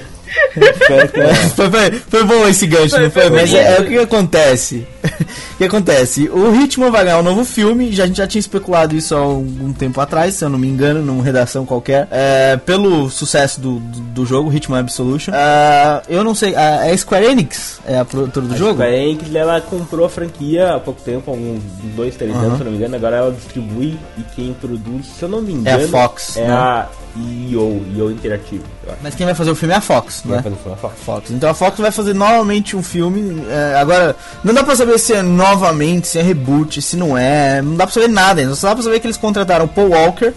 Foi, 0.87 1.69
foi, 1.69 2.01
foi 2.09 2.23
bom 2.23 2.47
esse 2.47 2.67
gancho, 2.67 2.89
Foi, 2.89 3.03
não 3.03 3.11
foi? 3.11 3.29
Mas 3.29 3.53
é, 3.53 3.77
é 3.77 3.81
o 3.81 3.85
que 3.85 3.97
acontece. 3.97 4.87
O 5.21 5.25
que 5.57 5.63
acontece? 5.63 6.29
O 6.29 6.53
Hitman 6.55 6.89
vai 6.91 7.03
ganhar 7.05 7.19
um 7.19 7.23
novo 7.23 7.43
filme, 7.45 7.91
já, 7.91 8.03
a 8.03 8.07
gente 8.07 8.17
já 8.17 8.27
tinha 8.27 8.39
especulado 8.39 8.95
isso 8.95 9.15
há 9.15 9.19
algum 9.19 9.71
tempo 9.73 9.99
atrás, 10.01 10.35
se 10.35 10.43
eu 10.45 10.49
não 10.49 10.57
me 10.59 10.67
engano, 10.67 11.01
numa 11.01 11.23
redação 11.23 11.65
qualquer. 11.65 12.07
É, 12.11 12.57
pelo 12.57 13.09
sucesso 13.09 13.59
do, 13.61 13.79
do, 13.79 13.99
do 13.99 14.25
jogo, 14.25 14.51
Hitman 14.53 14.79
Absolution. 14.79 15.31
Ah, 15.35 16.01
eu 16.09 16.23
não 16.23 16.33
sei, 16.35 16.55
a, 16.55 16.85
é 16.87 16.91
a 16.91 16.97
Square 16.97 17.25
Enix 17.25 17.79
é 17.85 17.97
a 17.97 18.05
produtora 18.05 18.45
do 18.47 18.53
A 18.53 18.57
jogo? 18.57 18.73
Square 18.73 18.95
Enix, 18.95 19.35
ela 19.35 19.61
comprou 19.61 20.05
a 20.05 20.09
franquia 20.09 20.75
há 20.75 20.79
pouco 20.79 21.01
tempo, 21.01 21.31
há 21.31 21.33
uns 21.33 21.61
dois, 21.95 22.15
três 22.15 22.31
Aham. 22.33 22.41
anos, 22.45 22.55
se 22.57 22.61
eu 22.61 22.65
não 22.65 22.71
me 22.71 22.77
engano. 22.77 22.95
Agora 22.95 23.15
ela 23.17 23.31
distribui 23.31 23.97
e 24.17 24.21
quem 24.35 24.53
produz, 24.53 25.05
se 25.17 25.23
eu 25.23 25.29
não 25.29 25.41
me 25.41 25.51
É 25.51 25.71
a 25.71 25.75
engano, 25.75 25.87
Fox, 25.89 26.37
É 26.37 26.47
né? 26.47 26.53
a 26.53 26.87
EO, 27.17 27.81
EO 27.97 28.11
Interativo. 28.11 28.63
Mas 29.01 29.15
quem 29.15 29.25
vai 29.25 29.35
fazer 29.35 29.51
o 29.51 29.55
filme 29.55 29.73
é 29.73 29.77
a 29.77 29.81
Fox, 29.81 30.21
Quem 30.21 30.31
né? 30.31 30.41
vai 30.41 30.43
fazer 30.51 30.55
foi 30.63 30.71
a 30.71 30.75
Fox. 30.77 30.93
Fox. 31.03 31.31
Então 31.31 31.49
a 31.49 31.53
Fox 31.53 31.77
vai 31.79 31.91
fazer 31.91 32.13
novamente 32.13 32.75
um 32.75 32.81
filme. 32.83 33.43
é, 33.49 33.75
agora, 33.75 34.15
não 34.43 34.53
dá 34.53 34.63
pra 34.63 34.75
saber 34.75 34.97
se 34.97 35.10
novamente, 35.21 36.07
se 36.07 36.19
é 36.19 36.21
reboot, 36.21 36.81
se 36.81 36.95
não 36.95 37.17
é. 37.17 37.61
Não 37.61 37.75
dá 37.75 37.85
pra 37.85 37.93
saber 37.93 38.09
nada 38.09 38.41
ainda. 38.41 38.55
Só 38.55 38.69
dá 38.69 38.75
pra 38.75 38.83
saber 38.83 38.99
que 38.99 39.07
eles 39.07 39.17
contrataram 39.17 39.65
o 39.65 39.67
Paul 39.67 39.89
Walker, 39.89 40.33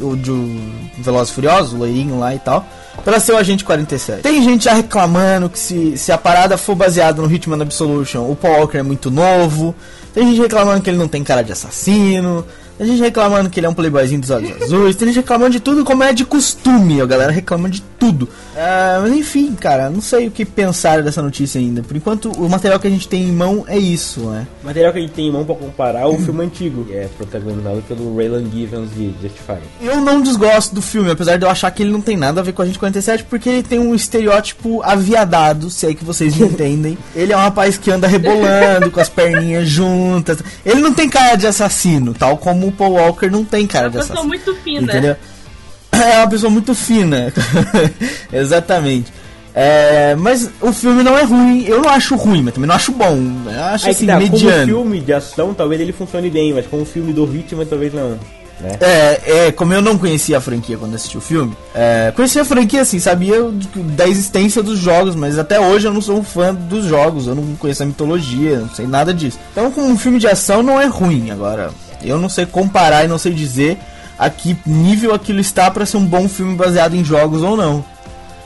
o 0.00 0.16
de 0.16 0.30
Velozes 0.98 1.32
Furiosos, 1.32 1.72
o 1.72 1.76
loirinho 1.76 2.18
lá 2.18 2.34
e 2.34 2.38
tal. 2.38 2.66
Pra 3.04 3.20
ser 3.20 3.32
o 3.32 3.36
agente 3.36 3.64
47. 3.64 4.22
Tem 4.22 4.42
gente 4.42 4.64
já 4.64 4.74
reclamando 4.74 5.48
que 5.48 5.58
se, 5.58 5.96
se 5.96 6.12
a 6.12 6.18
parada 6.18 6.58
for 6.58 6.74
baseada 6.74 7.22
no 7.22 7.32
Hitman 7.32 7.62
Absolution, 7.62 8.30
o 8.30 8.36
Paul 8.36 8.60
Walker 8.60 8.78
é 8.78 8.82
muito 8.82 9.10
novo. 9.10 9.74
Tem 10.12 10.26
gente 10.26 10.40
reclamando 10.40 10.82
que 10.82 10.90
ele 10.90 10.98
não 10.98 11.08
tem 11.08 11.22
cara 11.22 11.42
de 11.42 11.52
assassino. 11.52 12.44
Tem 12.78 12.86
gente 12.86 13.00
reclamando 13.00 13.50
que 13.50 13.58
ele 13.58 13.66
é 13.66 13.68
um 13.68 13.74
playboyzinho 13.74 14.20
dos 14.20 14.30
olhos 14.30 14.62
azuis. 14.62 14.94
Tem 14.94 15.08
gente 15.08 15.16
reclamando 15.16 15.50
de 15.50 15.60
tudo 15.60 15.84
como 15.84 16.04
é 16.04 16.12
de 16.12 16.24
costume. 16.24 17.00
A 17.00 17.06
galera 17.06 17.32
reclama 17.32 17.68
de 17.68 17.82
tudo. 17.98 18.28
Ah, 18.56 19.00
mas 19.02 19.12
enfim, 19.12 19.52
cara, 19.54 19.90
não 19.90 20.00
sei 20.00 20.28
o 20.28 20.30
que 20.30 20.44
pensar 20.44 21.02
dessa 21.02 21.20
notícia 21.20 21.60
ainda. 21.60 21.82
Por 21.82 21.96
enquanto, 21.96 22.30
o 22.30 22.48
material 22.48 22.78
que 22.78 22.86
a 22.86 22.90
gente 22.90 23.08
tem 23.08 23.24
em 23.24 23.32
mão 23.32 23.64
é 23.66 23.76
isso, 23.76 24.20
né? 24.20 24.46
O 24.62 24.66
material 24.66 24.92
que 24.92 24.98
a 24.98 25.02
gente 25.02 25.12
tem 25.12 25.26
em 25.26 25.32
mão 25.32 25.44
pra 25.44 25.56
comparar 25.56 26.02
é 26.02 26.06
o 26.06 26.18
filme 26.22 26.44
antigo, 26.44 26.84
que 26.84 26.94
é 26.94 27.08
protagonizado 27.16 27.82
pelo 27.88 28.16
Raylan 28.16 28.44
Givens 28.50 28.90
de 28.94 29.12
Justified. 29.20 29.62
Eu 29.82 30.00
não 30.00 30.20
desgosto 30.22 30.74
do 30.74 30.80
filme, 30.80 31.10
apesar 31.10 31.36
de 31.36 31.44
eu 31.44 31.50
achar 31.50 31.70
que 31.72 31.82
ele 31.82 31.90
não 31.90 32.00
tem 32.00 32.16
nada 32.16 32.40
a 32.40 32.44
ver 32.44 32.52
com 32.52 32.62
a 32.62 32.66
gente 32.66 32.78
47, 32.78 33.24
porque 33.24 33.48
ele 33.48 33.62
tem 33.64 33.80
um 33.80 33.94
estereótipo 33.94 34.82
aviadado, 34.82 35.68
se 35.68 35.86
é 35.86 35.94
que 35.94 36.04
vocês 36.04 36.36
me 36.36 36.46
entendem. 36.48 36.96
Ele 37.14 37.32
é 37.32 37.36
um 37.36 37.40
rapaz 37.40 37.76
que 37.76 37.90
anda 37.90 38.06
rebolando, 38.06 38.90
com 38.90 39.00
as 39.00 39.08
perninhas 39.08 39.68
juntas. 39.68 40.38
Ele 40.64 40.80
não 40.80 40.92
tem 40.92 41.08
cara 41.08 41.34
de 41.34 41.46
assassino, 41.46 42.14
tal 42.14 42.36
como 42.38 42.67
o 42.68 42.72
Paul 42.72 42.92
Walker 42.92 43.28
não 43.28 43.44
tem 43.44 43.66
cara 43.66 43.86
Uma 43.86 43.90
de 43.90 43.96
pessoa 43.98 44.20
assassino. 44.20 44.28
muito 44.28 44.54
fina. 44.62 44.92
Entendeu? 44.92 45.16
É 45.92 46.18
uma 46.18 46.28
pessoa 46.28 46.50
muito 46.50 46.74
fina. 46.74 47.32
Exatamente. 48.32 49.12
É, 49.54 50.14
mas 50.14 50.48
o 50.60 50.72
filme 50.72 51.02
não 51.02 51.18
é 51.18 51.24
ruim. 51.24 51.64
Eu 51.66 51.82
não 51.82 51.90
acho 51.90 52.14
ruim, 52.14 52.42
mas 52.42 52.54
também 52.54 52.68
não 52.68 52.76
acho 52.76 52.92
bom. 52.92 53.18
Eu 53.46 53.64
acho 53.64 53.86
Aí 53.86 53.90
assim, 53.90 54.06
que 54.06 54.12
tá, 54.12 54.20
como 54.20 54.32
mediano. 54.32 54.66
filme 54.66 55.00
de 55.00 55.12
ação, 55.12 55.52
talvez 55.54 55.80
ele 55.80 55.92
funcione 55.92 56.30
bem, 56.30 56.54
mas 56.54 56.66
como 56.66 56.84
filme 56.84 57.12
do 57.12 57.24
Hitman, 57.24 57.66
talvez 57.66 57.92
não. 57.92 58.10
Né? 58.60 58.76
É, 58.80 59.46
é, 59.46 59.52
como 59.52 59.72
eu 59.72 59.80
não 59.80 59.96
conhecia 59.96 60.38
a 60.38 60.40
franquia 60.40 60.76
quando 60.76 60.94
assisti 60.94 61.16
o 61.16 61.20
filme, 61.20 61.56
é, 61.74 62.12
conhecia 62.14 62.42
a 62.42 62.44
franquia 62.44 62.82
assim, 62.82 62.98
sabia 62.98 63.36
da 63.96 64.08
existência 64.08 64.62
dos 64.64 64.80
jogos, 64.80 65.14
mas 65.14 65.38
até 65.38 65.60
hoje 65.60 65.86
eu 65.86 65.92
não 65.92 66.00
sou 66.00 66.18
um 66.18 66.24
fã 66.24 66.52
dos 66.52 66.84
jogos, 66.84 67.28
eu 67.28 67.36
não 67.36 67.54
conheço 67.54 67.84
a 67.84 67.86
mitologia, 67.86 68.58
não 68.58 68.70
sei 68.70 68.86
nada 68.86 69.14
disso. 69.14 69.38
Então, 69.52 69.70
com 69.70 69.82
um 69.82 69.96
filme 69.96 70.18
de 70.18 70.26
ação 70.26 70.62
não 70.62 70.80
é 70.80 70.86
ruim. 70.86 71.30
Agora, 71.30 71.70
eu 72.02 72.18
não 72.18 72.28
sei 72.28 72.46
comparar 72.46 73.04
e 73.04 73.08
não 73.08 73.18
sei 73.18 73.32
dizer 73.32 73.78
a 74.18 74.28
que 74.30 74.56
nível 74.66 75.14
aquilo 75.14 75.40
está 75.40 75.70
para 75.70 75.86
ser 75.86 75.96
um 75.96 76.04
bom 76.06 76.28
filme 76.28 76.54
baseado 76.56 76.94
em 76.94 77.04
jogos 77.04 77.42
ou 77.42 77.56
não. 77.56 77.84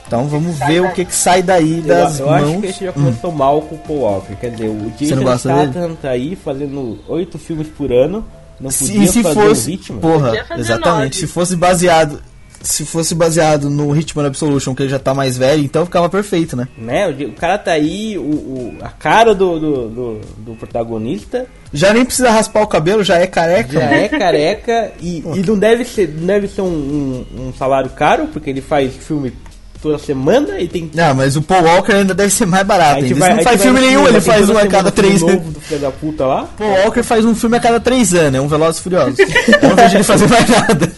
Então, 0.07 0.27
vamos 0.29 0.59
ver 0.59 0.83
o 0.83 0.93
que, 0.93 1.07
que 1.07 1.15
sai 1.15 1.43
daí 1.43 1.79
Eu, 1.79 1.83
das 1.87 2.21
eu 2.21 2.29
acho 2.31 2.45
mãos. 2.47 2.61
que 2.61 2.67
esse 2.67 2.85
já 2.85 2.91
Hum. 2.91 2.95
começou 2.95 3.33
mal 3.33 3.63
com 3.63 3.77
o 3.77 3.79
Paul 3.79 4.01
Walker. 4.01 4.35
Quer 4.37 4.51
dizer, 4.51 4.69
o 4.69 4.93
Jason 4.99 5.39
Statham 5.39 5.95
tá 5.95 6.11
aí 6.11 6.37
fazendo 6.37 6.99
oito 7.09 7.39
filmes 7.39 7.69
por 7.69 7.91
ano. 7.91 8.23
Não 8.61 8.71
Se, 8.71 8.93
podia 8.93 9.07
se 9.11 9.23
fazer 9.23 9.41
fosse, 9.41 9.73
Hitman. 9.73 10.01
porra, 10.01 10.33
exatamente, 10.59 11.15
nove. 11.15 11.15
se 11.15 11.27
fosse 11.27 11.57
baseado, 11.57 12.21
se 12.61 12.85
fosse 12.85 13.15
baseado 13.15 13.71
no 13.71 13.97
Hitman 13.97 14.27
Absolution, 14.27 14.75
que 14.75 14.83
ele 14.83 14.91
já 14.91 14.99
tá 14.99 15.15
mais 15.15 15.39
velho, 15.39 15.65
então 15.65 15.85
ficava 15.87 16.09
perfeito, 16.11 16.55
né? 16.57 16.69
Né? 16.77 17.09
O, 17.09 17.29
o 17.31 17.33
cara 17.33 17.57
tá 17.59 17.73
aí, 17.73 18.17
o, 18.19 18.23
o- 18.23 18.77
a 18.83 18.91
cara 18.91 19.35
do, 19.35 19.59
do, 19.59 19.89
do, 19.89 20.21
do 20.37 20.55
protagonista 20.57 21.47
Já 21.73 21.93
nem 21.93 22.05
precisa 22.05 22.31
raspar 22.31 22.63
o 22.63 22.67
cabelo, 22.67 23.03
já 23.03 23.17
é 23.17 23.27
careca. 23.27 23.73
já 23.73 23.81
mano. 23.81 23.95
é 23.95 24.09
careca 24.09 24.93
e, 25.01 25.19
e 25.35 25.43
não 25.47 25.59
deve 25.59 25.85
ser, 25.85 26.09
não 26.19 26.27
deve 26.27 26.49
ser 26.49 26.61
um, 26.63 26.67
um, 26.67 27.49
um 27.49 27.53
salário 27.59 27.91
caro, 27.91 28.29
porque 28.33 28.51
ele 28.51 28.61
faz 28.61 28.93
filme 28.95 29.33
toda 29.81 29.99
semana 29.99 30.61
e 30.61 30.69
tem. 30.69 30.89
Não, 30.95 31.15
mas 31.15 31.35
o 31.35 31.43
Paul 31.43 31.65
Walker 31.65 31.93
ainda 31.93 32.15
deve 32.15 32.31
ser 32.31 32.47
mais 32.47 32.65
barato. 32.65 33.01
Ele 33.01 33.15
vai- 33.15 33.35
não 33.35 33.43
faz 33.43 33.61
filme 33.61 33.81
nenhum, 33.81 34.07
ele 34.07 34.21
faz 34.21 34.49
um 34.49 34.57
a 34.57 34.67
cada 34.67 34.91
três 34.93 35.23
anos. 35.23 35.35
novo 35.35 35.51
do 35.51 35.61
filho 35.61 35.81
da 35.81 35.91
puta 35.91 36.25
lá. 36.25 36.49
Paul 36.57 36.71
Walker 36.85 37.03
faz 37.03 37.25
um 37.25 37.35
filme 37.35 37.57
a 37.57 37.61
cada 37.61 37.81
três 37.81 38.15
anos, 38.15 38.35
é 38.37 38.41
um 38.41 38.47
Velozes 38.49 38.81
e 38.81 38.83
Furiosos. 38.85 39.19
Eu 39.19 39.27
não 39.71 39.75
vejo 39.77 39.97
ele 39.97 40.05
fazer 40.05 40.29
mais 40.29 40.49
nada. 40.49 40.93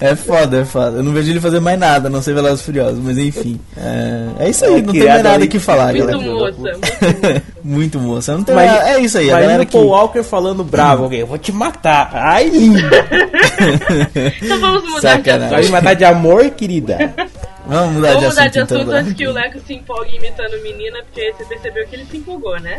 É 0.00 0.14
foda, 0.16 0.58
é 0.60 0.64
foda. 0.64 0.98
Eu 0.98 1.02
não 1.02 1.12
vejo 1.12 1.30
ele 1.30 1.40
fazer 1.40 1.60
mais 1.60 1.78
nada, 1.78 2.08
não 2.10 2.20
ser 2.22 2.34
Velozes 2.34 2.62
Furiosos, 2.64 2.98
mas 3.02 3.16
enfim. 3.18 3.58
É, 3.76 4.44
é 4.46 4.50
isso 4.50 4.64
aí, 4.64 4.78
É 4.78 4.82
não 4.82 4.92
tem 4.92 5.04
mais 5.06 5.22
nada 5.22 5.44
o 5.44 5.48
que 5.48 5.58
falar, 5.58 5.94
Muito 5.94 6.06
galera. 6.06 6.18
moça, 6.32 6.52
muito 6.58 6.80
moça. 6.80 7.42
Muito 7.64 7.98
moça. 8.00 8.36
Não 8.36 8.44
tem 8.44 8.54
Mas- 8.54 8.70
nada- 8.70 8.90
é 8.90 9.00
isso 9.00 9.16
aí, 9.18 9.26
galera 9.28 9.62
o 9.62 9.66
que. 9.66 9.72
Paul 9.72 9.86
Walker 9.88 10.22
falando 10.22 10.62
bravo, 10.62 11.04
alguém, 11.04 11.20
eu 11.20 11.26
vou 11.26 11.38
te 11.38 11.50
matar. 11.52 12.10
Ai, 12.12 12.48
linda. 12.48 12.80
Então 14.42 14.60
vamos 14.60 14.82
mudar 14.84 15.16
de 15.16 15.24
Sacanagem. 15.24 15.48
Vai 15.48 15.48
me 15.50 15.54
assunto. 15.60 15.72
matar 15.72 15.94
de 15.94 16.04
amor, 16.04 16.50
querida. 16.50 16.98
Vamos 17.66 17.94
mudar 17.94 18.08
Vamos 18.08 18.22
de 18.22 18.28
mudar 18.28 18.42
assunto, 18.42 18.52
de 18.52 18.58
então, 18.58 18.62
assunto 18.76 18.86
galera. 18.86 19.00
antes 19.02 19.14
que 19.14 19.26
o 19.26 19.32
Leco 19.32 19.58
se 19.66 19.74
empolgue 19.74 20.16
imitando 20.16 20.62
menina, 20.62 20.98
porque 21.04 21.32
você 21.32 21.44
percebeu 21.44 21.86
que 21.86 21.96
ele 21.96 22.06
se 22.10 22.16
empolgou, 22.18 22.60
né? 22.60 22.76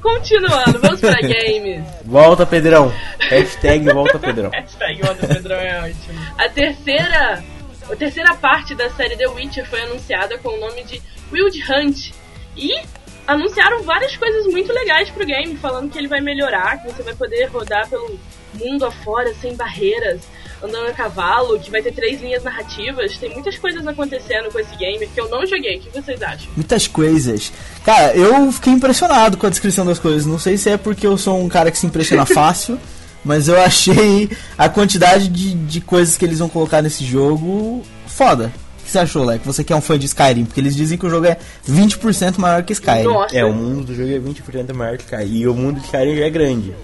Continuando, 0.00 0.78
vamos 0.80 1.00
pra 1.00 1.20
games. 1.22 1.84
Volta, 2.04 2.46
Pedrão. 2.46 2.92
Hashtag 3.18 3.84
volta, 3.92 4.18
Pedrão. 4.18 4.50
Hashtag 4.54 5.00
Onda 5.08 5.26
Pedrão 5.26 5.56
é 5.56 5.80
ótimo. 5.80 6.20
A 6.38 6.48
terceira, 6.48 7.42
a 7.90 7.96
terceira 7.96 8.34
parte 8.34 8.74
da 8.74 8.90
série 8.90 9.16
The 9.16 9.28
Witcher 9.28 9.66
foi 9.66 9.82
anunciada 9.82 10.38
com 10.38 10.50
o 10.50 10.60
nome 10.60 10.84
de 10.84 11.02
Wild 11.32 11.64
Hunt. 11.70 12.12
E 12.56 12.80
anunciaram 13.26 13.82
várias 13.82 14.16
coisas 14.16 14.46
muito 14.46 14.72
legais 14.72 15.10
pro 15.10 15.26
game, 15.26 15.56
falando 15.56 15.90
que 15.90 15.98
ele 15.98 16.08
vai 16.08 16.20
melhorar, 16.20 16.80
que 16.80 16.92
você 16.92 17.02
vai 17.02 17.14
poder 17.14 17.46
rodar 17.46 17.88
pelo 17.88 18.18
mundo 18.54 18.86
afora 18.86 19.34
sem 19.34 19.54
barreiras, 19.54 20.22
andando 20.62 20.88
a 20.88 20.92
cavalo, 20.92 21.58
que 21.58 21.70
vai 21.70 21.82
ter 21.82 21.92
três 21.92 22.20
linhas 22.20 22.42
narrativas. 22.42 23.16
Tem 23.18 23.30
muitas 23.30 23.56
coisas 23.58 23.86
acontecendo 23.86 24.50
com 24.52 24.58
esse 24.58 24.74
game 24.76 25.06
que 25.06 25.20
eu 25.20 25.28
não 25.28 25.46
joguei. 25.46 25.76
O 25.78 25.80
que 25.80 25.90
vocês 25.90 26.22
acham? 26.22 26.48
Muitas 26.56 26.86
coisas. 26.86 27.52
Cara, 27.84 28.14
eu 28.14 28.50
fiquei 28.52 28.72
impressionado 28.72 29.36
com 29.36 29.46
a 29.46 29.50
descrição 29.50 29.86
das 29.86 29.98
coisas. 29.98 30.26
Não 30.26 30.38
sei 30.38 30.56
se 30.56 30.70
é 30.70 30.76
porque 30.76 31.06
eu 31.06 31.16
sou 31.16 31.38
um 31.40 31.48
cara 31.48 31.70
que 31.70 31.78
se 31.78 31.86
impressiona 31.86 32.24
fácil, 32.26 32.78
mas 33.24 33.48
eu 33.48 33.60
achei 33.60 34.30
a 34.56 34.68
quantidade 34.68 35.28
de, 35.28 35.54
de 35.54 35.80
coisas 35.80 36.16
que 36.16 36.24
eles 36.24 36.38
vão 36.38 36.48
colocar 36.48 36.82
nesse 36.82 37.04
jogo 37.04 37.82
foda. 38.06 38.52
O 38.80 38.84
que 38.84 38.90
você 38.92 38.98
achou, 39.00 39.22
Leque? 39.22 39.46
Você 39.46 39.62
que 39.62 39.72
é 39.72 39.76
um 39.76 39.82
fã 39.82 39.98
de 39.98 40.06
Skyrim, 40.06 40.46
porque 40.46 40.60
eles 40.60 40.74
dizem 40.74 40.96
que 40.96 41.04
o 41.04 41.10
jogo 41.10 41.26
é 41.26 41.36
20% 41.68 42.38
maior 42.38 42.62
que 42.62 42.72
Skyrim. 42.72 43.04
Nossa, 43.04 43.36
É, 43.36 43.44
o 43.44 43.52
mundo 43.52 43.84
do 43.84 43.94
jogo 43.94 44.08
é 44.10 44.18
20% 44.18 44.72
maior 44.72 44.96
que 44.96 45.04
Skyrim. 45.04 45.36
E 45.40 45.46
o 45.46 45.54
mundo 45.54 45.78
de 45.78 45.84
Skyrim 45.84 46.16
já 46.16 46.24
é 46.24 46.30
grande. 46.30 46.74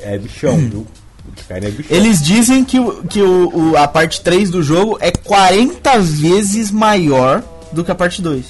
É 0.00 0.18
bichão, 0.18 0.56
viu? 0.68 0.86
É 1.48 1.60
bichão. 1.60 1.96
Eles 1.96 2.22
dizem 2.22 2.64
que, 2.64 2.78
o, 2.80 3.02
que 3.04 3.20
o, 3.22 3.70
o- 3.72 3.76
a 3.76 3.86
parte 3.86 4.20
3 4.20 4.50
do 4.50 4.62
jogo 4.62 4.96
é 5.00 5.10
40 5.10 5.98
vezes 6.00 6.70
maior 6.70 7.42
do 7.72 7.82
que 7.84 7.90
a 7.90 7.94
parte 7.94 8.20
2. 8.22 8.44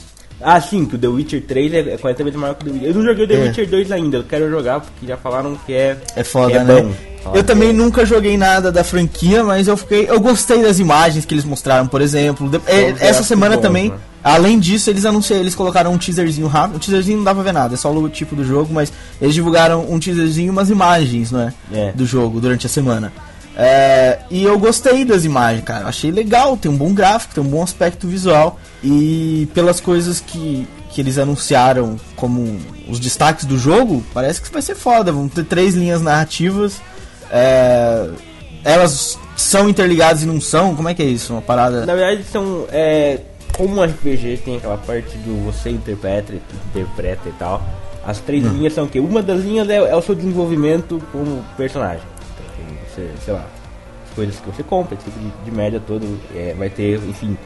Ah, 0.44 0.61
sim, 0.61 0.85
que 0.85 0.96
o 0.96 0.98
The 0.98 1.06
Witcher 1.06 1.42
3 1.46 1.72
é 1.74 1.96
40 1.96 2.24
vezes 2.24 2.38
maior 2.40 2.54
que 2.54 2.62
o 2.62 2.66
The 2.66 2.72
Witcher. 2.72 2.88
Eu 2.90 2.94
não 2.94 3.04
joguei 3.04 3.24
o 3.24 3.28
The 3.28 3.35
É. 3.35 3.42
Witcher 3.44 3.68
2 3.70 3.92
ainda, 3.92 4.16
eu 4.16 4.24
quero 4.24 4.50
jogar 4.50 4.80
porque 4.80 5.06
já 5.06 5.16
falaram 5.16 5.56
que 5.64 5.72
é, 5.72 5.96
É 6.16 6.24
foda, 6.24 6.54
é 6.58 6.64
né? 6.64 6.82
bom. 6.82 6.92
Eu 7.35 7.44
também 7.44 7.72
nunca 7.72 8.04
joguei 8.04 8.37
nada 8.37 8.72
da 8.72 8.82
franquia, 8.82 9.44
mas 9.44 9.68
eu 9.68 9.76
fiquei. 9.76 10.06
Eu 10.11 10.18
gostei 10.18 10.61
das 10.61 10.80
imagens 10.80 11.24
que 11.24 11.32
eles 11.32 11.44
mostraram, 11.44 11.87
por 11.87 12.00
exemplo. 12.00 12.50
É, 12.66 12.92
essa 12.98 13.22
semana 13.22 13.54
bons, 13.54 13.62
também. 13.62 13.90
né? 13.90 13.96
Além 14.22 14.58
disso, 14.58 14.88
eles 14.88 15.04
anunciaram, 15.04 15.42
eles 15.42 15.54
colocaram 15.54 15.92
um 15.92 15.98
teaserzinho 15.98 16.46
rápido. 16.46 16.76
O 16.76 16.78
teaserzinho 16.78 17.18
não 17.18 17.24
dá 17.24 17.35
pra 17.35 17.42
ver 17.42 17.52
nada, 17.52 17.74
é 17.74 17.76
só 17.76 17.90
o 17.90 17.94
logotipo 17.94 18.37
do 18.37 18.44
jogo, 18.44 18.72
mas 18.72 18.92
eles 19.20 19.35
divulgaram 19.35 19.90
um 19.90 19.98
teaserzinho 19.98 20.46
e 20.46 20.50
umas 20.50 20.70
imagens, 20.70 21.32
não 21.32 21.40
é? 21.40 21.52
Do 21.92 22.06
jogo 22.06 22.40
durante 22.40 22.66
a 22.66 22.68
semana. 22.68 23.12
É, 23.56 24.20
e 24.31 24.42
eu 24.42 24.58
gostei 24.58 25.04
das 25.04 25.25
imagens, 25.25 25.64
cara. 25.64 25.87
Achei 25.87 26.10
legal, 26.10 26.56
tem 26.56 26.70
um 26.70 26.77
bom 26.77 26.92
gráfico, 26.94 27.35
tem 27.35 27.42
um 27.42 27.48
bom 27.48 27.62
aspecto 27.62 28.06
visual. 28.06 28.58
E 28.83 29.48
pelas 29.54 29.81
coisas 29.81 30.20
que, 30.20 30.66
que 30.90 31.00
eles 31.00 31.18
anunciaram 31.18 31.98
como 32.16 32.60
os 32.88 32.98
destaques 32.98 33.44
do 33.44 33.58
jogo, 33.58 34.02
parece 34.14 34.40
que 34.40 34.50
vai 34.50 34.62
ser 34.62 34.75
foda. 34.75 35.12
Vão 35.12 35.29
ter 35.29 35.44
três 35.44 35.75
linhas 35.75 36.00
narrativas. 36.00 36.81
É, 37.31 38.08
elas 38.64 39.18
são 39.37 39.68
interligadas 39.68 40.23
e 40.23 40.27
não 40.27 40.40
são? 40.40 40.75
Como 40.75 40.88
é 40.88 40.94
que 40.94 41.02
é 41.02 41.06
isso? 41.06 41.33
Uma 41.33 41.42
parada. 41.42 41.85
Na 41.85 41.94
verdade, 41.94 42.25
são. 42.31 42.66
É, 42.70 43.20
como 43.63 43.81
um 43.81 43.85
RPG 43.85 44.38
tem 44.44 44.56
aquela 44.56 44.77
parte 44.77 45.17
do 45.19 45.44
você 45.44 45.71
interpreta, 45.71 46.35
interpreta 46.75 47.29
e 47.29 47.33
tal. 47.38 47.63
As 48.04 48.19
três 48.19 48.42
linhas 48.44 48.73
são 48.73 48.85
o 48.85 48.88
quê? 48.88 48.98
Uma 48.98 49.23
das 49.23 49.42
linhas 49.44 49.69
é, 49.71 49.77
é 49.77 49.94
o 49.94 50.02
seu 50.02 50.17
desenvolvimento 50.17 51.00
como 51.13 51.44
personagem. 51.56 52.02
Então, 52.35 52.77
você, 52.88 53.08
sei 53.25 53.35
lá, 53.35 53.46
as 54.08 54.15
coisas 54.17 54.35
que 54.40 54.46
você 54.50 54.63
compra, 54.65 54.96
esse 54.96 55.04
tipo 55.04 55.17
de, 55.21 55.31
de 55.44 55.56
média 55.56 55.81
todo, 55.87 56.04
é, 56.35 56.52
vai 56.58 56.69
ter, 56.69 56.96
enfim, 57.08 57.37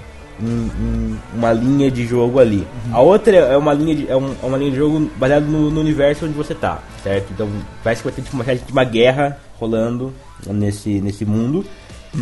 um- 0.43 0.47
um- 0.81 1.17
uma 1.35 1.53
linha 1.53 1.91
de 1.91 2.07
jogo 2.07 2.41
ali. 2.41 2.67
A 2.91 3.01
outra 3.03 3.37
é 3.37 3.57
uma 3.59 3.75
linha 3.75 3.95
de, 3.95 4.11
é 4.11 4.17
um- 4.17 4.35
é 4.43 4.47
uma 4.47 4.57
linha 4.57 4.71
de 4.71 4.77
jogo 4.79 5.11
baseada 5.17 5.45
no, 5.45 5.71
no 5.71 5.81
universo 5.81 6.25
onde 6.25 6.33
você 6.35 6.55
tá, 6.55 6.79
certo? 7.03 7.27
Então 7.35 7.47
parece 7.85 8.01
que 8.03 8.09
vai 8.09 8.14
ter 8.17 8.23
tipo, 8.23 8.37
uma, 8.37 8.45
uma 8.73 8.85
guerra 8.85 9.39
rolando 9.61 10.14
nesse, 10.47 10.99
nesse 11.03 11.27
mundo. 11.27 11.64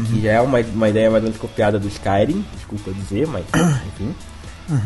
Que 0.03 0.23
já 0.23 0.33
é 0.33 0.41
uma, 0.41 0.59
uma 0.61 0.89
ideia 0.89 1.11
mais 1.11 1.23
ou 1.23 1.29
menos 1.29 1.41
copiada 1.41 1.79
do 1.79 1.87
Skyrim, 1.89 2.45
desculpa 2.55 2.91
dizer, 2.93 3.27
mas 3.27 3.45
enfim. 3.87 4.15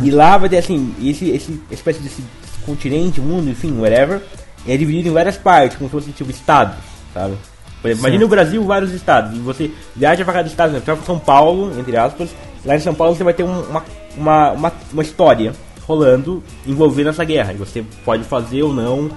E 0.02 0.10
lá 0.10 0.36
vai 0.36 0.48
ter 0.48 0.58
assim, 0.58 0.94
esse, 1.02 1.30
esse 1.30 1.60
espécie 1.70 2.00
desse 2.00 2.22
continente, 2.66 3.20
mundo, 3.20 3.48
enfim, 3.48 3.78
whatever, 3.78 4.20
é 4.66 4.76
dividido 4.76 5.08
em 5.08 5.12
várias 5.12 5.36
partes, 5.36 5.76
como 5.76 5.88
se 5.88 5.92
fosse 5.92 6.10
tipo 6.12 6.30
estados, 6.30 6.74
sabe? 7.14 7.34
Por 7.80 7.88
exemplo, 7.90 8.08
imagine 8.08 8.24
o 8.24 8.28
Brasil, 8.28 8.64
vários 8.64 8.92
estados, 8.92 9.36
e 9.36 9.40
você 9.40 9.70
viaja 9.94 10.24
para 10.24 10.34
cada 10.34 10.48
estado, 10.48 10.72
né? 10.72 10.80
Pra 10.84 10.96
São 10.96 11.18
Paulo, 11.18 11.78
entre 11.78 11.96
aspas, 11.96 12.28
lá 12.64 12.74
em 12.74 12.80
São 12.80 12.92
Paulo 12.94 13.14
você 13.14 13.22
vai 13.22 13.32
ter 13.32 13.44
um- 13.44 13.60
uma, 13.62 13.84
uma, 14.16 14.50
uma, 14.52 14.72
uma 14.92 15.02
história 15.02 15.52
rolando 15.86 16.42
envolvendo 16.66 17.08
essa 17.10 17.24
guerra, 17.24 17.52
e 17.52 17.56
você 17.56 17.84
pode 18.04 18.24
fazer 18.24 18.62
ou 18.64 18.74
não, 18.74 19.08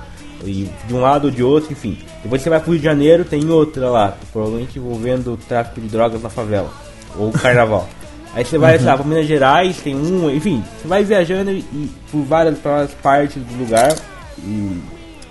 e 0.46 0.70
de 0.88 0.94
um 0.94 1.02
lado 1.02 1.26
ou 1.26 1.32
de 1.32 1.44
outro, 1.44 1.72
enfim. 1.72 1.98
Depois 2.24 2.42
você 2.42 2.50
vai 2.50 2.60
pro 2.60 2.72
Rio 2.72 2.80
de 2.80 2.86
Janeiro, 2.86 3.24
tem 3.26 3.50
outra 3.50 3.90
lá, 3.90 4.16
provavelmente 4.32 4.78
envolvendo 4.80 5.38
tráfico 5.48 5.80
de 5.82 5.88
drogas 5.88 6.22
na 6.22 6.30
favela, 6.30 6.70
ou 7.18 7.32
carnaval. 7.32 7.88
Aí 8.34 8.46
você 8.46 8.58
vai, 8.58 8.78
sei 8.78 8.88
lá, 8.88 8.96
pra 8.98 9.06
Minas 9.06 9.28
Gerais, 9.28 9.78
tem 9.82 9.94
um, 9.94 10.30
enfim, 10.30 10.64
você 10.82 10.88
vai 10.88 11.04
viajando 11.04 11.52
e, 11.52 11.58
e 11.60 11.92
por 12.10 12.24
várias, 12.24 12.58
várias 12.60 12.92
partes 12.94 13.44
do 13.44 13.58
lugar 13.60 13.94
e, 14.42 14.78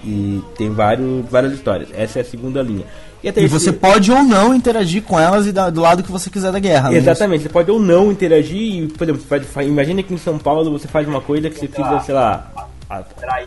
e 0.05 0.43
tem 0.57 0.71
vários, 0.71 1.25
várias 1.31 1.53
histórias. 1.55 1.89
Essa 1.95 2.19
é 2.19 2.23
a 2.23 2.25
segunda 2.27 2.61
linha. 2.63 2.85
E 3.23 3.31
terceira- 3.33 3.49
você 3.59 3.73
pode 3.73 4.11
ou 4.13 4.23
não 4.23 4.55
interagir 4.55 5.03
com 5.03 5.19
elas 5.19 5.47
e 5.47 5.53
da- 5.53 5.69
do 5.71 5.81
lado 5.81 6.03
que 6.03 6.11
você 6.13 6.29
quiser 6.31 6.53
da 6.53 6.59
guerra. 6.59 6.91
né? 6.91 6.97
Exatamente, 6.99 7.43
você 7.43 7.49
pode 7.49 7.71
ou 7.71 7.79
não 7.81 8.11
interagir, 8.13 8.57
e, 8.85 8.89
por 8.89 9.05
exemplo, 9.05 9.23
você 9.27 9.41
faz- 9.41 9.67
imagina 9.69 10.03
que 10.03 10.13
em 10.13 10.19
São 10.19 10.39
Paulo 10.39 10.71
você 10.71 10.87
faz 10.89 11.07
uma 11.09 11.21
coisa 11.23 11.49
que 11.51 11.59
você 11.59 11.69
precisa, 11.69 12.01
sei 12.01 12.15
lá, 12.15 12.51
a- 12.89 13.03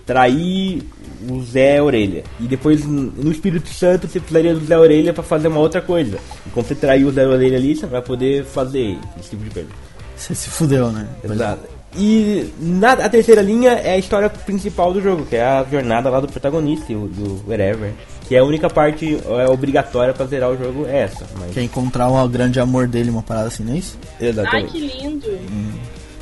trair 0.05 0.84
o 1.30 1.41
Zé 1.43 1.82
Orelha. 1.82 2.24
E 2.39 2.43
depois 2.43 2.86
no 2.86 3.32
Espírito 3.32 3.69
Santo 3.69 4.07
você 4.07 4.19
precisaria 4.19 4.53
do 4.53 4.65
Zé 4.65 4.78
Orelha 4.78 5.13
pra 5.13 5.24
fazer 5.24 5.47
uma 5.47 5.59
outra 5.59 5.82
coisa. 5.82 6.17
E 6.45 6.49
quando 6.49 6.67
você 6.67 6.76
trair 6.76 7.05
o 7.05 7.11
Zé 7.11 7.26
Orelha 7.28 7.57
ali, 7.57 7.76
você 7.76 7.86
vai 7.86 8.01
poder 8.01 8.43
fazer 8.45 8.97
esse 9.19 9.30
tipo 9.32 9.43
de 9.43 9.49
coisa. 9.49 9.69
Você 10.15 10.36
se 10.36 10.49
fudeu, 10.49 10.91
né? 10.91 11.07
Exato. 11.24 11.61
E 11.95 12.51
na, 12.59 12.93
a 12.93 13.07
terceira 13.09 13.41
linha 13.41 13.71
é 13.74 13.93
a 13.93 13.97
história 13.97 14.28
principal 14.28 14.91
do 14.93 14.99
jogo, 15.01 15.26
que 15.28 15.36
é 15.36 15.43
a 15.43 15.63
jornada 15.69 16.09
lá 16.09 16.19
do 16.19 16.28
protagonista, 16.28 16.91
o- 16.93 17.07
do 17.07 17.43
whatever. 17.47 17.91
Que 18.28 18.36
é 18.36 18.39
a 18.39 18.43
única 18.43 18.67
parte 18.69 19.19
é, 19.24 19.47
obrigatória 19.49 20.11
pra 20.13 20.26
zerar 20.26 20.49
o 20.49 20.57
jogo, 20.57 20.88
é 20.88 21.01
essa. 21.01 21.26
Mas... 21.38 21.53
Quer 21.53 21.61
encontrar 21.61 22.07
o 22.09 22.28
grande 22.28 22.59
amor 22.59 22.88
dele, 22.88 23.09
uma 23.11 23.21
parada 23.21 23.47
assim, 23.47 23.63
não 23.63 23.74
é 23.74 23.78
isso? 23.78 23.97
Ai, 24.19 24.28
Exatamente. 24.30 24.71
que 24.71 24.80
lindo. 24.80 25.28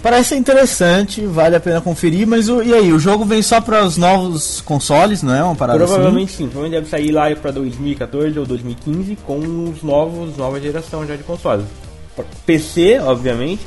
Parece 0.01 0.35
interessante, 0.35 1.21
vale 1.27 1.55
a 1.55 1.59
pena 1.59 1.79
conferir, 1.79 2.27
mas 2.27 2.49
o, 2.49 2.63
e 2.63 2.73
aí, 2.73 2.91
o 2.91 2.97
jogo 2.97 3.23
vem 3.23 3.41
só 3.41 3.61
para 3.61 3.85
os 3.85 3.97
novos 3.97 4.59
consoles, 4.61 5.21
não 5.21 5.33
é? 5.33 5.43
Uma 5.43 5.55
parada 5.55 5.77
Provavelmente 5.77 6.31
sim, 6.31 6.47
provavelmente 6.47 6.79
deve 6.79 6.89
sair 6.89 7.11
lá 7.11 7.35
pra 7.35 7.51
2014 7.51 8.39
ou 8.39 8.45
2015 8.45 9.15
com 9.17 9.37
os 9.69 9.83
novos, 9.83 10.35
nova 10.35 10.59
geração 10.59 11.05
já 11.05 11.15
de 11.15 11.23
consoles. 11.23 11.65
PC, 12.45 12.99
obviamente. 12.99 13.61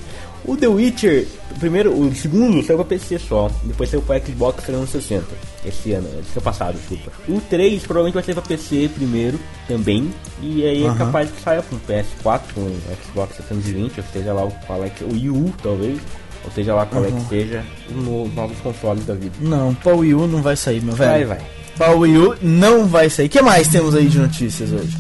O 0.47 0.57
The 0.57 0.69
Witcher, 0.69 1.27
o 1.53 1.59
primeiro, 1.59 1.99
o 1.99 2.15
segundo 2.15 2.63
saiu 2.63 2.77
pra 2.77 2.85
PC 2.85 3.19
só, 3.19 3.51
depois 3.65 3.89
saiu 3.89 4.03
pra 4.03 4.21
Xbox 4.21 4.63
360 4.65 5.25
esse 5.65 5.93
ano, 5.93 6.07
esse 6.21 6.33
ano 6.35 6.43
passado, 6.43 6.77
desculpa. 6.77 7.11
O 7.27 7.41
3 7.41 7.83
provavelmente 7.85 8.15
vai 8.15 8.23
ser 8.23 8.35
pra 8.35 8.43
PC 8.43 8.91
primeiro 8.95 9.41
também, 9.67 10.13
e 10.43 10.63
aí 10.67 10.85
é 10.85 10.87
Aham. 10.87 10.99
capaz 10.99 11.31
que 11.31 11.41
saia 11.41 11.63
com 11.63 11.77
PS4, 11.77 12.43
com 12.55 12.61
Xbox 13.07 13.37
720, 13.37 14.01
ou 14.01 14.05
seja 14.13 14.35
lá 14.35 14.45
o 14.45 14.53
é 14.85 14.91
que, 14.91 15.03
o 15.03 15.13
Wii 15.13 15.31
U 15.31 15.55
talvez, 15.63 15.99
ou 16.45 16.51
seja 16.53 16.75
lá 16.75 16.87
qual 16.87 17.05
é 17.05 17.11
que 17.11 17.21
seja 17.29 17.65
os 17.89 17.97
no- 17.97 18.29
novos 18.29 18.59
consoles 18.61 19.05
da 19.07 19.15
vida. 19.15 19.35
Não, 19.41 19.75
pra 19.75 19.95
Wii 19.95 20.15
U 20.15 20.27
não 20.27 20.43
vai 20.43 20.57
sair, 20.57 20.83
meu 20.83 20.95
velho. 20.95 21.11
Vai, 21.29 21.39
vai. 21.39 21.47
Pra 21.77 21.91
Wii 21.93 22.19
U 22.19 22.37
não 22.43 22.87
vai 22.87 23.09
sair. 23.11 23.27
O 23.27 23.29
que 23.31 23.43
mais 23.43 23.69
temos 23.69 23.95
aí 23.95 24.07
de 24.07 24.19
notícias 24.19 24.71
hoje? 24.73 24.97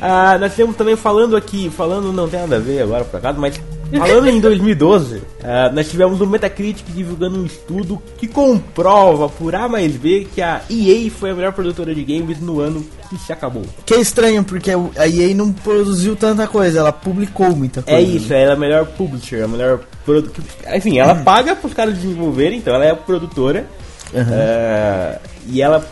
Ah, 0.00 0.38
nós 0.38 0.54
temos 0.54 0.76
também 0.76 0.94
falando 0.96 1.36
aqui, 1.36 1.68
falando 1.70 2.12
não 2.12 2.28
tem 2.28 2.40
nada 2.40 2.56
a 2.56 2.60
ver 2.60 2.82
agora 2.82 3.04
por 3.04 3.16
acaso, 3.16 3.38
mas 3.40 3.60
falando 3.96 4.28
em 4.28 4.40
2012, 4.40 5.22
ah, 5.42 5.70
nós 5.72 5.88
tivemos 5.88 6.20
o 6.20 6.26
Metacritic 6.26 6.86
divulgando 6.94 7.40
um 7.40 7.46
estudo 7.46 8.02
que 8.18 8.26
comprova 8.26 9.28
por 9.28 9.54
A 9.54 9.68
mais 9.68 9.96
B 9.96 10.26
que 10.34 10.42
a 10.42 10.62
EA 10.70 11.10
foi 11.10 11.30
a 11.30 11.34
melhor 11.34 11.52
produtora 11.52 11.94
de 11.94 12.04
games 12.04 12.40
no 12.40 12.60
ano 12.60 12.84
que 13.08 13.16
se 13.18 13.32
acabou. 13.32 13.64
Que 13.86 13.94
é 13.94 14.00
estranho, 14.00 14.44
porque 14.44 14.70
a 14.70 15.08
EA 15.08 15.34
não 15.34 15.52
produziu 15.52 16.14
tanta 16.14 16.46
coisa, 16.46 16.80
ela 16.80 16.92
publicou 16.92 17.54
muita 17.56 17.82
coisa. 17.82 17.98
É 17.98 18.02
isso, 18.02 18.32
ela 18.32 18.52
é 18.52 18.54
a 18.54 18.58
melhor 18.58 18.86
publisher, 18.86 19.42
a 19.44 19.48
melhor 19.48 19.80
produ... 20.04 20.30
Enfim, 20.74 20.98
ela 20.98 21.14
paga 21.24 21.56
pros 21.56 21.72
caras 21.72 21.94
desenvolverem, 21.94 22.58
então 22.58 22.74
ela 22.74 22.84
é 22.84 22.90
a 22.90 22.96
produtora. 22.96 23.66
Uhum. 24.12 24.22
Ah, 24.22 25.18
e 25.46 25.62
ela, 25.62 25.86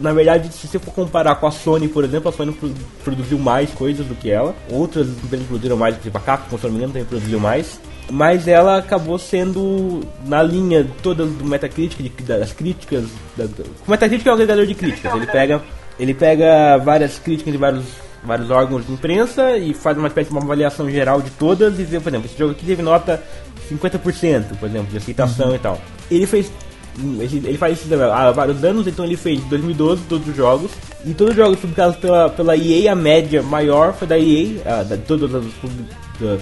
na 0.00 0.12
verdade, 0.12 0.52
se 0.52 0.66
você 0.66 0.78
for 0.78 0.92
comparar 0.92 1.34
com 1.36 1.46
a 1.46 1.50
Sony, 1.50 1.88
por 1.88 2.04
exemplo, 2.04 2.28
a 2.28 2.32
Sony 2.32 2.52
pro- 2.52 2.72
produziu 3.04 3.38
mais 3.38 3.70
coisas 3.70 4.06
do 4.06 4.14
que 4.14 4.30
ela. 4.30 4.54
Outras 4.70 5.06
empresas 5.08 5.46
produziram 5.46 5.76
mais, 5.76 5.96
exemplo, 5.98 6.18
a 6.18 6.20
Capcom, 6.20 6.56
se 6.58 6.64
não 6.64 6.70
me 6.72 6.76
engano, 6.78 6.92
também 6.92 7.06
produziu 7.06 7.38
mais. 7.40 7.80
Mas 8.10 8.48
ela 8.48 8.78
acabou 8.78 9.18
sendo 9.18 10.00
na 10.26 10.42
linha 10.42 10.86
toda 11.02 11.24
do 11.24 11.44
Metacritic, 11.44 12.02
de- 12.02 12.22
das 12.24 12.52
críticas. 12.52 13.04
Da, 13.36 13.44
do- 13.44 13.64
o 13.86 13.90
Metacritic 13.90 14.26
é 14.26 14.30
um 14.30 14.34
agregador 14.34 14.66
de 14.66 14.74
críticas. 14.74 15.14
Ele 15.14 15.26
pega, 15.26 15.62
ele 15.98 16.14
pega 16.14 16.76
várias 16.78 17.18
críticas 17.18 17.52
de 17.52 17.58
vários, 17.58 17.84
vários 18.24 18.50
órgãos 18.50 18.86
de 18.86 18.92
imprensa 18.92 19.56
e 19.56 19.72
faz 19.74 19.96
uma 19.96 20.08
espécie 20.08 20.30
de 20.30 20.34
uma 20.36 20.42
avaliação 20.42 20.90
geral 20.90 21.20
de 21.22 21.30
todas 21.30 21.78
e 21.78 21.84
vê, 21.84 22.00
por 22.00 22.08
exemplo, 22.08 22.26
esse 22.26 22.38
jogo 22.38 22.52
aqui 22.52 22.64
teve 22.66 22.82
nota 22.82 23.22
50%, 23.70 24.56
por 24.58 24.68
exemplo, 24.68 24.88
de 24.90 24.96
aceitação 24.96 25.54
e 25.54 25.58
tal. 25.58 25.78
Ele 26.10 26.26
fez. 26.26 26.50
Ele, 26.98 27.42
ele 27.44 27.58
faz 27.58 27.80
isso 27.80 27.94
há 27.94 28.30
vários 28.32 28.62
anos, 28.64 28.86
então 28.86 29.04
ele 29.04 29.16
fez 29.16 29.40
em 29.40 29.48
2012 29.48 30.02
todos 30.08 30.28
os 30.28 30.36
jogos. 30.36 30.70
E 31.04 31.14
todos 31.14 31.32
os 31.32 31.36
jogos 31.36 31.58
publicados 31.58 31.96
pela, 31.96 32.28
pela 32.28 32.56
EA, 32.56 32.92
a 32.92 32.94
média 32.94 33.42
maior 33.42 33.94
foi 33.94 34.06
da 34.06 34.18
EA, 34.18 34.60
a, 34.64 34.82
da, 34.82 34.96
todas 34.96 35.34
as 35.34 35.44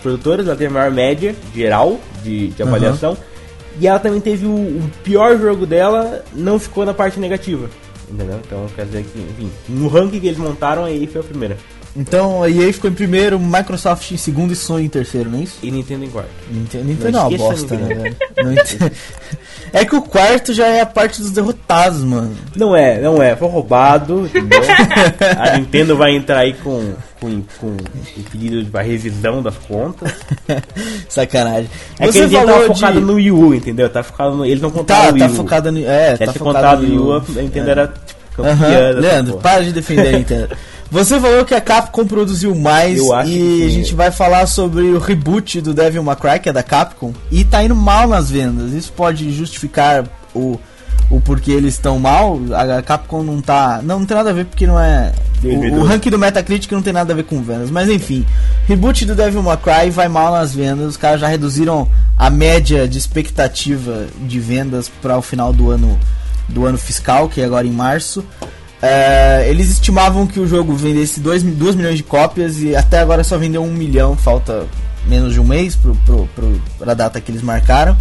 produtoras, 0.00 0.46
ela 0.46 0.56
tem 0.56 0.66
a 0.66 0.70
maior 0.70 0.90
média 0.90 1.34
geral 1.54 1.98
de, 2.22 2.48
de 2.48 2.62
avaliação. 2.62 3.16
E 3.80 3.86
ela 3.86 3.98
também 3.98 4.20
teve 4.20 4.46
o, 4.46 4.50
o 4.50 4.90
pior 5.04 5.38
jogo 5.38 5.64
dela, 5.64 6.24
não 6.34 6.58
ficou 6.58 6.84
na 6.84 6.92
parte 6.92 7.20
negativa. 7.20 7.70
Entendeu? 8.10 8.40
Então 8.44 8.66
quer 8.74 8.86
dizer 8.86 9.04
que, 9.04 9.18
enfim, 9.20 9.50
no 9.68 9.88
ranking 9.88 10.18
que 10.18 10.26
eles 10.26 10.38
montaram, 10.38 10.84
a 10.84 10.90
EA 10.90 11.06
foi 11.06 11.20
a 11.20 11.24
primeira. 11.24 11.56
Então 11.96 12.42
a 12.42 12.48
EA 12.48 12.72
ficou 12.72 12.90
em 12.90 12.94
primeiro, 12.94 13.38
Microsoft 13.38 14.10
em 14.12 14.16
segundo 14.16 14.52
e 14.52 14.56
Sony 14.56 14.84
em 14.84 14.88
terceiro, 14.88 15.28
não 15.28 15.38
é 15.38 15.42
isso? 15.42 15.58
E 15.62 15.70
Nintendo 15.70 16.04
em 16.04 16.10
quarto. 16.10 16.30
Nintendo, 16.50 16.84
Nintendo 16.84 17.18
é 17.18 17.20
uma 17.20 17.36
bosta, 17.36 17.76
né, 17.76 17.94
velho? 17.94 18.16
Não 18.44 18.52
entendo. 18.52 18.92
É 19.72 19.84
que 19.84 19.94
o 19.94 20.02
quarto 20.02 20.52
já 20.52 20.66
é 20.66 20.80
a 20.80 20.86
parte 20.86 21.20
dos 21.20 21.30
derrotados, 21.30 22.02
mano. 22.02 22.36
Não 22.56 22.74
é, 22.74 23.00
não 23.00 23.22
é, 23.22 23.36
foi 23.36 23.48
roubado, 23.48 24.26
entendeu? 24.26 24.60
a 25.38 25.56
Nintendo 25.56 25.96
vai 25.96 26.16
entrar 26.16 26.40
aí 26.40 26.54
com, 26.54 26.92
com, 27.20 27.42
com 27.60 27.66
o 27.68 28.22
pedido 28.32 28.64
de 28.64 28.82
revisão 28.82 29.40
das 29.40 29.56
contas. 29.56 30.12
Sacanagem. 31.08 31.70
É 32.00 32.06
que 32.06 32.12
Você 32.12 32.18
eles 32.20 32.32
falou 32.32 32.46
tava 32.48 32.60
de... 32.60 32.74
focado 32.74 33.00
no 33.00 33.12
Wii 33.14 33.30
U, 33.30 33.54
entendeu? 33.54 33.88
Tá 33.88 34.02
focado 34.02 34.36
no, 34.36 34.44
eles 34.44 34.60
não 34.60 34.72
contaram 34.72 35.04
Tá, 35.04 35.10
o 35.10 35.12
Wii 35.14 35.22
tá 35.22 35.28
focado 35.28 35.70
no... 35.70 35.78
É, 35.86 36.16
Se 36.16 36.26
tá 36.26 36.32
focado 36.32 36.56
contado 36.56 36.82
no 36.82 36.88
Wii 36.88 36.98
U, 36.98 37.16
É. 37.16 37.38
a 37.38 37.42
Nintendo 37.42 37.70
era 37.70 37.86
tipo, 37.86 38.20
campeã. 38.42 38.56
dessa 38.58 39.00
Leandro, 39.00 39.32
porra. 39.34 39.42
para 39.42 39.64
de 39.64 39.72
defender 39.72 40.14
a 40.14 40.18
Nintendo. 40.18 40.48
Você 40.90 41.20
falou 41.20 41.44
que 41.44 41.54
a 41.54 41.60
Capcom 41.60 42.04
produziu 42.04 42.54
mais 42.54 42.98
e 42.98 43.24
que 43.24 43.66
a 43.66 43.68
gente 43.68 43.94
vai 43.94 44.10
falar 44.10 44.46
sobre 44.46 44.82
o 44.82 44.98
reboot 44.98 45.60
do 45.60 45.72
Devil 45.72 46.02
May 46.02 46.16
Cry, 46.16 46.40
que 46.40 46.48
é 46.48 46.52
da 46.52 46.64
Capcom, 46.64 47.12
e 47.30 47.44
tá 47.44 47.62
indo 47.62 47.76
mal 47.76 48.08
nas 48.08 48.28
vendas. 48.28 48.72
Isso 48.72 48.92
pode 48.92 49.30
justificar 49.32 50.04
o, 50.34 50.58
o 51.08 51.20
porquê 51.20 51.52
eles 51.52 51.74
estão 51.74 51.98
mal? 52.00 52.40
A 52.52 52.82
Capcom 52.82 53.22
não 53.22 53.40
tá... 53.40 53.80
Não, 53.84 54.00
não 54.00 54.06
tem 54.06 54.16
nada 54.16 54.30
a 54.30 54.32
ver 54.32 54.46
porque 54.46 54.66
não 54.66 54.80
é... 54.80 55.12
O, 55.44 55.80
o 55.80 55.84
ranking 55.84 56.10
do 56.10 56.18
Metacritic 56.18 56.70
não 56.72 56.82
tem 56.82 56.92
nada 56.92 57.12
a 57.12 57.16
ver 57.16 57.22
com 57.22 57.40
vendas, 57.40 57.70
mas 57.70 57.88
enfim. 57.88 58.26
Reboot 58.66 59.06
do 59.06 59.14
Devil 59.14 59.42
May 59.44 59.56
Cry 59.58 59.90
vai 59.90 60.08
mal 60.08 60.32
nas 60.32 60.52
vendas. 60.52 60.86
Os 60.88 60.96
caras 60.96 61.20
já 61.20 61.28
reduziram 61.28 61.88
a 62.18 62.28
média 62.28 62.88
de 62.88 62.98
expectativa 62.98 64.06
de 64.18 64.40
vendas 64.40 64.90
para 65.00 65.16
o 65.16 65.22
final 65.22 65.52
do 65.52 65.70
ano 65.70 65.98
do 66.48 66.66
ano 66.66 66.76
fiscal, 66.76 67.28
que 67.28 67.40
é 67.40 67.44
agora 67.44 67.66
em 67.66 67.70
março. 67.70 68.24
É, 68.82 69.46
eles 69.48 69.68
estimavam 69.70 70.26
que 70.26 70.40
o 70.40 70.46
jogo 70.46 70.74
vendesse 70.74 71.20
2 71.20 71.42
milhões 71.42 71.96
de 71.96 72.02
cópias 72.02 72.60
e 72.60 72.74
até 72.74 72.98
agora 73.00 73.22
só 73.22 73.36
vendeu 73.36 73.62
1 73.62 73.66
um 73.66 73.72
milhão, 73.72 74.16
falta 74.16 74.66
menos 75.06 75.34
de 75.34 75.40
um 75.40 75.44
mês 75.44 75.78
para 76.78 76.92
a 76.92 76.94
data 76.94 77.20
que 77.20 77.30
eles 77.30 77.42
marcaram. 77.42 77.96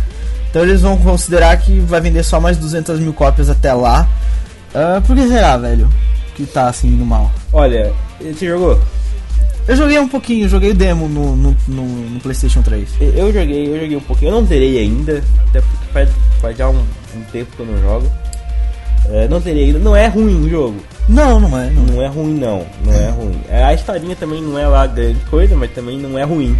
Então 0.49 0.63
eles 0.63 0.81
vão 0.81 0.97
considerar 0.97 1.55
que 1.57 1.79
vai 1.79 2.01
vender 2.01 2.23
só 2.23 2.39
mais 2.39 2.57
200 2.57 2.99
mil 2.99 3.13
cópias 3.13 3.49
até 3.49 3.73
lá. 3.73 4.07
Uh, 4.73 5.01
por 5.01 5.15
que 5.15 5.27
será, 5.27 5.57
velho? 5.57 5.89
Que 6.35 6.45
tá 6.45 6.69
assim 6.69 6.87
indo 6.87 7.05
mal. 7.05 7.31
Olha, 7.51 7.93
você 8.19 8.47
jogou? 8.47 8.79
Eu 9.67 9.75
joguei 9.75 9.99
um 9.99 10.07
pouquinho, 10.07 10.49
joguei 10.49 10.71
o 10.71 10.73
demo 10.73 11.07
no, 11.07 11.35
no, 11.35 11.55
no, 11.67 11.85
no, 11.85 12.19
PlayStation 12.19 12.63
3. 12.63 12.89
Eu 12.99 13.31
joguei, 13.31 13.67
eu 13.67 13.79
joguei 13.79 13.97
um 13.97 14.01
pouquinho. 14.01 14.29
Eu 14.31 14.41
não 14.41 14.45
terei 14.45 14.79
ainda, 14.79 15.23
até 15.47 15.61
porque 15.61 15.85
faz, 15.93 16.09
faz 16.41 16.57
já 16.57 16.67
um, 16.69 16.83
um 17.15 17.21
tempo 17.31 17.55
que 17.55 17.61
eu 17.61 17.65
não 17.67 17.79
jogo. 17.79 18.11
É, 19.11 19.27
não 19.27 19.41
terei 19.41 19.65
ainda. 19.65 19.79
Não 19.79 19.95
é 19.95 20.07
ruim 20.07 20.45
o 20.45 20.49
jogo. 20.49 20.77
Não, 21.07 21.39
não 21.39 21.59
é. 21.59 21.69
Não, 21.71 21.83
não 21.83 22.01
é 22.01 22.07
ruim, 22.07 22.35
não. 22.35 22.65
Não 22.85 22.93
é 22.93 23.09
ruim. 23.09 23.41
É, 23.49 23.63
a 23.63 23.73
historinha 23.73 24.15
também 24.15 24.41
não 24.41 24.57
é 24.57 24.67
lá 24.67 24.85
grande 24.85 25.19
coisa, 25.25 25.55
mas 25.55 25.71
também 25.71 25.97
não 25.97 26.17
é 26.17 26.23
ruim. 26.23 26.55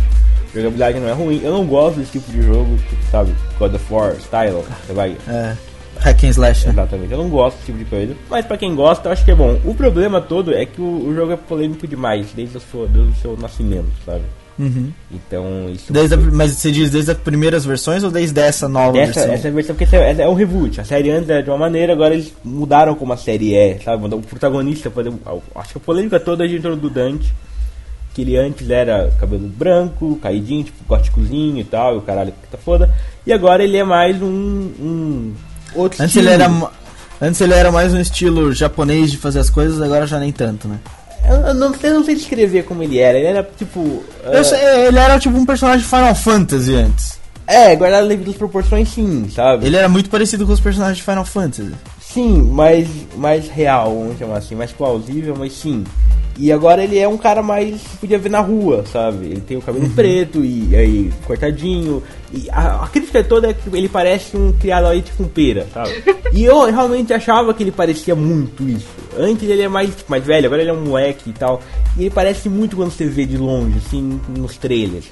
A 0.52 0.58
jogabilidade 0.58 1.00
não 1.00 1.08
é 1.08 1.14
ruim. 1.14 1.40
Eu 1.44 1.54
não 1.54 1.66
gosto 1.66 2.00
desse 2.00 2.14
tipo 2.14 2.32
de 2.32 2.42
jogo, 2.42 2.76
tipo, 2.90 3.04
sabe, 3.12 3.36
God 3.60 3.76
of 3.76 3.94
War, 3.94 4.16
style. 4.16 4.64
Você 4.86 4.94
vai. 4.94 5.16
É. 5.28 5.56
Hack 6.00 6.24
and 6.24 6.30
slash. 6.30 6.66
Né? 6.66 6.72
Exatamente. 6.72 7.12
Eu 7.12 7.20
não 7.20 7.30
gosto 7.30 7.58
desse 7.58 7.68
tipo 7.68 7.78
de 7.78 7.86
coisa. 7.86 8.16
Mas 8.30 8.46
pra 8.46 8.58
quem 8.58 8.74
gosta, 8.74 9.10
eu 9.10 9.14
acho 9.14 9.24
que 9.24 9.32
é 9.32 9.36
bom. 9.36 9.60
O 9.64 9.76
problema 9.76 10.20
todo 10.20 10.54
é 10.54 10.66
que 10.66 10.82
o, 10.82 11.08
o 11.08 11.14
jogo 11.14 11.34
é 11.34 11.38
polêmico 11.38 11.88
demais, 11.88 12.28
desde 12.36 12.58
o 12.58 12.60
seu, 12.60 12.88
desde 12.88 13.12
o 13.12 13.16
seu 13.16 13.38
nascimento, 13.38 13.90
sabe? 14.06 14.24
Uhum. 14.60 14.92
Então, 15.10 15.70
isso. 15.70 15.92
Desde 15.92 16.16
a, 16.16 16.18
mas 16.18 16.52
você 16.52 16.70
diz 16.70 16.92
desde 16.92 17.12
as 17.12 17.18
primeiras 17.18 17.64
versões 17.64 18.04
ou 18.04 18.12
desde 18.12 18.38
essa 18.42 18.68
nova 18.68 18.92
Dessa, 18.92 19.14
versão? 19.14 19.34
Essa 19.34 19.52
versão, 19.52 19.76
porque 19.76 19.96
é, 19.96 20.22
é 20.22 20.28
um 20.28 20.34
reboot. 20.34 20.82
A 20.82 20.84
série 20.84 21.10
antes 21.10 21.30
era 21.30 21.42
de 21.42 21.50
uma 21.50 21.58
maneira, 21.58 21.94
agora 21.94 22.14
eles 22.14 22.34
mudaram 22.44 22.94
como 22.94 23.14
a 23.14 23.18
série 23.18 23.56
é, 23.56 23.80
sabe? 23.80 24.14
O 24.14 24.22
protagonista, 24.22 24.92
acho 25.56 25.72
que 25.72 25.78
a 25.78 25.82
polêmica 25.82 26.20
toda 26.20 26.46
é 26.46 26.50
entrou 26.54 26.76
do 26.76 26.90
Dante. 26.90 27.34
Que 28.14 28.24
ele 28.24 28.36
antes 28.36 28.70
era 28.70 29.12
cabelo 29.20 29.48
branco, 29.48 30.20
caidinho, 30.22 30.64
tipo 30.64 30.84
góticozinho 30.84 31.60
e 31.60 31.64
tal, 31.64 31.96
e 31.96 31.98
o 32.00 32.02
caralho 32.02 32.34
que 32.34 32.48
tá 32.50 32.58
foda. 32.58 32.94
E 33.26 33.32
agora 33.32 33.64
ele 33.64 33.78
é 33.78 33.84
mais 33.84 34.22
um. 34.22 34.28
um 34.28 35.34
outro 35.74 36.04
antes 36.04 36.16
estilo. 36.16 36.34
ele 36.34 36.44
era 36.44 36.50
Antes 37.22 37.42
ele 37.42 37.54
era 37.54 37.70
mais 37.70 37.94
um 37.94 38.00
estilo 38.00 38.54
japonês 38.54 39.12
de 39.12 39.18
fazer 39.18 39.40
as 39.40 39.50
coisas, 39.50 39.82
agora 39.82 40.08
já 40.08 40.18
nem 40.20 40.32
tanto, 40.32 40.70
né? 40.70 40.80
Eu 41.28 41.54
não, 41.54 41.76
eu 41.82 41.94
não 41.94 42.04
sei 42.04 42.16
descrever 42.16 42.64
como 42.64 42.84
ele 42.84 43.00
era. 43.00 43.18
Ele 43.18 43.28
era 43.28 43.50
tipo. 43.58 43.80
Uh... 43.80 44.44
Sei, 44.44 44.60
ele 44.88 45.00
era 45.00 45.20
tipo 45.20 45.38
um 45.38 45.46
personagem 45.46 45.82
de 45.82 45.88
Final 45.88 46.16
Fantasy 46.16 46.76
antes. 46.76 47.20
É, 47.48 47.76
guardado 47.76 48.08
devido 48.08 48.30
às 48.30 48.38
proporções, 48.38 48.90
sim, 48.90 49.28
sabe? 49.34 49.66
Ele 49.66 49.76
era 49.76 49.90
muito 49.90 50.08
parecido 50.08 50.46
com 50.46 50.54
os 50.54 50.60
personagens 50.60 50.98
de 50.98 51.04
Final 51.04 51.26
Fantasy. 51.26 51.74
Sim, 52.14 52.42
mais, 52.42 52.88
mais 53.16 53.48
real, 53.48 53.94
vamos 53.94 54.18
chamar 54.18 54.38
assim, 54.38 54.56
mais 54.56 54.72
plausível, 54.72 55.36
mas 55.38 55.54
sim. 55.54 55.84
E 56.40 56.52
agora 56.52 56.84
ele 56.84 56.98
é 56.98 57.08
um 57.08 57.18
cara 57.18 57.44
mais 57.44 57.82
podia 58.00 58.18
ver 58.18 58.30
na 58.30 58.40
rua, 58.40 58.84
sabe? 58.92 59.28
Ele 59.28 59.42
tem 59.42 59.58
o 59.58 59.62
cabelo 59.62 59.86
uhum. 59.86 59.94
preto 59.94 60.44
e 60.44 60.76
aí 60.76 61.12
cortadinho. 61.28 62.02
E 62.34 62.50
a, 62.50 62.84
a, 62.84 62.88
crítica 62.88 63.24
toda 63.24 63.50
é 63.50 63.54
que 63.54 63.70
ele 63.76 63.88
parece 63.88 64.36
um 64.36 64.52
criado 64.54 64.88
aí 64.88 65.04
tipo 65.04 65.22
um 65.22 65.28
pera, 65.28 65.68
sabe? 65.72 66.02
e 66.34 66.44
eu 66.44 66.66
realmente 66.66 67.14
achava 67.14 67.54
que 67.54 67.62
ele 67.62 67.72
parecia 67.72 68.16
muito 68.16 68.68
isso. 68.68 68.88
Antes 69.16 69.48
ele 69.48 69.62
é 69.62 69.68
mais, 69.68 69.94
mais 70.08 70.24
velho, 70.24 70.48
agora 70.48 70.62
ele 70.62 70.72
é 70.72 70.74
um 70.74 70.86
moleque 70.86 71.30
e 71.30 71.34
tal. 71.34 71.62
E 71.96 72.04
ele 72.04 72.10
parece 72.10 72.50
muito 72.50 72.76
quando 72.76 72.90
você 72.90 73.06
vê 73.06 73.26
de 73.26 73.38
longe, 73.38 73.78
assim, 73.86 74.20
nos 74.36 74.58
trailers. 74.58 75.06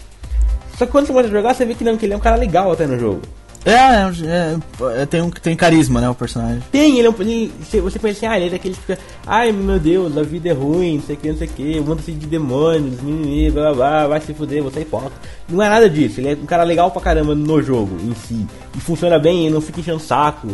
Só 0.77 0.85
que 0.85 0.91
quando 0.91 1.05
você 1.05 1.13
começa 1.13 1.29
a 1.29 1.31
jogar, 1.31 1.53
você 1.53 1.65
vê 1.65 1.75
que 1.75 1.83
não, 1.83 1.95
que 1.95 2.05
ele 2.05 2.13
é 2.13 2.17
um 2.17 2.21
cara 2.21 2.37
legal 2.37 2.71
até 2.71 2.87
no 2.87 2.97
jogo. 2.97 3.21
É, 3.65 3.71
é, 3.71 5.01
é, 5.01 5.05
tem, 5.05 5.21
um, 5.21 5.29
tem 5.29 5.55
carisma, 5.55 5.99
né, 5.99 6.09
o 6.09 6.15
personagem. 6.15 6.63
Tem, 6.71 6.97
ele 6.97 7.07
é 7.07 7.09
um. 7.09 7.15
Ele, 7.19 7.51
você 7.59 7.99
pensa 7.99 8.17
assim, 8.17 8.25
ah, 8.25 8.37
ele 8.37 8.47
é 8.47 8.49
daquele 8.51 8.75
que 8.75 8.81
fica, 8.81 8.99
ai 9.25 9.51
meu 9.51 9.79
Deus, 9.79 10.17
a 10.17 10.23
vida 10.23 10.49
é 10.49 10.53
ruim, 10.53 10.95
não 10.95 11.03
sei 11.03 11.15
o 11.15 11.19
que, 11.19 11.29
não 11.29 11.37
sei 11.37 11.47
o 11.47 11.51
que, 11.51 11.79
o 11.79 11.83
mundo 11.83 12.01
de 12.01 12.13
demônios, 12.13 13.01
mimimi, 13.01 13.51
blá, 13.51 13.73
blá 13.73 13.73
blá, 13.73 14.07
vai 14.07 14.21
se 14.21 14.33
fuder, 14.33 14.63
você 14.63 14.79
é 14.79 14.81
hipócrita. 14.83 15.15
Não 15.49 15.61
é 15.61 15.69
nada 15.69 15.89
disso, 15.89 16.21
ele 16.21 16.29
é 16.29 16.33
um 16.33 16.45
cara 16.45 16.63
legal 16.63 16.91
pra 16.91 17.01
caramba 17.01 17.35
no 17.35 17.61
jogo 17.61 17.97
em 18.01 18.13
si. 18.15 18.47
E 18.75 18.79
funciona 18.79 19.19
bem, 19.19 19.45
ele 19.45 19.53
não 19.53 19.61
fica 19.61 19.81
enchendo 19.81 19.99
saco, 19.99 20.47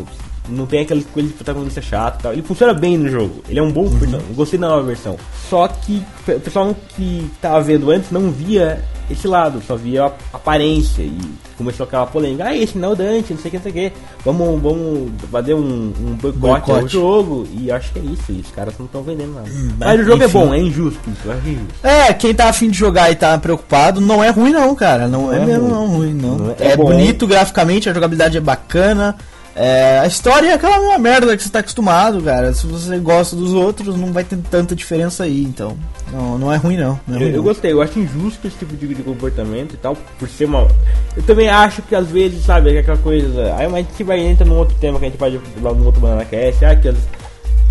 não 0.49 0.65
tem 0.65 0.81
aquela 0.81 1.01
coisa 1.13 1.29
de 1.29 1.35
protagonista 1.35 1.81
chato 1.81 2.19
e 2.19 2.23
tal. 2.23 2.33
Ele 2.33 2.41
funciona 2.41 2.73
bem 2.73 2.97
no 2.97 3.09
jogo. 3.09 3.43
Ele 3.47 3.59
é 3.59 3.63
um 3.63 3.71
bom 3.71 3.83
uhum. 3.83 3.99
personagem. 3.99 4.33
Gostei 4.33 4.59
da 4.59 4.67
nova 4.67 4.83
versão. 4.83 5.17
Só 5.49 5.67
que 5.67 6.03
o 6.27 6.39
pessoal 6.39 6.75
que 6.95 7.29
tava 7.41 7.61
vendo 7.61 7.89
antes 7.89 8.11
não 8.11 8.29
via 8.29 8.83
esse 9.09 9.27
lado, 9.27 9.61
só 9.65 9.75
via 9.75 10.05
a 10.05 10.11
aparência 10.33 11.01
e 11.01 11.19
começou 11.57 11.85
aquela 11.85 12.05
polêmica. 12.05 12.45
Ah, 12.45 12.55
esse 12.55 12.77
não 12.77 12.89
é 12.89 12.91
o 12.91 12.95
Dante, 12.95 13.33
não 13.33 13.39
sei 13.39 13.49
o 13.49 13.51
que, 13.51 13.57
não 13.57 13.63
sei 13.63 13.71
o 13.71 13.73
que. 13.73 13.95
Vamos, 14.23 14.61
vamos 14.61 15.11
fazer 15.31 15.53
um, 15.53 15.93
um 15.99 16.31
boicote 16.31 16.71
ao 16.71 16.87
jogo. 16.87 17.47
E 17.57 17.71
acho 17.71 17.91
que 17.91 17.99
é 17.99 18.01
isso. 18.01 18.31
E 18.31 18.41
os 18.41 18.51
caras 18.51 18.73
não 18.77 18.85
estão 18.85 19.03
vendendo 19.03 19.33
nada. 19.33 19.49
Hum, 19.49 19.71
mas, 19.77 19.99
o 19.99 20.03
jogo 20.03 20.23
é 20.23 20.25
enfim. 20.25 20.37
é 20.37 20.45
bom, 20.45 20.53
é 20.53 20.59
injusto 20.59 21.09
isso. 21.09 21.31
É, 21.31 21.49
injusto. 21.49 21.87
é, 21.87 22.13
quem 22.13 22.33
tá 22.33 22.49
afim 22.49 22.69
de 22.69 22.77
jogar 22.77 23.11
e 23.11 23.15
tá 23.15 23.37
preocupado, 23.37 23.99
não 23.99 24.23
é 24.23 24.29
ruim 24.29 24.51
não, 24.51 24.73
cara. 24.73 25.07
Não, 25.07 25.23
não 25.23 25.33
é, 25.33 25.37
é 25.37 25.45
mesmo 25.45 25.67
ruim. 25.67 25.73
não 25.73 25.87
ruim, 25.87 26.13
não. 26.13 26.37
não 26.37 26.51
é, 26.51 26.71
é 26.71 26.77
bonito 26.77 27.27
graficamente, 27.27 27.89
a 27.89 27.93
jogabilidade 27.93 28.37
é 28.37 28.41
bacana. 28.41 29.15
É, 29.55 29.99
a 29.99 30.07
história 30.07 30.49
é 30.49 30.53
aquela 30.53 30.79
mesma 30.79 30.97
merda 30.97 31.37
que 31.37 31.43
você 31.43 31.49
tá 31.49 31.59
acostumado, 31.59 32.21
cara. 32.21 32.53
Se 32.53 32.65
você 32.65 32.97
gosta 32.97 33.35
dos 33.35 33.53
outros, 33.53 33.95
não 33.95 34.11
vai 34.11 34.23
ter 34.23 34.37
tanta 34.49 34.75
diferença 34.75 35.23
aí, 35.23 35.43
então. 35.43 35.77
Não, 36.11 36.39
não 36.39 36.51
é 36.51 36.57
ruim, 36.57 36.77
não. 36.77 36.99
não 37.07 37.15
é 37.15 37.19
ruim, 37.19 37.29
eu, 37.29 37.35
eu, 37.35 37.43
gostei, 37.43 37.71
eu 37.71 37.81
acho 37.81 37.99
injusto 37.99 38.47
esse 38.47 38.57
tipo 38.57 38.75
de, 38.75 38.87
de, 38.87 39.03
comportamento 39.03 39.73
e 39.73 39.77
tal, 39.77 39.95
por 40.17 40.27
ser 40.27 40.45
uma. 40.45 40.67
Eu 41.15 41.23
também 41.23 41.49
acho 41.49 41.83
que 41.83 41.95
às 41.95 42.07
vezes, 42.07 42.43
sabe, 42.43 42.75
é 42.75 42.79
aquela 42.79 42.97
coisa. 42.97 43.55
Aí 43.55 43.67
a 43.67 43.77
gente 43.77 44.03
vai 44.03 44.19
entrar 44.19 44.45
num 44.45 44.57
outro 44.57 44.75
tema 44.79 44.97
que 44.97 45.05
a 45.05 45.09
gente 45.09 45.17
pode 45.17 45.39
lá 45.61 45.73
no 45.73 45.85
outro 45.85 46.01
Banana 46.01 46.25
Cast, 46.25 46.65
ah, 46.65 46.75
que, 46.75 46.89
as, 46.89 46.97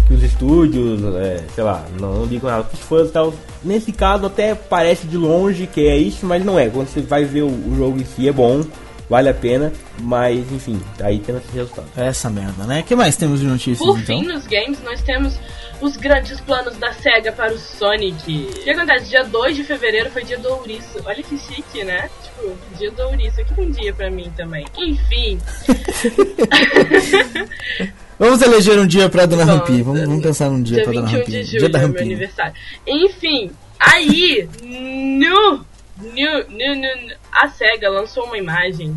que 0.07 0.15
os 0.15 0.23
estúdios, 0.23 1.03
é, 1.17 1.41
sei 1.53 1.65
lá, 1.65 1.85
não, 2.01 2.21
não 2.21 2.27
digo 2.29 2.47
nada, 2.47 2.63
que 2.63 2.75
os 2.75 2.81
fãs 2.81 3.09
e 3.09 3.13
tal. 3.13 3.35
Nesse 3.65 3.91
caso 3.91 4.27
até 4.27 4.55
parece 4.55 5.07
de 5.07 5.17
longe 5.17 5.67
que 5.67 5.89
é 5.89 5.97
isso, 5.97 6.27
mas 6.27 6.45
não 6.45 6.57
é. 6.57 6.69
Quando 6.69 6.89
você 6.89 7.01
vai 7.01 7.25
ver 7.25 7.43
o, 7.43 7.49
o 7.49 7.75
jogo 7.77 8.01
em 8.01 8.05
si 8.05 8.29
é 8.29 8.33
bom 8.33 8.63
vale 9.09 9.29
a 9.29 9.35
pena, 9.35 9.73
mas 10.01 10.51
enfim, 10.53 10.81
aí 11.01 11.19
tem 11.19 11.37
esse 11.37 11.53
resultado. 11.53 11.89
É 11.97 12.07
essa 12.07 12.31
merda, 12.31 12.65
né? 12.65 12.81
O 12.81 12.85
que 12.85 12.95
mais 12.95 13.17
temos 13.17 13.41
de 13.41 13.47
notícias? 13.47 13.79
Por 13.79 13.99
então? 13.99 14.05
fim, 14.05 14.27
nos 14.27 14.47
games, 14.47 14.83
nós 14.83 15.03
temos 15.03 15.39
os 15.81 15.97
grandes 15.97 16.41
planos 16.41 16.77
da 16.77 16.93
SEGA 16.93 17.33
para 17.33 17.53
o 17.53 17.59
Sonic. 17.59 18.49
O 18.51 18.63
que 18.63 18.71
acontece? 18.71 19.11
Dia 19.11 19.25
2 19.25 19.57
de 19.57 19.65
fevereiro 19.65 20.11
foi 20.11 20.25
dia 20.25 20.39
do 20.39 20.49
ouriço. 20.51 21.01
Olha 21.05 21.23
que 21.23 21.37
chique, 21.37 21.85
né? 21.85 22.09
Tipo, 22.23 22.57
dia 22.79 22.91
do 22.93 23.03
ouriço. 23.03 23.41
Aqui 23.41 23.55
tem 23.55 23.67
um 23.67 23.71
dia 23.71 23.93
pra 23.93 24.11
mim 24.11 24.33
também. 24.37 24.65
Enfim. 24.79 25.39
Vamos 28.19 28.41
eleger 28.41 28.79
um 28.79 28.87
dia 28.87 29.09
pra 29.09 29.27
Dona 29.27 29.45
Rampi. 29.45 29.83
Vamos, 29.83 30.03
vamos 30.03 30.23
pensar 30.23 30.49
num 30.49 30.63
dia, 30.63 30.77
dia 30.77 30.85
pra 30.85 30.93
Dona 30.93 31.09
Rampi. 31.09 31.31
De 31.31 31.43
julho, 31.43 31.59
dia 31.59 31.69
da 31.69 31.79
Rampi. 31.81 31.95
Meu 31.95 32.05
aniversário. 32.05 32.55
Enfim, 32.87 33.51
aí, 33.81 34.49
no 34.63 35.65
New, 36.03 36.49
new, 36.49 36.75
new, 36.75 37.17
a 37.31 37.49
SEGA 37.49 37.89
lançou 37.89 38.25
uma 38.25 38.37
imagem 38.37 38.97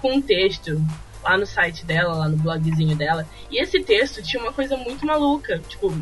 com 0.00 0.14
um 0.14 0.22
texto 0.22 0.80
lá 1.22 1.38
no 1.38 1.46
site 1.46 1.84
dela, 1.84 2.14
lá 2.14 2.28
no 2.28 2.36
blogzinho 2.36 2.96
dela. 2.96 3.26
E 3.50 3.62
esse 3.62 3.80
texto 3.82 4.22
tinha 4.22 4.42
uma 4.42 4.52
coisa 4.52 4.76
muito 4.76 5.06
maluca. 5.06 5.60
Tipo, 5.68 5.92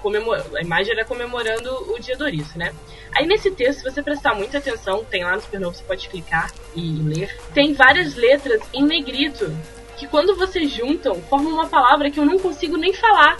comemor... 0.00 0.42
a 0.56 0.62
imagem 0.62 0.92
era 0.92 1.04
comemorando 1.04 1.70
o 1.92 1.98
dia 1.98 2.16
do 2.16 2.24
ouriço, 2.24 2.58
né? 2.58 2.72
Aí 3.14 3.26
nesse 3.26 3.50
texto, 3.50 3.80
se 3.80 3.84
você 3.84 4.02
prestar 4.02 4.34
muita 4.34 4.58
atenção, 4.58 5.04
tem 5.04 5.22
lá 5.22 5.34
no 5.34 5.42
Supernovo, 5.42 5.76
você 5.76 5.84
pode 5.84 6.08
clicar 6.08 6.50
e 6.74 6.80
ler. 7.02 7.38
Tem 7.52 7.74
várias 7.74 8.14
letras 8.14 8.62
em 8.72 8.82
negrito, 8.82 9.54
que 9.96 10.06
quando 10.06 10.34
vocês 10.34 10.70
juntam, 10.70 11.20
formam 11.22 11.52
uma 11.52 11.68
palavra 11.68 12.10
que 12.10 12.18
eu 12.18 12.24
não 12.24 12.38
consigo 12.38 12.76
nem 12.76 12.94
falar. 12.94 13.36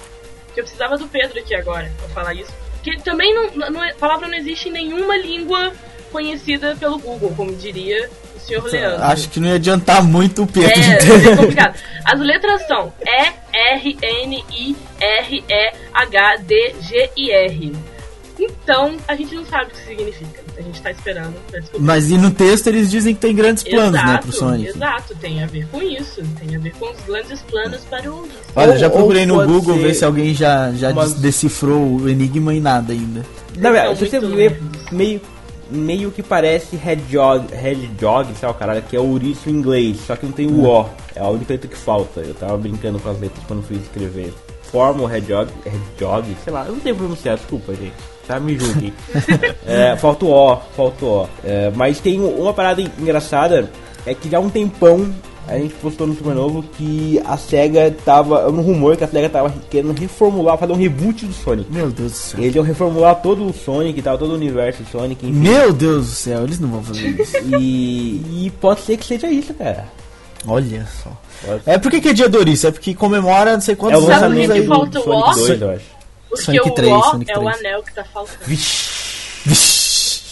Que 0.52 0.60
eu 0.60 0.64
precisava 0.64 0.98
do 0.98 1.08
Pedro 1.08 1.38
aqui 1.38 1.54
agora 1.54 1.90
pra 1.98 2.08
falar 2.10 2.34
isso. 2.34 2.52
Que 2.82 3.02
também 3.02 3.34
não, 3.34 3.70
não, 3.70 3.82
a 3.82 3.94
palavra 3.94 4.28
não 4.28 4.34
existe 4.34 4.68
em 4.68 4.72
nenhuma 4.72 5.16
língua 5.16 5.72
conhecida 6.12 6.76
pelo 6.78 6.98
Google, 6.98 7.32
como 7.36 7.52
diria 7.56 8.08
o 8.36 8.40
senhor 8.40 8.64
Leandro. 8.64 9.02
Acho 9.02 9.28
que 9.30 9.40
não 9.40 9.48
ia 9.48 9.54
adiantar 9.54 10.04
muito 10.04 10.42
o 10.42 10.46
Pedro. 10.46 10.70
É, 10.70 11.26
é 11.32 11.36
complicado. 11.36 11.74
As 12.04 12.20
letras 12.20 12.66
são 12.66 12.92
E, 13.04 13.32
R, 13.74 13.98
N, 14.02 14.44
I, 14.52 14.76
R, 15.00 15.44
E, 15.48 15.72
H, 15.92 16.36
D, 16.46 16.74
G 16.82 17.10
e 17.16 17.30
R. 17.30 17.72
Então, 18.38 18.96
a 19.06 19.14
gente 19.14 19.34
não 19.34 19.44
sabe 19.44 19.66
o 19.66 19.68
que 19.70 19.84
significa. 19.84 20.42
A 20.56 20.62
gente 20.62 20.82
tá 20.82 20.90
esperando 20.90 21.34
Mas 21.78 22.10
e 22.10 22.18
no 22.18 22.30
texto 22.30 22.66
eles 22.66 22.90
dizem 22.90 23.14
que 23.14 23.20
tem 23.20 23.34
grandes 23.34 23.62
planos, 23.62 23.94
exato, 23.94 24.12
né, 24.12 24.18
pro 24.18 24.32
Sonic. 24.32 24.68
Exato, 24.68 25.14
tem 25.16 25.42
a 25.42 25.46
ver 25.46 25.66
com 25.68 25.82
isso. 25.82 26.22
Tem 26.38 26.56
a 26.56 26.58
ver 26.58 26.72
com 26.72 26.90
os 26.90 27.00
grandes 27.02 27.40
planos 27.42 27.80
para 27.88 28.10
o 28.10 28.28
Olha, 28.54 28.78
já 28.78 28.90
procurei 28.90 29.26
no 29.26 29.44
Google 29.46 29.76
ver 29.76 29.94
se 29.94 30.04
alguém 30.04 30.34
já, 30.34 30.72
já 30.72 30.92
decifrou 31.18 32.00
o 32.00 32.08
enigma 32.08 32.54
e 32.54 32.60
nada 32.60 32.92
ainda. 32.92 33.24
Não, 33.56 33.74
é, 33.74 33.94
se 33.94 34.06
você 34.06 34.18
ver 34.18 34.60
meio 34.90 35.20
meio 35.72 36.10
que 36.10 36.22
parece 36.22 36.76
Hedgehog, 36.76 37.46
Hedgehog, 37.52 38.34
sei 38.34 38.46
lá 38.46 38.54
o 38.54 38.58
caralho, 38.58 38.82
que 38.82 38.96
é 38.96 39.00
o 39.00 39.08
ouriço 39.10 39.48
em 39.48 39.54
inglês, 39.54 39.98
só 40.06 40.16
que 40.16 40.26
não 40.26 40.32
tem 40.32 40.46
o 40.46 40.64
O, 40.64 40.86
é 41.14 41.20
a 41.20 41.28
única 41.28 41.52
letra 41.52 41.68
que 41.68 41.76
falta. 41.76 42.20
Eu 42.20 42.34
tava 42.34 42.56
brincando 42.56 42.98
com 42.98 43.10
as 43.10 43.18
letras 43.20 43.44
quando 43.46 43.62
fui 43.62 43.76
escrever. 43.76 44.32
reforma 44.62 45.02
o 45.02 45.12
Hedgehog, 45.12 45.50
Hedgehog, 45.64 46.36
sei 46.44 46.52
lá, 46.52 46.66
eu 46.66 46.72
não 46.72 46.80
tenho 46.80 46.96
pronunciar, 46.96 47.36
desculpa, 47.36 47.74
gente. 47.74 47.94
Tá, 48.26 48.38
me 48.38 48.56
julguem. 48.56 48.92
é, 49.66 49.96
falta 49.96 50.24
o 50.24 50.30
O, 50.30 50.56
falta 50.76 51.04
o 51.04 51.22
O. 51.22 51.28
É, 51.44 51.72
mas 51.74 52.00
tem 52.00 52.20
uma 52.20 52.52
parada 52.52 52.80
engraçada, 52.80 53.70
é 54.06 54.14
que 54.14 54.28
já 54.30 54.38
há 54.38 54.40
um 54.40 54.50
tempão 54.50 55.12
a 55.48 55.58
gente 55.58 55.74
postou 55.74 56.06
no 56.06 56.14
Super 56.14 56.34
Novo 56.34 56.62
que 56.62 57.20
a 57.24 57.36
SEGA 57.36 57.94
tava. 58.04 58.48
Um 58.48 58.60
rumor 58.62 58.96
que 58.96 59.04
a 59.04 59.08
SEGA 59.08 59.28
tava 59.28 59.52
querendo 59.70 59.92
reformular, 59.98 60.56
fazer 60.56 60.72
um 60.72 60.76
reboot 60.76 61.26
do 61.26 61.32
Sonic. 61.32 61.70
Meu 61.70 61.90
Deus 61.90 62.12
do 62.12 62.16
céu. 62.16 62.40
Eles 62.40 62.54
iam 62.54 62.64
reformular 62.64 63.16
todo 63.22 63.44
o 63.46 63.52
Sonic 63.52 63.98
e 63.98 64.02
tal, 64.02 64.16
todo 64.16 64.30
o 64.30 64.34
universo 64.34 64.82
do 64.82 64.88
Sonic, 64.90 65.26
enfim. 65.26 65.36
Meu 65.38 65.72
Deus 65.72 66.06
do 66.06 66.12
céu, 66.12 66.44
eles 66.44 66.58
não 66.60 66.68
vão 66.70 66.82
fazer 66.82 67.08
isso. 67.20 67.36
E, 67.58 68.46
e 68.46 68.52
pode 68.60 68.80
ser 68.82 68.96
que 68.96 69.04
seja 69.04 69.28
isso, 69.30 69.52
cara. 69.54 69.86
Olha 70.46 70.86
só. 71.02 71.10
É 71.66 71.78
por 71.78 71.90
que, 71.90 72.08
é 72.08 72.12
dia 72.12 72.28
Doris? 72.28 72.64
É 72.64 72.70
porque 72.70 72.94
comemora 72.94 73.52
não 73.54 73.60
sei 73.60 73.74
É 73.74 73.76
quantos 73.76 74.02
o 74.02 74.06
Sabe 74.06 74.24
anos 74.24 74.46
que 74.46 74.52
aí. 74.52 74.66
falta 74.66 75.00
o 75.00 75.02
Sonic 75.02 75.30
O? 75.30 75.34
2, 75.46 75.60
eu 75.62 75.70
acho. 75.70 75.84
Porque 76.28 76.44
Sonic 76.44 76.68
o 76.68 76.70
3, 76.72 76.92
O 76.92 77.02
Sonic 77.02 77.30
é 77.30 77.38
o 77.38 77.42
3. 77.42 77.58
anel 77.58 77.82
que 77.82 77.94
tá 77.94 78.04
faltando. 78.04 78.38
Vixe. 78.46 78.92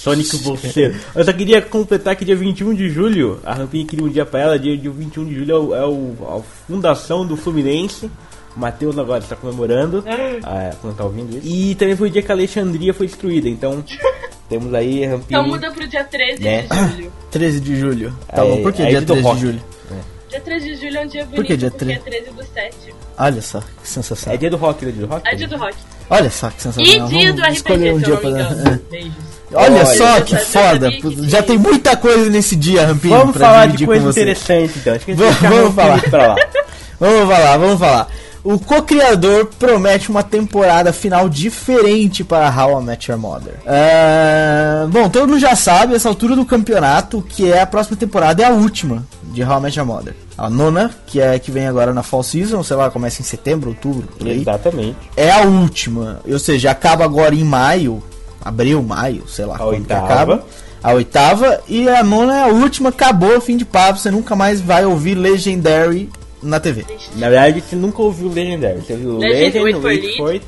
Sonic 0.02 0.38
Bolseiro. 0.38 0.94
Eu 1.14 1.24
só 1.24 1.32
queria 1.32 1.60
completar 1.60 2.16
que 2.16 2.24
dia 2.24 2.34
21 2.36 2.74
de 2.74 2.88
julho, 2.88 3.38
a 3.44 3.52
Rampinha 3.54 3.84
queria 3.86 4.04
um 4.04 4.08
dia 4.08 4.24
pra 4.24 4.40
ela, 4.40 4.58
dia, 4.58 4.76
dia 4.76 4.90
21 4.90 5.24
de 5.26 5.34
julho 5.34 5.54
é, 5.54 5.58
o, 5.58 5.74
é 5.74 5.86
o- 5.86 6.38
a 6.38 6.42
fundação 6.66 7.26
do 7.26 7.36
Fluminense. 7.36 8.10
O 8.56 8.58
Matheus 8.60 8.98
agora 8.98 9.22
está 9.22 9.36
comemorando, 9.36 10.02
ah, 10.42 10.62
é, 10.64 10.70
quando 10.80 10.96
tá 10.96 11.04
ouvindo 11.04 11.36
isso. 11.38 11.46
E 11.46 11.74
também 11.76 11.94
foi 11.94 12.08
o 12.08 12.10
dia 12.10 12.20
que 12.20 12.32
a 12.32 12.34
Alexandria 12.34 12.92
foi 12.92 13.06
destruída, 13.06 13.48
então 13.48 13.84
temos 14.48 14.74
aí 14.74 15.04
a 15.04 15.10
Rampinha. 15.10 15.38
Então 15.40 15.46
muda 15.48 15.70
pro 15.70 15.86
dia 15.86 16.02
13 16.02 16.42
Né? 16.42 16.62
de 16.62 16.76
julho. 16.96 17.12
13 17.30 17.60
de 17.60 17.76
julho. 17.76 18.18
Tá 18.34 18.42
Aí- 18.42 18.48
bom, 18.50 18.62
por 18.62 18.72
que 18.72 18.84
dia 18.86 19.00
do 19.00 19.06
13 19.06 19.22
rock. 19.22 19.36
de 19.36 19.46
julho? 19.46 19.62
Dia 20.30 20.40
13 20.40 20.64
de 20.68 20.76
julho 20.76 20.96
é 20.96 21.00
um 21.00 21.06
dia 21.08 21.24
bonito, 21.24 21.36
Por 21.36 21.44
que 21.44 21.56
dia 21.56 21.70
porque 21.70 21.84
13? 21.86 22.00
é 22.00 22.02
13 22.20 22.30
do 22.30 22.44
7. 22.44 22.76
Olha 23.18 23.42
só, 23.42 23.60
que 23.60 23.88
sensação. 23.88 24.32
É 24.32 24.36
dia 24.36 24.48
do 24.50 24.56
rock, 24.56 24.84
né? 24.86 24.92
Dia 24.92 25.06
do 25.06 25.12
rock? 25.12 25.28
É 25.28 25.34
dia 25.34 25.48
do 25.48 25.56
rock. 25.56 25.76
Olha 26.08 26.30
só, 26.30 26.50
que 26.50 26.62
sensação. 26.62 26.82
E 26.84 26.86
dia 26.86 27.00
Vamos 27.00 27.34
do 27.34 27.42
RPG, 27.42 27.52
escolher 27.56 27.92
um 27.94 27.98
se 27.98 28.04
dia 28.04 28.14
eu 28.14 28.22
não 28.22 28.30
me 28.30 28.62
pra... 28.62 28.78
Beijos. 28.90 29.39
Olha 29.52 29.76
Olha, 29.76 29.86
só 29.86 30.20
que 30.20 30.36
foda. 30.36 30.90
Já 31.28 31.42
tem 31.42 31.58
muita 31.58 31.96
coisa 31.96 32.30
nesse 32.30 32.54
dia, 32.56 32.86
Rampinho, 32.86 33.16
Vamos 33.18 33.36
pra 33.36 33.46
falar 33.46 33.66
de 33.68 33.84
coisa 33.86 34.08
interessante 34.10 34.74
então. 34.78 34.94
Acho 34.94 35.04
que 35.04 35.12
a 35.12 35.14
gente 35.16 35.24
Vamos- 35.40 35.40
vamos 35.58 35.74
falar. 35.74 36.02
pra 36.02 36.26
lá. 36.28 36.36
Vamos 37.00 37.34
falar, 37.34 37.56
vamos 37.56 37.78
falar. 37.78 38.08
O 38.44 38.58
co-criador 38.58 39.46
promete 39.58 40.10
uma 40.10 40.22
temporada 40.22 40.92
final 40.92 41.30
diferente 41.30 42.22
para 42.22 42.48
How 42.54 42.78
I 42.80 42.84
Met 42.84 43.10
Your 43.10 43.18
Mother. 43.18 43.54
Ah, 43.66 44.86
bom, 44.90 45.08
todo 45.08 45.26
mundo 45.28 45.40
já 45.40 45.56
sabe, 45.56 45.94
essa 45.94 46.08
altura 46.10 46.36
do 46.36 46.44
campeonato, 46.44 47.22
que 47.26 47.50
é 47.50 47.60
a 47.62 47.66
próxima 47.66 47.96
temporada, 47.96 48.42
é 48.42 48.46
a 48.46 48.50
última 48.50 49.02
de 49.32 49.42
How 49.42 49.58
I 49.58 49.62
Met 49.62 49.78
Your 49.78 49.86
Mother. 49.86 50.14
A 50.36 50.50
nona, 50.50 50.90
que 51.06 51.20
é 51.20 51.38
que 51.38 51.50
vem 51.50 51.66
agora 51.66 51.92
na 51.94 52.02
Fall 52.02 52.22
Season, 52.22 52.62
sei 52.62 52.76
lá, 52.76 52.90
começa 52.90 53.22
em 53.22 53.24
setembro, 53.24 53.70
outubro, 53.70 54.06
por 54.18 54.26
aí. 54.26 54.40
Exatamente. 54.42 54.96
É 55.16 55.30
a 55.30 55.40
última, 55.42 56.20
ou 56.30 56.38
seja, 56.38 56.70
acaba 56.70 57.04
agora 57.04 57.34
em 57.34 57.44
maio, 57.44 58.02
abril, 58.44 58.82
maio, 58.82 59.26
sei 59.28 59.44
lá. 59.44 59.56
A 59.56 59.58
quando 59.58 59.70
que 59.72 59.92
oitava. 59.92 60.04
Acaba. 60.06 60.44
A 60.82 60.92
oitava 60.92 61.60
e 61.68 61.88
a 61.88 62.02
nona 62.02 62.38
é 62.38 62.42
a 62.44 62.46
última, 62.46 62.88
acabou, 62.88 63.38
fim 63.40 63.56
de 63.56 63.64
papo, 63.66 63.98
você 63.98 64.10
nunca 64.10 64.34
mais 64.34 64.60
vai 64.60 64.84
ouvir 64.86 65.14
Legendary 65.14 66.08
na 66.42 66.58
TV. 66.58 66.86
Na 67.16 67.28
verdade, 67.28 67.60
você 67.60 67.76
nunca 67.76 68.00
ouviu 68.00 68.28
o 68.28 68.32
Legendary. 68.32 68.80
Você 68.80 68.94
ouviu 68.94 69.10
o 69.10 69.18
Legend, 69.18 69.72
Legend. 69.78 70.42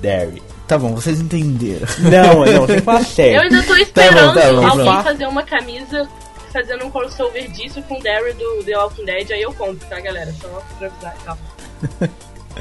Dairy. 0.00 0.42
Tá 0.66 0.78
bom, 0.78 0.94
vocês 0.94 1.20
entenderam. 1.20 1.86
Não, 1.98 2.44
não, 2.44 2.66
você 2.66 2.80
fala 2.80 3.00
Eu 3.00 3.04
sério. 3.04 3.40
ainda 3.40 3.62
tô 3.62 3.76
esperando 3.76 4.34
tá 4.34 4.52
bom, 4.52 4.66
alguém 4.66 4.84
pronto. 4.84 5.02
fazer 5.02 5.26
uma 5.26 5.42
camisa 5.42 6.08
fazendo 6.52 6.84
um 6.86 6.90
crossover 6.90 7.50
disso 7.50 7.82
com 7.82 7.98
o 7.98 8.02
Derry 8.02 8.32
do 8.34 8.64
The 8.64 8.76
Walking 8.76 9.04
Dead, 9.04 9.30
aí 9.32 9.42
eu 9.42 9.52
compro, 9.52 9.86
tá, 9.88 10.00
galera? 10.00 10.32
Só 10.40 10.62
pra 10.78 10.88
avisar 10.88 11.16
e 11.20 11.24
tal. 11.24 11.38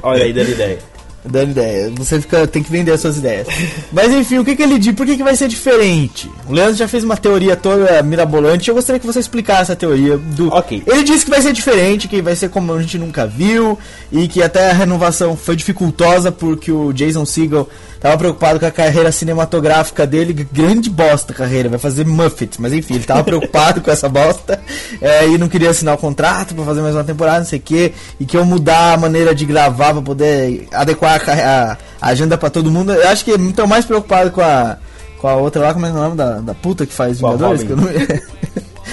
Olha 0.03 0.23
aí, 0.23 0.33
dando 0.33 0.51
ideia. 0.51 0.79
Dando 1.29 1.51
ideia. 1.51 1.91
Você 1.95 2.21
fica, 2.21 2.47
tem 2.47 2.63
que 2.63 2.71
vender 2.71 2.91
as 2.91 3.01
suas 3.01 3.17
ideias. 3.17 3.47
Mas 3.91 4.11
enfim, 4.13 4.37
o 4.39 4.45
que, 4.45 4.55
que 4.55 4.63
ele 4.63 4.79
diz? 4.79 4.93
Por 4.93 5.05
que, 5.05 5.17
que 5.17 5.23
vai 5.23 5.35
ser 5.35 5.47
diferente? 5.47 6.29
O 6.47 6.53
Leandro 6.53 6.75
já 6.75 6.87
fez 6.87 7.03
uma 7.03 7.17
teoria 7.17 7.55
toda 7.55 8.01
mirabolante. 8.03 8.69
Eu 8.69 8.75
gostaria 8.75 8.99
que 8.99 9.05
você 9.05 9.19
explicasse 9.19 9.63
essa 9.63 9.75
teoria 9.75 10.17
do. 10.17 10.49
Ok. 10.53 10.83
Ele 10.85 11.03
disse 11.03 11.25
que 11.25 11.31
vai 11.31 11.41
ser 11.41 11.53
diferente, 11.53 12.07
que 12.07 12.21
vai 12.21 12.35
ser 12.35 12.49
como 12.49 12.73
a 12.73 12.81
gente 12.81 12.97
nunca 12.97 13.25
viu, 13.25 13.77
e 14.11 14.27
que 14.27 14.41
até 14.41 14.71
a 14.71 14.73
renovação 14.73 15.35
foi 15.35 15.55
dificultosa 15.55 16.31
porque 16.31 16.71
o 16.71 16.93
Jason 16.93 17.25
Segel 17.25 17.67
tava 18.07 18.17
preocupado 18.17 18.59
com 18.59 18.65
a 18.65 18.71
carreira 18.71 19.11
cinematográfica 19.11 20.07
dele. 20.07 20.47
Grande 20.51 20.89
bosta 20.89 21.33
a 21.33 21.35
carreira, 21.35 21.69
vai 21.69 21.79
fazer 21.79 22.05
Muppets, 22.05 22.57
mas 22.57 22.73
enfim, 22.73 22.95
ele 22.95 23.03
tava 23.03 23.23
preocupado 23.25 23.81
com 23.81 23.91
essa 23.91 24.07
bosta 24.07 24.59
é, 25.01 25.27
e 25.27 25.37
não 25.37 25.47
queria 25.49 25.69
assinar 25.69 25.95
o 25.95 25.97
contrato 25.97 26.55
pra 26.55 26.63
fazer 26.63 26.81
mais 26.81 26.95
uma 26.95 27.03
temporada, 27.03 27.39
não 27.39 27.45
sei 27.45 27.59
o 27.59 27.61
que, 27.61 27.93
e 28.19 28.25
que 28.25 28.37
eu 28.37 28.45
mudar 28.45 28.93
a 28.93 28.97
maneira 28.97 29.35
de 29.35 29.45
gravar 29.45 29.93
pra 29.93 30.01
poder 30.01 30.67
adequar 30.71 31.21
a, 31.29 31.71
a- 31.73 31.77
agenda 32.09 32.37
pra 32.37 32.49
todo 32.49 32.71
mundo. 32.71 32.93
Eu 32.93 33.09
acho 33.09 33.25
que 33.25 33.31
estão 33.31 33.67
mais 33.67 33.85
preocupado 33.85 34.31
com 34.31 34.41
a. 34.41 34.77
Com 35.19 35.27
a 35.27 35.35
outra 35.35 35.63
lá, 35.63 35.73
como 35.73 35.83
é 35.87 35.89
é 35.89 35.91
o 35.91 35.95
nome 35.95 36.15
da, 36.15 36.33
da 36.39 36.53
puta 36.53 36.85
que 36.85 36.93
faz 36.93 37.17
Vingadores? 37.19 37.63
Que 37.63 37.71
eu 37.71 37.77
não... 37.77 37.87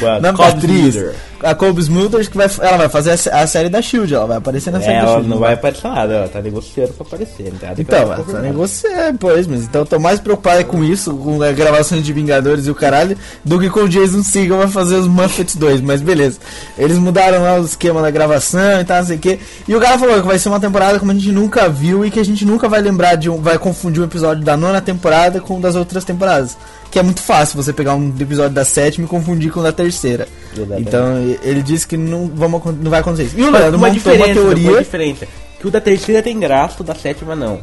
Com 0.01 0.07
a 0.07 0.11
Nome 0.12 0.22
da 0.22 0.32
Cobb 0.32 0.49
atriz. 0.59 0.97
A 1.42 1.55
Colby 1.55 1.80
Smulders 1.82 2.26
que 2.28 2.38
vai, 2.38 2.49
ela 2.61 2.78
vai 2.78 2.88
fazer 2.88 3.11
a, 3.30 3.42
a 3.42 3.47
série 3.47 3.68
da 3.68 3.82
Shield, 3.82 4.14
ela 4.14 4.24
vai 4.26 4.38
aparecer 4.38 4.70
na 4.70 4.80
série 4.80 4.95
É, 4.95 4.97
da 4.97 5.03
ela 5.03 5.12
Shield. 5.16 5.28
não 5.28 5.38
vai 5.38 5.53
aparecer 5.53 5.86
nada, 5.88 6.14
ela 6.14 6.28
tá 6.28 6.40
negociando 6.40 6.92
pra 6.95 7.07
aparecer. 7.07 7.53
Não 7.62 7.70
Então, 7.76 8.14
confirmar. 8.16 8.42
negócio 8.42 8.88
é, 8.88 9.12
pois, 9.12 9.47
mas 9.47 9.64
então 9.64 9.82
eu 9.82 9.86
tô 9.86 9.99
mais 9.99 10.18
preocupado 10.20 10.64
com 10.64 10.82
isso, 10.82 11.14
com 11.14 11.42
a 11.42 11.53
gravação 11.53 12.01
de 12.01 12.12
Vingadores 12.14 12.66
e 12.66 12.70
o 12.70 12.74
caralho, 12.74 13.14
do 13.45 13.61
que 13.61 13.68
com 13.68 13.80
o 13.80 13.88
Jason 13.88 14.22
Segel 14.22 14.57
vai 14.57 14.68
fazer 14.68 14.95
os 14.97 15.07
Muppets 15.07 15.55
2, 15.57 15.82
mas 15.82 16.01
beleza. 16.01 16.38
Eles 16.78 16.97
mudaram 16.97 17.42
lá 17.42 17.61
o 17.61 17.64
esquema 17.66 18.01
da 18.01 18.11
gravação 18.11 18.80
e 18.80 18.84
tal, 18.84 18.99
não 19.01 19.07
sei 19.07 19.16
o 19.16 19.20
que. 19.20 19.38
E 19.68 19.76
o 19.76 19.80
cara 19.80 19.99
falou 19.99 20.22
que 20.22 20.26
vai 20.26 20.38
ser 20.38 20.49
uma 20.49 20.61
temporada 20.61 20.99
como 20.99 21.11
a 21.11 21.14
gente 21.14 21.30
nunca 21.30 21.68
viu 21.68 22.07
e 22.07 22.11
que 22.11 22.20
a 22.20 22.24
gente 22.24 22.47
nunca 22.47 22.70
vai 22.70 22.80
lembrar 22.80 23.16
de 23.16 23.28
um. 23.28 23.36
Vai 23.42 23.59
confundir 23.59 24.01
um 24.01 24.07
episódio 24.07 24.42
da 24.42 24.57
nona 24.57 24.80
temporada 24.80 25.42
com 25.42 25.57
um 25.57 25.61
das 25.61 25.74
outras 25.76 26.05
temporadas. 26.05 26.57
Que 26.95 27.01
é 27.01 27.03
muito 27.03 27.20
fácil 27.22 27.57
você 27.61 27.72
pegar 27.72 27.97
um 27.97 28.14
episódio 28.20 28.53
da 28.55 28.64
sétima 28.64 29.05
e 29.05 29.09
confundir 29.09 29.51
com 29.51 29.59
o 29.59 29.62
da 29.64 29.72
terceira. 29.72 30.28
Exatamente. 30.57 30.82
Então 30.88 31.18
ele 31.42 31.61
disse 31.61 31.88
que 31.88 31.97
não, 31.97 32.30
vamos, 32.32 32.62
não 32.80 32.88
vai 32.88 33.01
acontecer 33.01 33.24
isso. 33.24 33.36
E 33.36 33.42
o 33.42 33.51
Leandro 33.51 33.78
uma 33.78 33.88
montou 33.88 34.12
uma 34.14 34.24
uma 34.26 34.32
teoria. 34.32 34.78
diferença. 34.78 35.26
Que 35.59 35.66
o 35.66 35.72
da 35.72 35.80
terceira 35.80 36.22
tem 36.22 36.38
graça, 36.38 36.76
o 36.82 36.84
da 36.84 36.95
sétima 36.95 37.34
não. 37.34 37.59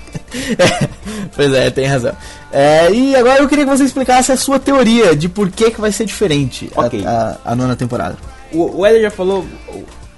pois 1.36 1.52
é, 1.52 1.70
tem 1.70 1.84
razão. 1.84 2.12
É, 2.50 2.90
e 2.90 3.14
agora 3.14 3.40
eu 3.42 3.48
queria 3.48 3.64
que 3.66 3.70
você 3.70 3.84
explicasse 3.84 4.32
a 4.32 4.36
sua 4.38 4.58
teoria 4.58 5.14
de 5.14 5.28
por 5.28 5.50
que, 5.50 5.70
que 5.70 5.80
vai 5.80 5.92
ser 5.92 6.06
diferente 6.06 6.70
a- 6.74 6.80
Ok. 6.86 7.04
a, 7.06 7.36
a 7.44 7.54
nona 7.54 7.76
temporada. 7.76 8.16
O, 8.52 8.78
o 8.80 8.86
Eder 8.86 9.02
já 9.02 9.10
falou 9.10 9.44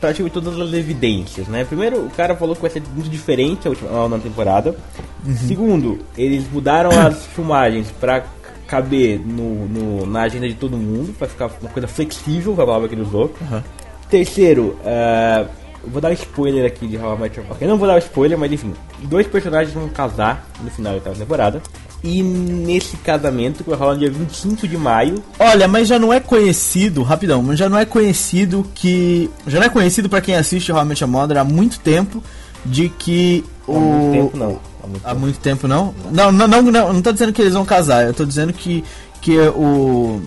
praticamente 0.02 0.34
todas 0.34 0.60
as 0.60 0.72
evidências, 0.74 1.46
né? 1.48 1.64
Primeiro, 1.64 2.04
o 2.04 2.10
cara 2.10 2.34
falou 2.36 2.54
que 2.54 2.60
vai 2.60 2.70
ser 2.70 2.82
muito 2.94 3.08
diferente 3.08 3.66
a 3.66 3.70
última 3.70 3.88
a 3.88 3.92
nona 3.94 4.18
temporada. 4.18 4.76
Segundo, 5.48 6.00
eles 6.18 6.44
mudaram 6.52 6.90
as 6.90 7.24
filmagens 7.34 7.90
pra 8.00 8.20
c- 8.20 8.26
caber 8.66 9.18
no, 9.20 9.66
no- 9.68 10.04
na 10.06 10.22
agenda 10.22 10.48
de 10.48 10.54
todo 10.54 10.76
mundo, 10.76 11.14
pra 11.16 11.28
ficar 11.28 11.50
uma 11.60 11.70
coisa 11.70 11.86
flexível, 11.88 12.54
foi 12.54 12.64
a 12.64 12.66
palavra 12.66 12.88
que 12.88 12.94
ele 12.94 13.02
usou. 13.02 13.32
Terceiro, 14.10 14.76
ah, 14.84 15.46
eu 15.84 15.90
vou 15.90 16.00
dar 16.02 16.10
um 16.10 16.12
spoiler 16.12 16.66
aqui 16.66 16.86
de 16.86 16.96
How 16.98 17.14
I 17.16 17.20
Met 17.20 17.38
Your 17.38 17.46
Mother. 17.48 17.62
Eu 17.62 17.68
não 17.70 17.78
vou 17.78 17.86
dar 17.88 17.94
um 17.94 17.98
spoiler, 17.98 18.36
mas 18.38 18.52
enfim, 18.52 18.74
dois 19.04 19.26
personagens 19.26 19.72
vão 19.72 19.88
casar 19.88 20.46
no 20.62 20.70
final 20.70 20.98
da 21.00 21.10
temporada. 21.12 21.62
E 22.04 22.20
nesse 22.22 22.96
casamento, 22.96 23.62
que 23.62 23.70
vai 23.70 23.78
rolar 23.78 23.92
no 23.94 24.00
dia 24.00 24.10
25 24.10 24.66
de 24.66 24.76
maio, 24.76 25.22
Olha, 25.38 25.68
mas 25.68 25.86
já 25.86 25.98
não 26.00 26.12
é 26.12 26.18
conhecido, 26.18 27.02
rapidão, 27.02 27.42
mas 27.42 27.58
já 27.58 27.68
não 27.68 27.78
é 27.78 27.84
conhecido 27.84 28.66
que. 28.74 29.30
Já 29.46 29.58
não 29.60 29.66
é 29.66 29.70
conhecido 29.70 30.08
pra 30.08 30.20
quem 30.20 30.34
assiste 30.34 30.72
Met 30.72 31.02
Your 31.02 31.10
Mother 31.10 31.36
há 31.38 31.44
muito 31.44 31.78
tempo 31.78 32.22
de 32.64 32.88
que 32.88 33.44
o. 33.68 33.76
há 33.76 33.80
muito 33.80 34.12
tempo 34.12 34.36
não. 34.36 34.60
Há 34.82 34.86
muito 34.86 35.04
Há 35.04 35.08
tempo. 35.10 35.20
muito 35.20 35.38
tempo 35.38 35.68
não? 35.68 35.94
Não, 36.10 36.32
não, 36.32 36.48
não, 36.48 36.62
não, 36.62 36.92
não 36.92 37.02
tô 37.02 37.12
dizendo 37.12 37.32
que 37.32 37.40
eles 37.40 37.54
vão 37.54 37.64
casar, 37.64 38.04
eu 38.04 38.14
tô 38.14 38.24
dizendo 38.24 38.52
que, 38.52 38.82
que 39.20 39.38
o. 39.38 40.20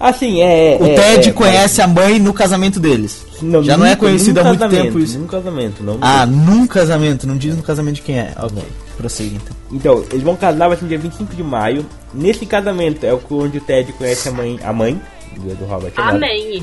Assim, 0.00 0.40
é. 0.40 0.78
O 0.80 0.84
é, 0.86 0.94
Ted 0.94 1.28
é, 1.28 1.32
conhece 1.32 1.82
a 1.82 1.86
mãe 1.88 2.18
no 2.18 2.32
casamento 2.32 2.78
deles. 2.78 3.26
Não, 3.42 3.62
já 3.62 3.76
não 3.76 3.86
é 3.86 3.96
conhecido 3.96 4.40
há 4.40 4.42
num 4.44 4.48
muito 4.50 4.60
casamento, 4.60 4.84
tempo 4.84 4.98
isso. 4.98 5.18
Num 5.18 5.26
casamento, 5.26 5.82
não. 5.82 5.98
Ah, 6.00 6.26
num 6.26 6.66
casamento, 6.66 7.26
não 7.26 7.36
diz 7.36 7.56
no 7.56 7.62
casamento 7.62 7.96
de 7.96 8.02
quem 8.02 8.18
é. 8.18 8.32
Ok, 8.40 8.62
prossiga 8.96 9.36
então. 9.36 9.56
Então, 9.72 10.04
eles 10.10 10.22
vão 10.22 10.36
casar, 10.36 10.68
vai 10.68 10.76
ser 10.76 10.84
no 10.84 10.88
dia 10.88 10.98
25 10.98 11.34
de 11.34 11.42
maio. 11.42 11.84
Nesse 12.14 12.46
casamento 12.46 13.04
é 13.04 13.12
o 13.12 13.20
onde 13.30 13.58
o 13.58 13.60
Ted 13.60 13.92
conhece 13.92 14.28
a 14.28 14.32
mãe, 14.32 14.58
a 14.62 14.72
mãe 14.72 15.00
do, 15.36 15.64
Robert. 15.66 15.92
agora. 15.96 16.16
Amém. 16.16 16.62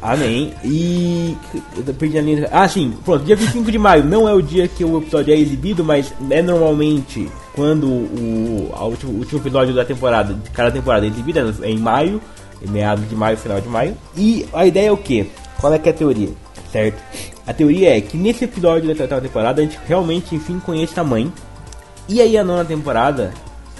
Amém. 0.00 0.54
E. 0.64 1.36
eu 1.86 1.94
perdi 1.94 2.18
a 2.18 2.22
linha- 2.22 2.48
Ah, 2.52 2.68
sim, 2.68 2.92
pronto. 3.04 3.24
Dia 3.24 3.36
25 3.36 3.70
de 3.70 3.78
maio 3.78 4.04
não 4.04 4.28
é 4.28 4.32
o 4.34 4.42
dia 4.42 4.68
que 4.68 4.84
o 4.84 4.98
episódio 4.98 5.32
é 5.34 5.36
exibido, 5.36 5.84
mas 5.84 6.12
é 6.30 6.42
normalmente 6.42 7.28
quando 7.54 7.86
o, 7.88 8.70
o 8.72 9.08
último 9.08 9.40
episódio 9.40 9.74
da 9.74 9.84
temporada, 9.84 10.34
de 10.34 10.50
cada 10.50 10.70
temporada 10.70 11.06
é 11.06 11.08
exibido, 11.08 11.54
é 11.62 11.70
em 11.70 11.78
maio, 11.78 12.20
meados 12.68 13.08
de 13.08 13.14
maio, 13.14 13.36
final 13.36 13.60
de 13.60 13.68
maio. 13.68 13.96
E 14.16 14.46
a 14.52 14.66
ideia 14.66 14.88
é 14.88 14.92
o 14.92 14.96
quê? 14.96 15.26
Qual 15.60 15.72
é 15.72 15.78
que 15.78 15.88
é 15.88 15.92
a 15.92 15.94
teoria? 15.94 16.30
Certo? 16.72 17.00
A 17.46 17.52
teoria 17.52 17.96
é 17.96 18.00
que 18.00 18.16
nesse 18.16 18.44
episódio 18.44 18.94
da 18.94 19.02
oitava 19.02 19.20
temporada 19.20 19.60
a 19.60 19.64
gente 19.64 19.78
realmente, 19.86 20.34
enfim, 20.34 20.58
conhece 20.58 20.98
a 20.98 21.04
mãe. 21.04 21.32
E 22.08 22.20
aí 22.20 22.36
a 22.36 22.44
nona 22.44 22.64
temporada 22.64 23.32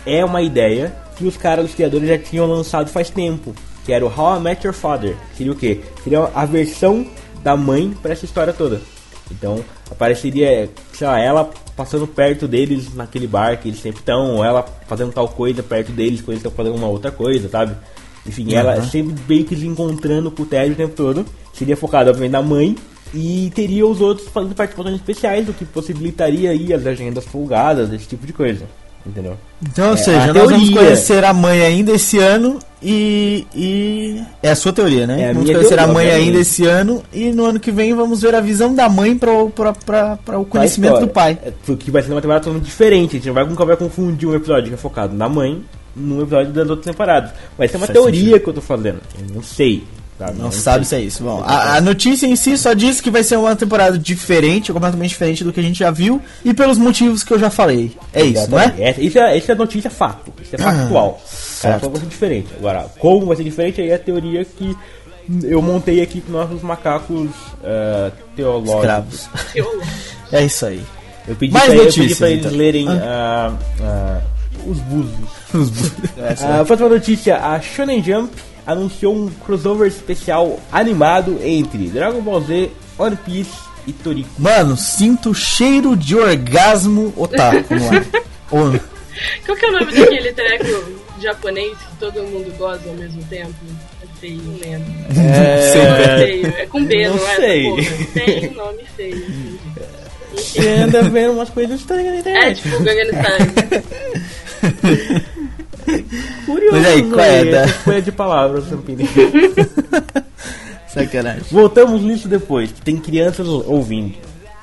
é 0.06 0.24
uma 0.24 0.42
ideia 0.42 0.94
que 1.16 1.26
os 1.26 1.36
caras, 1.36 1.66
os 1.66 1.74
criadores 1.74 2.08
já 2.08 2.18
tinham 2.18 2.46
lançado 2.46 2.88
faz 2.90 3.10
tempo, 3.10 3.54
que 3.84 3.92
era 3.92 4.04
o 4.04 4.08
How 4.08 4.36
I 4.36 4.40
Met 4.40 4.66
Your 4.66 4.74
Father. 4.74 5.16
Seria 5.36 5.52
o 5.52 5.56
quê? 5.56 5.80
Seria 6.02 6.30
a 6.34 6.44
versão 6.44 7.06
da 7.42 7.56
mãe 7.56 7.94
para 8.02 8.12
essa 8.12 8.24
história 8.24 8.52
toda. 8.52 8.80
Então 9.30 9.64
apareceria, 9.90 10.70
sei 10.92 11.06
lá, 11.06 11.20
ela 11.20 11.50
passando 11.76 12.06
perto 12.06 12.46
deles 12.46 12.94
naquele 12.94 13.26
bar 13.26 13.58
que 13.58 13.68
eles 13.68 13.80
sempre 13.80 14.00
estão, 14.00 14.36
ou 14.36 14.44
ela 14.44 14.64
fazendo 14.86 15.12
tal 15.12 15.28
coisa 15.28 15.62
perto 15.62 15.92
deles 15.92 16.20
quando 16.20 16.30
eles 16.30 16.44
estão 16.44 16.52
fazendo 16.52 16.76
uma 16.76 16.86
outra 16.86 17.10
coisa, 17.10 17.48
sabe? 17.48 17.74
Enfim, 18.26 18.46
uhum. 18.46 18.58
ela 18.58 18.82
sempre 18.82 19.14
meio 19.28 19.44
que 19.44 19.56
se 19.56 19.66
encontrando 19.66 20.30
com 20.30 20.42
o 20.42 20.46
Ted 20.46 20.72
o 20.72 20.76
tempo 20.76 20.94
todo. 20.94 21.26
Seria 21.52 21.76
focado, 21.76 22.10
obviamente, 22.10 22.32
na 22.32 22.42
mãe. 22.42 22.74
E 23.12 23.52
teria 23.54 23.86
os 23.86 24.00
outros 24.00 24.28
fazendo 24.28 24.54
participações 24.54 24.96
especiais, 24.96 25.48
o 25.48 25.52
que 25.52 25.64
possibilitaria 25.64 26.50
aí 26.50 26.72
as 26.72 26.84
agendas 26.84 27.24
folgadas, 27.24 27.92
esse 27.92 28.08
tipo 28.08 28.26
de 28.26 28.32
coisa. 28.32 28.64
Entendeu? 29.06 29.36
Então, 29.62 29.88
ou 29.88 29.94
é, 29.94 29.96
seja, 29.98 30.26
nós 30.28 30.32
teoria. 30.32 30.56
vamos 30.56 30.70
conhecer 30.70 31.24
a 31.24 31.34
mãe 31.34 31.60
ainda 31.60 31.92
esse 31.92 32.18
ano 32.18 32.58
e. 32.82 33.46
e... 33.54 34.22
É 34.42 34.50
a 34.50 34.56
sua 34.56 34.72
teoria, 34.72 35.06
né? 35.06 35.24
É 35.24 35.32
vamos 35.32 35.50
conhecer 35.50 35.76
teoria, 35.76 35.84
a 35.84 35.92
mãe 35.92 36.10
ainda 36.10 36.38
esse 36.38 36.64
ano 36.64 37.02
e 37.12 37.30
no 37.30 37.44
ano 37.44 37.60
que 37.60 37.70
vem 37.70 37.94
vamos 37.94 38.22
ver 38.22 38.34
a 38.34 38.40
visão 38.40 38.74
da 38.74 38.88
mãe 38.88 39.16
para 39.16 39.30
o 39.30 40.44
conhecimento 40.48 41.00
do 41.00 41.08
pai. 41.08 41.38
É, 41.44 41.52
que 41.76 41.90
vai 41.90 42.02
ser 42.02 42.12
uma 42.12 42.22
temporada 42.22 42.44
totalmente 42.44 42.64
diferente. 42.64 43.10
A 43.10 43.18
gente 43.18 43.26
não 43.26 43.34
vai, 43.34 43.46
nunca 43.46 43.64
vai 43.66 43.76
confundir 43.76 44.26
um 44.26 44.34
episódio 44.34 44.68
que 44.68 44.74
é 44.74 44.78
focado 44.78 45.14
na 45.14 45.28
mãe 45.28 45.62
num 45.94 46.22
episódio 46.22 46.52
das 46.52 46.68
outras 46.68 46.86
temporadas. 46.86 47.30
Mas 47.58 47.70
tem 47.70 47.80
uma 47.80 47.86
Faz 47.86 47.98
teoria 47.98 48.20
sentido. 48.20 48.40
que 48.40 48.48
eu 48.48 48.54
tô 48.54 48.60
fazendo. 48.60 49.00
Eu 49.18 49.34
não 49.34 49.42
sei. 49.42 49.84
Tá, 50.18 50.28
não, 50.28 50.44
não 50.44 50.52
sabe 50.52 50.84
se 50.84 50.94
é 50.94 51.00
isso. 51.00 51.24
Bom, 51.24 51.42
a, 51.44 51.76
a, 51.76 51.80
notícia 51.80 52.26
em 52.26 52.36
si 52.36 52.56
só 52.56 52.72
diz 52.72 53.00
que 53.00 53.10
vai 53.10 53.24
ser 53.24 53.36
uma 53.36 53.56
temporada 53.56 53.98
diferente, 53.98 54.72
completamente 54.72 55.08
diferente 55.08 55.42
do 55.42 55.52
que 55.52 55.58
a 55.58 55.62
gente 55.62 55.80
já 55.80 55.90
viu, 55.90 56.22
e 56.44 56.54
pelos 56.54 56.78
motivos 56.78 57.24
que 57.24 57.32
eu 57.32 57.38
já 57.38 57.50
falei. 57.50 57.90
É 58.12 58.22
isso, 58.22 58.48
não 58.48 58.60
é? 58.60 58.74
Essa, 58.78 59.00
isso 59.00 59.18
é? 59.18 59.36
Isso 59.36 59.50
é 59.50 59.54
notícia 59.56 59.90
fato. 59.90 60.32
Isso 60.40 60.54
é 60.54 60.58
factual. 60.58 61.20
Ah, 61.64 61.78
vai 61.78 62.00
ser 62.00 62.06
diferente. 62.06 62.48
Agora, 62.56 62.86
como 63.00 63.26
vai 63.26 63.36
ser 63.36 63.42
diferente, 63.42 63.80
aí 63.80 63.90
é 63.90 63.94
a 63.94 63.98
teoria 63.98 64.44
que 64.44 64.76
eu 65.42 65.60
montei 65.60 66.00
aqui 66.00 66.20
com 66.20 66.30
nossos 66.30 66.62
macacos 66.62 67.28
uh, 67.28 68.12
teológicos. 68.36 69.28
é 70.30 70.44
isso 70.44 70.66
aí. 70.66 70.82
Eu 71.26 71.34
pedi 71.34 71.52
Mais 71.52 71.64
pra, 71.64 71.74
notícias, 71.74 71.96
eu 71.96 72.02
pedi 72.02 72.14
pra 72.16 72.30
eles 72.30 72.44
então. 72.46 72.58
lerem 72.58 72.88
uh, 72.88 73.52
uh, 73.52 74.33
os 74.66 74.78
búzios. 74.78 75.28
Os 75.52 75.70
búzios. 75.70 75.98
uh, 76.62 76.64
próxima 76.66 76.88
notícia: 76.88 77.36
a 77.38 77.60
Shonen 77.60 78.02
Jump 78.02 78.32
anunciou 78.66 79.14
um 79.14 79.30
crossover 79.30 79.88
especial 79.88 80.58
animado 80.72 81.38
entre 81.42 81.88
Dragon 81.88 82.20
Ball 82.20 82.40
Z, 82.40 82.70
One 82.98 83.16
Piece 83.16 83.52
e 83.86 83.92
Toriko. 83.92 84.30
Mano, 84.38 84.76
sinto 84.76 85.34
cheiro 85.34 85.96
de 85.96 86.16
orgasmo 86.16 87.12
otaku 87.16 87.74
no 87.74 87.88
ar. 87.90 88.80
Qual 89.44 89.56
que 89.56 89.64
é 89.64 89.68
o 89.68 89.72
nome 89.72 89.92
daquele 89.92 90.32
treco 90.32 91.04
japonês 91.20 91.78
que 91.78 91.96
todo 91.98 92.22
mundo 92.24 92.52
goza 92.56 92.88
ao 92.88 92.94
mesmo 92.94 93.22
tempo? 93.24 93.54
É 94.02 94.20
feio, 94.20 94.42
não 94.42 94.58
lembro. 94.58 94.94
É, 95.16 96.16
é 96.16 96.18
feio. 96.18 96.46
É 96.58 96.66
com 96.66 96.84
B, 96.84 97.08
não, 97.08 97.16
não 97.16 97.28
é? 97.28 97.36
Sei. 97.36 97.64
Tem 98.12 98.50
um 98.50 98.54
nome 98.54 98.84
feio. 98.96 99.16
Assim. 99.16 100.60
E 100.60 100.66
anda 100.66 101.02
vendo 101.02 101.32
umas 101.32 101.50
coisas 101.50 101.80
estranhas 101.80 102.14
na 102.14 102.20
internet. 102.20 102.60
É, 102.60 102.70
tipo, 102.70 102.82
Gangnam 102.82 103.22
Style. 103.22 103.84
Curioso. 106.46 106.72
Mas 106.72 106.86
aí, 106.86 107.02
qual 107.02 107.20
é? 107.20 107.44
Da... 107.44 107.64
Escolha 107.66 108.02
de 108.02 108.12
palavras, 108.12 108.64
Sampini. 108.68 109.08
Sacanagem. 110.88 111.42
Voltamos 111.50 112.02
nisso 112.02 112.28
depois. 112.28 112.70
Tem 112.72 112.96
crianças 112.96 113.46
ouvindo. 113.46 114.14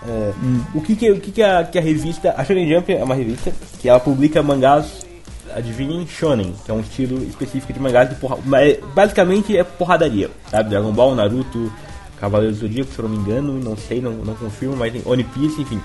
É, 0.07 0.33
hum. 0.41 0.61
O 0.73 0.81
que, 0.81 0.95
que, 0.95 1.11
o 1.11 1.19
que, 1.19 1.31
que, 1.31 1.43
a, 1.43 1.63
que 1.63 1.77
a 1.77 1.81
revista. 1.81 2.33
A 2.35 2.43
Shonen 2.43 2.67
Jump 2.73 2.91
é 2.91 3.03
uma 3.03 3.15
revista 3.15 3.51
que 3.79 3.89
ela 3.89 3.99
publica 3.99 4.41
mangás. 4.41 5.05
Adivinhem, 5.53 6.07
Shonen, 6.07 6.55
que 6.63 6.71
é 6.71 6.73
um 6.73 6.79
estilo 6.79 7.21
específico 7.25 7.73
de 7.73 7.79
mangás 7.79 8.09
de 8.09 8.15
porra, 8.15 8.37
basicamente 8.95 9.57
é 9.57 9.65
porradaria, 9.65 10.29
sabe? 10.49 10.69
Dragon 10.69 10.93
Ball, 10.93 11.13
Naruto, 11.13 11.69
Cavaleiros 12.21 12.59
do 12.59 12.67
Zodíaco, 12.67 12.93
se 12.93 12.99
eu 12.99 13.09
não 13.09 13.17
me 13.17 13.21
engano, 13.21 13.59
não 13.59 13.75
sei, 13.75 13.99
não, 13.99 14.13
não 14.13 14.33
confirmo, 14.35 14.77
mas 14.77 14.93
tem 14.93 15.01
One 15.05 15.25
Piece, 15.25 15.61
enfim. 15.61 15.81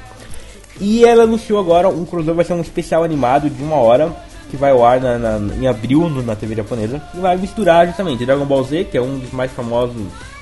E 0.80 1.04
ela 1.04 1.24
anunciou 1.24 1.58
agora 1.58 1.88
um 1.88 2.04
crossover, 2.04 2.34
vai 2.34 2.44
ser 2.44 2.52
um 2.52 2.60
especial 2.60 3.02
animado 3.02 3.48
de 3.48 3.62
uma 3.62 3.76
hora 3.76 4.14
que 4.50 4.56
vai 4.56 4.70
ao 4.70 4.84
ar 4.84 5.00
na, 5.00 5.18
na, 5.18 5.54
em 5.56 5.66
abril 5.66 6.08
no, 6.08 6.22
na 6.22 6.36
TV 6.36 6.54
japonesa, 6.54 7.02
e 7.14 7.18
vai 7.18 7.36
misturar 7.36 7.86
justamente 7.86 8.24
Dragon 8.24 8.44
Ball 8.44 8.62
Z, 8.62 8.84
que 8.84 8.96
é 8.96 9.02
um 9.02 9.18
dos 9.18 9.32
mais 9.32 9.50
famosos 9.50 9.96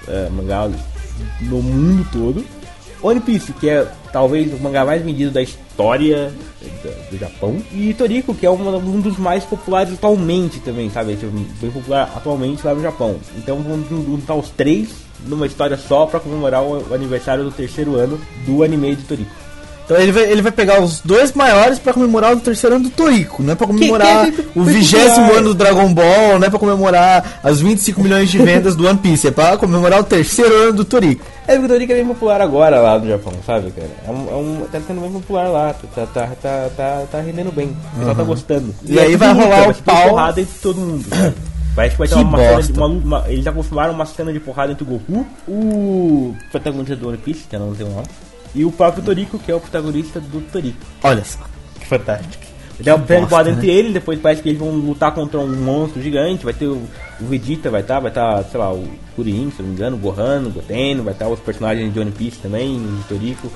é, 0.06 0.28
mangás 0.30 0.74
no 1.40 1.62
mundo 1.62 2.06
todo, 2.12 2.44
One 3.04 3.20
Piece, 3.20 3.52
que 3.52 3.68
é 3.68 3.86
talvez 4.10 4.50
o 4.52 4.62
mangá 4.62 4.82
mais 4.82 5.02
vendido 5.02 5.30
da 5.30 5.42
história 5.42 6.32
do, 6.82 7.10
do 7.10 7.18
Japão, 7.18 7.62
e 7.70 7.92
Toriko, 7.92 8.34
que 8.34 8.46
é 8.46 8.50
um, 8.50 8.76
um, 8.76 9.00
dos 9.00 9.18
mais 9.18 9.44
populares 9.44 9.92
atualmente 9.92 10.58
também, 10.60 10.88
sabe? 10.88 11.12
É 11.12 11.16
bem 11.16 11.70
popular 11.70 12.10
atualmente 12.16 12.64
lá 12.66 12.74
no 12.74 12.80
Japão. 12.80 13.16
Então 13.36 13.58
vamos 13.58 13.88
juntar 13.90 14.34
os 14.34 14.48
três 14.48 14.88
numa 15.26 15.46
história 15.46 15.76
só 15.76 16.06
para 16.06 16.18
comemorar 16.18 16.62
o, 16.62 16.88
o 16.88 16.94
aniversário 16.94 17.44
do 17.44 17.50
terceiro 17.50 17.94
ano 17.94 18.18
do 18.46 18.62
anime 18.62 18.96
de 18.96 19.02
Toriko. 19.02 19.43
Então 19.84 19.98
ele 19.98 20.12
vai, 20.12 20.22
ele 20.24 20.42
vai 20.42 20.52
pegar 20.52 20.80
os 20.80 21.00
dois 21.00 21.32
maiores 21.32 21.78
para 21.78 21.92
comemorar 21.92 22.34
o 22.34 22.40
terceiro 22.40 22.76
ano 22.76 22.84
do 22.84 22.90
Toriko, 22.90 23.42
não 23.42 23.52
é 23.52 23.54
pra 23.54 23.66
comemorar 23.66 24.26
que, 24.26 24.32
que 24.32 24.40
é 24.40 24.60
o 24.60 24.64
vigésimo 24.64 25.32
ano 25.34 25.48
do 25.48 25.54
Dragon 25.54 25.92
Ball, 25.92 26.38
não 26.38 26.46
é 26.46 26.50
pra 26.50 26.58
comemorar 26.58 27.40
as 27.42 27.60
25 27.60 28.02
milhões 28.02 28.30
de 28.30 28.38
vendas 28.38 28.74
do 28.74 28.86
One 28.86 28.98
Piece, 28.98 29.28
é 29.28 29.30
pra 29.30 29.58
comemorar 29.58 30.00
o 30.00 30.04
terceiro 30.04 30.54
ano 30.54 30.72
do 30.72 30.84
Toriko. 30.86 31.26
É, 31.46 31.52
porque 31.52 31.66
o 31.66 31.68
Toriko 31.68 31.92
é 31.92 31.96
bem 31.96 32.06
popular 32.06 32.40
agora 32.40 32.80
lá 32.80 32.98
no 32.98 33.06
Japão, 33.06 33.34
sabe, 33.44 33.70
cara? 33.72 33.90
É 34.08 34.10
um, 34.10 34.30
é 34.30 34.36
um, 34.36 34.66
tá 34.72 34.80
sendo 34.80 35.02
bem 35.02 35.12
popular 35.12 35.48
lá, 35.48 35.74
tá, 35.94 36.06
tá, 36.06 36.28
tá, 36.40 36.68
tá, 36.74 37.02
tá 37.12 37.20
rendendo 37.20 37.52
bem, 37.52 37.66
o 37.66 37.96
pessoal 37.98 38.08
uhum. 38.08 38.14
tá 38.14 38.22
gostando. 38.22 38.74
E, 38.86 38.94
e 38.94 38.98
aí 38.98 39.16
vai 39.16 39.34
rolar 39.34 39.68
o 39.68 39.74
pau. 39.82 40.08
porrada 40.08 40.40
entre 40.40 40.58
todo 40.62 40.80
mundo? 40.80 41.04
Parece 41.76 41.96
que 41.96 41.98
vai 41.98 42.08
ter 42.08 42.14
uma, 42.14 42.38
cena 42.38 42.62
de, 42.62 42.72
uma, 42.72 42.86
uma, 42.86 43.24
Eles 43.26 43.44
já 43.44 43.52
confirmaram 43.52 43.92
uma 43.92 44.06
cena 44.06 44.32
de 44.32 44.40
porrada 44.40 44.72
entre 44.72 44.84
o 44.84 44.86
Goku, 44.86 45.26
o 45.46 46.34
protagonista 46.50 46.96
do 46.96 47.08
One 47.08 47.18
Piece, 47.18 47.44
que 47.50 47.56
eu 47.56 47.60
não 47.60 47.74
sei 47.74 47.84
o 47.84 47.90
nome 47.90 48.06
e 48.54 48.64
o 48.64 48.72
próprio 48.72 49.02
Toriko, 49.02 49.38
que 49.38 49.50
é 49.50 49.54
o 49.54 49.60
protagonista 49.60 50.20
do 50.20 50.40
Toriko. 50.40 50.78
Olha 51.02 51.24
só, 51.24 51.40
que 51.78 51.86
fantástico. 51.86 52.44
Tem 52.82 52.92
um 52.92 53.26
plano 53.26 53.50
entre 53.50 53.68
né? 53.68 53.72
eles, 53.72 53.92
depois 53.92 54.18
parece 54.18 54.42
que 54.42 54.48
eles 54.48 54.58
vão 54.58 54.70
lutar 54.70 55.12
contra 55.12 55.38
um 55.38 55.46
monstro 55.46 56.02
gigante, 56.02 56.44
vai 56.44 56.52
ter 56.52 56.66
o, 56.66 56.82
o 57.20 57.26
Vegeta, 57.26 57.70
vai 57.70 57.82
estar, 57.82 57.94
tá, 57.94 58.00
vai 58.00 58.10
estar, 58.10 58.42
tá, 58.42 58.44
sei 58.50 58.58
lá, 58.58 58.72
o 58.72 58.88
Kuririn, 59.14 59.52
se 59.54 59.62
não 59.62 59.68
me 59.68 59.74
engano, 59.74 59.96
o 59.96 60.00
Gohan, 60.00 60.42
o 60.46 60.50
Goten, 60.50 61.00
vai 61.02 61.12
estar 61.12 61.26
tá 61.26 61.30
os 61.30 61.38
personagens 61.38 61.92
de 61.92 62.00
One 62.00 62.10
Piece 62.10 62.38
também, 62.38 62.76
de 62.76 63.04
Toriko, 63.04 63.48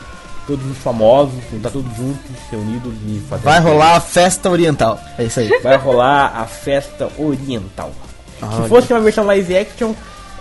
todos 0.46 0.64
os 0.70 0.78
famosos, 0.78 1.34
vão 1.50 1.56
estar 1.56 1.70
todos 1.70 1.96
juntos, 1.96 2.30
reunidos 2.50 2.92
e 3.06 3.20
fazendo... 3.28 3.44
Vai 3.44 3.60
rolar 3.60 3.96
a 3.96 4.00
festa 4.00 4.50
oriental, 4.50 5.00
é 5.18 5.24
isso 5.24 5.40
aí. 5.40 5.48
Vai 5.62 5.76
rolar 5.76 6.32
a 6.36 6.44
festa 6.46 7.08
oriental. 7.18 7.90
Se 8.38 8.68
fosse 8.68 8.92
uma 8.92 9.00
versão 9.00 9.26
live 9.26 9.56
action, 9.56 9.94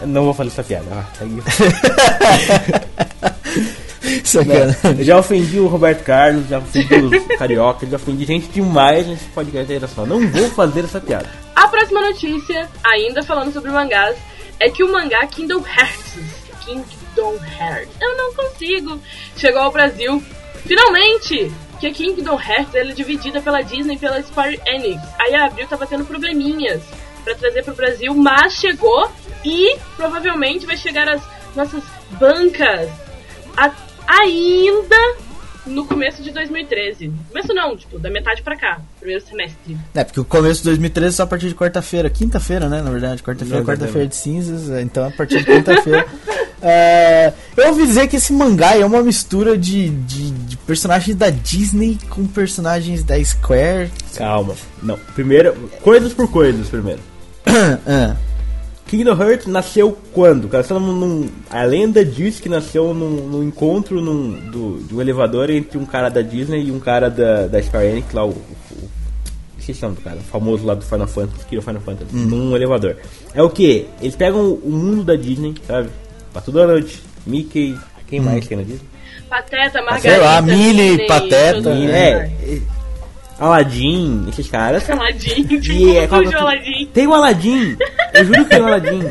não 0.06 0.26
vou 0.26 0.34
fazer 0.36 0.50
essa 0.50 0.64
piada. 0.64 0.86
Ah, 0.92 1.06
Sacana. 4.24 4.78
Eu 4.98 5.04
já 5.04 5.18
ofendi 5.18 5.60
o 5.60 5.68
Roberto 5.68 6.04
Carlos, 6.04 6.48
já 6.48 6.60
ofendi 6.60 6.96
os 6.96 7.38
carioca, 7.38 7.86
já 7.86 7.96
ofendi 7.96 8.26
gente 8.26 8.48
demais 8.48 9.08
nesse 9.08 9.26
podcast 9.26 9.80
da 9.80 9.88
só. 9.88 10.06
Não 10.06 10.28
vou 10.28 10.50
fazer 10.52 10.86
essa 10.86 11.00
piada. 11.00 11.30
A 11.56 11.68
próxima 11.68 12.02
notícia, 12.02 12.70
ainda 12.84 13.24
falando 13.24 13.52
sobre 13.52 13.72
mangás, 13.72 14.18
é 14.60 14.70
que 14.70 14.84
o 14.84 14.92
mangá 14.92 15.26
Kingdom 15.28 15.64
Hearts, 15.66 16.24
Kingdom 16.66 17.36
Hearts, 17.60 17.96
eu 18.02 18.18
não 18.18 18.34
consigo, 18.34 19.00
chegou 19.36 19.62
ao 19.62 19.72
Brasil. 19.72 20.22
Finalmente! 20.66 21.52
Que 21.80 21.92
Kingdom 21.92 22.40
Hearts 22.40 22.74
ela 22.74 22.90
é 22.90 22.94
dividida 22.94 23.40
pela 23.40 23.62
Disney 23.62 23.96
e 23.96 24.00
pela 24.00 24.22
Square 24.24 24.60
Enix. 24.66 25.00
Aí 25.20 25.36
a 25.36 25.46
Abril 25.46 25.68
tava 25.68 25.86
tendo 25.86 26.06
probleminhas 26.06 26.82
para 27.24 27.36
trazer 27.36 27.64
pro 27.64 27.76
Brasil, 27.76 28.16
mas 28.16 28.54
chegou 28.54 29.12
e 29.46 29.78
provavelmente 29.96 30.66
vai 30.66 30.76
chegar 30.76 31.08
às 31.08 31.22
nossas 31.56 31.84
bancas 32.20 32.90
a 33.56 33.70
ainda 34.08 35.18
no 35.68 35.86
começo 35.86 36.24
de 36.24 36.32
2013. 36.32 37.12
Começo 37.30 37.54
não, 37.54 37.76
tipo, 37.76 38.00
da 38.00 38.10
metade 38.10 38.42
pra 38.42 38.56
cá, 38.56 38.80
primeiro 39.00 39.24
semestre. 39.26 39.78
É, 39.94 40.04
porque 40.04 40.20
o 40.20 40.26
começo 40.26 40.62
de 40.62 40.66
2013 40.66 41.08
é 41.08 41.18
só 41.18 41.24
a 41.24 41.28
partir 41.28 41.50
de 41.50 41.56
quarta-feira, 41.56 42.10
quinta-feira, 42.10 42.70
né, 42.70 42.82
na 42.82 42.90
verdade, 42.90 43.22
quarta-feira, 43.22 43.64
quarta-feira 43.64 44.08
de 44.08 44.16
cinzas, 44.16 44.70
é, 44.70 44.82
então 44.82 45.08
a 45.08 45.12
partir 45.12 45.40
de 45.40 45.46
quinta-feira. 45.46 46.06
é, 46.62 47.34
eu 47.56 47.68
ouvi 47.70 47.86
dizer 47.86 48.08
que 48.08 48.16
esse 48.16 48.34
mangá 48.34 48.78
é 48.78 48.86
uma 48.86 49.04
mistura 49.04 49.58
de, 49.58 49.90
de, 49.90 50.32
de, 50.32 50.58
personagens 50.58 51.16
da 51.16 51.30
Disney 51.30 51.98
com 52.10 52.26
personagens 52.26 53.04
da 53.04 53.22
Square. 53.24 53.92
Calma, 54.16 54.56
não, 54.82 54.98
primeiro, 55.14 55.54
coisas 55.82 56.14
por 56.14 56.32
coisas 56.32 56.68
primeiro. 56.68 57.02
ah. 57.86 58.16
Kingdom 58.88 59.22
Hearts 59.22 59.48
nasceu 59.48 59.98
quando? 60.14 60.48
Cara, 60.48 60.66
num, 60.72 60.80
num, 60.80 61.30
a 61.50 61.64
lenda 61.64 62.06
diz 62.06 62.40
que 62.40 62.48
nasceu 62.48 62.94
num, 62.94 63.28
num 63.28 63.44
encontro 63.44 64.02
num, 64.02 64.32
do, 64.50 64.84
de 64.84 64.96
um 64.96 65.02
elevador 65.02 65.50
entre 65.50 65.78
um 65.78 65.86
cara 65.86 66.10
da 66.10 66.22
Disney 66.22 66.68
e 66.68 66.72
um 66.72 66.80
cara 66.80 67.10
da, 67.10 67.48
da 67.48 67.62
Square 67.62 67.88
Enix, 67.88 68.14
lá 68.14 68.26
o, 68.26 68.30
o 68.30 68.90
esqueci 69.60 69.84
o 69.84 69.90
nome 69.90 69.98
do 69.98 70.04
cara, 70.04 70.18
o 70.18 70.24
famoso 70.24 70.66
lá 70.66 70.74
do 70.74 70.86
Final 70.86 71.08
Fantasy, 71.08 71.46
que 71.46 71.58
o 71.58 71.62
Final 71.62 71.82
Fantasy, 71.82 72.16
hum. 72.16 72.26
num 72.26 72.56
elevador. 72.56 72.96
É 73.34 73.44
o 73.44 73.50
que? 73.50 73.88
Eles 74.02 74.16
pegam 74.16 74.54
o 74.54 74.72
mundo 74.72 75.04
da 75.04 75.16
Disney, 75.16 75.54
sabe? 75.66 75.90
Pato 76.34 76.52
Donald, 76.52 77.02
Mickey, 77.26 77.78
quem 78.08 78.22
hum. 78.22 78.24
mais 78.24 78.48
tem 78.48 78.58
na 78.58 78.64
Disney? 78.64 78.88
Pateta, 79.30 79.82
Margarida, 79.82 80.10
Sei 80.10 80.18
lá, 80.18 80.42
Minnie, 80.42 81.06
Pateta. 81.06 81.70
É, 81.70 82.32
Aladdin, 83.40 84.26
esses 84.30 84.48
caras. 84.50 84.90
Aladdin, 84.90 85.44
tipo, 85.44 85.72
e 85.72 85.98
é, 85.98 86.08
qual, 86.08 86.22
Aladdin. 86.22 86.90
Tem 86.94 87.08
o 87.08 87.14
Aladdin, 87.14 87.78
eu 88.14 88.26
juro 88.26 88.44
que 88.44 88.50
tem 88.50 88.62
o 88.62 88.66
Aladdin. 88.68 89.04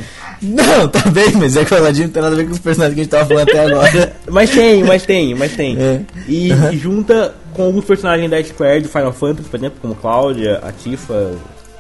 Não, 0.43 0.89
tá 0.89 1.09
bem, 1.11 1.33
mas 1.33 1.57
é 1.57 1.65
que 1.65 1.73
o 1.73 1.77
Aladdin 1.79 2.03
não 2.03 2.11
tem 2.11 2.23
nada 2.23 2.35
a 2.35 2.39
ver 2.39 2.45
com 2.47 2.53
os 2.53 2.59
personagens 2.59 2.95
que 2.95 3.01
a 3.01 3.05
gente 3.05 3.11
tava 3.11 3.27
falando 3.27 3.49
até 3.49 3.65
agora. 3.65 4.17
Mas 4.29 4.51
tem, 4.51 4.85
mas 4.85 5.03
tem, 5.07 5.35
mas 5.35 5.53
tem. 5.57 5.77
É. 5.79 6.01
E, 6.29 6.51
e 6.53 6.77
junta 6.77 7.35
com 7.55 7.63
alguns 7.63 7.85
personagens 7.85 8.31
da 8.31 8.43
Square 8.43 8.83
do 8.83 8.89
Final 8.89 9.13
Fantasy, 9.13 9.49
por 9.49 9.57
exemplo, 9.57 9.79
como 9.81 9.95
Cláudia, 9.95 10.61
a 10.63 10.73
Tifa, 10.73 11.33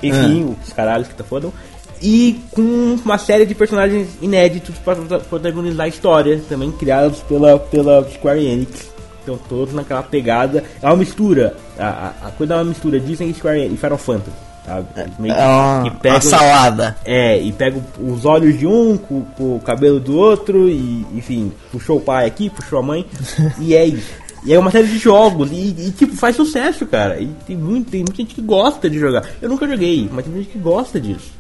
enfim, 0.02 0.54
Ah. 0.58 0.62
os 0.66 0.72
caralhos 0.72 1.08
que 1.08 1.14
tá 1.14 1.22
fodam. 1.24 1.52
E 2.00 2.40
com 2.50 2.96
uma 3.04 3.18
série 3.18 3.44
de 3.46 3.54
personagens 3.54 4.08
inéditos 4.22 4.74
para 4.78 4.96
protagonizar 5.18 5.86
a 5.86 5.88
história, 5.88 6.40
também 6.48 6.70
criados 6.70 7.20
pela, 7.20 7.58
pela 7.58 8.06
Square 8.10 8.44
Enix. 8.44 8.90
Então 9.26 9.36
todos 9.48 9.74
naquela 9.74 10.04
pegada. 10.04 10.62
É 10.80 10.86
uma 10.86 10.96
mistura. 10.96 11.56
A, 11.76 11.88
a, 11.88 12.28
a 12.28 12.30
coisa 12.30 12.54
é 12.54 12.56
uma 12.58 12.64
mistura 12.64 13.00
Disney 13.00 13.34
Square 13.34 13.66
e 13.66 13.76
Final 13.76 13.98
Fantasy. 13.98 14.46
Sabe? 14.64 14.86
Meio 15.18 15.34
É 15.34 15.46
uma, 15.46 15.90
que 15.90 16.08
uma 16.08 16.20
salada. 16.20 16.96
é, 17.04 17.40
e 17.40 17.52
pega 17.52 17.80
os 18.00 18.24
olhos 18.24 18.56
de 18.56 18.66
um 18.66 18.96
com, 18.96 19.22
com 19.36 19.56
o 19.56 19.60
cabelo 19.60 20.00
do 20.00 20.16
outro, 20.16 20.68
e 20.68 21.06
enfim, 21.14 21.52
puxou 21.70 21.98
o 21.98 22.00
pai 22.00 22.26
aqui, 22.26 22.50
puxou 22.50 22.80
a 22.80 22.82
mãe, 22.82 23.06
e 23.60 23.74
é 23.74 23.84
isso. 23.84 24.10
E 24.44 24.52
é 24.52 24.58
uma 24.58 24.70
série 24.70 24.86
de 24.86 24.98
jogos, 24.98 25.50
e, 25.50 25.74
e, 25.76 25.90
tipo, 25.90 26.16
faz 26.16 26.36
sucesso, 26.36 26.86
cara. 26.86 27.20
E 27.20 27.26
tem, 27.46 27.56
muito, 27.56 27.90
tem 27.90 28.00
muita 28.00 28.16
gente 28.16 28.34
que 28.34 28.40
gosta 28.40 28.88
de 28.88 28.98
jogar. 28.98 29.24
Eu 29.42 29.48
nunca 29.48 29.66
joguei, 29.68 30.08
mas 30.12 30.24
tem 30.24 30.34
gente 30.34 30.48
que 30.48 30.58
gosta 30.58 31.00
disso. 31.00 31.32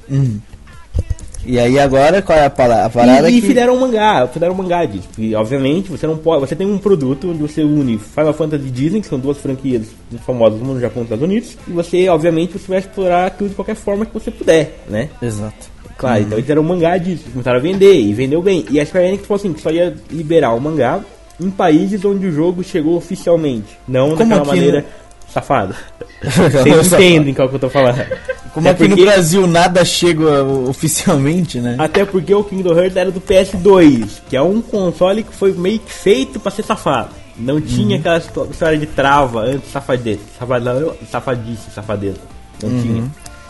E 1.46 1.58
aí 1.58 1.78
agora, 1.78 2.20
qual 2.20 2.36
é 2.38 2.44
a, 2.46 2.50
pala- 2.50 2.84
a 2.86 2.90
parada 2.90 3.30
e, 3.30 3.38
e 3.38 3.40
que... 3.40 3.46
fizeram 3.48 3.74
um 3.74 3.80
mangá, 3.80 4.26
fizeram 4.26 4.52
um 4.52 4.56
mangá 4.56 4.84
disso. 4.84 5.08
E 5.16 5.34
obviamente 5.34 5.90
você 5.90 6.06
não 6.06 6.16
pode. 6.16 6.40
Você 6.40 6.56
tem 6.56 6.66
um 6.66 6.76
produto 6.78 7.30
onde 7.30 7.38
você 7.38 7.62
une 7.62 7.98
Final 7.98 8.34
Fantasy 8.34 8.66
e 8.66 8.70
Disney, 8.70 9.00
que 9.00 9.06
são 9.06 9.18
duas 9.18 9.38
franquias 9.38 9.86
famosas 10.26 10.60
no 10.60 10.78
Japão 10.80 11.02
e 11.02 11.04
nos 11.04 11.06
Estados 11.12 11.24
Unidos, 11.24 11.56
e 11.68 11.70
você, 11.72 12.08
obviamente, 12.08 12.52
você 12.58 12.66
vai 12.68 12.78
explorar 12.78 13.26
aquilo 13.26 13.48
de 13.48 13.54
qualquer 13.54 13.76
forma 13.76 14.04
que 14.04 14.12
você 14.12 14.30
puder, 14.30 14.80
né? 14.88 15.08
Exato. 15.22 15.74
Claro, 15.96 16.20
então 16.20 16.32
eles 16.32 16.44
fizeram 16.44 16.60
um 16.62 16.66
mangá 16.66 16.98
disso, 16.98 17.24
começaram 17.32 17.58
a 17.58 17.62
vender 17.62 17.94
e 17.98 18.12
vendeu 18.12 18.42
bem. 18.42 18.66
E 18.70 18.78
a 18.78 18.84
Square 18.84 19.06
Enix 19.06 19.26
falou 19.26 19.38
assim, 19.40 19.52
que 19.54 19.62
só 19.62 19.70
ia 19.70 19.94
liberar 20.10 20.52
o 20.52 20.60
mangá 20.60 21.00
em 21.40 21.50
países 21.50 22.04
onde 22.04 22.26
o 22.26 22.32
jogo 22.32 22.62
chegou 22.62 22.96
oficialmente, 22.96 23.78
não 23.88 24.08
Como 24.10 24.18
daquela 24.18 24.40
aqui 24.42 24.48
maneira 24.48 24.80
no- 24.80 25.32
safada. 25.32 25.74
Vocês 26.22 26.92
entendem 26.92 27.32
qual 27.34 27.48
que 27.48 27.54
eu 27.54 27.58
tô 27.60 27.70
falando. 27.70 28.04
Como 28.56 28.68
É 28.68 28.72
no 28.72 28.78
porque- 28.78 29.04
Brasil 29.04 29.46
nada 29.46 29.84
chega 29.84 30.42
oficialmente, 30.66 31.60
né? 31.60 31.76
Até 31.78 32.06
porque 32.06 32.34
o 32.34 32.42
Kingdom 32.42 32.72
Hearts 32.74 32.96
era 32.96 33.10
do 33.10 33.20
PS2, 33.20 34.22
que 34.30 34.34
é 34.34 34.40
um 34.40 34.62
console 34.62 35.22
que 35.22 35.34
foi 35.34 35.52
meio 35.52 35.78
que 35.78 35.92
feito 35.92 36.40
pra 36.40 36.50
ser 36.50 36.62
safado. 36.64 37.10
Não 37.36 37.60
tinha 37.60 37.98
aquela 37.98 38.16
histó- 38.16 38.46
história 38.50 38.78
de 38.78 38.86
trava 38.86 39.40
antes 39.40 39.70
safadeza, 39.70 40.20
safadão, 40.38 40.94
safadice, 41.10 41.70
safadeza. 41.70 42.16
Não 42.62 42.70
tinha. 42.80 43.04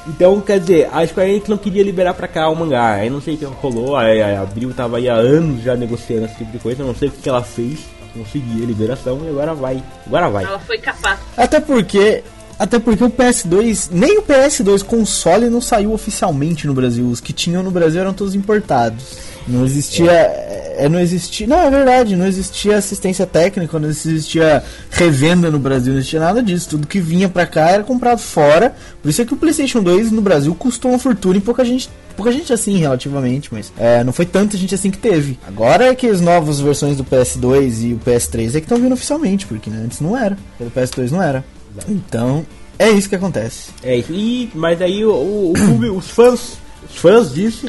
Então, 0.09 0.41
quer 0.41 0.59
dizer, 0.59 0.89
a 0.93 1.07
Square 1.07 1.31
Enix 1.31 1.49
não 1.49 1.57
queria 1.57 1.85
liberar 1.85 2.15
pra 2.15 2.27
cá 2.27 2.49
o 2.49 2.57
mangá. 2.57 2.95
Aí 2.95 3.09
não 3.09 3.21
sei 3.21 3.35
o 3.35 3.39
que 3.39 3.45
rolou, 3.45 3.95
aí 3.97 4.21
a 4.21 4.41
Abril 4.43 4.73
tava 4.75 4.97
aí 4.97 5.09
há 5.09 5.15
anos 5.15 5.63
já 5.63 5.77
negociando 5.77 6.25
esse 6.27 6.35
tipo 6.39 6.51
de 6.51 6.59
coisa, 6.59 6.83
não 6.83 6.97
sei 6.97 7.09
o 7.09 7.13
que 7.13 7.23
que 7.23 7.29
ela 7.29 7.43
fez 7.45 7.79
pra 8.13 8.23
conseguir 8.25 8.63
a 8.63 8.67
liberação 8.67 9.21
e 9.25 9.29
agora 9.29 9.55
vai. 9.55 9.81
Agora 10.05 10.29
vai. 10.31 10.45
Ela 10.45 10.59
foi 10.59 10.79
capaz. 10.79 11.19
Até 11.37 11.61
porque. 11.61 12.25
Até 12.59 12.79
porque 12.79 13.05
o 13.05 13.11
PS2, 13.11 13.91
nem 13.93 14.19
o 14.19 14.23
PS2 14.23 14.83
console 14.83 15.51
não 15.51 15.61
saiu 15.61 15.93
oficialmente 15.93 16.67
no 16.67 16.73
Brasil. 16.73 17.07
Os 17.07 17.21
que 17.21 17.33
tinham 17.33 17.63
no 17.63 17.71
Brasil 17.71 18.01
eram 18.01 18.15
todos 18.15 18.35
importados. 18.35 19.05
Não 19.47 19.65
existia. 19.65 20.11
É, 20.11 20.89
não 20.89 20.99
existia. 20.99 21.47
Não, 21.47 21.61
é 21.61 21.71
verdade, 21.71 22.17
não 22.17 22.27
existia 22.27 22.77
assistência 22.79 23.27
técnica, 23.27 23.79
não 23.79 23.89
existia 23.89 24.63
revenda 24.91 25.51
no 25.51 25.59
Brasil, 25.59 25.93
não 25.93 26.01
existia 26.01 26.19
nada 26.19 26.43
disso. 26.43 26.71
Tudo 26.71 26.87
que 26.87 26.99
vinha 26.99 27.29
pra 27.29 27.47
cá 27.47 27.71
era 27.71 27.85
comprado 27.85 28.19
fora. 28.19 28.75
Por 29.03 29.09
isso 29.09 29.23
é 29.23 29.25
que 29.25 29.35
o 29.35 29.37
PlayStation 29.37 29.83
2 29.83 30.11
no 30.11 30.23
Brasil 30.23 30.55
custou 30.55 30.91
uma 30.91 30.99
fortuna 30.99 31.37
e 31.37 31.41
pouca 31.41 31.65
gente. 31.65 31.89
Pouca 32.17 32.33
gente 32.33 32.51
assim, 32.53 32.79
relativamente, 32.79 33.53
mas 33.53 33.71
é, 33.79 34.03
não 34.03 34.13
foi 34.13 34.25
tanta 34.25 34.57
gente 34.57 34.75
assim 34.75 34.91
que 34.91 34.99
teve. 34.99 35.39
Agora 35.47 35.89
é 35.89 35.95
que 35.95 36.07
as 36.07 36.23
novas 36.23 36.59
versões 36.59 36.97
do 36.97 37.05
PS2 37.05 37.91
e 37.91 37.93
o 37.93 37.99
PS3 37.99 38.49
é 38.49 38.53
que 38.53 38.61
estão 38.61 38.79
vindo 38.79 38.95
oficialmente, 38.95 39.47
porque 39.47 39.69
né, 39.69 39.83
antes 39.85 40.01
não 40.01 40.17
era. 40.17 40.37
Pelo 40.57 40.71
PS2 40.71 41.11
não 41.11 41.23
era. 41.23 41.45
Então, 41.89 42.45
é 42.79 42.91
isso 42.91 43.09
que 43.09 43.15
acontece. 43.17 43.71
É 43.83 43.97
isso. 43.97 44.13
E, 44.13 44.51
mas 44.55 44.81
aí 44.83 45.05
o, 45.05 45.11
o, 45.13 45.51
o 45.51 45.55
público, 45.55 45.97
os 45.97 46.11
fãs, 46.11 46.59
os 46.91 46.97
fãs 46.97 47.33
disso, 47.35 47.69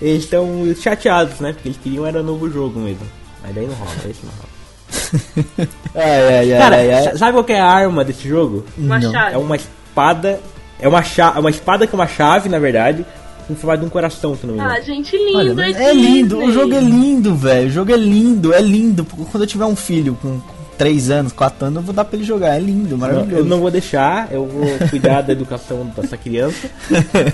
eles 0.00 0.24
estão 0.24 0.46
chateados, 0.80 1.40
né? 1.40 1.52
Porque 1.52 1.68
eles 1.68 1.78
queriam 1.82 2.06
era 2.06 2.22
novo 2.22 2.50
jogo 2.50 2.78
mesmo. 2.80 3.06
Mas 3.42 3.54
daí 3.54 3.66
não 3.66 3.74
rola, 3.74 3.90
isso 4.10 4.20
não 4.24 4.32
rola. 4.32 4.52
Ai, 5.94 6.34
ai, 6.38 6.52
ai, 6.52 6.58
Cara, 6.58 6.76
ai, 6.76 6.92
ai. 6.92 7.02
sa- 7.04 7.16
sabe 7.18 7.32
qual 7.32 7.44
que 7.44 7.52
é 7.52 7.60
a 7.60 7.66
arma 7.66 8.04
desse 8.04 8.28
jogo? 8.28 8.64
Uma 8.78 8.98
Não. 8.98 9.10
chave. 9.12 9.34
É 9.34 9.38
uma 9.38 9.56
espada. 9.56 10.40
É 10.80 10.88
uma, 10.88 11.02
cha 11.02 11.38
uma 11.38 11.50
espada 11.50 11.86
com 11.86 11.96
uma 11.96 12.06
chave, 12.08 12.48
na 12.48 12.58
verdade, 12.58 13.04
com 13.46 13.54
formato 13.54 13.80
de 13.80 13.86
um 13.86 13.90
coração, 13.90 14.36
se 14.36 14.46
não 14.46 14.54
me 14.54 14.60
engano. 14.60 14.74
Ah, 14.76 14.80
gente, 14.80 15.16
lindo. 15.16 15.38
Olha, 15.60 15.76
é 15.76 15.84
é 15.90 15.94
lindo, 15.94 16.38
o 16.38 16.52
jogo 16.52 16.74
é 16.74 16.80
lindo, 16.80 17.34
velho. 17.36 17.68
O 17.68 17.70
jogo 17.70 17.92
é 17.92 17.96
lindo, 17.96 18.52
é 18.52 18.60
lindo. 18.60 19.04
Quando 19.04 19.42
eu 19.44 19.46
tiver 19.46 19.64
um 19.66 19.76
filho 19.76 20.18
com 20.20 20.40
3 20.82 21.10
anos, 21.10 21.32
4 21.32 21.66
anos, 21.66 21.76
eu 21.76 21.82
vou 21.82 21.94
dar 21.94 22.04
pra 22.04 22.16
ele 22.16 22.24
jogar. 22.26 22.56
É 22.56 22.58
lindo, 22.58 22.90
Não, 22.90 22.98
maravilhoso. 22.98 23.36
eu 23.36 23.44
não 23.44 23.60
vou 23.60 23.70
deixar, 23.70 24.28
eu 24.32 24.44
vou 24.46 24.66
cuidar 24.90 25.20
da 25.22 25.32
educação 25.32 25.86
dessa 25.96 26.16
criança. 26.16 26.68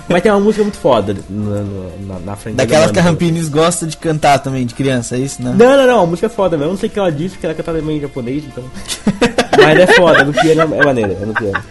Mas 0.07 0.21
tem 0.21 0.31
uma 0.31 0.39
música 0.39 0.63
muito 0.63 0.77
foda 0.77 1.15
na, 1.29 1.61
na, 2.13 2.19
na 2.19 2.35
frente 2.35 2.55
da 2.57 2.63
Daquelas 2.63 2.91
que 2.91 2.99
a. 2.99 3.01
Rampines 3.01 3.49
gosta 3.49 3.87
de 3.87 3.97
cantar 3.97 4.37
também, 4.39 4.65
de 4.65 4.75
criança, 4.75 5.15
é 5.15 5.19
isso? 5.19 5.41
Não. 5.41 5.53
Não, 5.55 5.77
não, 5.77 5.87
não, 5.87 6.03
a 6.03 6.05
música 6.05 6.27
é 6.27 6.29
foda 6.29 6.55
mesmo. 6.57 6.69
Eu 6.69 6.73
não 6.73 6.79
sei 6.79 6.89
o 6.89 6.91
que 6.91 6.99
ela 6.99 7.11
disse, 7.11 7.37
que 7.37 7.45
ela 7.45 7.55
cantava 7.55 7.79
também 7.79 7.97
em 7.97 8.01
japonês, 8.01 8.43
então. 8.45 8.63
Mas 9.57 9.79
é 9.79 9.87
foda, 9.87 10.23
no 10.23 10.31
piano 10.33 10.61
é 10.75 10.85
maneira, 10.85 11.13
é 11.21 11.25
no 11.25 11.33
piano. 11.33 11.63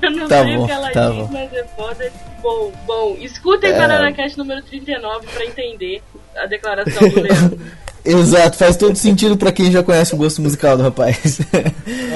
Eu 0.00 0.10
não 0.12 0.28
Tá 0.28 0.42
sei 0.44 0.56
bom, 0.56 0.62
o 0.62 0.66
que 0.66 0.72
ela 0.72 0.90
tá 0.90 1.08
diz, 1.10 1.16
bom. 1.18 1.28
mas 1.32 1.52
é 1.52 1.64
foda. 1.76 2.12
Bom, 2.42 2.72
bom, 2.86 3.16
escutem 3.20 3.70
É. 3.70 3.78
Banana 3.78 4.12
Cast 4.12 4.38
número 4.38 4.62
39 4.62 5.26
pra 5.34 5.44
entender 5.44 6.02
a 6.36 6.46
declaração 6.46 7.06
do 7.08 7.20
Leandro. 7.20 7.58
Exato, 8.04 8.56
faz 8.58 8.76
todo 8.76 8.94
sentido 8.96 9.34
pra 9.36 9.50
quem 9.50 9.72
já 9.72 9.82
conhece 9.82 10.14
o 10.14 10.18
gosto 10.18 10.42
musical 10.42 10.76
do 10.76 10.82
rapaz. 10.82 11.40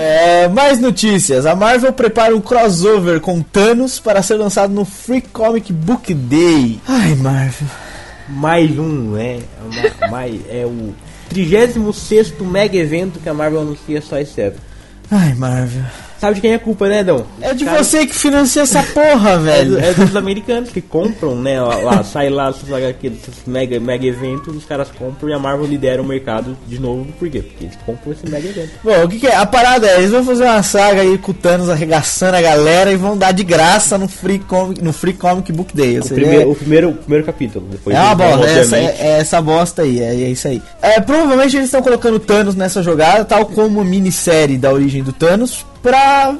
É, 0.01 0.47
mais 0.49 0.79
notícias. 0.79 1.45
A 1.45 1.57
Marvel 1.57 1.93
prepara 1.93 2.35
um 2.37 2.41
crossover 2.41 3.21
com 3.21 3.43
Thanos 3.43 3.99
para 3.99 4.23
ser 4.23 4.35
lançado 4.35 4.73
no 4.73 4.85
Free 4.85 5.21
Comic 5.21 5.73
Book 5.73 6.15
Day. 6.15 6.81
Ai, 6.87 7.15
Marvel. 7.17 7.67
Mais 8.29 8.79
um, 8.79 9.13
né? 9.13 9.39
É 9.41 10.01
uma- 10.05 10.09
mais, 10.11 10.41
é 10.49 10.65
o 10.65 10.95
36 11.31 12.33
mega 12.41 12.77
evento 12.77 13.19
que 13.19 13.29
a 13.29 13.35
Marvel 13.35 13.63
anuncia 13.63 14.01
só 14.01 14.19
esse 14.19 14.41
ano. 14.41 14.57
Ai, 15.11 15.35
Marvel. 15.35 15.83
Sabe 16.21 16.35
de 16.35 16.41
quem 16.41 16.53
é 16.53 16.55
a 16.57 16.59
culpa, 16.59 16.89
né, 16.89 17.05
Dão? 17.05 17.25
É 17.41 17.55
de 17.55 17.65
Cara, 17.65 17.83
você 17.83 18.07
que 18.07 18.15
financia 18.15 18.63
essa 18.63 18.83
porra, 18.83 19.31
É, 19.31 19.37
do- 19.37 19.43
velho. 19.45 19.79
é 19.79 19.95
dos 19.95 20.17
americanos 20.17 20.71
que 20.71 20.81
compram, 20.81 21.35
né? 21.37 21.61
Lá, 21.61 21.77
lá, 21.77 22.03
sai 22.05 22.29
lá 22.29 22.51
esses 22.51 22.71
aqueles 22.73 23.19
mega, 23.47 23.79
mega 23.79 24.07
eventos, 24.07 24.57
os 24.57 24.65
caras 24.65 24.89
compram 24.99 25.29
e 25.29 25.33
a 25.33 25.39
Marvel 25.39 25.67
lidera 25.67 26.03
o 26.03 26.05
mercado 26.05 26.57
de 26.67 26.81
novo. 26.81 27.07
Por 27.19 27.29
quê? 27.31 27.41
Porque 27.41 27.65
eles 27.65 27.77
compram 27.87 28.13
esse 28.13 28.29
mega 28.29 28.49
evento. 28.49 28.71
Bom, 28.83 29.05
o 29.05 29.09
que, 29.09 29.21
que 29.21 29.27
é? 29.27 29.37
A 29.37 29.47
parada 29.47 29.87
é, 29.87 29.99
eles 29.99 30.11
vão 30.11 30.25
fazer 30.25 30.45
uma 30.45 30.63
saga 30.63 31.03
aí 31.03 31.17
com 31.19 31.31
o 31.31 31.35
Thanos 31.35 31.71
arregaçando 31.71 32.37
a 32.37 32.41
galera 32.43 32.91
e 32.93 32.97
vão 32.97 33.17
dar 33.17 33.33
de 33.33 33.45
graça 33.45 33.97
no 33.97 34.09
Free 34.09 34.39
Comic, 34.41 34.83
no 34.83 34.93
Free 34.93 35.13
Comic 35.13 35.53
Book 35.53 35.75
Day. 35.77 35.99
O 36.01 36.05
primeiro, 36.05 36.51
o 36.51 36.55
primeiro, 36.57 36.89
o 36.91 36.95
primeiro 36.95 37.25
capítulo. 37.27 37.67
Depois 37.71 37.97
É 37.97 38.01
uma 38.01 38.15
bosta, 38.15 38.47
é 38.49 38.59
essa, 38.59 38.77
é, 38.77 38.97
é 38.99 39.19
essa 39.21 39.41
bosta 39.41 39.83
aí, 39.83 40.01
é, 40.01 40.15
é 40.15 40.31
isso 40.31 40.49
aí. 40.49 40.61
É, 40.83 41.01
provavelmente 41.01 41.57
eles 41.57 41.67
estão 41.67 41.81
colocando 41.83 42.19
Thanos 42.19 42.55
nessa 42.57 42.83
jogada, 42.83 43.25
tal 43.25 43.47
como 43.47 43.81
a 43.81 43.85
minissérie 43.85 44.59
da 44.59 44.73
origem 44.73 45.03
do 45.03 45.13
Thanos, 45.13 45.65
pra 45.83 46.35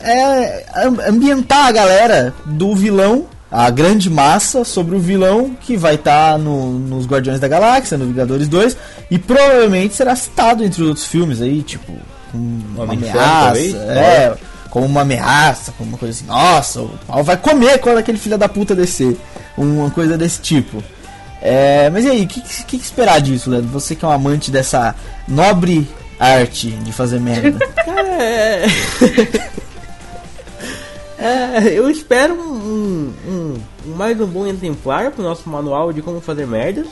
é, 0.00 0.64
am- 0.74 1.00
ambientar 1.08 1.66
a 1.66 1.72
galera 1.72 2.34
do 2.44 2.74
vilão, 2.74 3.26
a 3.50 3.68
grande 3.70 4.08
massa, 4.08 4.64
sobre 4.64 4.96
o 4.96 4.98
vilão 4.98 5.54
que 5.60 5.76
vai 5.76 5.96
estar 5.96 6.38
no, 6.38 6.72
nos 6.78 7.06
Guardiões 7.06 7.38
da 7.40 7.48
Galáxia, 7.48 7.98
no 7.98 8.06
Vingadores 8.06 8.48
2, 8.48 8.76
e 9.10 9.18
provavelmente 9.18 9.94
será 9.94 10.16
citado 10.16 10.64
entre 10.64 10.82
os 10.82 10.88
outros 10.88 11.06
filmes 11.06 11.40
aí, 11.42 11.62
tipo, 11.62 11.92
com 12.30 12.38
uma, 12.38 12.86
ameaça, 12.94 13.58
é, 13.76 14.34
como 14.70 14.86
uma 14.86 15.02
ameaça, 15.02 15.72
como 15.76 15.90
uma 15.90 15.98
coisa 15.98 16.16
assim, 16.16 16.26
nossa, 16.26 16.80
o 16.80 16.90
pau 17.06 17.22
vai 17.22 17.36
comer 17.36 17.78
quando 17.78 17.98
aquele 17.98 18.16
filho 18.18 18.38
da 18.38 18.48
puta 18.48 18.74
descer, 18.74 19.16
uma 19.56 19.90
coisa 19.90 20.16
desse 20.16 20.40
tipo. 20.40 20.82
É, 21.44 21.90
mas 21.90 22.04
e 22.04 22.08
aí, 22.08 22.22
o 22.24 22.28
que, 22.28 22.40
que, 22.40 22.64
que 22.64 22.76
esperar 22.76 23.20
disso, 23.20 23.50
Leandro? 23.50 23.68
Você 23.70 23.94
que 23.96 24.04
é 24.04 24.08
um 24.08 24.12
amante 24.12 24.50
dessa 24.50 24.94
nobre 25.26 25.86
arte 26.18 26.70
de 26.70 26.92
fazer 26.92 27.20
merda. 27.20 27.58
É... 27.86 28.62
É, 31.18 31.68
eu 31.78 31.88
espero 31.88 32.34
um, 32.34 33.12
um- 33.28 33.56
um- 33.86 33.94
mais 33.94 34.20
um 34.20 34.26
bom 34.26 34.44
exemplar 34.44 35.12
pro 35.12 35.22
nosso 35.22 35.48
manual 35.48 35.92
de 35.92 36.02
como 36.02 36.20
fazer 36.20 36.48
merdas. 36.48 36.88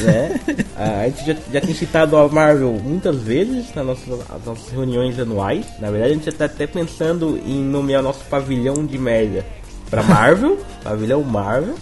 Né? 0.00 0.40
a 0.74 1.06
gente 1.06 1.26
já, 1.26 1.36
já 1.52 1.60
tem 1.60 1.74
citado 1.74 2.16
a 2.16 2.26
Marvel 2.26 2.72
muitas 2.82 3.16
vezes 3.20 3.74
nas 3.74 3.84
nossas, 3.84 4.06
nas 4.08 4.44
nossas 4.46 4.70
reuniões 4.72 5.18
anuais. 5.18 5.66
Na 5.80 5.90
verdade, 5.90 6.12
a 6.12 6.14
gente 6.14 6.24
já 6.24 6.32
tá 6.32 6.46
até 6.46 6.66
pensando 6.66 7.38
em 7.44 7.62
nomear 7.62 8.02
nosso 8.02 8.24
pavilhão 8.30 8.86
de 8.86 8.96
merda 8.96 9.44
pra 9.90 10.02
Marvel, 10.02 10.58
pavilhão 10.82 11.22
Marvel. 11.22 11.74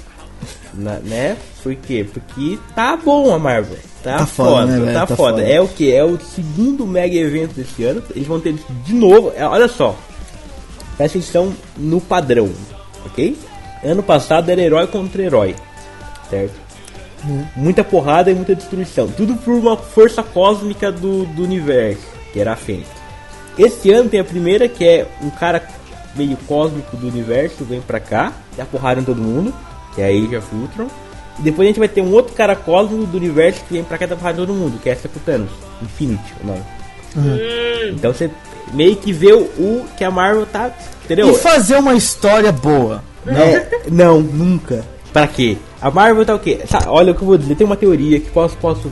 Na- 0.75 0.99
né? 0.99 1.37
Por 1.63 1.75
quê? 1.77 2.07
Porque 2.13 2.59
tá 2.75 2.97
bom 2.97 3.33
a 3.35 3.39
Marvel. 3.39 3.79
Tá, 4.03 4.19
Tá 4.19 4.27
foda, 4.27 4.51
foda, 4.51 4.67
né, 4.79 4.93
tá, 4.93 5.07
Tá 5.07 5.17
foda. 5.17 5.37
foda. 5.39 5.43
É 5.49 5.61
o 5.61 5.69
que? 5.69 5.93
É 5.93 6.03
o 6.05 6.19
segundo 6.21 6.87
mega 6.87 7.15
evento 7.17 7.55
desse 7.55 7.85
ano. 7.85 8.03
Eles 8.15 8.27
vão 8.27 8.41
ter 8.41 8.55
de 8.85 8.93
novo. 8.95 9.33
é, 9.37 9.47
olha 9.47 9.69
só. 9.69 9.97
Presta 10.97 11.19
atenção 11.19 11.53
no 11.77 12.01
padrão, 12.01 12.51
ok? 13.07 13.37
Ano 13.85 14.03
passado 14.03 14.51
era 14.51 14.61
herói 14.61 14.87
contra 14.87 15.23
herói, 15.23 15.55
certo? 16.29 16.55
Muita 17.57 17.83
porrada 17.85 18.31
e 18.31 18.35
muita 18.35 18.55
destruição. 18.55 19.09
Tudo 19.09 19.35
por 19.37 19.55
uma 19.55 19.77
força 19.77 20.23
cósmica 20.23 20.91
do, 20.93 21.25
do 21.27 21.43
universo, 21.45 22.03
que 22.33 22.41
era 22.41 22.53
a 22.53 22.57
Fênix. 22.57 22.89
Esse 23.59 23.91
ano 23.93 24.09
tem 24.11 24.19
a 24.21 24.25
primeira, 24.25 24.69
que 24.69 24.85
é 24.85 25.07
um 25.23 25.31
cara 25.31 25.63
meio 26.17 26.37
cósmico 26.49 26.97
do 26.97 27.07
universo, 27.09 27.65
vem 27.65 27.81
pra 27.81 28.01
cá, 28.01 28.33
dá 28.57 28.65
porrada 28.65 29.01
em 29.01 29.05
todo 29.05 29.21
mundo, 29.23 29.55
que 29.95 30.01
é 30.03 30.09
Age 30.09 30.37
of 30.37 30.47
Ultron. 30.55 30.87
E 31.39 31.43
depois 31.43 31.67
a 31.67 31.69
gente 31.69 31.79
vai 31.79 31.89
ter 31.89 32.03
um 32.03 32.13
outro 32.13 32.35
cara 32.35 32.55
cósmico 32.55 33.07
do 33.07 33.17
universo 33.17 33.63
que 33.67 33.73
vem 33.75 33.83
pra 33.85 33.97
cá 33.99 34.05
e 34.05 34.09
porrada 34.09 34.37
em 34.43 34.47
todo 34.47 34.55
mundo, 34.55 34.79
que 34.83 34.89
é 34.89 34.93
essa 34.93 35.09
Thanos. 35.25 35.51
Infinity, 35.83 36.35
o 36.43 36.47
nome. 36.47 36.63
Hum, 37.17 37.91
Então 37.95 38.13
você 38.13 38.31
meio 38.75 38.97
que 38.97 39.13
vê 39.13 39.33
o, 39.33 39.85
que 39.97 40.05
a 40.05 40.11
Marvel 40.11 40.47
tá. 40.47 40.71
Entendeu? 41.05 41.31
E 41.31 41.35
fazer 41.39 41.77
uma 41.77 41.95
história 41.95 42.53
boa. 42.53 43.03
É, 43.27 43.67
não, 43.91 44.21
nunca. 44.21 44.85
Pra 45.13 45.27
quê? 45.27 45.57
A 45.81 45.91
Marvel 45.91 46.25
tá 46.25 46.35
o 46.35 46.39
quê? 46.39 46.61
Sa- 46.67 46.85
olha 46.87 47.13
o 47.13 47.15
que 47.15 47.23
eu 47.23 47.27
vou 47.27 47.37
dizer, 47.39 47.55
tem 47.55 47.67
uma 47.67 47.77
teoria 47.77 48.19
que 48.21 48.31
posso, 48.31 48.57
posso 48.57 48.91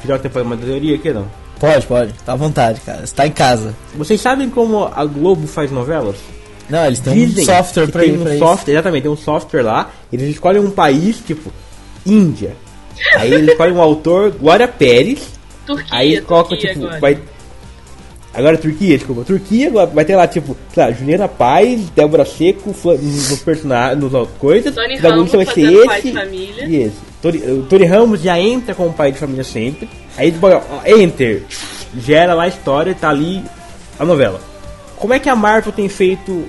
tirar 0.00 0.16
o 0.16 0.18
tempo 0.18 0.38
uma 0.40 0.56
teoria 0.56 0.96
aqui 0.96 1.12
não? 1.12 1.26
Pode, 1.58 1.86
pode. 1.86 2.12
Tá 2.26 2.32
à 2.32 2.36
vontade, 2.36 2.80
cara. 2.80 3.06
Você 3.06 3.14
tá 3.14 3.26
em 3.26 3.30
casa. 3.30 3.74
Vocês 3.94 4.20
sabem 4.20 4.50
como 4.50 4.84
a 4.92 5.04
Globo 5.04 5.46
faz 5.46 5.70
novelas? 5.70 6.16
Não, 6.72 6.86
eles 6.86 7.00
têm 7.00 7.26
um 7.26 7.44
software 7.44 7.86
pra, 7.88 8.00
tem 8.00 8.14
ir 8.14 8.18
um 8.18 8.22
pra 8.22 8.38
software, 8.38 8.72
exatamente, 8.72 9.02
tem 9.02 9.12
um 9.12 9.16
software 9.16 9.62
lá, 9.62 9.90
eles 10.10 10.30
escolhem 10.30 10.58
um 10.62 10.70
país, 10.70 11.18
tipo, 11.18 11.52
Índia. 12.06 12.56
Aí 13.14 13.30
eles 13.30 13.50
escolhem 13.52 13.74
um 13.74 13.82
autor, 13.82 14.30
Glória 14.30 14.66
Pérez, 14.66 15.20
Turquia, 15.66 15.86
aí 15.90 16.18
colocam, 16.22 16.56
tipo, 16.56 16.78
agora. 16.78 16.98
vai. 16.98 17.18
Agora 18.32 18.56
Turquia, 18.56 18.96
desculpa. 18.96 19.22
Turquia 19.22 19.70
vai 19.70 20.02
ter 20.06 20.16
lá, 20.16 20.26
tipo, 20.26 20.56
sei 20.72 20.82
lá, 20.82 20.90
Juliana 20.90 21.28
Paz, 21.28 21.90
Débora 21.90 22.24
Seco, 22.24 22.74
nos 22.90 23.40
personagens, 23.40 24.02
nos 24.02 24.28
coisas. 24.38 24.74
Tony 24.74 24.98
da 24.98 25.10
Ramos 25.10 25.30
vai 25.30 25.44
ser 25.44 25.52
fazendo 25.52 25.84
pai 25.84 25.98
esse 25.98 26.08
de 26.08 26.14
família. 26.14 26.64
E 26.64 26.76
esse. 26.84 26.96
Tony, 27.20 27.38
o 27.38 27.62
Tony 27.64 27.84
Ramos 27.84 28.22
já 28.22 28.40
entra 28.40 28.74
como 28.74 28.94
pai 28.94 29.12
de 29.12 29.18
família 29.18 29.44
sempre. 29.44 29.90
Aí 30.16 30.28
ele 30.28 30.38
bota, 30.38 30.62
ó, 30.70 30.80
enter, 30.86 31.42
gera 31.98 32.32
lá 32.32 32.44
a 32.44 32.48
história, 32.48 32.94
tá 32.94 33.10
ali 33.10 33.42
a 33.98 34.06
novela. 34.06 34.40
Como 34.96 35.12
é 35.12 35.18
que 35.18 35.28
a 35.28 35.36
Marvel 35.36 35.72
tem 35.72 35.90
feito 35.90 36.48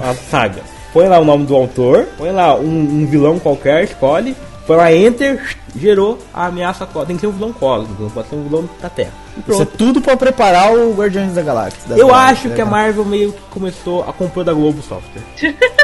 a 0.00 0.14
saga? 0.14 0.62
Põe 0.92 1.08
lá 1.08 1.18
o 1.18 1.24
nome 1.24 1.44
do 1.44 1.54
autor, 1.54 2.06
põe 2.16 2.30
lá 2.30 2.54
um, 2.54 3.02
um 3.02 3.06
vilão 3.06 3.38
qualquer, 3.38 3.84
escolhe, 3.84 4.36
põe 4.66 4.76
lá 4.76 4.92
enter, 4.92 5.56
gerou 5.74 6.18
a 6.32 6.46
ameaça 6.46 6.86
cósmica. 6.86 7.06
Tem 7.06 7.16
que 7.16 7.20
ser 7.22 7.26
um 7.26 7.32
vilão 7.32 7.52
cósmico, 7.52 8.02
não 8.02 8.10
pode 8.10 8.28
ser 8.28 8.36
um 8.36 8.44
vilão 8.44 8.68
da 8.80 8.88
Terra. 8.88 9.12
Isso 9.48 9.62
é 9.62 9.64
tudo 9.64 10.00
pra 10.00 10.16
preparar 10.16 10.72
o 10.72 10.94
Guardiões 10.94 11.34
da 11.34 11.42
Galáxia. 11.42 11.80
Eu 11.96 12.06
Galáxias, 12.06 12.38
acho 12.38 12.48
né, 12.48 12.54
que 12.54 12.60
a 12.60 12.64
cara? 12.64 12.76
Marvel 12.76 13.04
meio 13.04 13.32
que 13.32 13.40
começou 13.50 14.02
a 14.08 14.12
compor 14.12 14.44
da 14.44 14.52
Globo 14.52 14.80
Software. 14.82 15.22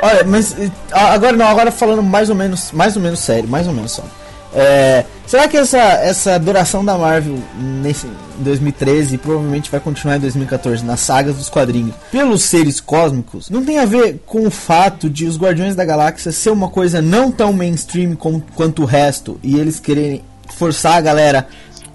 Olha, 0.03 0.25
mas 0.25 0.57
agora 0.93 1.37
não, 1.37 1.47
agora 1.49 1.73
falando 1.73 2.03
mais 2.03 2.31
ou 2.31 2.37
menos, 2.37 2.71
mais 2.73 2.95
ou 2.97 3.03
menos 3.03 3.19
sério, 3.19 3.49
mais 3.49 3.67
ou 3.67 3.73
menos 3.73 3.91
só. 3.93 4.05
É, 4.53 5.05
será 5.27 5.47
que 5.47 5.57
essa, 5.57 5.79
essa 5.79 6.39
duração 6.39 6.85
da 6.85 6.99
Marvel 6.99 7.39
nesse 7.57 8.07
em 8.07 8.43
2013 8.43 9.15
e 9.15 9.19
provavelmente 9.19 9.71
vai 9.71 9.79
continuar 9.79 10.17
em 10.17 10.21
2014 10.21 10.85
nas 10.85 10.99
sagas 11.01 11.37
dos 11.37 11.49
quadrinhos 11.49 11.95
pelos 12.11 12.43
seres 12.43 12.81
cósmicos 12.81 13.49
não 13.49 13.65
tem 13.65 13.79
a 13.79 13.85
ver 13.85 14.21
com 14.27 14.45
o 14.47 14.51
fato 14.51 15.09
de 15.09 15.27
os 15.27 15.39
Guardiões 15.39 15.77
da 15.77 15.85
Galáxia 15.85 16.33
ser 16.33 16.51
uma 16.51 16.69
coisa 16.69 17.01
não 17.01 17.31
tão 17.31 17.53
mainstream 17.53 18.17
como, 18.17 18.43
quanto 18.57 18.83
o 18.83 18.87
resto 18.87 19.39
e 19.41 19.57
eles 19.57 19.79
quererem 19.79 20.25
forçar 20.57 20.95
a 20.97 21.01
galera 21.01 21.47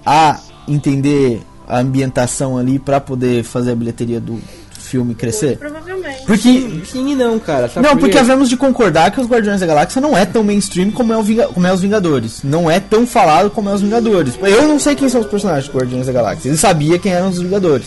a 0.04 0.40
entender 0.66 1.42
a 1.68 1.80
ambientação 1.80 2.56
ali 2.56 2.78
pra 2.78 3.00
poder 3.00 3.42
fazer 3.44 3.72
a 3.72 3.76
bilheteria 3.76 4.20
do 4.20 4.40
filme 4.78 5.14
crescer? 5.14 5.58
Provavelmente. 6.06 6.26
Porque 6.26 6.86
Sim 6.90 7.10
e 7.10 7.14
não, 7.14 7.38
cara. 7.38 7.68
sabe 7.68 7.86
não, 7.86 7.94
por 7.94 8.00
porque 8.00 8.18
havemos 8.18 8.48
de 8.48 8.56
concordar 8.56 9.10
que 9.10 9.20
os 9.20 9.26
Guardiões 9.26 9.60
da 9.60 9.66
Galáxia 9.66 10.00
não 10.00 10.16
é 10.16 10.24
tão 10.24 10.42
mainstream 10.44 10.90
como 10.90 11.12
é, 11.12 11.16
o 11.16 11.22
Vinga- 11.22 11.48
como 11.48 11.66
é 11.66 11.72
os 11.72 11.80
Vingadores. 11.80 12.40
Não 12.42 12.70
é 12.70 12.78
tão 12.80 13.06
falado 13.06 13.50
como 13.50 13.68
é 13.68 13.74
os 13.74 13.80
Vingadores. 13.82 14.34
Eu 14.42 14.66
não 14.68 14.78
sei 14.78 14.94
quem 14.94 15.08
são 15.08 15.20
os 15.20 15.26
personagens 15.26 15.66
dos 15.66 15.74
Guardiões 15.74 16.06
da 16.06 16.12
Galáxia. 16.12 16.48
Ele 16.48 16.56
sabia 16.56 16.98
quem 16.98 17.12
eram 17.12 17.28
os 17.28 17.38
Vingadores. 17.38 17.86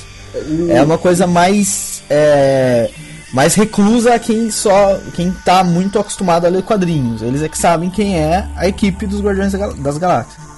É 0.70 0.82
uma 0.84 0.98
coisa 0.98 1.26
mais. 1.26 2.04
É, 2.10 2.90
mais 3.34 3.56
reclusa 3.56 4.14
a 4.16 4.20
quem 4.20 4.52
só. 4.52 4.98
quem 5.16 5.32
tá 5.46 5.64
muito 5.64 5.98
acostumado 6.00 6.46
a 6.46 6.50
ler 6.50 6.64
quadrinhos. 6.64 7.22
Eles 7.22 7.42
é 7.42 7.48
que 7.50 7.58
sabem 7.58 7.90
quem 7.90 8.18
é 8.20 8.46
a 8.56 8.68
equipe 8.68 9.06
dos 9.08 9.22
Guardiões 9.22 9.54
das 9.78 9.98
Galáxias. 9.98 10.50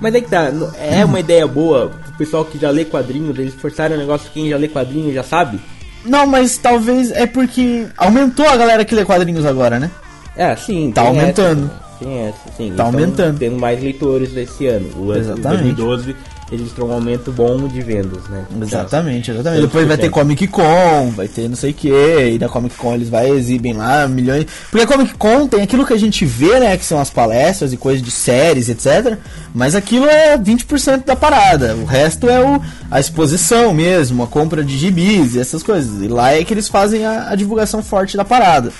Mas 0.00 0.14
é 0.14 0.20
que 0.20 0.28
tá, 0.28 0.50
é 0.78 1.04
uma 1.04 1.20
ideia 1.20 1.46
boa 1.46 1.88
pro 1.88 2.12
pessoal 2.18 2.44
que 2.44 2.58
já 2.58 2.70
lê 2.70 2.84
quadrinhos, 2.84 3.38
eles 3.38 3.54
forçarem 3.54 3.96
um 3.96 4.00
negócio 4.00 4.26
que 4.28 4.40
quem 4.40 4.50
já 4.50 4.56
lê 4.56 4.68
quadrinhos 4.68 5.14
já 5.14 5.22
sabe. 5.22 5.60
Não, 6.06 6.26
mas 6.26 6.56
talvez 6.58 7.10
é 7.10 7.26
porque 7.26 7.86
aumentou 7.96 8.46
a 8.48 8.56
galera 8.56 8.84
que 8.84 8.94
lê 8.94 9.04
quadrinhos 9.04 9.44
agora, 9.44 9.78
né? 9.78 9.90
É, 10.36 10.54
sim. 10.56 10.92
Tá 10.92 11.02
aumentando. 11.02 11.70
Essa, 11.70 12.04
tem 12.04 12.18
essa, 12.26 12.52
sim. 12.56 12.72
Tá 12.76 12.84
aumentando. 12.84 13.38
Tendo 13.38 13.58
mais 13.58 13.80
leitores 13.82 14.36
esse 14.36 14.66
ano. 14.66 14.88
O 14.96 15.10
ano 15.10 15.20
Exatamente. 15.20 15.74
2012 15.74 16.16
eles 16.50 16.72
terão 16.72 16.88
um 16.88 16.92
aumento 16.92 17.32
bom 17.32 17.66
de 17.66 17.80
vendas, 17.82 18.22
né? 18.28 18.44
Exatamente, 18.62 19.32
exatamente. 19.32 19.62
Depois 19.62 19.86
vai 19.86 19.96
que 19.96 20.02
ter. 20.04 20.10
Comic 20.10 20.46
Con, 20.46 21.10
vai 21.10 21.26
ter 21.26 21.48
não 21.48 21.56
sei 21.56 21.72
o 21.72 21.74
que, 21.74 21.90
e 21.90 22.38
da 22.38 22.48
Comic 22.48 22.76
Con 22.76 22.94
eles 22.94 23.08
vai 23.08 23.28
exibem 23.30 23.72
lá 23.72 24.06
milhões. 24.06 24.46
Porque 24.70 24.84
a 24.84 24.86
Comic 24.86 25.14
Con 25.14 25.48
tem 25.48 25.62
aquilo 25.62 25.84
que 25.84 25.92
a 25.92 25.98
gente 25.98 26.24
vê, 26.24 26.60
né? 26.60 26.76
Que 26.76 26.84
são 26.84 27.00
as 27.00 27.10
palestras 27.10 27.72
e 27.72 27.76
coisas 27.76 28.00
de 28.00 28.12
séries, 28.12 28.68
etc. 28.68 29.18
Mas 29.52 29.74
aquilo 29.74 30.06
é 30.06 30.38
20% 30.38 31.04
da 31.04 31.16
parada. 31.16 31.74
O 31.74 31.84
resto 31.84 32.28
é 32.28 32.40
o, 32.40 32.62
a 32.90 33.00
exposição 33.00 33.74
mesmo, 33.74 34.22
a 34.22 34.26
compra 34.28 34.62
de 34.62 34.78
gibis 34.78 35.34
e 35.34 35.40
essas 35.40 35.64
coisas. 35.64 36.00
E 36.00 36.06
lá 36.06 36.32
é 36.32 36.44
que 36.44 36.54
eles 36.54 36.68
fazem 36.68 37.04
a, 37.04 37.30
a 37.30 37.34
divulgação 37.34 37.82
forte 37.82 38.16
da 38.16 38.24
parada. 38.24 38.72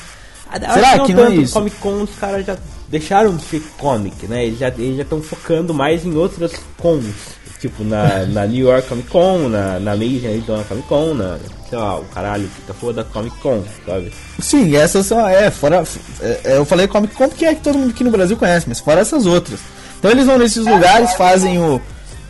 Será 0.72 1.00
que 1.00 1.12
não 1.12 1.24
é 1.24 1.26
tanto, 1.26 1.40
isso? 1.40 1.52
Comic 1.52 1.76
Con 1.78 2.02
os 2.02 2.14
caras 2.14 2.46
já 2.46 2.56
deixaram 2.88 3.34
de 3.34 3.42
ser 3.42 3.60
comic, 3.76 4.26
né? 4.28 4.46
Eles 4.46 4.58
já 4.58 4.68
estão 4.68 5.20
focando 5.20 5.74
mais 5.74 6.06
em 6.06 6.14
outras 6.14 6.52
cons. 6.78 7.36
Tipo, 7.61 7.84
na, 7.84 8.26
na 8.26 8.46
New 8.46 8.66
York 8.66 8.86
Comic 8.88 9.09
Con, 9.09 9.48
na, 9.48 9.80
na 9.80 9.96
Major 9.96 10.30
Arizona 10.30 10.64
Comic 10.64 10.88
Con, 10.88 11.14
na, 11.14 11.38
sei 11.68 11.78
lá, 11.78 11.98
o 11.98 12.04
caralho 12.04 12.48
que 12.48 12.62
tá 12.62 12.74
foda 12.74 13.02
da 13.02 13.04
Comic 13.04 13.36
Con, 13.38 13.62
sabe? 13.86 14.12
Sim, 14.38 14.76
essas 14.76 15.07
são. 15.07 15.26
É, 15.26 15.50
fora. 15.50 15.82
é, 16.20 16.40
é, 16.44 16.57
eu 16.59 16.64
falei 16.64 16.86
Comic 16.86 17.14
Con 17.14 17.28
porque 17.28 17.46
é 17.46 17.54
que 17.54 17.62
todo 17.62 17.78
mundo 17.78 17.90
aqui 17.90 18.04
no 18.04 18.11
Brasil 18.11 18.36
conhece, 18.36 18.66
mas 18.68 18.80
fora 18.80 19.00
essas 19.00 19.26
outras. 19.26 19.59
Então 19.98 20.11
eles 20.11 20.26
vão 20.26 20.38
nesses 20.38 20.64
lugares, 20.66 21.14
fazem 21.14 21.59
o, 21.59 21.80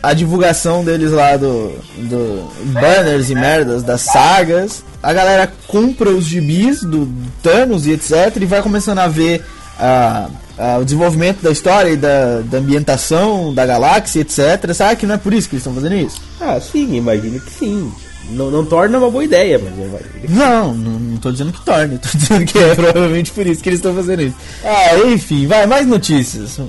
a 0.01 0.13
divulgação 0.13 0.83
deles 0.83 1.11
lá 1.11 1.35
do, 1.35 1.77
do 1.97 2.49
banners 2.71 3.29
e 3.29 3.35
merdas 3.35 3.83
das 3.83 4.01
sagas. 4.01 4.83
A 5.03 5.13
galera 5.13 5.51
compra 5.67 6.09
os 6.09 6.25
gibis 6.25 6.81
do 6.81 7.07
Thanos 7.43 7.85
e 7.85 7.91
etc. 7.91 8.35
E 8.39 8.45
vai 8.45 8.61
começando 8.61 8.99
a 8.99 9.07
ver 9.07 9.43
a, 9.79 10.29
a- 10.57 10.77
o 10.79 10.85
desenvolvimento 10.85 11.41
da 11.41 11.51
história 11.51 11.89
e 11.91 11.97
da, 11.97 12.41
da 12.41 12.57
ambientação 12.57 13.53
da 13.53 13.65
galáxia, 13.65 14.21
etc. 14.21 14.73
Será 14.73 14.95
que 14.95 15.05
não 15.05 15.15
é 15.15 15.17
por 15.17 15.33
isso 15.33 15.47
que 15.49 15.55
eles 15.55 15.61
estão 15.65 15.73
fazendo 15.73 15.95
isso? 15.95 16.21
Ah, 16.41 16.59
sim, 16.59 16.95
imagino 16.95 17.39
que 17.39 17.51
sim. 17.51 17.91
Não, 18.29 18.51
não 18.51 18.65
torna 18.65 18.97
uma 18.97 19.09
boa 19.09 19.23
ideia, 19.23 19.57
mas 19.57 19.71
eu 19.79 19.99
Não, 20.29 20.73
não, 20.73 20.99
não 20.99 21.17
tô 21.17 21.31
dizendo 21.31 21.53
que 21.53 21.63
torne, 21.63 21.97
tô 21.97 22.09
dizendo 22.17 22.45
que 22.45 22.57
é 22.59 22.75
provavelmente 22.75 23.31
por 23.31 23.47
isso 23.47 23.63
que 23.63 23.69
eles 23.69 23.79
estão 23.79 23.95
fazendo 23.95 24.21
isso. 24.23 24.35
Ah, 24.65 24.97
enfim, 25.07 25.47
vai, 25.47 25.65
mais 25.65 25.87
notícias. 25.87 26.59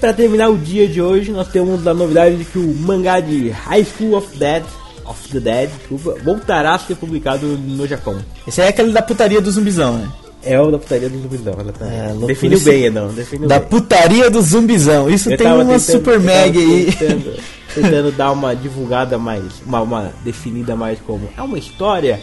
Pra 0.00 0.12
terminar 0.12 0.48
o 0.50 0.58
dia 0.58 0.86
de 0.86 1.00
hoje, 1.00 1.30
nós 1.32 1.48
temos 1.48 1.86
a 1.86 1.94
novidade 1.94 2.36
de 2.36 2.44
que 2.44 2.58
o 2.58 2.74
mangá 2.74 3.20
de 3.20 3.48
High 3.48 3.86
School 3.96 4.16
of 4.18 4.36
Dead, 4.36 4.62
of 5.06 5.28
the 5.30 5.40
Dead, 5.40 5.70
desculpa, 5.78 6.14
voltará 6.22 6.74
a 6.74 6.78
ser 6.78 6.94
publicado 6.96 7.46
no 7.46 7.86
Japão. 7.86 8.18
Esse 8.46 8.60
aí 8.60 8.66
é 8.66 8.70
aquele 8.70 8.92
da 8.92 9.00
putaria 9.00 9.40
do 9.40 9.50
zumbizão, 9.50 9.96
né? 9.96 10.08
É 10.42 10.60
o 10.60 10.70
da 10.70 10.78
putaria 10.78 11.08
do 11.08 11.18
zumbizão. 11.20 11.54
É. 11.80 12.26
Definiu 12.26 12.60
bem, 12.60 12.90
não, 12.90 13.08
definiu 13.08 13.48
Da 13.48 13.58
bem. 13.58 13.68
putaria 13.68 14.30
do 14.30 14.40
zumbizão. 14.40 15.10
Isso 15.10 15.30
Eu 15.30 15.36
tem 15.36 15.46
uma 15.46 15.64
tentando- 15.64 15.80
super 15.80 16.20
mega 16.20 16.58
aí. 16.58 16.92
Tentando, 16.92 17.36
tentando 17.74 18.12
dar 18.12 18.30
uma 18.32 18.54
divulgada 18.54 19.18
mais, 19.18 19.42
uma, 19.66 19.80
uma 19.80 20.12
definida 20.24 20.76
mais 20.76 20.98
como 21.06 21.28
é 21.36 21.42
uma 21.42 21.58
história 21.58 22.20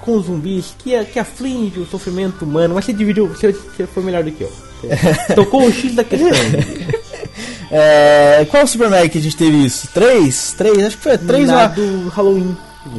com 0.00 0.20
zumbis 0.20 0.74
que, 0.78 1.04
que 1.06 1.18
aflige 1.18 1.80
o 1.80 1.86
sofrimento 1.86 2.44
humano, 2.44 2.74
mas 2.76 2.84
você 2.84 2.92
dividiu, 2.92 3.26
você, 3.26 3.50
você 3.52 3.86
foi 3.86 4.02
melhor 4.04 4.22
do 4.22 4.30
que 4.30 4.42
eu. 4.44 4.52
Você 4.82 5.34
tocou 5.34 5.66
o 5.66 5.72
X 5.72 5.94
da 5.94 6.04
questão. 6.04 6.28
É, 7.70 8.46
qual 8.48 8.64
super 8.66 8.88
mega 8.88 9.08
que 9.08 9.18
a 9.18 9.20
gente 9.20 9.36
teve 9.36 9.64
isso? 9.66 9.88
Três? 9.92 10.54
Três? 10.56 10.78
Acho 10.86 10.96
que 10.96 11.02
foi 11.02 11.18
três 11.18 11.50
a... 11.50 11.66
do 11.66 12.08
Halloween. 12.10 12.56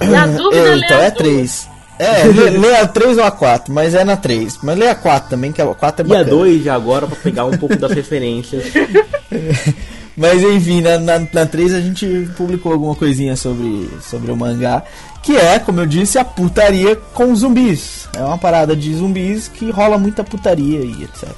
Na 0.09 0.27
dúvida, 0.27 0.57
É, 0.73 0.77
então 0.77 0.97
é 0.99 1.09
três. 1.11 1.69
É, 1.99 2.23
lê, 2.25 2.75
a 2.77 2.87
3 2.87 3.17
ou 3.17 3.23
a 3.23 3.31
4, 3.31 3.73
mas 3.73 3.95
é 3.95 4.03
na 4.03 4.15
3. 4.17 4.59
Mas 4.63 4.77
lê 4.77 4.87
a 4.87 4.95
4 4.95 5.29
também, 5.29 5.51
que 5.51 5.61
a 5.61 5.65
4 5.65 6.05
é 6.05 6.09
E 6.09 6.11
a 6.15 6.19
bacana. 6.19 6.29
2 6.37 6.63
já 6.63 6.75
agora 6.75 7.07
pra 7.07 7.15
pegar 7.15 7.45
um 7.45 7.57
pouco 7.57 7.75
das 7.75 7.91
referências. 7.91 8.63
Mas 10.15 10.41
enfim, 10.41 10.81
na, 10.81 10.97
na, 10.97 11.19
na 11.31 11.45
3 11.45 11.75
a 11.75 11.79
gente 11.79 12.27
publicou 12.35 12.71
alguma 12.73 12.95
coisinha 12.95 13.35
sobre, 13.35 13.87
sobre 14.01 14.31
o 14.31 14.35
mangá, 14.35 14.81
que 15.21 15.35
é, 15.37 15.59
como 15.59 15.79
eu 15.81 15.85
disse, 15.85 16.17
a 16.17 16.25
putaria 16.25 16.95
com 17.13 17.35
zumbis. 17.35 18.09
É 18.17 18.23
uma 18.23 18.37
parada 18.37 18.75
de 18.75 18.95
zumbis 18.95 19.47
que 19.47 19.69
rola 19.69 19.95
muita 19.97 20.23
putaria 20.23 20.79
e 20.79 21.03
etc. 21.03 21.29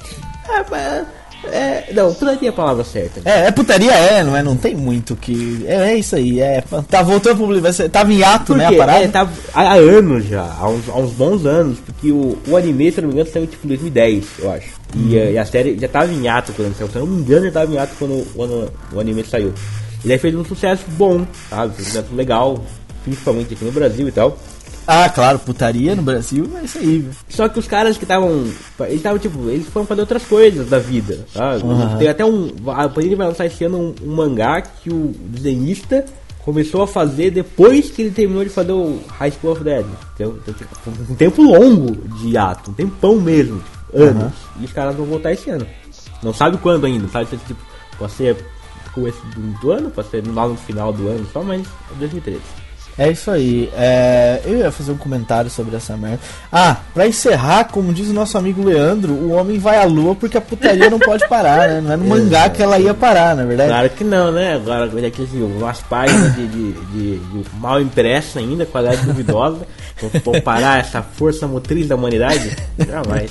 É, 0.48 0.64
mas- 0.70 1.06
é, 1.44 1.92
não, 1.92 2.12
putaria 2.12 2.48
é 2.48 2.50
a 2.50 2.52
palavra 2.52 2.84
certa. 2.84 3.20
É, 3.24 3.46
é 3.46 3.50
putaria, 3.50 3.92
é, 3.92 4.22
não 4.22 4.36
é? 4.36 4.42
Não 4.42 4.56
tem 4.56 4.74
muito 4.74 5.16
que. 5.16 5.64
É, 5.66 5.92
é 5.92 5.96
isso 5.96 6.16
aí, 6.16 6.40
é. 6.40 6.62
Tá 6.88 7.02
voltando 7.02 7.56
a 7.56 7.60
vai 7.60 7.72
ser- 7.72 7.88
Tava 7.88 8.12
em 8.12 8.22
ato, 8.22 8.54
né? 8.54 8.66
A 8.66 8.72
parada. 8.72 9.04
é, 9.04 9.08
tá, 9.08 9.28
há, 9.54 9.74
anos 9.74 10.26
já, 10.26 10.42
há 10.42 10.68
uns, 10.68 10.88
há 10.88 10.96
uns 10.96 11.12
bons 11.12 11.46
anos, 11.46 11.78
porque 11.78 12.12
o, 12.12 12.36
o 12.46 12.56
anime, 12.56 12.92
se 12.92 12.98
eu 12.98 13.02
não 13.02 13.08
me 13.08 13.14
engano, 13.14 13.30
saiu 13.30 13.46
tipo 13.46 13.66
em 13.66 13.68
2010, 13.68 14.24
eu 14.38 14.50
acho. 14.50 14.68
E, 14.94 15.16
eh, 15.16 15.32
e 15.32 15.38
a 15.38 15.44
série 15.44 15.78
já 15.78 15.88
tava 15.88 16.12
em 16.12 16.28
ato 16.28 16.52
quando 16.52 16.76
saiu. 16.76 16.88
Se 16.90 16.96
eu 16.96 17.06
não 17.06 17.12
me 17.12 17.22
engano, 17.22 17.46
já 17.46 17.52
tava 17.52 17.72
em 17.72 17.78
ato 17.78 17.94
quando, 17.98 18.26
quando 18.34 18.72
o 18.92 19.00
anime 19.00 19.24
saiu. 19.24 19.52
Ele 20.04 20.12
aí 20.12 20.18
fez 20.18 20.34
um 20.34 20.44
sucesso 20.44 20.82
bom, 20.88 21.26
sabe? 21.48 21.72
Um 21.78 21.84
sucesso 21.84 22.14
legal, 22.14 22.62
principalmente 23.04 23.54
aqui 23.54 23.64
no 23.64 23.72
Brasil 23.72 24.08
e 24.08 24.12
tal. 24.12 24.36
Ah, 24.86 25.08
claro, 25.08 25.38
putaria 25.38 25.94
no 25.94 26.02
Brasil 26.02 26.50
é 26.60 26.64
isso 26.64 26.78
aí? 26.78 27.08
Só 27.28 27.48
que 27.48 27.58
os 27.58 27.66
caras 27.66 27.96
que 27.96 28.04
estavam. 28.04 28.44
Eles 28.80 28.96
estavam, 28.96 29.18
tipo, 29.18 29.48
eles 29.48 29.66
foram 29.68 29.86
fazer 29.86 30.00
outras 30.00 30.24
coisas 30.24 30.68
da 30.68 30.78
vida, 30.78 31.26
sabe? 31.32 31.62
Uhum. 31.62 31.98
Tem 31.98 32.08
até 32.08 32.24
um. 32.24 32.50
A 32.68 32.88
Panini 32.88 33.14
vai 33.14 33.28
lançar 33.28 33.46
esse 33.46 33.64
ano 33.64 33.78
um, 33.78 34.08
um 34.08 34.14
mangá 34.14 34.60
que 34.60 34.90
o 34.90 35.14
desenhista 35.18 36.04
começou 36.44 36.82
a 36.82 36.86
fazer 36.86 37.30
depois 37.30 37.90
que 37.90 38.02
ele 38.02 38.10
terminou 38.10 38.42
de 38.42 38.50
fazer 38.50 38.72
o 38.72 38.98
High 39.18 39.32
School 39.32 39.52
of 39.52 39.62
Dead. 39.62 39.86
Então, 40.14 40.36
então, 40.42 40.54
tipo, 40.54 40.74
um 41.08 41.14
tempo 41.14 41.42
longo 41.42 41.96
de 42.18 42.36
ato, 42.36 42.70
um 42.70 42.74
tempão 42.74 43.20
mesmo, 43.20 43.62
anos. 43.94 44.22
Uhum. 44.22 44.62
E 44.62 44.64
os 44.64 44.72
caras 44.72 44.96
vão 44.96 45.06
voltar 45.06 45.32
esse 45.32 45.50
ano. 45.50 45.66
Não 46.22 46.34
sabe 46.34 46.58
quando 46.58 46.86
ainda, 46.86 47.08
sabe 47.08 47.26
se 47.30 47.36
tipo, 47.38 47.60
pode 47.98 48.12
ser 48.12 48.36
começo 48.92 49.20
do, 49.60 49.70
ano, 49.70 49.90
pode 49.90 50.08
ser 50.08 50.26
lá 50.26 50.48
no 50.48 50.56
final 50.56 50.92
do 50.92 51.08
ano 51.08 51.26
só, 51.32 51.42
mas 51.42 51.66
é 51.92 51.98
2013. 51.98 52.40
É 52.98 53.10
isso 53.10 53.30
aí. 53.30 53.70
É, 53.74 54.40
eu 54.44 54.58
ia 54.58 54.70
fazer 54.70 54.92
um 54.92 54.96
comentário 54.96 55.50
sobre 55.50 55.76
essa 55.76 55.96
merda. 55.96 56.20
Ah, 56.52 56.76
pra 56.92 57.06
encerrar, 57.06 57.64
como 57.64 57.92
diz 57.92 58.08
o 58.08 58.12
nosso 58.12 58.36
amigo 58.36 58.62
Leandro, 58.62 59.12
o 59.12 59.30
homem 59.30 59.58
vai 59.58 59.78
à 59.78 59.84
lua 59.84 60.14
porque 60.14 60.36
a 60.36 60.40
putaria 60.40 60.90
não 60.90 60.98
pode 60.98 61.26
parar, 61.28 61.68
né? 61.68 61.80
Não 61.80 61.92
é 61.92 61.96
no 61.96 62.04
mangá 62.08 62.48
que 62.50 62.62
ela 62.62 62.78
ia 62.78 62.94
parar, 62.94 63.34
na 63.34 63.44
verdade. 63.44 63.70
Claro 63.70 63.90
que 63.90 64.04
não, 64.04 64.32
né? 64.32 64.54
Agora, 64.54 64.90
olha 64.94 65.08
aqui, 65.08 65.22
assim, 65.22 65.42
umas 65.42 65.80
páginas 65.80 66.34
de, 66.34 66.46
de, 66.46 66.72
de, 66.72 67.18
de 67.18 67.44
mal 67.58 67.80
impressa 67.80 68.38
ainda, 68.38 68.66
qualidade 68.66 69.02
duvidosa, 69.02 69.66
vão 70.00 70.10
comparar 70.20 70.80
essa 70.80 71.02
força 71.02 71.46
motriz 71.46 71.88
da 71.88 71.94
humanidade? 71.94 72.56
Jamais. 72.78 73.30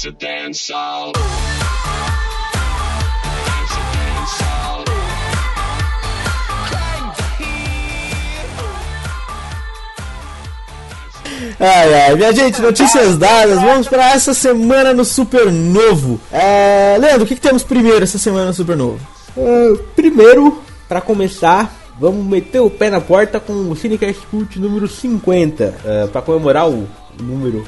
Dance 0.00 0.08
a 0.08 0.12
dance 0.12 0.72
all. 0.72 1.12
Ai, 11.58 11.94
ai, 11.94 12.14
minha 12.16 12.32
gente, 12.32 12.62
notícias 12.62 13.18
dadas. 13.18 13.60
Vamos 13.60 13.88
pra 13.88 14.12
essa 14.12 14.32
semana 14.32 14.94
no 14.94 15.04
Supernovo. 15.04 16.18
É, 16.32 16.96
Leandro, 16.98 17.24
o 17.24 17.26
que, 17.26 17.34
que 17.34 17.40
temos 17.40 17.62
primeiro 17.62 18.02
essa 18.02 18.16
semana 18.16 18.46
no 18.46 18.54
Supernovo? 18.54 18.98
Ah, 19.36 19.78
primeiro, 19.94 20.62
pra 20.88 21.02
começar, 21.02 21.76
vamos 21.98 22.24
meter 22.24 22.60
o 22.60 22.70
pé 22.70 22.88
na 22.88 23.02
porta 23.02 23.38
com 23.38 23.52
o 23.52 23.76
Cinecast 23.76 24.26
Cult 24.30 24.58
número 24.58 24.88
50. 24.88 25.74
ah, 25.84 26.08
pra 26.10 26.22
comemorar 26.22 26.70
o 26.70 26.88
número 27.20 27.66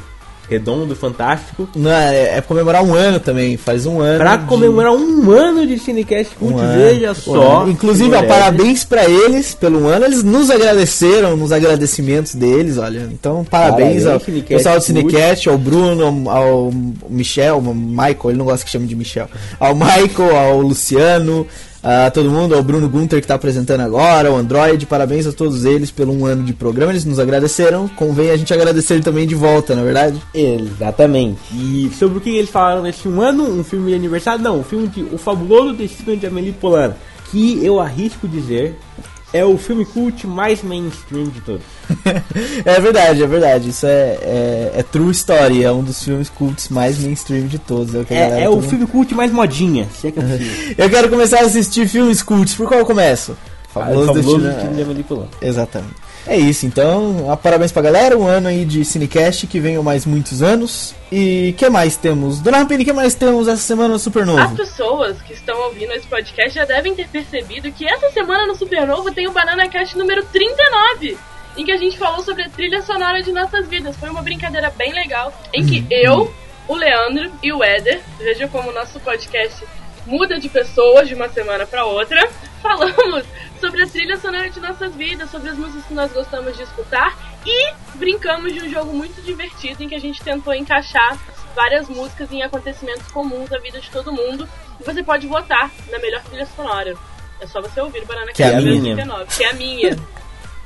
redondo, 0.53 0.95
fantástico. 0.95 1.69
Não, 1.75 1.91
é, 1.91 2.39
é 2.39 2.41
comemorar 2.41 2.83
um 2.85 2.95
ano 2.95 3.19
também, 3.19 3.57
faz 3.57 3.87
um 3.87 4.01
ano. 4.01 4.19
Pra 4.19 4.37
de- 4.37 4.47
comemorar 4.47 4.93
um 4.93 5.31
ano 5.31 5.67
de 5.67 5.79
Cinecast 5.79 6.35
Cult, 6.37 6.55
um 6.55 6.59
ano. 6.59 6.79
veja 6.79 7.15
só. 7.15 7.67
Inclusive, 7.69 8.15
ó, 8.15 8.23
parabéns 8.23 8.85
pra 8.85 9.05
eles 9.09 9.55
pelo 9.55 9.89
ano. 9.89 10.05
Eles 10.05 10.23
nos 10.23 10.51
agradeceram 10.51 11.37
nos 11.37 11.53
agradecimentos 11.53 12.35
deles, 12.35 12.79
olha. 12.79 13.09
Então, 13.13 13.45
parabéns, 13.45 14.05
Parabéns, 14.05 14.07
ao 14.07 14.21
Cinecast 14.21 14.55
pessoal 14.55 14.77
do. 14.79 14.83
Cinecast, 14.85 15.49
ao 15.49 15.59
Bruno, 15.59 16.31
ao 16.31 16.71
Michel, 17.09 17.55
ao 17.57 17.75
Michael, 17.75 18.19
ele 18.31 18.39
não 18.39 18.45
gosta 18.45 18.65
que 18.65 18.71
chame 18.71 18.87
de 18.87 18.95
Michel. 18.95 19.29
Ao 19.59 19.75
Michael, 19.75 20.37
ao 20.37 20.61
Luciano, 20.61 21.47
a 21.83 22.11
todo 22.11 22.31
mundo, 22.31 22.55
ao 22.55 22.63
Bruno 22.63 22.89
Gunter 22.89 23.21
que 23.21 23.27
tá 23.27 23.35
apresentando 23.35 23.81
agora, 23.81 24.29
ao 24.29 24.37
Android. 24.37 24.87
Parabéns 24.87 25.27
a 25.27 25.33
todos 25.33 25.65
eles 25.65 25.91
pelo 25.91 26.13
um 26.13 26.25
ano 26.25 26.45
de 26.45 26.53
programa. 26.53 26.93
Eles 26.93 27.05
nos 27.05 27.19
agradeceram. 27.19 27.89
Convém 27.89 28.31
a 28.31 28.37
gente 28.37 28.55
agradecer 28.55 29.03
também 29.03 29.27
de 29.27 29.35
volta, 29.35 29.75
na 29.75 29.83
é 29.83 29.85
verdade? 29.85 30.23
Exatamente. 30.33 31.41
E 31.53 31.91
sobre 31.99 32.19
o 32.19 32.21
que 32.21 32.31
eles 32.31 32.51
falaram 32.51 32.83
nesse 32.83 33.09
um 33.09 33.21
ano, 33.21 33.45
um 33.45 33.65
filme 33.65 33.91
de 33.91 33.97
aniversário, 33.97 34.43
não, 34.43 34.61
um 34.61 34.65
filme 34.65 34.87
de 34.87 35.03
O 35.03 35.19
Fabuloso 35.19 35.75
Destino 35.75 36.17
de 36.17 36.27
Amélie 36.27 36.53
Poulain, 36.53 36.93
que 37.31 37.65
eu 37.65 37.81
arrisco 37.81 38.29
dizer 38.29 38.79
é 39.33 39.45
o 39.45 39.57
filme 39.57 39.85
cult 39.85 40.27
mais 40.27 40.63
mainstream 40.63 41.25
de 41.25 41.41
todos. 41.41 41.63
é 42.65 42.81
verdade, 42.81 43.23
é 43.23 43.27
verdade. 43.27 43.69
Isso 43.71 43.87
é, 43.87 44.19
é, 44.23 44.73
é 44.77 44.83
true 44.83 45.11
story. 45.13 45.65
É 45.65 45.73
um 45.73 45.83
dos 45.83 46.03
filmes 46.03 46.29
cults 46.29 46.69
mais 46.69 46.99
mainstream 46.99 47.47
de 47.47 47.59
todos. 47.59 47.95
É, 47.95 47.99
o 47.99 48.07
É, 48.11 48.43
é 48.43 48.49
o 48.49 48.61
filme 48.63 48.87
cult 48.87 49.15
mais 49.15 49.33
modinha, 49.33 49.89
se 49.99 50.09
é 50.09 50.11
que 50.11 50.19
é 50.19 50.23
possível. 50.23 50.75
Eu 50.79 50.91
quero 50.91 51.09
começar 51.09 51.39
a 51.39 51.45
assistir 51.47 51.89
filmes 51.89 52.23
cults. 52.23 52.55
Por 52.55 52.67
qual 52.69 52.81
eu 52.81 52.87
começo? 52.87 53.37
Fabuloso, 53.73 54.07
Fabuloso 54.07 54.39
Destino- 54.39 54.53
Destino 54.55 54.77
de. 54.77 55.29
Exatamente. 55.41 55.95
É 56.27 56.37
isso, 56.37 56.67
então, 56.67 57.27
ah, 57.31 57.37
parabéns 57.37 57.73
pra 57.73 57.83
galera, 57.83 58.17
um 58.17 58.27
ano 58.27 58.47
aí 58.47 58.65
de 58.65 58.85
Cinecast, 58.85 59.47
que 59.49 59.59
venham 59.59 59.83
mais 59.83 60.07
muitos 60.07 60.41
anos. 60.41 60.95
E 61.11 61.53
que 61.59 61.69
mais 61.69 61.97
temos? 61.97 62.41
Dona 62.41 62.59
Rampini, 62.59 62.85
que 62.85 62.93
mais 62.93 63.15
temos 63.15 63.49
essa 63.49 63.61
semana 63.61 63.89
no 63.89 63.95
As 63.97 64.03
Supernovo? 64.03 64.55
pessoas 64.57 65.21
que 65.23 65.33
estão 65.33 65.59
ouvindo 65.67 65.93
esse 65.93 66.07
podcast 66.07 66.55
já 66.55 66.65
devem 66.65 66.95
ter 66.95 67.09
percebido 67.09 67.71
que 67.73 67.87
essa 67.87 68.09
semana 68.13 68.47
no 68.47 68.55
Supernovo 68.55 69.11
tem 69.13 69.27
o 69.27 69.33
Banana 69.33 69.69
Cast 69.69 69.99
número 69.99 70.25
39, 70.27 71.19
em 71.57 71.65
que 71.65 71.73
a 71.73 71.77
gente 71.77 71.99
falou 71.99 72.23
sobre 72.23 72.45
a 72.45 72.49
trilha 72.49 72.81
sonora 72.83 73.21
de 73.21 73.33
nossas 73.33 73.67
vidas. 73.67 73.97
Foi 73.97 74.09
uma 74.09 74.23
brincadeira 74.23 74.73
bem 74.77 74.93
legal, 74.93 75.33
em 75.53 75.67
que 75.67 75.85
eu, 75.91 76.33
o 76.69 76.75
Leandro 76.77 77.33
e 77.43 77.53
o 77.53 77.63
Éder, 77.65 78.01
veja 78.19 78.47
como 78.47 78.71
o 78.71 78.73
nosso 78.73 79.01
podcast 79.01 79.65
muda 80.07 80.39
de 80.39 80.49
pessoas 80.49 81.09
de 81.09 81.15
uma 81.15 81.29
semana 81.29 81.67
para 81.67 81.85
outra, 81.85 82.29
falamos 82.63 83.25
sobre 83.61 83.83
a 83.83 83.87
trilha 83.87 84.17
sonora 84.17 84.49
de 84.49 84.61
nossas 84.61 84.95
vidas, 84.95 85.31
sobre 85.31 85.51
as 85.51 85.59
músicas 85.59 85.85
que 85.85 85.95
nós 85.95 86.13
gostamos 86.13 86.57
de 86.57 86.63
escutar 86.63 87.17
e 87.45 87.75
brincamos 87.97 88.53
de 88.53 88.61
um 88.61 88.71
jogo 88.71 88.93
muito 88.93 89.21
divertido 89.21 89.83
em 89.83 89.89
que 89.89 89.95
a 89.95 90.01
gente 90.01 90.23
tentou 90.23 90.55
encaixar 90.55 91.19
várias 91.55 91.89
músicas 91.89 92.31
em 92.33 92.43
acontecimentos 92.43 93.07
comuns 93.09 93.51
da 93.51 93.59
vida 93.59 93.81
de 93.81 93.91
todo 93.91 94.13
mundo. 94.13 94.49
E 94.81 94.85
você 94.85 95.03
pode 95.03 95.27
votar 95.27 95.71
na 95.91 95.99
melhor 95.99 96.23
trilha 96.23 96.47
sonora. 96.47 96.95
É 97.41 97.47
só 97.47 97.61
você 97.61 97.81
ouvir 97.81 98.05
Banana 98.07 98.33
Que 98.33 98.43
é 98.43 98.55
a 98.55 98.61
minha. 98.61 98.95
39, 98.95 99.37
que 99.37 99.45
é 99.45 99.51
a 99.51 99.53
minha. 99.55 99.99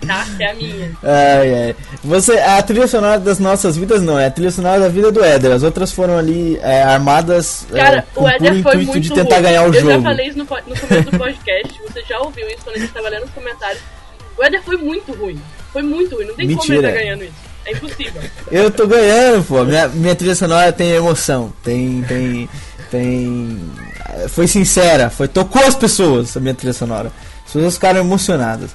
Tá? 0.07 0.26
É 0.40 0.50
a 0.50 0.54
minha. 0.54 0.92
Ai, 1.02 1.54
ai. 1.54 1.76
Você, 2.04 2.32
a 2.38 2.62
trilha 2.62 2.86
sonora 2.86 3.18
das 3.18 3.38
nossas 3.38 3.76
vidas 3.76 4.02
não, 4.02 4.18
é 4.18 4.26
a 4.26 4.30
trilha 4.30 4.50
sonora 4.50 4.80
da 4.80 4.88
vida 4.88 5.11
do 5.12 5.22
Éder. 5.24 5.52
As 5.52 5.62
outras 5.62 5.92
foram 5.92 6.16
ali 6.16 6.59
é, 6.62 6.82
armadas 6.82 7.66
é, 7.72 7.78
Cara, 7.78 8.07
com 8.14 8.24
o 8.24 8.28
Éder 8.28 8.62
foi 8.62 8.76
muito 8.76 9.00
de 9.00 9.11
tentar 9.12 9.36
ruim. 9.36 9.44
ganhar 9.44 9.62
o 9.62 9.66
Eu 9.66 9.72
jogo. 9.74 9.90
já 9.92 10.02
falei 10.02 10.28
isso 10.28 10.38
no, 10.38 10.44
no 10.44 10.48
começo 10.48 11.11
do 11.11 11.18
podcast, 11.18 11.80
você 11.88 12.02
já 12.09 12.18
ouviu 12.20 12.46
isso 12.48 12.59
quando 12.64 12.76
a 12.76 12.78
gente 12.80 12.92
tava 12.92 13.09
lendo 13.09 13.24
os 13.24 13.30
comentários. 13.30 13.82
O 14.38 14.44
Éder 14.44 14.62
foi 14.62 14.76
muito 14.76 15.12
ruim. 15.12 15.40
Foi 15.72 15.82
muito 15.82 16.14
ruim. 16.16 16.26
Não 16.26 16.34
tem 16.34 16.46
como 16.48 16.62
ele 16.64 16.72
Mentira. 16.72 16.88
estar 16.88 17.00
ganhando 17.00 17.24
isso. 17.24 17.46
É 17.66 17.72
impossível. 17.72 18.22
Eu 18.50 18.70
tô 18.70 18.86
ganhando, 18.86 19.44
pô. 19.44 19.64
Minha, 19.64 19.88
minha 19.88 20.14
trilha 20.14 20.34
sonora 20.36 20.72
tem 20.72 20.90
emoção. 20.90 21.52
Tem. 21.64 22.02
Tem. 22.07 22.48
Tem. 22.90 23.61
Foi 24.28 24.46
sincera. 24.46 25.11
Foi, 25.11 25.26
tocou 25.26 25.62
as 25.64 25.74
pessoas 25.74 26.36
a 26.36 26.40
minha 26.40 26.54
trilha 26.54 26.72
sonora. 26.72 27.11
As 27.44 27.52
pessoas 27.52 27.74
ficaram 27.74 28.00
emocionadas. 28.00 28.70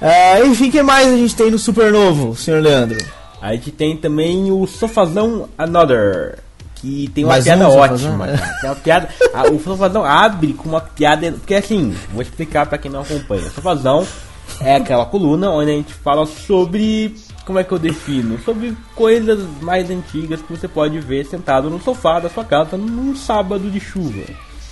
Ah, 0.00 0.40
enfim, 0.44 0.68
o 0.68 0.72
que 0.72 0.82
mais 0.82 1.08
a 1.08 1.16
gente 1.16 1.34
tem 1.34 1.50
no 1.50 1.58
Supernovo, 1.58 2.36
senhor 2.36 2.62
Leandro? 2.62 2.98
A 3.40 3.52
gente 3.54 3.70
tem 3.70 3.96
também 3.96 4.50
o 4.50 4.66
Sofazão 4.66 5.48
Another, 5.56 6.38
que 6.76 7.10
tem 7.14 7.24
uma 7.24 7.32
Mais 7.34 7.44
piada 7.44 7.68
um 7.68 7.76
ótima. 7.76 8.26
Tem 8.60 8.70
uma 8.70 8.76
piada, 8.76 9.08
a- 9.34 9.48
o 9.50 9.60
Sofazão 9.60 10.04
abre 10.04 10.52
com 10.52 10.68
uma 10.68 10.80
piada, 10.80 11.32
porque 11.32 11.54
assim, 11.54 11.94
vou 12.12 12.22
explicar 12.22 12.66
pra 12.66 12.78
quem 12.78 12.90
não 12.90 13.00
acompanha. 13.00 13.42
O 13.42 13.50
Sofazão 13.50 14.06
é 14.60 14.76
aquela 14.76 15.04
coluna 15.04 15.50
onde 15.50 15.70
a 15.70 15.74
gente 15.74 15.92
fala 15.94 16.26
sobre, 16.26 17.14
como 17.44 17.58
é 17.58 17.64
que 17.64 17.72
eu 17.72 17.78
defino? 17.78 18.38
Sobre 18.44 18.76
coisas 18.94 19.40
mais 19.60 19.90
antigas 19.90 20.40
que 20.42 20.52
você 20.52 20.68
pode 20.68 20.98
ver 21.00 21.24
sentado 21.26 21.68
no 21.70 21.80
sofá 21.80 22.20
da 22.20 22.28
sua 22.30 22.44
casa 22.44 22.76
num 22.76 23.14
sábado 23.16 23.68
de 23.70 23.80
chuva. 23.80 24.22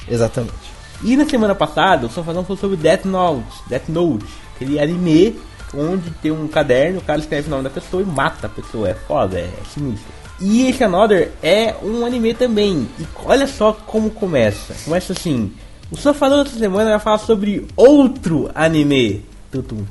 Exatamente. 0.08 0.76
E 1.04 1.16
na 1.16 1.28
semana 1.28 1.54
passada, 1.54 2.06
o 2.06 2.10
Sofazão 2.10 2.42
falou 2.42 2.56
sobre 2.56 2.76
Death 2.76 3.04
Note, 3.04 3.44
Death 3.68 3.88
Note, 3.88 4.24
aquele 4.56 4.80
anime 4.80 5.38
onde 5.74 6.10
tem 6.22 6.30
um 6.30 6.48
caderno, 6.48 6.98
o 6.98 7.02
cara 7.02 7.20
escreve 7.20 7.48
o 7.48 7.50
nome 7.50 7.64
da 7.64 7.70
pessoa 7.70 8.02
e 8.02 8.06
mata 8.06 8.46
a 8.46 8.50
pessoa. 8.50 8.88
É 8.88 8.94
foda, 8.94 9.38
é 9.38 9.50
sinistro. 9.72 10.12
E 10.40 10.68
esse 10.68 10.84
Another 10.84 11.30
é 11.42 11.74
um 11.82 12.04
anime 12.04 12.34
também. 12.34 12.88
E 12.98 13.06
olha 13.24 13.46
só 13.46 13.72
como 13.72 14.10
começa. 14.10 14.74
Começa 14.84 15.12
assim. 15.12 15.52
O 15.90 15.96
Sofazão 15.96 16.44
dessa 16.44 16.58
semana 16.58 16.90
vai 16.90 17.00
falar 17.00 17.18
sobre 17.18 17.66
outro 17.76 18.50
anime. 18.54 19.24
Tutum. 19.50 19.84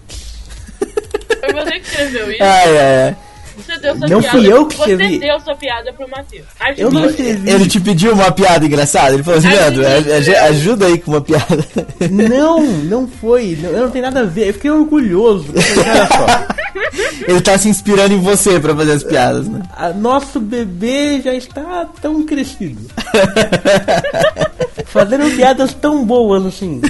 Foi 1.39 1.53
você 1.53 1.79
que 1.79 1.87
escreveu 1.87 2.31
isso. 2.31 2.43
Ai, 2.43 2.77
ai. 2.77 3.17
Você 3.57 3.77
deu 3.79 3.97
sua 3.97 4.07
Não 4.07 4.19
piada. 4.21 4.37
fui 4.37 4.51
eu 4.53 4.65
que 4.67 4.75
Você 4.75 4.91
escrevi. 4.91 5.19
deu 5.19 5.39
sua 5.39 5.55
piada 5.55 5.93
pro 5.93 6.09
Matheus. 6.09 6.45
Eu 6.77 6.91
não 6.91 7.05
escrevi. 7.05 7.49
Ele 7.49 7.67
te 7.67 7.79
pediu 7.79 8.13
uma 8.13 8.31
piada 8.31 8.65
engraçada? 8.65 9.13
Ele 9.13 9.23
falou 9.23 9.39
assim, 9.39 9.49
Leandro, 9.49 9.83
ajuda 10.45 10.85
aí 10.87 10.97
com 10.97 11.11
uma 11.11 11.21
piada. 11.21 11.45
Não, 12.11 12.61
não 12.61 13.07
foi. 13.07 13.57
Não, 13.61 13.69
eu 13.69 13.81
não 13.83 13.91
tenho 13.91 14.05
nada 14.05 14.21
a 14.21 14.23
ver. 14.25 14.49
Eu 14.49 14.53
fiquei 14.53 14.69
orgulhoso. 14.71 15.47
Ele 17.27 17.41
tá 17.41 17.57
se 17.57 17.67
inspirando 17.69 18.13
em 18.13 18.19
você 18.19 18.59
pra 18.59 18.75
fazer 18.75 18.91
as 18.91 19.03
piadas, 19.03 19.47
né? 19.47 19.61
nosso 19.95 20.39
bebê 20.39 21.21
já 21.21 21.33
está 21.33 21.85
tão 22.01 22.23
crescido. 22.23 22.81
Fazendo 24.95 25.35
piadas 25.35 25.73
tão 25.73 26.05
boas 26.05 26.45
assim. 26.45 26.81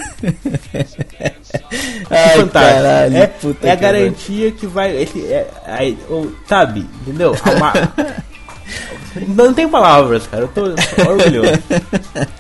Ai, 2.10 2.38
Fantástico. 2.38 2.52
caralho. 2.52 3.18
é 3.18 3.28
puta 3.28 3.68
é 3.68 3.72
a 3.72 3.76
garantia 3.76 4.52
que 4.52 4.68
vai. 4.68 4.96
Esse, 5.04 5.26
é, 5.26 5.48
aí, 5.66 5.98
o- 6.10 6.32
sabe? 6.48 6.86
Entendeu? 7.02 7.36
A 7.44 7.56
ma- 7.60 7.74
Não 9.28 9.54
tem 9.54 9.68
palavras, 9.70 10.28
cara. 10.28 10.44
Eu 10.44 10.48
tô, 10.50 10.64
orgulhoso. 11.10 11.60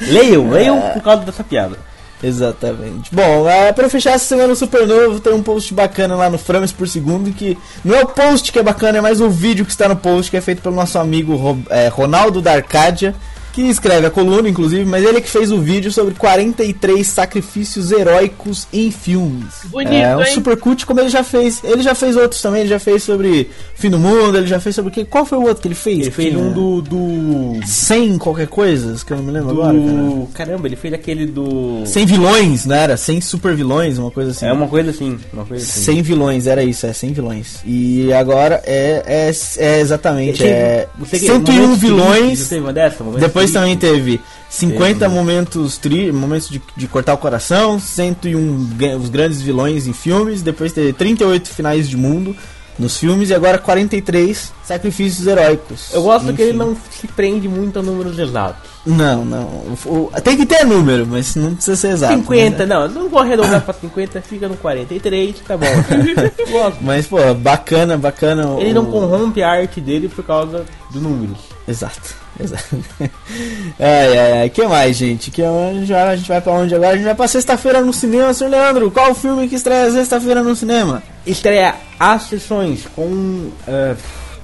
Leiam, 0.02 0.50
leiam 0.52 0.80
por 0.94 1.02
causa 1.02 1.24
dessa 1.24 1.44
piada. 1.44 1.78
Exatamente. 2.22 3.14
Bom, 3.14 3.48
é, 3.48 3.72
pra 3.72 3.90
fechar 3.90 4.12
essa 4.12 4.26
semana 4.26 4.54
o 4.54 4.56
Super 4.56 4.86
Novo, 4.88 5.20
tem 5.20 5.34
um 5.34 5.44
post 5.44 5.74
bacana 5.74 6.16
lá 6.16 6.30
no 6.30 6.38
Frames 6.38 6.72
por 6.72 6.88
Segundo, 6.88 7.32
que 7.32 7.58
não 7.84 7.96
é 7.96 8.02
o 8.04 8.08
post 8.08 8.52
que 8.52 8.58
é 8.60 8.64
bacana, 8.64 8.98
é 8.98 9.02
mais 9.02 9.22
o 9.22 9.30
vídeo 9.30 9.64
que 9.66 9.72
está 9.72 9.88
no 9.88 9.96
post, 9.96 10.32
que 10.32 10.38
é 10.38 10.42
feito 10.42 10.62
pelo 10.62 10.76
nosso 10.76 10.98
amigo 10.98 11.60
é, 11.70 11.88
Ronaldo 11.88 12.42
da 12.42 12.54
Arcádia, 12.54 13.14
que 13.56 13.62
escreve 13.62 14.06
a 14.06 14.12
coluna, 14.12 14.50
inclusive, 14.50 14.84
mas 14.84 15.06
ele 15.06 15.22
que 15.22 15.30
fez 15.30 15.50
o 15.50 15.62
vídeo 15.62 15.90
sobre 15.90 16.14
43 16.16 17.08
sacrifícios 17.08 17.90
heróicos 17.90 18.68
em 18.74 18.92
filmes. 18.92 19.62
Bonito, 19.72 19.94
é 19.94 20.18
um 20.18 20.20
hein? 20.20 20.34
super 20.34 20.58
cult, 20.58 20.86
como 20.86 21.00
ele 21.00 21.08
já 21.08 21.24
fez. 21.24 21.64
Ele 21.64 21.82
já 21.82 21.96
fez 21.96 22.18
outros 22.18 22.42
também, 22.42 22.62
ele 22.62 22.70
já 22.70 22.80
fez 22.80 23.04
sobre 23.04 23.50
Fim 23.76 23.90
do 23.90 23.98
Mundo, 23.98 24.38
ele 24.38 24.46
já 24.46 24.60
fez 24.60 24.76
sobre 24.76 24.92
o 24.92 24.94
que? 24.94 25.06
Qual 25.06 25.26
foi 25.26 25.38
o 25.38 25.44
outro 25.44 25.62
que 25.62 25.70
ele 25.70 25.76
fez? 25.76 26.00
Ele 26.02 26.12
fez 26.12 26.36
um 26.36 26.52
do. 26.52 26.82
do. 26.82 27.66
100 27.66 28.18
qualquer 28.18 28.48
coisa, 28.48 28.94
que 29.06 29.14
eu 29.14 29.18
não 29.18 29.24
me 29.24 29.32
lembro 29.32 29.52
agora. 29.52 29.68
cara. 29.74 29.80
do 29.80 30.28
caramba, 30.34 30.68
ele 30.68 30.76
fez 30.76 30.94
aquele 30.94 31.26
do. 31.26 31.84
100 31.86 32.06
vilões, 32.06 32.66
não 32.66 32.76
era? 32.76 32.98
100 32.98 33.22
super 33.22 33.56
vilões, 33.56 33.98
uma 33.98 34.12
coisa 34.12 34.32
assim. 34.32 34.48
É 34.48 34.52
uma 34.52 34.68
coisa 34.68 34.90
assim. 34.90 35.18
Uma 35.32 35.46
coisa 35.46 35.64
assim. 35.64 35.80
100 35.82 36.02
vilões, 36.02 36.46
era 36.46 36.62
isso, 36.62 36.86
é 36.86 36.92
100 36.92 37.14
vilões. 37.14 37.60
E 37.66 38.12
agora 38.12 38.62
é, 38.66 39.02
é, 39.06 39.32
é 39.60 39.80
exatamente, 39.80 40.44
é 40.44 40.90
você- 41.00 41.20
101 41.20 41.40
momentos 41.40 41.56
tristes, 41.56 41.80
vilões. 41.80 42.40
Você 42.40 42.50
teve 42.50 42.62
uma 42.62 42.74
dessa? 42.74 43.02
Momentos 43.02 43.26
Depois 43.26 43.45
tristes? 43.52 43.54
também 43.54 43.78
teve 43.78 44.22
50 44.50 45.00
Teve. 45.00 45.14
momentos 45.14 45.78
tri, 45.78 46.12
momentos 46.12 46.50
de, 46.50 46.62
de 46.76 46.88
cortar 46.88 47.14
o 47.14 47.18
coração, 47.18 47.80
101 47.80 48.70
ga- 48.78 48.96
os 48.98 49.10
grandes 49.10 49.42
vilões 49.42 49.88
em 49.88 49.94
filmes, 49.94 50.42
depois 50.42 50.72
teve 50.72 50.94
38 50.94 51.50
finais 51.50 51.90
de 51.90 51.98
mundo 51.98 52.36
nos 52.78 52.98
filmes 52.98 53.30
e 53.30 53.34
agora 53.34 53.58
43 53.58 54.52
sacrifícios 54.66 55.26
heróicos. 55.26 55.94
Eu 55.94 56.04
gosto 56.04 56.34
que 56.34 56.42
ele 56.42 56.58
não 56.58 56.76
se 56.92 57.08
prende 57.08 57.48
muito 57.48 57.80
a 57.80 57.82
números 57.82 58.20
exatos. 58.20 58.70
Não, 58.86 59.24
não. 59.24 59.44
O- 59.86 60.12
o- 60.14 60.22
tem 60.22 60.36
que 60.36 60.46
ter 60.46 60.66
número, 60.66 61.08
mas 61.08 61.36
não 61.38 61.56
precisa 61.56 61.78
ser 61.78 61.88
exato. 61.94 62.14
50, 62.16 62.66
né? 62.66 62.76
não, 62.76 62.88
não 62.90 63.10
vou 63.10 63.20
arredondar 63.20 63.62
pra 63.62 63.74
50, 63.74 64.22
fica 64.22 64.50
no 64.50 64.58
43, 64.58 65.38
tá 65.48 65.56
bom. 65.58 65.66
Mas, 66.82 67.08
pô, 67.08 67.18
bacana, 67.34 67.98
bacana. 67.98 68.48
o- 68.52 68.60
Ele 68.60 68.74
não 68.74 68.86
corrompe 68.86 69.42
a 69.42 69.50
arte 69.50 69.80
dele 69.80 70.10
por 70.10 70.24
causa 70.26 70.66
dos 70.92 71.02
números. 71.02 71.38
Exato. 71.68 72.14
ai, 73.80 74.18
ai, 74.18 74.32
ai. 74.42 74.50
que 74.50 74.66
mais, 74.68 74.98
gente? 74.98 75.32
Que 75.32 75.42
já 75.86 76.10
a 76.10 76.16
gente 76.16 76.28
vai 76.28 76.42
pra 76.42 76.54
onde 76.54 76.76
agora? 76.76 76.92
A 76.92 76.96
gente 76.96 77.06
vai 77.06 77.16
pra 77.16 77.28
sexta-feira 77.28 77.82
no 77.82 77.94
cinema, 77.94 78.34
Sr. 78.34 78.50
Leandro. 78.50 78.92
Qual 78.92 79.12
o 79.12 79.16
filme 79.16 79.48
que 79.48 79.56
estreia 79.56 79.90
sexta-feira 79.92 80.44
no 80.44 80.56
cinema? 80.56 81.02
Estreia 81.26 81.76
as 82.00 82.24
sessões 82.24 82.86
com. 82.96 83.50
ah, 83.68 83.96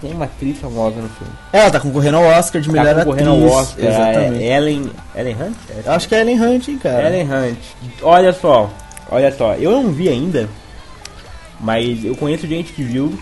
tem 0.01 0.13
uma 0.13 0.25
atriz 0.25 0.57
famosa 0.57 0.95
no 0.95 1.09
filme. 1.09 1.33
Ela 1.53 1.69
tá 1.69 1.79
concorrendo 1.79 2.17
ao 2.17 2.23
Oscar 2.23 2.61
de 2.61 2.71
melhor 2.71 2.95
tá 2.95 3.05
concorrendo 3.05 3.31
atriz. 3.33 3.51
ao 3.51 3.57
Oscar. 3.59 3.85
Exatamente. 3.85 4.43
É 4.43 4.57
Ellen. 4.57 4.91
Ellen 5.15 5.35
Hunt? 5.35 5.57
É 5.69 5.81
Eu 5.85 5.91
acho 5.91 6.07
que 6.07 6.15
é 6.15 6.21
Ellen 6.21 6.41
Hunt, 6.41 6.67
hein, 6.69 6.79
cara. 6.81 7.07
Ellen 7.07 7.27
Hunt. 7.27 7.57
Olha 8.01 8.33
só, 8.33 8.69
olha 9.09 9.31
só, 9.31 9.53
eu 9.55 9.71
não 9.71 9.91
vi 9.91 10.09
ainda, 10.09 10.49
mas 11.59 12.03
eu 12.03 12.15
conheço 12.15 12.47
gente 12.47 12.73
que 12.73 12.81
viu 12.81 13.13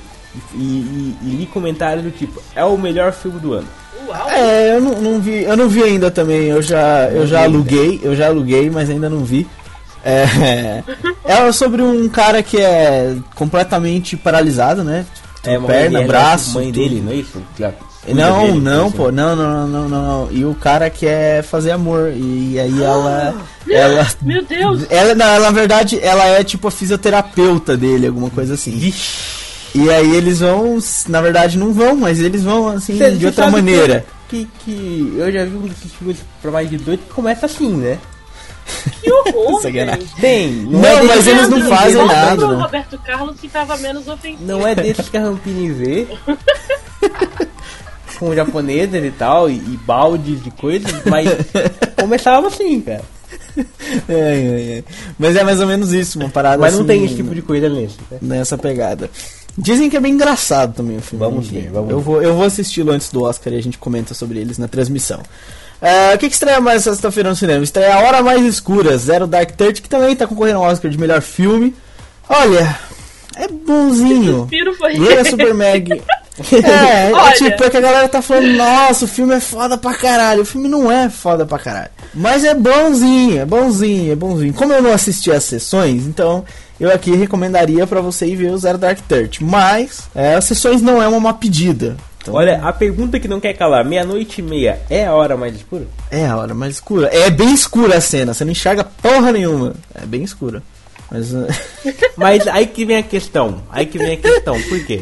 e, 0.53 0.57
e- 0.57 1.17
e 1.23 1.29
li 1.35 1.45
comentários 1.45 2.03
do 2.03 2.11
tipo, 2.11 2.41
é 2.55 2.63
o 2.63 2.77
melhor 2.77 3.11
filme 3.13 3.39
do 3.39 3.53
ano. 3.53 3.67
Uau. 4.07 4.29
É, 4.29 4.75
eu 4.75 4.81
não, 4.81 5.01
não 5.01 5.21
vi, 5.21 5.43
eu 5.43 5.55
não 5.57 5.67
vi 5.69 5.83
ainda 5.83 6.09
também. 6.09 6.47
Eu 6.47 6.61
já, 6.61 7.09
eu 7.11 7.27
já 7.27 7.43
aluguei, 7.43 7.99
eu 8.03 8.15
já 8.15 8.27
aluguei, 8.27 8.69
mas 8.69 8.89
ainda 8.89 9.09
não 9.09 9.23
vi. 9.23 9.47
É, 10.03 10.83
é 11.25 11.51
sobre 11.51 11.81
um 11.81 12.07
cara 12.07 12.41
que 12.41 12.57
é 12.57 13.15
completamente 13.35 14.15
paralisado, 14.17 14.83
né? 14.83 15.05
É, 15.43 15.57
uma 15.57 15.67
perna, 15.67 15.99
mulher, 15.99 16.07
braço, 16.07 16.53
mãe 16.53 16.71
tudo. 16.71 16.75
dele, 16.81 17.01
não 17.05 17.11
é 17.11 17.15
isso? 17.15 17.41
Não, 18.07 18.47
dele, 18.47 18.59
não, 18.61 18.87
assim. 18.87 18.97
pô, 18.97 19.11
não, 19.11 19.35
não, 19.35 19.67
não, 19.67 19.89
não, 19.89 20.01
não. 20.07 20.27
E 20.31 20.43
o 20.45 20.55
cara 20.55 20.89
quer 20.89 21.43
fazer 21.43 21.71
amor. 21.71 22.11
E 22.15 22.57
aí 22.59 22.81
ela. 22.81 23.35
ela. 23.69 24.07
Meu 24.21 24.43
Deus. 24.43 24.85
Ela, 24.89 25.13
na, 25.13 25.39
na 25.39 25.51
verdade, 25.51 25.99
ela 26.01 26.25
é 26.25 26.43
tipo 26.43 26.67
a 26.67 26.71
fisioterapeuta 26.71 27.77
dele, 27.77 28.07
alguma 28.07 28.29
coisa 28.29 28.53
assim. 28.55 28.71
Vixe. 28.71 29.38
E 29.75 29.89
aí 29.89 30.15
eles 30.15 30.39
vão, 30.39 30.77
na 31.07 31.21
verdade 31.21 31.57
não 31.57 31.71
vão, 31.73 31.95
mas 31.95 32.19
eles 32.19 32.43
vão 32.43 32.67
assim 32.69 32.97
Cê- 32.97 33.11
de 33.11 33.19
cê 33.19 33.25
outra 33.27 33.49
maneira. 33.51 34.05
Que, 34.27 34.47
que 34.63 35.13
eu 35.17 35.31
já 35.31 35.43
vi 35.45 35.55
um 35.57 35.69
filmes 35.69 36.17
pra 36.41 36.51
mais 36.51 36.69
de 36.69 36.77
dois 36.77 36.99
que 36.99 37.13
começa 37.13 37.45
assim, 37.45 37.69
né? 37.75 37.97
Que 39.01 39.11
horror. 39.11 39.61
Tem, 40.21 40.51
Não, 40.51 40.85
é 40.85 41.03
mas 41.03 41.25
eles 41.27 41.49
não 41.49 41.61
fazem 41.67 42.05
nada, 42.05 42.37
pro 42.37 42.55
né? 42.55 42.61
Roberto 42.63 42.97
Carlos 42.99 43.39
que 43.39 43.47
tava 43.47 43.75
menos 43.77 44.07
ofensivo. 44.07 44.45
Não 44.45 44.67
é 44.67 44.75
desses 44.75 45.09
que 45.09 45.17
a 45.17 45.21
Rampini 45.21 45.71
vê. 45.71 46.07
com 48.19 48.35
japoneses 48.35 49.03
e 49.03 49.11
tal, 49.11 49.49
e, 49.49 49.53
e 49.55 49.79
baldes 49.85 50.43
de 50.43 50.51
coisas, 50.51 50.91
mas 51.05 51.29
começava 51.99 52.47
assim, 52.47 52.81
cara. 52.81 53.01
É, 54.07 54.13
é, 54.13 54.77
é. 54.79 54.83
Mas 55.17 55.35
é 55.35 55.43
mais 55.43 55.59
ou 55.61 55.67
menos 55.67 55.93
isso, 55.93 56.19
uma 56.19 56.29
parada 56.29 56.57
Mas 56.57 56.73
não 56.73 56.81
assim, 56.81 56.87
tem 56.87 57.05
esse 57.05 57.15
tipo 57.15 57.33
de 57.33 57.41
coisa 57.41 57.69
nesse. 57.69 57.97
né? 58.11 58.17
nessa 58.21 58.57
pegada. 58.57 59.09
Dizem 59.59 59.89
que 59.89 59.97
é 59.97 59.99
bem 59.99 60.13
engraçado 60.13 60.73
também 60.73 60.97
o 60.97 61.01
filme. 61.01 61.25
Vamos 61.25 61.47
ver, 61.49 61.69
vamos 61.69 61.91
eu 61.91 61.97
ver. 61.97 62.03
Vou, 62.03 62.21
eu 62.21 62.33
vou 62.33 62.45
assisti-lo 62.45 62.91
antes 62.91 63.11
do 63.11 63.23
Oscar 63.23 63.51
e 63.51 63.57
a 63.57 63.61
gente 63.61 63.77
comenta 63.77 64.13
sobre 64.13 64.39
eles 64.39 64.57
na 64.57 64.69
transmissão. 64.69 65.21
É, 65.81 66.15
o 66.15 66.17
que, 66.17 66.27
que 66.27 66.33
estreia 66.33 66.61
mais 66.61 66.83
sexta-feira 66.83 67.29
no 67.29 67.35
cinema? 67.35 67.63
Estreia 67.63 67.95
A 67.95 67.99
Hora 67.99 68.23
Mais 68.23 68.43
Escura, 68.45 68.97
Zero 68.97 69.27
Dark 69.27 69.51
Thirty, 69.51 69.81
que 69.81 69.89
também 69.89 70.15
tá 70.15 70.25
concorrendo 70.25 70.59
ao 70.59 70.65
Oscar 70.65 70.89
de 70.89 70.97
melhor 70.97 71.21
filme. 71.21 71.75
Olha, 72.29 72.79
é 73.35 73.47
bonzinho. 73.47 74.47
Leia 74.97 75.25
Super 75.25 75.53
Mag. 75.53 76.01
É, 76.51 77.09
é 77.09 77.13
Olha. 77.13 77.33
tipo, 77.33 77.63
é 77.65 77.69
que 77.69 77.75
a 77.75 77.81
galera 77.81 78.07
tá 78.07 78.21
falando, 78.21 78.47
nossa, 78.53 79.03
o 79.03 79.07
filme 79.07 79.33
é 79.33 79.41
foda 79.41 79.77
pra 79.77 79.93
caralho. 79.93 80.43
O 80.43 80.45
filme 80.45 80.69
não 80.69 80.89
é 80.89 81.09
foda 81.09 81.45
pra 81.45 81.59
caralho. 81.59 81.89
Mas 82.13 82.45
é 82.45 82.53
bonzinho, 82.53 83.41
é 83.41 83.45
bonzinho, 83.45 84.13
é 84.13 84.15
bonzinho. 84.15 84.53
Como 84.53 84.71
eu 84.71 84.81
não 84.81 84.93
assisti 84.93 85.31
às 85.31 85.43
sessões, 85.43 86.05
então 86.05 86.45
eu 86.79 86.91
aqui 86.91 87.15
recomendaria 87.15 87.85
pra 87.87 88.01
você 88.01 88.25
ir 88.27 88.35
ver 88.35 88.51
o 88.51 88.57
Zero 88.57 88.77
Dark 88.77 88.99
Thirty. 89.07 89.43
Mas, 89.43 90.09
é, 90.15 90.35
as 90.35 90.45
sessões 90.45 90.81
não 90.81 91.01
é 91.01 91.07
uma 91.07 91.33
pedida. 91.33 91.95
Então, 92.21 92.33
Olha, 92.33 92.59
a 92.63 92.73
pergunta 92.73 93.19
que 93.19 93.27
não 93.27 93.39
quer 93.39 93.53
calar, 93.53 93.85
meia-noite 93.85 94.39
e 94.39 94.43
meia 94.43 94.79
é 94.89 95.05
a 95.05 95.13
hora 95.13 95.37
mais 95.37 95.55
escura? 95.55 95.85
É 96.11 96.25
a 96.25 96.35
hora 96.35 96.53
mais 96.53 96.73
escura. 96.75 97.07
É 97.13 97.29
bem 97.29 97.53
escura 97.53 97.97
a 97.97 98.01
cena, 98.01 98.33
você 98.33 98.43
não 98.43 98.51
enxerga 98.51 98.83
porra 98.83 99.31
nenhuma. 99.31 99.73
É 99.95 100.05
bem 100.05 100.23
escura. 100.23 100.61
Mas. 101.09 101.29
Mas 102.17 102.45
aí 102.47 102.67
que 102.67 102.85
vem 102.85 102.97
a 102.97 103.03
questão, 103.03 103.63
aí 103.71 103.85
que 103.85 103.97
vem 103.97 104.13
a 104.13 104.17
questão, 104.17 104.61
por 104.63 104.85
quê? 104.85 105.01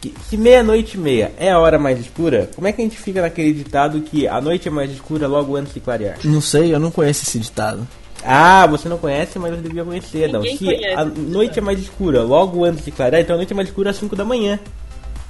Que- 0.00 0.12
Se 0.28 0.36
meia-noite 0.36 0.96
e 0.96 1.00
meia 1.00 1.32
é 1.38 1.50
a 1.50 1.58
hora 1.58 1.78
mais 1.78 1.98
escura, 1.98 2.50
como 2.54 2.68
é 2.68 2.72
que 2.72 2.80
a 2.82 2.84
gente 2.84 2.98
fica 2.98 3.22
naquele 3.22 3.52
ditado 3.54 4.02
que 4.02 4.28
a 4.28 4.38
noite 4.40 4.68
é 4.68 4.70
mais 4.70 4.90
escura 4.90 5.26
logo 5.26 5.56
antes 5.56 5.72
de 5.72 5.80
clarear? 5.80 6.16
não 6.22 6.40
sei, 6.42 6.72
eu 6.74 6.78
não 6.78 6.90
conheço 6.90 7.24
esse 7.24 7.38
ditado. 7.38 7.88
Ah, 8.24 8.66
você 8.66 8.88
não 8.88 8.98
conhece, 8.98 9.38
mas 9.38 9.54
você 9.54 9.62
devia 9.62 9.84
conhecer, 9.84 10.28
não. 10.32 10.40
Ninguém 10.40 10.56
Se 10.58 10.64
conhece 10.64 10.94
a 10.94 11.04
noite 11.04 11.58
é 11.58 11.62
mais 11.62 11.78
escura 11.78 12.22
logo 12.22 12.64
antes 12.64 12.84
de 12.84 12.90
clarear, 12.90 13.22
então 13.22 13.34
a 13.34 13.36
noite 13.36 13.52
é 13.52 13.56
mais 13.56 13.68
escura 13.68 13.90
às 13.90 13.96
5 13.96 14.16
da 14.16 14.24
manhã. 14.24 14.58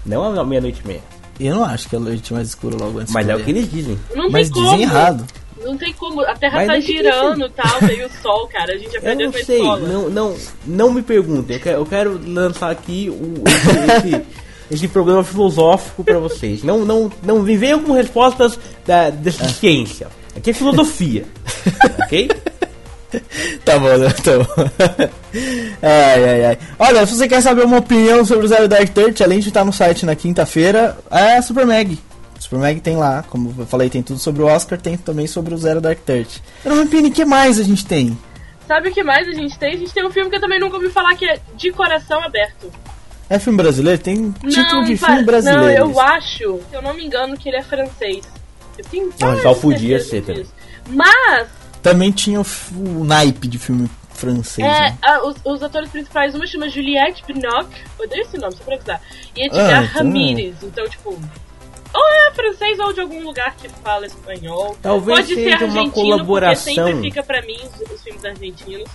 Não 0.04 0.38
à 0.38 0.44
meia-noite 0.44 0.80
e 0.84 0.88
meia. 0.88 1.02
Eu 1.38 1.56
não 1.56 1.64
acho 1.64 1.88
que 1.88 1.96
a 1.96 2.00
noite 2.00 2.32
mais 2.32 2.48
escura 2.48 2.76
logo 2.76 2.98
antes 2.98 3.12
Mas 3.12 3.26
de 3.26 3.32
é 3.32 3.36
o 3.36 3.44
que 3.44 3.50
eles 3.50 3.70
dizem. 3.70 3.98
Não 4.14 4.30
Mas 4.30 4.48
tem 4.48 4.62
dizem 4.62 4.78
como. 4.78 4.82
errado. 4.82 5.26
Não 5.62 5.76
tem 5.76 5.92
como. 5.92 6.20
A 6.20 6.34
Terra 6.34 6.56
Mas 6.58 6.66
tá 6.66 6.72
tem 6.74 6.82
girando 6.82 7.46
e 7.46 7.50
tal, 7.50 7.80
veio 7.80 8.06
o 8.06 8.10
sol, 8.22 8.46
cara. 8.48 8.72
A 8.72 8.78
gente 8.78 8.94
Eu 8.94 9.00
aprendeu 9.00 9.26
não 9.26 9.32
com 9.32 9.38
a 9.38 9.44
sei, 9.44 9.56
escola. 9.58 9.88
não, 9.88 10.08
não, 10.08 10.36
não 10.66 10.92
me 10.92 11.02
perguntem. 11.02 11.56
Eu 11.56 11.62
quero, 11.62 11.78
eu 11.78 11.86
quero 11.86 12.20
lançar 12.26 12.70
aqui 12.70 13.10
o, 13.10 13.42
esse, 13.46 14.22
esse, 14.70 14.88
problema 14.88 15.24
filosófico 15.24 16.04
pra 16.04 16.18
vocês. 16.18 16.62
Não, 16.62 16.84
não, 16.84 17.10
não 17.22 17.42
me 17.42 17.56
venham 17.56 17.82
com 17.82 17.92
respostas 17.92 18.58
da, 18.86 19.10
da 19.10 19.30
ciência. 19.32 20.08
Aqui 20.36 20.50
é 20.50 20.54
filosofia. 20.54 21.24
ok? 22.00 22.28
Tá 23.64 23.78
bom, 23.78 23.97
né? 23.98 24.09
tá 24.10 24.38
bom. 24.38 24.70
ai, 25.82 26.24
ai, 26.24 26.44
ai. 26.47 26.59
Olha, 26.78 27.06
se 27.06 27.14
você 27.16 27.28
quer 27.28 27.40
saber 27.40 27.64
uma 27.64 27.78
opinião 27.78 28.24
sobre 28.24 28.44
o 28.47 28.48
Zero 28.48 28.68
Dark 28.68 28.88
Thirty, 28.88 29.22
além 29.22 29.40
de 29.40 29.48
estar 29.48 29.64
no 29.64 29.72
site 29.72 30.06
na 30.06 30.14
quinta-feira, 30.14 30.97
é 31.10 31.36
a 31.36 31.43
Super 31.43 31.66
Mag. 31.66 31.98
Super 32.38 32.59
Mag 32.59 32.80
tem 32.80 32.97
lá, 32.97 33.24
como 33.28 33.55
eu 33.59 33.66
falei, 33.66 33.88
tem 33.90 34.02
tudo 34.02 34.18
sobre 34.20 34.43
o 34.43 34.47
Oscar, 34.47 34.78
tem 34.80 34.97
também 34.97 35.26
sobre 35.26 35.55
o 35.55 35.59
Zero 35.59 35.80
Dark 35.80 35.98
Thirty. 36.01 36.43
Não, 36.64 36.76
Rampini, 36.76 37.09
o 37.09 37.12
que 37.12 37.24
mais 37.24 37.59
a 37.59 37.62
gente 37.62 37.84
tem? 37.86 38.16
Sabe 38.68 38.88
o 38.88 38.93
que 38.93 39.02
mais 39.02 39.26
a 39.28 39.32
gente 39.32 39.59
tem? 39.59 39.74
A 39.74 39.76
gente 39.78 39.93
tem 39.93 40.05
um 40.06 40.10
filme 40.10 40.28
que 40.30 40.36
eu 40.36 40.40
também 40.40 40.59
nunca 40.60 40.76
ouvi 40.76 40.90
falar 40.90 41.14
que 41.16 41.24
é 41.24 41.38
De 41.56 41.70
Coração 41.72 42.22
Aberto. 42.22 42.70
É 43.28 43.38
filme 43.38 43.56
brasileiro? 43.56 44.01
Tem 44.01 44.30
título 44.48 44.84
de 44.84 44.97
pa- 44.97 45.06
filme 45.09 45.24
brasileiro. 45.24 45.62
Não, 45.86 45.93
eu 45.93 46.01
acho, 46.01 46.60
se 46.70 46.74
eu 46.76 46.82
não 46.82 46.94
me 46.94 47.05
engano, 47.05 47.36
que 47.36 47.48
ele 47.48 47.56
é 47.59 47.62
francês. 47.62 48.24
Eu 48.78 48.84
tenho 48.84 49.10
quase 49.18 49.43
só 49.43 49.55
podia 49.55 49.98
ser 50.01 50.22
também. 50.22 50.47
Mas, 50.90 51.48
Também 51.90 52.10
tinha 52.10 52.40
o, 52.40 52.46
o 52.74 53.04
naipe 53.04 53.46
de 53.48 53.58
filme 53.58 53.88
francês. 54.12 54.66
é, 54.66 54.70
né? 54.90 54.98
a- 55.02 55.26
os, 55.26 55.36
os 55.44 55.62
atores 55.62 55.90
principais, 55.90 56.34
uma 56.34 56.46
chama 56.46 56.68
Juliette 56.68 57.22
Binoc, 57.26 57.68
odeio 57.98 58.22
esse 58.22 58.38
nome, 58.38 58.54
só 58.54 58.64
pra 58.64 58.74
avisar, 58.76 59.00
e 59.36 59.42
Ah, 59.42 59.46
Edgar 59.46 59.84
então- 59.84 60.02
Ramírez. 60.02 60.54
Então, 60.62 60.88
tipo, 60.88 61.10
ou 61.94 62.08
é 62.28 62.30
francês 62.34 62.78
ou 62.78 62.92
de 62.92 63.00
algum 63.00 63.22
lugar 63.22 63.54
que 63.56 63.68
fala 63.68 64.06
espanhol. 64.06 64.76
Talvez 64.82 65.18
Pode 65.20 65.34
ser 65.34 65.44
seja 65.44 65.56
uma 65.64 65.80
argentino, 65.80 65.90
colaboração. 65.92 66.74
porque 66.74 66.90
sempre 66.92 67.02
fica 67.08 67.22
pra 67.22 67.42
mim 67.42 67.56
os, 67.62 67.90
os 67.90 68.02
filmes 68.02 68.24
argentinos. 68.24 68.88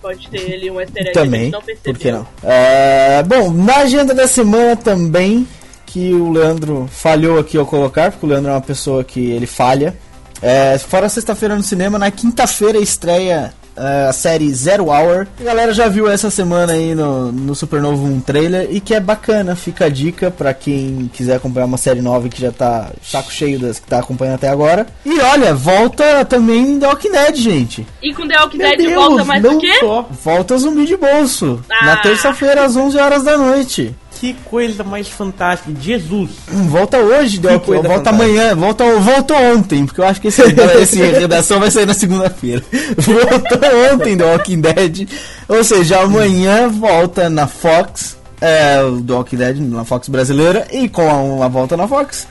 Pode 0.00 0.28
ter 0.28 0.54
ali 0.54 0.70
um 0.70 0.80
easter 0.80 1.02
egg 1.02 1.12
Também, 1.12 1.50
não 1.50 1.60
percebeu. 1.60 1.92
por 1.92 2.00
que 2.00 2.12
não? 2.12 2.26
É, 2.44 3.20
bom, 3.24 3.50
na 3.50 3.78
agenda 3.78 4.14
da 4.14 4.28
semana 4.28 4.76
também, 4.76 5.46
que 5.86 6.12
o 6.12 6.30
Leandro 6.30 6.86
falhou 6.90 7.38
aqui 7.38 7.56
ao 7.58 7.66
colocar, 7.66 8.12
porque 8.12 8.24
o 8.24 8.28
Leandro 8.28 8.50
é 8.50 8.54
uma 8.54 8.60
pessoa 8.60 9.02
que 9.02 9.30
ele 9.32 9.46
falha. 9.46 9.96
É, 10.42 10.78
fora 10.78 11.08
sexta-feira 11.08 11.56
no 11.56 11.62
cinema, 11.62 11.98
na 11.98 12.10
quinta-feira 12.10 12.78
estreia 12.78 13.52
é, 13.76 14.06
a 14.08 14.12
série 14.12 14.52
Zero 14.52 14.86
Hour. 14.86 15.26
A 15.40 15.44
galera 15.44 15.72
já 15.72 15.88
viu 15.88 16.08
essa 16.10 16.30
semana 16.30 16.72
aí 16.72 16.94
no, 16.94 17.30
no 17.32 17.54
Supernovo 17.54 18.04
um 18.04 18.20
trailer 18.20 18.68
e 18.70 18.80
que 18.80 18.94
é 18.94 19.00
bacana, 19.00 19.54
fica 19.56 19.84
a 19.86 19.88
dica 19.88 20.30
pra 20.30 20.52
quem 20.54 21.08
quiser 21.12 21.36
acompanhar 21.36 21.66
uma 21.66 21.76
série 21.76 22.00
nova 22.02 22.28
que 22.28 22.40
já 22.40 22.50
tá 22.52 22.90
saco 23.02 23.32
cheio 23.32 23.58
das 23.58 23.78
que 23.78 23.86
tá 23.86 23.98
acompanhando 24.00 24.34
até 24.36 24.48
agora. 24.48 24.86
E 25.04 25.20
olha, 25.20 25.54
volta 25.54 26.24
também 26.24 26.78
The 26.78 26.86
Walking 26.88 27.12
Dead, 27.12 27.36
gente. 27.36 27.86
E 28.02 28.12
com 28.14 28.26
The 28.26 28.40
Walking 28.40 28.58
Meu 28.58 28.68
Dead 28.68 28.78
Deus, 28.78 28.94
volta 28.94 29.24
mais 29.24 29.42
não 29.42 29.56
o 29.56 29.60
quê? 29.60 29.74
só. 29.80 30.08
Volta 30.24 30.58
Zumbi 30.58 30.84
de 30.86 30.96
Bolso, 30.96 31.60
na 31.82 31.94
Ah. 31.94 31.96
terça-feira 32.02 32.64
às 32.64 32.76
11 32.76 32.96
horas 32.98 33.22
da 33.24 33.36
noite. 33.38 33.94
Que 34.18 34.34
coisa 34.44 34.82
mais 34.82 35.08
fantástica. 35.08 35.72
Jesus. 35.80 36.30
Volta 36.68 36.98
hoje, 36.98 37.38
Volta 37.38 37.64
fantástica. 37.64 38.10
amanhã, 38.10 38.54
volta, 38.56 38.84
volta 38.98 39.34
ontem, 39.34 39.86
porque 39.86 40.00
eu 40.00 40.04
acho 40.06 40.20
que 40.20 40.28
esse, 40.28 40.42
esse 40.80 41.00
redação 41.00 41.60
vai 41.60 41.70
sair 41.70 41.86
na 41.86 41.94
segunda-feira. 41.94 42.62
Voltou 42.98 43.92
ontem 43.94 44.16
The 44.16 44.24
Walking 44.24 44.60
Dead. 44.60 45.08
Ou 45.48 45.62
seja, 45.62 46.00
amanhã 46.00 46.68
volta 46.68 47.30
na 47.30 47.46
Fox, 47.46 48.18
é, 48.40 48.82
o 48.82 49.00
The 49.00 49.12
Walking 49.12 49.36
Dead 49.36 49.56
na 49.60 49.84
Fox 49.84 50.08
brasileira, 50.08 50.66
e 50.72 50.88
com 50.88 51.40
a, 51.40 51.44
a 51.44 51.48
volta 51.48 51.76
na 51.76 51.86
Fox, 51.86 52.26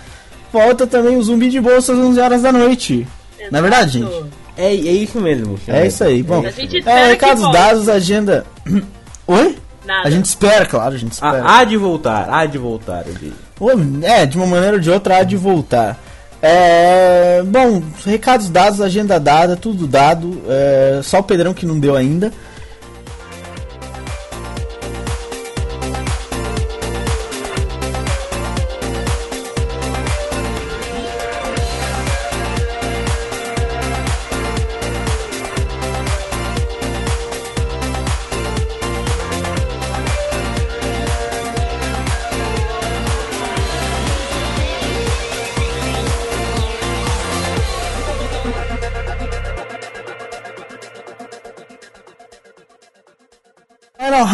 volta 0.51 0.85
também 0.85 1.15
o 1.15 1.23
Zumbi 1.23 1.49
de 1.49 1.61
Bolsa 1.61 1.93
às 1.93 1.99
11 1.99 2.19
horas 2.19 2.41
da 2.41 2.51
noite. 2.51 3.07
Na 3.49 3.61
verdade, 3.61 3.99
Exato. 3.99 4.14
gente. 4.14 4.47
É, 4.57 4.72
é 4.73 4.73
isso 4.73 5.22
mesmo. 5.22 5.57
É 5.68 5.85
isso 5.88 6.03
aí. 6.03 6.23
Bom, 6.23 6.43
é, 6.43 6.51
que 6.51 6.81
recados 7.09 7.51
dados, 7.51 7.88
agenda. 7.88 8.45
Oi? 9.27 9.55
Nada. 9.88 10.07
A 10.07 10.11
gente 10.11 10.26
espera, 10.26 10.65
claro, 10.65 10.93
a 10.93 10.97
gente 10.97 11.14
espera. 11.14 11.43
Ah, 11.45 11.59
há 11.59 11.64
de 11.64 11.77
voltar, 11.77 12.27
há 12.30 12.45
de 12.45 12.57
voltar, 12.57 13.05
eu. 13.07 13.31
Ô, 13.59 13.72
É, 14.03 14.26
de 14.26 14.38
uma 14.38 14.45
maneira 14.45 14.76
ou 14.76 14.81
de 14.81 14.91
outra 14.91 15.18
há 15.18 15.23
de 15.23 15.38
voltar. 15.38 15.97
É, 16.41 17.41
bom, 17.43 17.81
recados 18.05 18.49
dados, 18.49 18.81
agenda 18.81 19.19
dada, 19.19 19.55
tudo 19.55 19.88
dado. 19.88 20.41
É, 20.47 20.99
só 21.03 21.19
o 21.19 21.23
Pedrão 21.23 21.53
que 21.53 21.65
não 21.65 21.80
deu 21.80 21.95
ainda. 21.95 22.31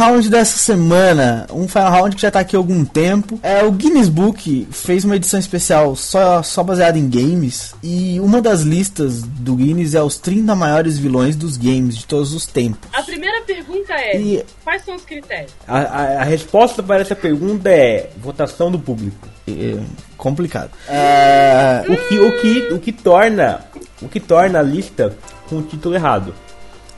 Round 0.04 0.30
dessa 0.30 0.58
semana, 0.58 1.48
um 1.52 1.68
Final 1.68 1.92
Round 1.92 2.16
que 2.16 2.22
já 2.22 2.30
tá 2.30 2.40
aqui 2.42 2.56
há 2.56 2.60
algum 2.60 2.84
tempo. 2.84 3.40
É, 3.42 3.64
o 3.64 3.72
Guinness 3.72 4.10
Book 4.10 4.68
fez 4.72 5.06
uma 5.06 5.16
edição 5.16 5.40
especial 5.40 5.96
só, 5.96 6.44
só 6.44 6.62
baseada 6.64 6.98
em 7.00 7.10
games. 7.10 7.74
E 7.82 8.20
uma 8.20 8.42
das 8.42 8.62
listas 8.62 9.22
do 9.24 9.56
Guinness 9.56 9.96
é 9.96 10.02
os 10.04 10.18
30 10.18 10.56
maiores 10.56 10.98
vilões 10.98 11.36
dos 11.36 11.56
games 11.58 11.96
de 11.98 12.06
todos 12.06 12.34
os 12.34 12.46
tempos. 12.46 12.90
A 12.94 13.02
primeira 13.02 13.42
pergunta 13.44 13.94
é: 13.94 14.20
E- 14.20 14.46
quais 14.64 14.84
são 14.84 14.96
os 14.96 15.04
critérios? 15.06 15.52
A, 15.68 15.78
a- 15.80 16.22
a 16.22 16.24
resposta 16.24 16.84
para 16.84 17.02
essa 17.02 17.16
pergunta 17.16 17.70
é 17.70 18.10
votação 18.22 18.70
do 18.70 18.78
público. 18.80 19.28
É, 19.48 19.78
complicado. 20.18 20.72
É, 20.88 21.84
O 21.88 21.96
que, 22.08 22.20
o 22.20 22.42
que, 22.42 22.74
o 22.74 22.80
que 22.80 22.92
torna 22.92 23.62
o 24.02 24.10
que 24.10 24.20
torna 24.20 24.60
a 24.60 24.62
lista 24.62 25.16
com 25.50 25.58
o 25.60 25.62
título 25.62 25.96
errado. 25.96 26.34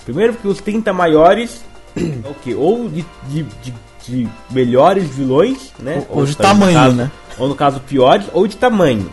Primeiro 0.05 0.33
porque 0.33 0.47
os 0.47 0.59
30 0.59 0.91
maiores 0.93 1.61
o 1.97 2.33
que 2.35 2.53
ou 2.53 2.89
de, 2.89 3.05
de, 3.29 3.43
de, 3.43 3.73
de 4.07 4.27
melhores 4.51 5.07
vilões, 5.09 5.71
né? 5.79 6.05
Ou- 6.09 6.19
ou 6.19 6.25
de 6.25 6.35
tamanho, 6.35 6.73
caso- 6.73 6.95
né? 6.95 7.11
Ou 7.37 7.47
no 7.49 7.55
caso 7.55 7.79
piores, 7.81 8.25
ou 8.33 8.47
de 8.47 8.55
tamanho. 8.57 9.09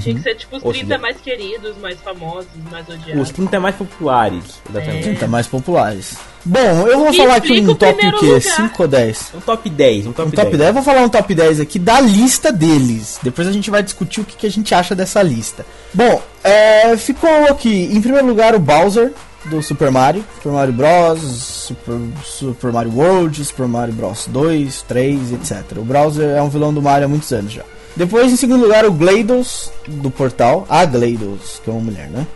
Tinha 0.00 0.16
que 0.16 0.20
ser 0.22 0.34
tipo 0.34 0.56
os 0.56 0.64
Ou 0.64 0.72
30 0.72 0.86
seja- 0.88 0.98
mais 0.98 1.16
queridos, 1.20 1.76
mais 1.80 1.96
famosos, 2.00 2.48
mais 2.72 2.88
Os 2.88 2.94
odiados. 2.96 3.30
30 3.30 3.60
mais 3.60 3.76
populares, 3.76 4.60
exatamente. 4.68 5.02
30 5.04 5.28
mais 5.28 5.46
populares. 5.46 6.16
Bom, 6.44 6.58
eu 6.88 6.98
vou 6.98 7.12
falar 7.12 7.36
aqui 7.36 7.60
um 7.60 7.70
o 7.70 7.74
top 7.76 7.94
o 8.06 8.18
quê? 8.18 8.26
lugar. 8.26 8.40
5 8.42 8.82
ou 8.82 8.88
10? 8.88 9.32
Um 9.36 9.40
top 9.40 9.70
10, 9.70 10.06
um 10.08 10.12
top, 10.12 10.28
Um 10.28 10.32
top 10.32 10.50
10. 10.56 10.68
Eu 10.68 10.74
vou 10.74 10.82
falar 10.82 11.02
um 11.02 11.08
top 11.08 11.32
10 11.32 11.60
aqui 11.60 11.78
da 11.78 12.00
lista 12.00 12.50
deles. 12.50 13.20
Depois 13.22 13.46
a 13.46 13.52
gente 13.52 13.70
vai 13.70 13.80
discutir 13.80 14.20
o 14.20 14.24
que, 14.24 14.36
que 14.36 14.46
a 14.46 14.50
gente 14.50 14.74
acha 14.74 14.92
dessa 14.92 15.22
lista. 15.22 15.64
Bom, 15.94 16.20
é, 16.42 16.96
ficou 16.96 17.30
aqui 17.48 17.84
em 17.92 18.00
primeiro 18.00 18.26
lugar 18.26 18.56
o 18.56 18.58
Bowser 18.58 19.12
do 19.44 19.62
Super 19.62 19.90
Mario, 19.90 20.24
Super 20.36 20.52
Mario 20.52 20.72
Bros, 20.74 21.20
Super, 21.20 21.98
Super 22.24 22.72
Mario 22.72 22.92
World, 22.96 23.44
Super 23.44 23.68
Mario 23.68 23.94
Bros 23.94 24.26
2, 24.28 24.82
3, 24.82 25.32
etc. 25.34 25.62
O 25.78 25.84
Bowser 25.84 26.30
é 26.36 26.42
um 26.42 26.48
vilão 26.48 26.72
do 26.74 26.82
Mario 26.82 27.04
há 27.04 27.08
muitos 27.08 27.30
anos 27.32 27.52
já. 27.52 27.62
Depois 27.94 28.32
em 28.32 28.36
segundo 28.36 28.62
lugar 28.62 28.84
o 28.84 28.92
GLaDOS 28.92 29.72
do 29.86 30.10
Portal, 30.10 30.66
a 30.68 30.84
GLaDOS, 30.84 31.60
que 31.62 31.70
é 31.70 31.72
uma 31.72 31.82
mulher, 31.82 32.08
né? 32.10 32.26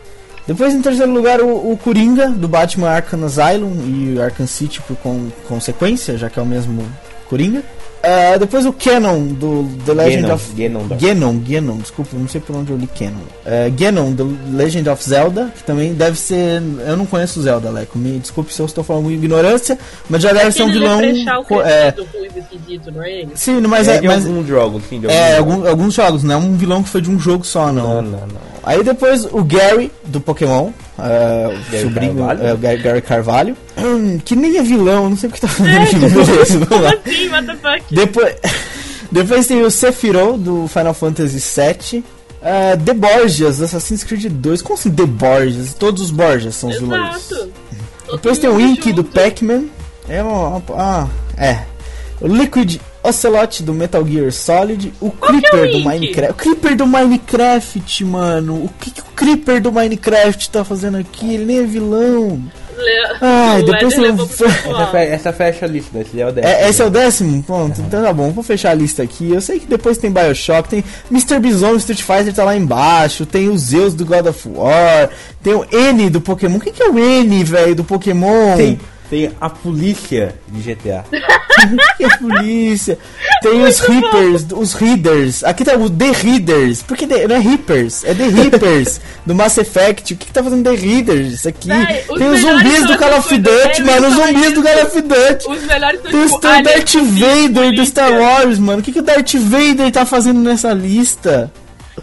Depois, 0.47 0.75
em 0.75 0.83
terceiro 0.83 1.13
lugar, 1.13 1.41
o, 1.41 1.71
o 1.73 1.77
Coringa, 1.77 2.29
do 2.31 2.49
Batman 2.49 2.89
Arkham 2.89 3.25
Asylum 3.25 3.73
e 3.87 4.21
Arkham 4.21 4.47
City 4.49 4.81
por 4.81 4.97
con- 4.97 5.29
consequência, 5.47 6.17
já 6.19 6.29
que 6.31 6.41
é 6.41 6.43
o 6.43 6.47
mesmo 6.47 6.85
Coringa. 7.29 7.63
Ah, 8.03 8.37
depois 8.39 8.65
o 8.65 8.73
Canon, 8.73 9.27
do 9.27 9.69
The 9.85 9.93
Legend 9.93 10.23
Ganon, 10.23 10.35
of... 10.35 10.53
Ganondorf. 10.55 11.05
Ganon, 11.07 11.39
Ganon, 11.47 11.77
desculpa, 11.79 12.11
não 12.17 12.27
sei 12.29 12.41
por 12.41 12.57
onde 12.57 12.71
eu 12.71 12.77
li 12.79 12.87
Canon. 12.99 13.21
É, 13.45 13.69
Ganon, 13.71 14.13
The 14.15 14.23
Legend 14.53 14.89
of 14.89 15.05
Zelda, 15.07 15.53
que 15.55 15.63
também 15.65 15.93
deve 15.93 16.19
ser... 16.19 16.63
Eu 16.87 16.97
não 16.97 17.05
conheço 17.05 17.39
o 17.41 17.43
Zelda, 17.43 17.69
Leco, 17.71 17.99
me 17.99 18.19
desculpe 18.19 18.55
se 18.55 18.61
eu 18.61 18.67
estou 18.67 18.83
falando 18.83 19.05
com 19.05 19.11
ignorância, 19.11 19.79
mas 20.09 20.23
já 20.23 20.33
deve 20.33 20.51
ser 20.53 20.63
um 20.63 20.73
vilão... 20.73 20.99
co- 21.47 21.61
é, 21.63 21.95
esquisito, 22.37 22.91
não 22.91 23.03
é 23.03 23.13
ele? 23.21 23.31
sim, 23.35 23.61
mas 23.61 23.87
É, 23.87 23.97
é... 23.97 24.01
Mas, 24.03 24.25
alguns 24.27 24.47
jogos, 24.47 24.83
sim, 24.89 25.01
de 25.01 25.07
é, 25.07 25.37
algum- 25.37 25.69
alguns 25.69 25.93
jogos, 25.95 26.23
não 26.25 26.35
é 26.35 26.37
um 26.39 26.57
vilão 26.57 26.83
que 26.83 26.89
foi 26.89 27.03
de 27.03 27.11
um 27.11 27.19
jogo 27.19 27.45
só, 27.45 27.71
Não, 27.71 28.01
não, 28.01 28.13
não. 28.21 28.51
Aí 28.63 28.83
depois 28.85 29.25
o 29.25 29.43
Gary 29.43 29.91
do 30.05 30.21
Pokémon, 30.21 30.71
é, 30.99 31.47
o 31.49 31.71
Gary 31.73 31.83
sobrinho, 31.85 32.17
Carvalho? 32.17 32.47
é, 32.47 32.53
o 32.53 32.59
Gary 32.59 33.03
Carvalho, 33.03 33.57
hum, 33.85 34.19
que 34.25 34.35
nem 34.37 34.57
é 34.59 34.63
vilão, 34.63 35.11
não 35.11 35.17
sei 35.17 35.29
o 35.29 35.33
que 35.33 35.41
tá 35.41 35.49
beleza, 35.59 35.99
vamos 36.09 36.67
Como 36.69 36.83
lá. 36.83 36.91
assim, 36.91 37.29
what 37.29 37.47
the 37.47 37.57
fuck? 37.57 37.95
Depois, 37.95 38.35
depois 39.11 39.47
tem 39.47 39.63
o 39.63 39.71
Sephiroth 39.71 40.39
do 40.39 40.69
Final 40.69 40.95
Fantasy 40.95 41.39
VII. 41.39 42.05
é, 42.43 42.77
The 42.77 42.95
Borgias, 42.95 43.59
do 43.59 43.65
Assassin's 43.65 44.05
Creed 44.05 44.27
2. 44.31 44.63
Como 44.63 44.79
assim 44.79 44.91
The 44.91 45.07
Borgias? 45.07 45.75
Todos 45.75 46.03
os 46.03 46.11
Borgias 46.11 46.55
são 46.55 46.71
os 46.71 46.79
vilões. 46.79 47.29
Depois 48.11 48.39
tem 48.39 48.51
o 48.51 48.61
Ink 48.61 48.93
do 48.93 49.05
Pac-Man. 49.05 49.65
É 50.09 50.21
uma, 50.23 50.61
ah, 50.77 51.07
é. 51.37 51.61
O 52.21 52.27
Liquid 52.27 52.79
Ocelot 53.05 53.63
do 53.63 53.73
Metal 53.73 54.05
Gear 54.07 54.33
Solid. 54.33 54.93
O 55.01 55.11
que 55.11 55.17
é 55.27 55.29
o 55.29 55.41
Creeper 55.41 55.73
do? 55.73 55.81
Minecraft. 55.81 56.33
O 56.33 56.35
Creeper 56.35 56.77
do 56.77 56.87
Minecraft, 56.87 58.05
mano. 58.05 58.55
O 58.65 58.69
que, 58.81 58.91
que 58.91 59.01
o 59.01 59.05
Creeper 59.15 59.63
do 59.63 59.71
Minecraft 59.71 60.51
tá 60.51 60.65
fazendo 60.65 60.97
aqui? 60.99 61.35
Ele 61.35 61.45
nem 61.45 61.59
é 61.61 61.63
vilão. 61.63 62.43
Le... 62.81 63.17
Ai, 63.21 63.61
o 63.61 63.65
depois 63.65 63.83
Éder 63.83 63.91
tem 63.91 64.01
levou 64.01 64.27
pro 64.27 64.47
Essa, 64.47 64.57
pessoal. 64.63 64.91
fe- 64.91 65.07
essa 65.07 65.33
fecha 65.33 65.65
a 65.65 65.69
lista, 65.69 65.99
esse 65.99 66.21
é 66.21 66.27
o 66.27 66.33
10. 66.33 66.47
É, 66.47 66.69
esse 66.69 66.83
é 66.83 66.85
o 66.85 66.91
décimo? 66.91 67.43
Pronto, 67.43 67.81
então 67.81 68.03
tá 68.03 68.13
bom, 68.13 68.31
vou 68.31 68.43
fechar 68.45 68.71
a 68.71 68.75
lista 68.75 69.03
aqui. 69.03 69.33
Eu 69.33 69.41
sei 69.41 69.59
que 69.61 69.67
depois 69.67 69.99
tem 69.99 70.11
Bioshock, 70.11 70.69
tem 70.69 70.85
Mr. 71.11 71.39
Bison 71.39 71.77
Street 71.77 72.03
Fighter 72.03 72.33
tá 72.35 72.45
lá 72.45 72.57
embaixo, 72.57 73.25
tem 73.27 73.49
o 73.49 73.57
Zeus 73.59 73.95
do 73.95 74.05
God 74.05 74.27
of 74.27 74.49
War, 74.49 75.11
tem 75.43 75.55
o 75.55 75.65
N 75.71 76.11
do 76.11 76.21
Pokémon. 76.21 76.57
O 76.57 76.61
que, 76.61 76.73
que 76.73 76.83
é 76.83 76.89
o 76.89 76.99
N, 76.99 77.45
velho, 77.45 77.75
do 77.75 77.85
Pokémon? 77.85 78.57
Tem 78.57 78.81
Tem 79.11 79.33
a 79.41 79.51
polícia 79.51 80.37
de 80.47 80.61
GTA. 80.73 81.05
é 81.99 82.09
polícia. 82.19 82.97
Tem 83.43 83.61
os 83.65 83.81
Reapers, 83.81 84.47
os 84.53 84.73
Readers. 84.75 85.43
Aqui 85.43 85.65
tá 85.65 85.75
o 85.75 85.91
The 85.91 86.13
Readers. 86.13 86.83
Por 86.83 86.97
que 86.97 87.09
The- 87.09 87.27
não 87.27 87.35
é 87.35 87.39
Reapers? 87.41 88.05
É 88.05 88.15
The 88.15 88.29
Reapers 88.29 89.01
do 89.27 89.35
Mass 89.35 89.59
Effect. 89.59 90.15
O 90.15 90.17
que, 90.17 90.27
que 90.27 90.33
tá 90.33 90.45
fazendo 90.45 90.63
The 90.63 90.77
Readers? 90.77 91.33
Isso 91.35 91.49
aqui. 91.49 91.69
Os 92.09 92.19
Tem 92.19 92.29
os 92.31 92.41
zumbis 92.41 92.87
do 92.87 92.97
Call 92.97 93.19
of 93.19 93.37
Duty, 93.37 93.81
é, 93.81 93.85
mano. 93.85 94.09
Os 94.09 94.15
zumbis 94.15 94.53
do. 94.53 94.63
Call 94.63 94.83
of 94.85 95.01
Duty. 95.03 95.49
Os 95.51 95.63
melhores 95.65 96.01
são 96.03 96.11
Tem, 96.13 96.23
tipo, 96.29 96.41
tem 96.41 96.51
o 96.61 96.63
Darth 96.63 96.95
Vader 96.95 97.75
do 97.75 97.87
Star. 97.87 98.13
Wars, 98.13 98.59
mano. 98.61 98.79
O 98.79 98.83
que, 98.83 98.93
que 98.93 99.01
o 99.01 99.03
Darth 99.03 99.35
Vader 99.35 99.91
tá 99.91 100.07
fazendo 100.07 100.39
nessa 100.39 100.73
lista? 100.73 101.53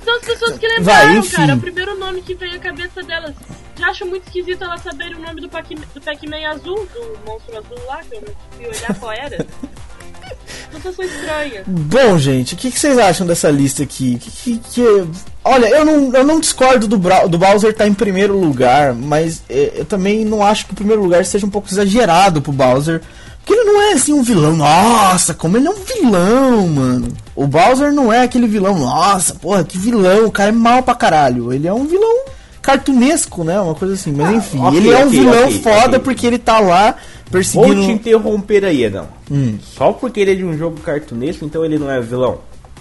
São 0.04 0.14
as 0.16 0.22
pessoas 0.26 0.58
que 0.58 0.68
Vai, 0.68 0.78
lembraram, 1.06 1.18
enfim. 1.20 1.36
cara. 1.38 1.56
O 1.56 1.60
primeiro 1.60 1.98
nome 1.98 2.22
que 2.22 2.36
vem 2.36 2.54
à 2.54 2.60
cabeça 2.60 3.02
delas. 3.02 3.34
Já 3.78 3.88
acho 3.90 4.06
muito 4.06 4.26
esquisito 4.28 4.64
elas 4.64 4.82
saberem 4.82 5.16
o 5.16 5.22
nome 5.22 5.42
do 5.42 5.50
Pac- 5.50 5.68
do 5.94 6.02
Pac-Man 6.02 6.48
azul, 6.50 6.88
do 6.94 7.20
monstro 7.32 7.58
azul 7.58 7.86
lá, 7.88 7.98
que 8.04 8.16
eu 8.16 8.22
não 8.22 8.34
fui 8.58 8.66
olhar 8.68 9.00
qual 9.00 9.12
era. 9.12 9.46
Sensação 10.72 11.06
estranha. 11.06 11.64
Bom, 11.66 12.18
gente, 12.18 12.54
o 12.54 12.58
que, 12.58 12.70
que 12.72 12.80
vocês 12.80 12.98
acham 12.98 13.26
dessa 13.26 13.50
lista 13.50 13.84
aqui? 13.84 14.18
Que, 14.20 14.32
que- 14.32 14.58
que- 14.74 15.08
Olha, 15.44 15.68
eu 15.70 15.86
não, 15.86 16.14
eu 16.14 16.24
não 16.26 16.40
discordo 16.40 16.88
do, 16.88 16.98
Brau- 16.98 17.30
do 17.30 17.38
Bowser 17.38 17.70
estar 17.72 17.88
em 17.88 17.94
primeiro 17.94 18.38
lugar, 18.38 18.94
mas 18.94 19.42
eh, 19.50 19.72
eu 19.78 19.86
também 19.86 20.26
não 20.26 20.44
acho 20.46 20.66
que 20.66 20.74
o 20.74 20.76
primeiro 20.76 21.02
lugar 21.02 21.24
seja 21.26 21.46
um 21.46 21.50
pouco 21.50 21.70
exagerado 21.70 22.42
pro 22.42 22.52
Bowser. 22.52 23.02
Porque 23.46 23.54
ele 23.62 23.72
não 23.72 23.82
é 23.82 23.94
assim 23.94 24.12
um 24.12 24.22
vilão. 24.24 24.58
Nossa, 24.58 25.34
como 25.34 25.56
ele 25.56 25.68
é 25.68 25.72
um 25.72 25.76
vilão, 25.86 26.68
mano. 26.68 27.14
O 27.34 27.48
Bowser 27.48 27.94
não 27.94 28.12
é 28.12 28.24
aquele 28.24 28.46
vilão. 28.46 28.78
Nossa, 28.78 29.36
porra, 29.36 29.64
que 29.64 29.78
vilão. 29.78 30.26
O 30.26 30.32
cara 30.32 30.50
é 30.50 30.52
mal 30.52 30.84
pra 30.84 30.94
caralho. 30.94 31.54
Ele 31.54 31.66
é 31.66 31.74
um 31.74 31.86
vilão 31.88 32.26
cartunesco, 32.68 33.46
né? 33.46 33.58
Uma 33.62 33.74
coisa 33.74 33.94
assim. 33.94 34.12
Mas 34.12 34.36
enfim, 34.36 34.60
ok, 34.60 34.78
ele 34.78 34.90
é 34.90 34.98
um 34.98 35.08
ok, 35.08 35.20
vilão 35.20 35.44
ok, 35.46 35.62
foda 35.62 36.00
porque 36.02 36.28
ele 36.28 36.38
tá 36.38 36.60
lá 36.60 36.92
Vou 36.92 37.32
perseguindo. 37.32 37.82
te 37.84 37.92
interromper 37.92 38.66
aí, 38.66 38.84
Edão. 38.84 39.08
Hum. 39.32 39.58
Só 39.62 39.94
porque 39.94 40.20
ele 40.20 40.32
é 40.32 40.36
de 40.36 40.44
um 40.44 40.58
jogo 40.58 40.78
cartunesco, 40.82 41.46
então 41.46 41.64
ele 41.64 41.80
não 41.80 41.90
é 41.90 42.02
vilão. 42.02 42.40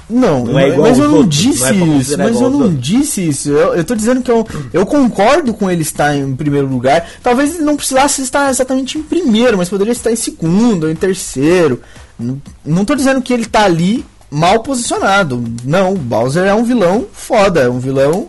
Não, 0.08 0.44
Não 0.44 0.56
é 0.58 0.68
igual 0.68 0.88
mas 0.88 0.98
eu 1.00 1.08
não 1.08 1.16
outros, 1.18 1.36
disse 1.36 1.72
não 1.72 1.94
é 1.94 1.98
isso, 1.98 2.18
mas 2.18 2.40
eu 2.40 2.50
não 2.50 2.60
outros. 2.62 2.80
disse 2.80 3.28
isso. 3.28 3.48
Eu, 3.50 3.74
eu 3.74 3.84
tô 3.84 3.94
dizendo 3.96 4.22
que 4.22 4.30
eu, 4.30 4.46
eu 4.72 4.86
concordo 4.86 5.52
com 5.52 5.68
ele 5.68 5.82
estar 5.82 6.16
em 6.16 6.34
primeiro 6.34 6.68
lugar. 6.68 7.08
Talvez 7.24 7.54
ele 7.54 7.64
não 7.64 7.76
precisasse 7.76 8.22
estar 8.22 8.48
exatamente 8.48 8.98
em 8.98 9.02
primeiro, 9.02 9.56
mas 9.56 9.68
poderia 9.68 9.90
estar 9.92 10.12
em 10.12 10.16
segundo 10.16 10.84
ou 10.84 10.90
em 10.90 10.94
terceiro. 10.94 11.80
Não, 12.16 12.40
não 12.64 12.84
tô 12.84 12.94
dizendo 12.94 13.20
que 13.20 13.32
ele 13.32 13.46
tá 13.46 13.64
ali 13.64 14.04
mal 14.30 14.60
posicionado. 14.60 15.42
Não, 15.64 15.94
o 15.94 15.96
Bowser 15.96 16.44
é 16.44 16.54
um 16.54 16.62
vilão 16.62 17.06
foda, 17.12 17.62
é 17.62 17.68
um 17.68 17.80
vilão 17.80 18.28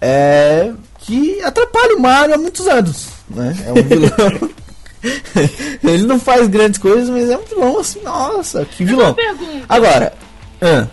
é, 0.00 0.70
que 1.08 1.40
atrapalha 1.42 1.96
o 1.96 2.00
Mario 2.00 2.34
há 2.34 2.38
muitos 2.38 2.66
anos. 2.68 3.08
Né? 3.30 3.56
É 3.66 3.72
um 3.72 3.82
vilão. 3.82 4.50
ele 5.82 6.02
não 6.04 6.20
faz 6.20 6.46
grandes 6.48 6.78
coisas, 6.78 7.08
mas 7.08 7.30
é 7.30 7.38
um 7.38 7.44
vilão 7.44 7.78
assim, 7.78 8.00
nossa, 8.02 8.64
que 8.66 8.84
vilão. 8.84 9.16
Agora, 9.68 10.12
ah, 10.60 10.86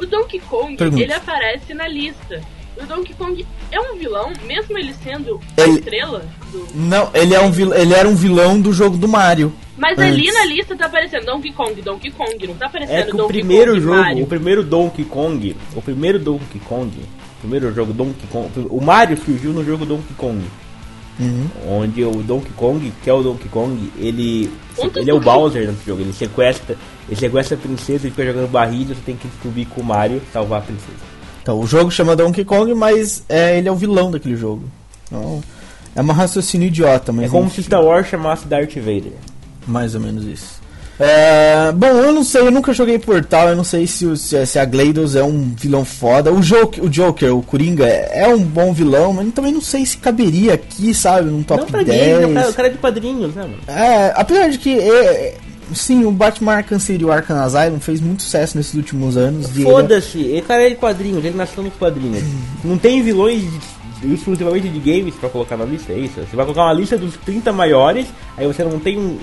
O 0.00 0.06
Donkey 0.06 0.40
Kong, 0.40 0.76
Pergunta. 0.76 1.02
ele 1.02 1.12
aparece 1.12 1.74
na 1.74 1.86
lista. 1.86 2.40
O 2.80 2.86
Donkey 2.86 3.12
Kong 3.14 3.44
é 3.70 3.80
um 3.80 3.96
vilão, 3.98 4.32
mesmo 4.46 4.78
ele 4.78 4.94
sendo 5.04 5.38
a 5.56 5.62
Ele- 5.62 5.78
estrela 5.80 6.24
do... 6.52 6.66
Não, 6.74 7.10
ele, 7.12 7.34
é 7.34 7.40
um 7.40 7.50
vil... 7.50 7.74
ele 7.74 7.92
era 7.92 8.08
um 8.08 8.14
vilão 8.14 8.58
do 8.60 8.72
jogo 8.72 8.96
do 8.96 9.08
Mario. 9.08 9.52
Mas 9.76 9.98
Antes. 9.98 10.12
ali 10.14 10.30
na 10.32 10.44
lista 10.46 10.76
tá 10.76 10.86
aparecendo 10.86 11.26
Donkey 11.26 11.52
Kong, 11.52 11.82
Donkey 11.82 12.10
Kong, 12.12 12.46
não 12.46 12.54
tá 12.54 12.66
aparecendo 12.66 12.96
É 12.96 13.02
que 13.02 13.10
o 13.14 13.16
Donkey 13.16 13.32
primeiro 13.38 13.72
Kong 13.72 13.82
jogo, 13.84 13.96
Mario. 13.96 14.24
o 14.24 14.26
primeiro 14.26 14.62
Donkey 14.64 15.04
Kong, 15.04 15.56
o 15.74 15.82
primeiro 15.82 16.18
Donkey 16.18 16.58
Kong, 16.60 16.90
o 16.96 17.27
primeiro 17.40 17.74
jogo 17.74 17.92
Donkey 17.92 18.26
Kong, 18.30 18.50
o 18.70 18.80
Mario 18.80 19.16
surgiu 19.16 19.52
no 19.52 19.64
jogo 19.64 19.86
Donkey 19.86 20.14
Kong. 20.16 20.42
Onde 21.68 22.04
o 22.04 22.22
Donkey 22.22 22.52
Kong, 22.56 22.92
que 23.02 23.10
é 23.10 23.12
o 23.12 23.22
Donkey 23.22 23.48
Kong, 23.48 23.92
ele 23.98 24.50
ele 24.94 25.10
é 25.10 25.14
o 25.14 25.16
um. 25.16 25.20
Bowser 25.20 25.66
nesse 25.66 25.84
jogo, 25.84 26.00
ele 26.02 26.12
sequestra, 26.12 26.76
ele 27.08 27.18
sequestra 27.18 27.56
a 27.56 27.60
princesa 27.60 28.06
e 28.06 28.10
fica 28.10 28.24
jogando 28.24 28.48
barriga, 28.48 28.94
você 28.94 29.00
tem 29.04 29.16
que 29.16 29.28
subir 29.42 29.66
com 29.66 29.80
o 29.80 29.84
Mario 29.84 30.18
e 30.18 30.32
salvar 30.32 30.60
a 30.60 30.62
princesa. 30.62 31.08
Então, 31.42 31.58
o 31.58 31.66
jogo 31.66 31.90
chama 31.90 32.14
Donkey 32.14 32.44
Kong, 32.44 32.72
mas 32.74 33.24
é, 33.28 33.58
ele 33.58 33.68
é 33.68 33.72
o 33.72 33.74
vilão 33.74 34.10
daquele 34.10 34.36
jogo. 34.36 34.64
Então, 35.06 35.42
é 35.96 36.02
um 36.02 36.06
raciocínio 36.06 36.68
idiota, 36.68 37.12
mas 37.12 37.24
é 37.24 37.28
como 37.28 37.46
enfim, 37.46 37.56
se 37.56 37.62
Star 37.64 37.82
Wars 37.82 38.06
chamasse 38.06 38.46
Darth 38.46 38.76
Vader. 38.76 39.14
mais 39.66 39.94
ou 39.94 40.00
menos 40.00 40.24
isso. 40.24 40.57
É, 41.00 41.70
bom, 41.72 41.86
eu 41.86 42.12
não 42.12 42.24
sei, 42.24 42.40
eu 42.40 42.50
nunca 42.50 42.72
joguei 42.72 42.98
Portal, 42.98 43.48
eu 43.50 43.56
não 43.56 43.62
sei 43.62 43.86
se, 43.86 44.16
se, 44.16 44.44
se 44.46 44.58
a 44.58 44.64
GLaDOS 44.64 45.14
é 45.14 45.22
um 45.22 45.54
vilão 45.56 45.84
foda. 45.84 46.32
O 46.32 46.40
Joker, 46.42 46.82
o, 46.84 46.88
Joker, 46.88 47.36
o 47.36 47.42
Coringa, 47.42 47.86
é, 47.86 48.26
um 48.28 48.42
bom 48.42 48.72
vilão, 48.72 49.12
mas 49.12 49.32
também 49.32 49.52
não 49.52 49.60
sei 49.60 49.86
se 49.86 49.96
caberia 49.98 50.54
aqui, 50.54 50.92
sabe, 50.92 51.30
num 51.30 51.42
top 51.42 51.60
Não 51.60 51.68
pra 51.68 51.82
10. 51.84 52.18
game, 52.18 52.32
né? 52.32 52.48
o 52.48 52.52
cara 52.52 52.68
é 52.68 52.70
de 52.72 52.78
padrinhos, 52.78 53.34
né, 53.34 53.42
mano? 53.42 53.58
É, 53.68 54.12
apesar 54.16 54.48
de 54.48 54.58
que, 54.58 54.76
é, 54.76 55.36
sim, 55.72 56.04
o 56.04 56.10
Batman 56.10 56.54
Arkham 56.54 56.80
City 56.80 57.02
e 57.02 57.04
o 57.04 57.12
Arkham 57.12 57.36
Asylum 57.42 57.78
fez 57.78 58.00
muito 58.00 58.22
sucesso 58.24 58.56
nesses 58.56 58.74
últimos 58.74 59.16
anos. 59.16 59.50
ele 59.54 59.62
é- 59.68 59.70
Foda-se, 59.70 60.18
ele 60.18 60.42
cara 60.42 60.66
é 60.66 60.70
de 60.70 60.74
quadrinhos, 60.76 61.24
ele 61.24 61.36
nasceu 61.36 61.62
nos 61.62 61.74
quadrinhos. 61.74 62.24
Não 62.64 62.76
tem 62.76 63.02
vilões 63.02 63.44
exclusivamente 64.02 64.68
de 64.68 64.78
games 64.78 65.14
pra 65.14 65.28
colocar 65.28 65.56
na 65.56 65.64
lista, 65.64 65.92
é 65.92 65.98
isso? 65.98 66.14
Você 66.14 66.36
vai 66.36 66.44
colocar 66.44 66.62
uma 66.64 66.72
lista 66.72 66.96
dos 66.96 67.16
30 67.18 67.52
maiores, 67.52 68.06
aí 68.36 68.46
você 68.46 68.62
não 68.64 68.78
tem 68.78 68.98
um. 68.98 69.16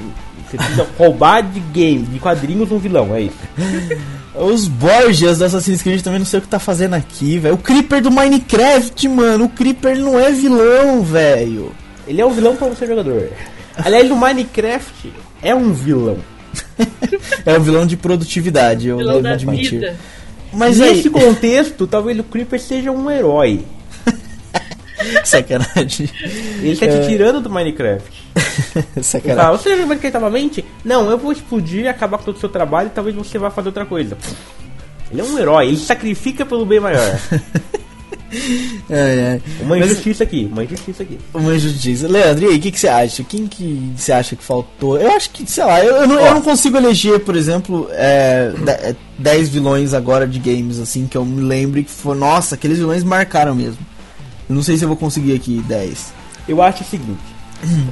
Você 0.50 0.58
precisa 0.58 0.88
roubar 0.98 1.42
de 1.42 1.60
game, 1.60 2.04
de 2.04 2.20
quadrinhos 2.20 2.72
um 2.72 2.78
vilão, 2.78 3.16
é 3.16 3.22
isso. 3.24 3.38
Os 4.36 4.68
Borgias 4.68 5.38
do 5.40 5.46
Assassin's 5.46 5.82
Creed 5.82 6.02
também 6.02 6.20
não 6.20 6.26
sei 6.26 6.40
o 6.40 6.42
que 6.42 6.48
tá 6.50 6.60
fazendo 6.60 6.94
aqui, 6.94 7.40
velho. 7.40 7.56
O 7.56 7.58
Creeper 7.58 8.02
do 8.02 8.12
Minecraft, 8.12 9.08
mano. 9.08 9.46
O 9.46 9.50
Creeper 9.50 9.98
não 9.98 10.20
é 10.20 10.30
vilão, 10.32 11.02
velho. 11.04 11.72
Ele 12.06 12.20
é 12.22 12.26
um 12.26 12.32
vilão 12.32 12.56
pra 12.56 12.68
você 12.68 12.86
jogador. 12.86 13.30
Aliás, 13.78 14.08
no 14.10 14.16
Minecraft 14.18 15.12
é 15.42 15.56
um 15.56 15.72
vilão. 15.74 16.18
É 17.46 17.58
um 17.58 17.62
vilão 17.62 17.86
de 17.86 17.96
produtividade, 17.98 18.88
eu 18.88 18.98
vilão 18.98 19.22
devo 19.22 19.34
admitir. 19.36 19.80
vida. 19.80 19.96
Mas 20.54 20.78
Nesse 20.78 21.08
aí, 21.08 21.10
contexto, 21.10 21.86
talvez 21.88 22.18
o 22.20 22.24
Creeper 22.24 22.60
seja 22.60 22.92
um 22.92 23.10
herói. 23.12 23.64
sacanagem. 25.24 26.10
Ele 26.62 26.76
tá 26.76 26.86
É. 26.86 27.00
te 27.02 27.08
tirando 27.08 27.42
do 27.42 27.50
Minecraft. 27.50 28.25
Sacanagem. 29.02 29.44
fala, 29.44 29.58
você 29.58 29.76
lembra 29.76 29.98
que 29.98 30.30
mente? 30.30 30.66
Não, 30.84 31.10
eu 31.10 31.18
vou 31.18 31.32
explodir, 31.32 31.88
acabar 31.88 32.18
com 32.18 32.26
todo 32.26 32.38
o 32.38 32.40
seu 32.40 32.50
trabalho 32.50 32.88
e 32.88 32.92
talvez 32.92 33.16
você 33.16 33.38
vá 33.38 33.50
fazer 33.50 33.70
outra 33.70 33.86
coisa. 33.86 34.18
Ele 35.12 35.22
é 35.22 35.24
um 35.24 35.38
herói, 35.38 35.68
ele 35.68 35.78
sacrifica 35.78 36.46
pelo 36.46 36.66
bem 36.66 36.80
maior. 36.80 37.20
É, 38.90 39.40
é. 39.40 39.42
Uma 39.62 39.78
Mas- 39.78 39.92
injustiça 39.92 40.24
aqui, 40.24 40.50
uma 40.52 40.64
injustiça 40.64 41.04
aqui. 41.04 41.18
Uma 41.34 41.56
injustiça. 41.56 42.08
Leandro, 42.08 42.46
e 42.46 42.48
aí, 42.50 42.58
o 42.58 42.60
que, 42.60 42.72
que 42.72 42.80
você 42.80 42.88
acha? 42.88 43.24
Quem 43.24 43.48
que 43.48 43.94
você 43.96 44.12
acha 44.12 44.36
que 44.36 44.44
faltou? 44.44 44.98
Eu 45.00 45.12
acho 45.12 45.30
que, 45.30 45.50
sei 45.50 45.64
lá, 45.64 45.84
eu, 45.84 45.96
eu 45.96 46.08
não, 46.08 46.20
eu 46.20 46.34
não 46.34 46.42
consigo 46.42 46.78
eleger, 46.78 47.20
por 47.22 47.36
exemplo, 47.36 47.88
é, 47.92 48.96
10 49.18 49.50
vilões 49.50 49.94
agora 49.94 50.28
de 50.28 50.40
games, 50.40 50.80
assim, 50.80 51.08
que 51.08 51.18
eu 51.18 51.24
me 51.24 51.42
lembre 51.42 51.84
que 51.84 51.92
foi, 51.92 52.16
nossa, 52.18 52.56
aqueles 52.56 52.78
vilões 52.78 53.04
marcaram 53.04 53.56
mesmo. 53.56 53.80
Eu 54.50 54.56
não 54.56 54.64
sei 54.64 54.78
se 54.78 54.84
eu 54.84 54.88
vou 54.90 54.98
conseguir 54.98 55.34
aqui 55.34 55.64
10. 55.68 56.14
Eu 56.48 56.62
acho 56.62 56.84
o 56.84 56.86
seguinte, 56.86 57.35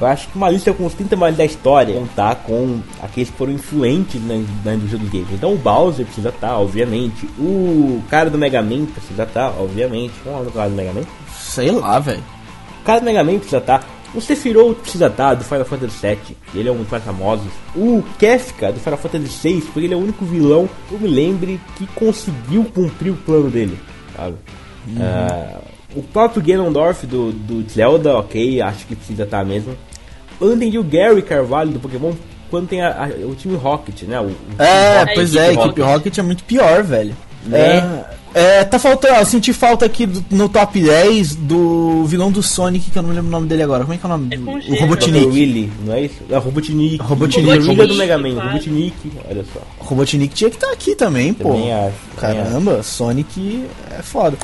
eu 0.00 0.06
acho 0.06 0.28
que 0.28 0.36
uma 0.36 0.50
lista 0.50 0.72
com 0.72 0.86
os 0.86 0.94
30 0.94 1.16
mais 1.16 1.36
da 1.36 1.44
história 1.44 1.94
contar 1.94 2.36
com 2.36 2.80
aqueles 3.02 3.30
que 3.30 3.36
foram 3.36 3.52
influentes 3.52 4.20
na, 4.24 4.34
na 4.64 4.74
indústria 4.74 4.98
dos 4.98 5.10
games. 5.10 5.28
Então 5.32 5.52
o 5.52 5.58
Bowser 5.58 6.04
precisa 6.06 6.28
estar, 6.28 6.58
obviamente. 6.58 7.26
O 7.38 8.02
cara 8.08 8.30
do 8.30 8.38
Mega 8.38 8.62
Man 8.62 8.86
precisa 8.86 9.24
estar, 9.24 9.50
obviamente. 9.58 10.12
Qual 10.22 10.44
é 10.44 10.46
o 10.46 10.50
cara 10.50 10.68
do 10.68 10.76
Mega 10.76 10.92
Man? 10.92 11.04
Sei 11.38 11.70
lá, 11.70 11.98
velho. 11.98 12.22
O 12.80 12.84
cara 12.84 13.00
do 13.00 13.04
Mega 13.04 13.24
Man 13.24 13.38
precisa 13.38 13.58
estar. 13.58 13.84
O 14.14 14.20
Sephiroth 14.20 14.76
precisa 14.76 15.08
estar 15.08 15.34
do 15.34 15.42
Final 15.42 15.64
Fantasy 15.64 16.06
VII, 16.06 16.36
ele 16.54 16.68
é 16.68 16.72
um 16.72 16.76
dos 16.76 16.88
mais 16.88 17.02
famosos. 17.02 17.50
O 17.74 18.00
Kefka 18.16 18.70
do 18.70 18.78
Final 18.78 18.98
Fantasy 18.98 19.48
VI, 19.48 19.60
porque 19.62 19.80
ele 19.80 19.94
é 19.94 19.96
o 19.96 20.00
único 20.00 20.24
vilão 20.24 20.68
que 20.88 20.94
eu 20.94 21.00
me 21.00 21.08
lembre 21.08 21.60
que 21.76 21.84
conseguiu 21.88 22.64
cumprir 22.72 23.10
o 23.10 23.16
plano 23.16 23.50
dele, 23.50 23.76
sabe? 24.16 24.36
Ah, 25.00 25.58
o 25.96 26.02
próprio 26.02 26.42
Ganondorf 26.42 27.06
do, 27.06 27.32
do 27.32 27.64
Zelda, 27.70 28.16
ok, 28.16 28.60
acho 28.60 28.86
que 28.86 28.96
precisa 28.96 29.24
estar 29.24 29.44
mesmo. 29.44 29.76
Eu 30.40 30.48
não 30.48 30.56
entendi 30.56 30.78
o 30.78 30.84
Gary 30.84 31.22
Carvalho 31.22 31.70
do 31.70 31.78
Pokémon 31.80 32.12
quando 32.50 32.68
tem 32.68 32.82
a- 32.82 33.04
a- 33.04 33.26
o 33.26 33.34
time 33.34 33.56
Rocket, 33.56 34.02
né? 34.02 34.18
O, 34.20 34.24
o 34.24 34.34
É, 34.58 35.00
time 35.04 35.14
pois 35.14 35.36
a 35.36 35.40
é, 35.42 35.48
a 35.48 35.52
equipe 35.52 35.80
Rocket 35.80 36.18
é 36.18 36.22
muito 36.22 36.44
pior, 36.44 36.82
velho. 36.82 37.14
Né? 37.46 38.04
É, 38.34 38.60
é, 38.60 38.64
tá 38.64 38.78
faltando, 38.78 39.14
ó, 39.14 39.18
eu 39.20 39.26
senti 39.26 39.52
falta 39.52 39.84
aqui 39.84 40.06
do- 40.06 40.24
no 40.30 40.48
top 40.48 40.80
10 40.80 41.36
do 41.36 42.04
vilão 42.06 42.32
do 42.32 42.42
Sonic, 42.42 42.90
que 42.90 42.98
eu 42.98 43.02
não 43.02 43.10
me 43.10 43.14
lembro 43.16 43.28
o 43.28 43.32
nome 43.32 43.46
dele 43.46 43.62
agora. 43.62 43.82
Como 43.82 43.92
é 43.94 43.98
que 43.98 44.04
é 44.04 44.08
o 44.08 44.10
nome? 44.10 44.28
É 44.34 44.36
do- 44.38 44.50
o 44.50 44.80
Robotnik. 44.80 45.26
Willy, 45.26 45.72
não 45.84 45.94
é 45.94 46.00
isso? 46.02 46.16
É 46.30 46.36
Robotnik. 46.38 46.96
Robotnik. 47.02 47.46
Robotnik. 47.50 47.86
Do 47.86 47.94
Mega 47.94 48.16
Man, 48.18 48.32
claro. 48.32 48.48
Robotnik, 48.48 49.12
olha 49.30 49.44
só. 49.52 49.60
O 49.80 49.84
Robotnik 49.84 50.34
tinha 50.34 50.48
que 50.50 50.56
estar 50.56 50.72
aqui 50.72 50.94
também, 50.96 51.34
pô. 51.34 51.50
Também 51.50 51.72
acho. 51.72 51.92
também 52.18 52.40
acho. 52.40 52.48
Caramba, 52.50 52.82
Sonic 52.82 53.64
é 53.90 54.02
foda. 54.02 54.36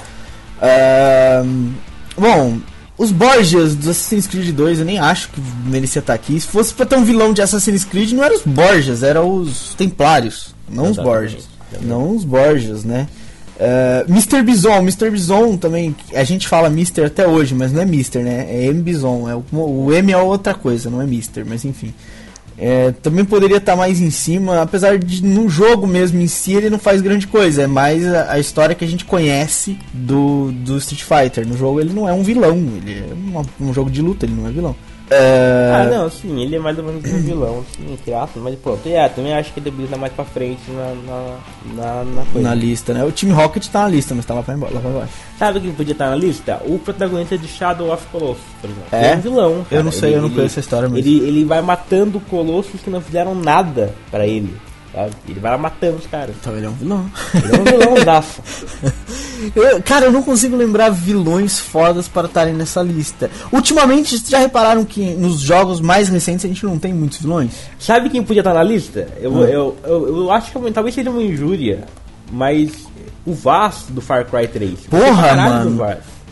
Bom, 2.17 2.59
os 2.99 3.11
Borgias 3.11 3.75
do 3.75 3.91
Assassin's 3.91 4.27
Creed 4.27 4.55
2 4.55 4.81
eu 4.81 4.85
nem 4.85 4.99
acho 4.99 5.31
que 5.31 5.41
merecia 5.65 6.01
estar 6.01 6.15
aqui. 6.15 6.39
Se 6.39 6.47
fosse 6.47 6.75
pra 6.75 6.85
ter 6.87 6.97
um 6.97 7.05
vilão 7.05 7.33
de 7.33 7.41
Assassin's 7.41 7.85
Creed, 7.85 8.13
não 8.13 8.25
eram 8.25 8.37
os 8.37 8.43
Borgias, 8.43 9.03
eram 9.03 9.33
os 9.33 9.75
Templários, 9.75 10.55
não 10.69 10.91
os. 10.91 10.97
Borgias. 10.97 11.49
Não 11.83 12.15
os 12.15 12.25
Borgias, 12.25 12.85
né? 12.85 13.09
Ah, 13.61 14.05
Mr. 14.09 14.43
Bison, 14.43 14.79
Mr. 14.79 15.11
Bison 15.11 15.57
também, 15.59 15.95
a 16.15 16.25
gente 16.25 16.49
fala 16.49 16.69
Mr. 16.69 17.05
até 17.05 17.29
hoje, 17.29 17.55
mas 17.55 17.71
não 17.71 17.83
é 17.83 17.85
Mr, 17.85 18.23
né? 18.23 18.47
É 18.49 18.65
M. 18.67 18.83
Bison. 18.83 19.29
É 19.29 19.35
o, 19.35 19.45
o 19.53 19.93
M 19.93 20.11
é 20.11 20.17
outra 20.17 20.55
coisa, 20.55 20.89
não 20.89 21.03
é 21.03 21.05
Mr, 21.05 21.45
mas 21.47 21.65
enfim. 21.65 21.95
É, 22.63 22.93
também 23.03 23.25
poderia 23.25 23.57
estar 23.57 23.75
mais 23.75 24.01
em 24.03 24.11
cima, 24.11 24.61
apesar 24.61 24.99
de 24.99 25.25
no 25.25 25.49
jogo 25.49 25.87
mesmo 25.87 26.21
em 26.21 26.27
si 26.27 26.53
ele 26.53 26.69
não 26.69 26.79
faz 26.79 27.01
grande 27.01 27.27
coisa, 27.27 27.63
é 27.63 27.67
mais 27.67 28.07
a, 28.07 28.33
a 28.33 28.39
história 28.39 28.75
que 28.75 28.85
a 28.85 28.89
gente 28.89 29.07
conhece 29.07 29.79
do, 29.95 30.53
do 30.53 30.77
Street 30.77 31.03
Fighter. 31.03 31.49
No 31.49 31.57
jogo 31.57 31.81
ele 31.81 31.93
não 31.95 32.07
é 32.07 32.13
um 32.13 32.23
vilão, 32.23 32.57
ele 32.85 32.99
é 32.99 33.15
uma- 33.15 33.47
um 33.59 33.73
jogo 33.73 33.91
de 33.91 34.03
luta, 34.03 34.27
ele 34.27 34.35
não 34.35 34.47
é 34.47 34.51
vilão. 34.53 34.77
É, 35.11 35.73
Ah, 35.75 35.85
não, 35.91 36.09
sim, 36.09 36.41
ele 36.41 36.55
é 36.57 36.59
mais 36.59 36.79
ou 36.79 36.85
menos 36.85 37.05
um 37.05 37.19
vilão, 37.23 37.61
assim, 37.61 37.93
entre 37.93 38.15
aspas, 38.15 38.43
mas 38.43 38.55
pronto, 38.57 38.81
é, 38.89 39.09
também 39.09 39.35
acho 39.35 39.53
que 39.53 39.59
ele 39.61 39.71
deveria 39.71 39.97
mais 39.97 40.13
pra 40.13 40.25
frente 40.25 40.61
na, 40.71 40.95
na, 41.05 41.37
na, 41.75 42.05
na 42.05 42.23
coisa. 42.33 42.49
na 42.49 42.55
lista, 42.55 42.95
né? 42.95 43.05
O 43.05 43.11
Team 43.11 43.35
Rocket 43.35 43.67
tá 43.69 43.83
na 43.83 43.89
lista, 43.89 44.15
mas 44.15 44.25
tá 44.25 44.35
lá 44.35 44.43
pra, 44.43 44.55
emba- 44.55 44.69
lá 44.71 44.81
pra 44.81 44.91
baixo. 44.91 45.13
Sabe 45.39 45.61
quem 45.61 45.73
podia 45.73 45.93
estar 45.93 46.11
na 46.11 46.17
lista? 46.17 46.61
O 46.65 46.79
protagonista 46.79 47.37
de 47.37 47.49
Shadow 47.49 47.93
of 47.93 48.07
Colossus, 48.13 48.43
por 48.61 48.71
exemplo. 48.71 48.89
É? 48.93 48.99
Ele 48.99 49.07
é 49.13 49.17
um 49.17 49.21
vilão. 49.21 49.51
Eu 49.59 49.65
cara. 49.69 49.83
não 49.83 49.93
sei, 49.93 50.11
Ele- 50.11 50.17
eu 50.17 50.21
não 50.23 50.29
ele- 50.29 50.37
conheço 50.37 50.59
a 50.59 50.61
história 50.61 50.89
mesmo. 50.89 50.99
Ele, 51.09 51.27
ele 51.27 51.45
vai 51.45 51.61
matando 51.61 52.21
colossos 52.21 52.81
que 52.81 52.91
não 52.91 53.01
fizeram 53.01 53.35
nada 53.35 53.93
pra 54.11 54.27
ele. 54.27 54.55
Sabe? 54.93 55.11
Ele 55.29 55.39
vai 55.41 55.53
lá 55.53 55.59
matando 55.59 55.97
os 55.99 56.07
caras. 56.07 56.35
Então 56.41 56.57
ele 56.57 56.67
é 56.67 56.69
um 56.69 56.73
vilão. 56.75 57.11
Ele 57.35 57.57
é 57.57 57.61
um 57.61 57.65
vilãozaço. 57.79 58.43
Eu- 59.57 59.83
cara, 59.83 60.05
eu 60.07 60.13
não 60.13 60.23
consigo 60.23 60.55
lembrar 60.55 60.91
vilões 60.91 61.59
fodas 61.59 62.07
para 62.07 62.27
estarem 62.27 62.53
nessa 62.53 62.83
lista. 62.83 63.31
Ultimamente, 63.51 64.11
vocês 64.19 64.29
já 64.29 64.39
repararam 64.39 64.85
que 64.85 65.15
nos 65.15 65.41
jogos 65.41 65.81
mais 65.81 66.11
recentes 66.11 66.45
a 66.45 66.49
gente 66.49 66.63
não 66.67 66.79
tem 66.79 66.93
muitos 66.93 67.23
vilões? 67.23 67.53
Sabe 67.79 68.11
quem 68.11 68.23
podia 68.23 68.41
estar 68.43 68.53
na 68.53 68.63
lista? 68.63 69.09
Eu, 69.19 69.33
Hum. 69.33 69.45
eu, 69.45 69.77
eu, 69.83 70.09
eu 70.25 70.31
acho 70.31 70.53
que 70.53 70.71
talvez 70.73 70.95
seja 70.95 71.09
uma 71.09 71.23
injúria, 71.23 71.85
mas 72.31 72.71
o 73.25 73.33
Vaz 73.33 73.85
do 73.89 74.03
Far 74.03 74.27
Cry 74.27 74.47
3. 74.47 74.71
Gostei 74.73 74.89
pra 74.91 75.07
Porra, 75.09 75.37
mano. 75.37 75.87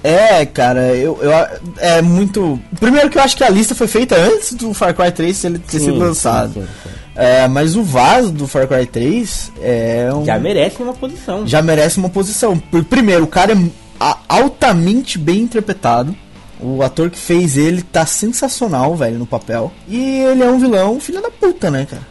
É, 0.05 0.45
cara, 0.47 0.95
eu, 0.95 1.19
eu 1.23 1.31
é 1.79 2.03
muito. 2.03 2.61
Primeiro 2.79 3.09
que 3.11 3.19
eu 3.19 3.23
acho 3.23 3.37
que 3.37 3.43
a 3.43 3.49
lista 3.49 3.75
foi 3.75 3.87
feita 3.89 4.15
antes 4.17 4.53
do 4.53 4.73
Far 4.75 4.95
Cry 4.95 5.11
3 5.11 5.45
ele 5.45 5.59
ter 5.59 5.79
Sim, 5.81 5.87
sido 5.87 5.99
lançado. 5.99 6.53
sim, 6.53 6.61
sim, 6.85 6.91
É, 7.21 7.49
mas 7.49 7.75
o 7.75 7.83
vaso 7.83 8.31
do 8.31 8.47
Far 8.47 8.69
Cry 8.69 8.87
3 8.87 9.53
é 9.61 10.09
um. 10.15 10.25
Já 10.25 10.39
merece 10.39 10.81
uma 10.83 10.93
posição. 10.95 11.45
já 11.47 11.61
merece 11.61 11.99
uma 11.99 12.09
posição. 12.09 12.57
Por- 12.57 12.85
Primeiro, 12.85 13.25
o 13.25 13.27
cara 13.27 13.53
é 13.55 14.15
altamente 14.29 15.19
bem 15.19 15.41
interpretado. 15.41 16.15
O 16.61 16.83
ator 16.83 17.11
que 17.11 17.19
fez 17.19 17.57
ele 17.57 17.83
tá 17.83 18.05
sensacional, 18.07 18.95
velho, 18.97 19.19
no 19.19 19.27
papel. 19.27 19.73
E 19.89 20.21
ele 20.21 20.43
é 20.43 20.51
um 20.51 20.59
vilão 20.59 20.99
filho 21.01 21.21
da 21.21 21.31
puta, 21.31 21.71
né, 21.71 21.87
cara? 21.89 22.03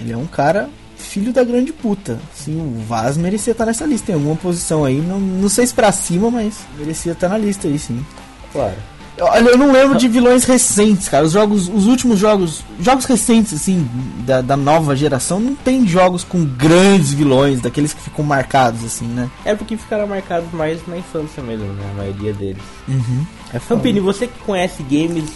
Ele 0.00 0.12
é 0.12 0.16
um 0.16 0.26
cara 0.26 0.68
filho 0.96 1.32
da 1.32 1.44
grande 1.44 1.72
puta. 1.72 2.18
Sim, 2.34 2.60
o 2.60 2.84
Vaz 2.84 3.16
merecia 3.16 3.52
estar 3.52 3.66
nessa 3.66 3.84
lista 3.84 4.10
em 4.10 4.14
alguma 4.14 4.36
posição 4.36 4.84
aí. 4.84 5.00
Não, 5.00 5.18
não 5.20 5.48
sei 5.48 5.66
se 5.66 5.74
pra 5.74 5.90
cima, 5.92 6.30
mas 6.30 6.54
merecia 6.78 7.12
estar 7.12 7.28
na 7.28 7.38
lista 7.38 7.66
aí, 7.68 7.78
sim. 7.78 8.04
Claro. 8.52 8.74
Olha, 9.20 9.50
eu 9.50 9.58
não 9.58 9.70
lembro 9.70 9.98
de 9.98 10.08
vilões 10.08 10.44
recentes, 10.44 11.08
cara. 11.08 11.24
Os 11.24 11.32
jogos, 11.32 11.68
os 11.68 11.86
últimos 11.86 12.18
jogos, 12.18 12.64
jogos 12.80 13.04
recentes, 13.04 13.52
assim, 13.52 13.88
da, 14.24 14.40
da 14.40 14.56
nova 14.56 14.96
geração, 14.96 15.38
não 15.38 15.54
tem 15.54 15.86
jogos 15.86 16.24
com 16.24 16.44
grandes 16.44 17.12
vilões, 17.12 17.60
daqueles 17.60 17.92
que 17.92 18.00
ficam 18.00 18.24
marcados, 18.24 18.84
assim, 18.84 19.06
né? 19.06 19.30
É 19.44 19.54
porque 19.54 19.76
ficaram 19.76 20.06
marcados 20.06 20.50
mais 20.52 20.86
na 20.86 20.96
infância 20.96 21.42
mesmo, 21.42 21.66
né? 21.66 21.90
A 21.92 21.94
maioria 21.94 22.32
deles. 22.32 22.62
Uhum. 22.88 23.26
É 23.52 23.58
foda. 23.58 23.76
Rampini, 23.76 24.00
você 24.00 24.26
que 24.26 24.38
conhece 24.40 24.82
games 24.82 25.30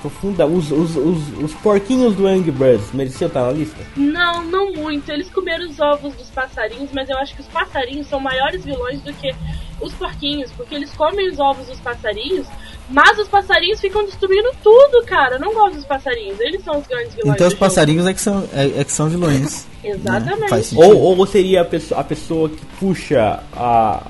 profunda, 0.00 0.46
os, 0.46 0.70
os, 0.70 0.96
os, 0.96 1.28
os 1.42 1.54
porquinhos 1.54 2.14
do 2.14 2.26
Angry 2.26 2.50
Birds 2.50 2.92
mereciam 2.92 3.28
estar 3.28 3.42
na 3.42 3.52
lista? 3.52 3.84
Não, 3.96 4.44
não 4.44 4.72
muito. 4.72 5.10
Eles 5.10 5.28
comeram 5.28 5.68
os 5.68 5.78
ovos 5.80 6.14
dos 6.14 6.30
passarinhos, 6.30 6.90
mas 6.92 7.08
eu 7.08 7.18
acho 7.18 7.34
que 7.34 7.40
os 7.40 7.48
passarinhos 7.48 8.06
são 8.06 8.20
maiores 8.20 8.64
vilões 8.64 9.00
do 9.02 9.12
que 9.12 9.34
os 9.80 9.92
porquinhos, 9.94 10.50
porque 10.52 10.74
eles 10.74 10.90
comem 10.94 11.28
os 11.30 11.38
ovos 11.38 11.66
dos 11.66 11.80
passarinhos, 11.80 12.46
mas 12.88 13.18
os 13.18 13.28
passarinhos 13.28 13.80
ficam 13.80 14.04
destruindo 14.04 14.50
tudo, 14.62 15.04
cara. 15.04 15.36
Eu 15.36 15.40
não 15.40 15.52
gosto 15.54 15.76
dos 15.76 15.84
passarinhos, 15.84 16.38
eles 16.40 16.62
são 16.64 16.78
os 16.78 16.86
grandes 16.86 17.14
vilões. 17.14 17.34
Então 17.34 17.46
os 17.48 17.54
passarinhos 17.54 18.06
é 18.06 18.14
que 18.14 18.20
são, 18.20 18.48
é, 18.54 18.80
é 18.80 18.84
que 18.84 18.92
são 18.92 19.08
vilões. 19.08 19.66
Exatamente. 19.84 20.40
né? 20.40 20.48
Faz 20.48 20.66
sentido. 20.66 20.86
Ou, 20.88 21.18
ou 21.18 21.26
seria 21.26 21.62
a 21.62 21.64
pessoa, 21.64 22.00
a 22.00 22.04
pessoa 22.04 22.48
que 22.48 22.64
puxa 22.78 23.40
a. 23.54 24.02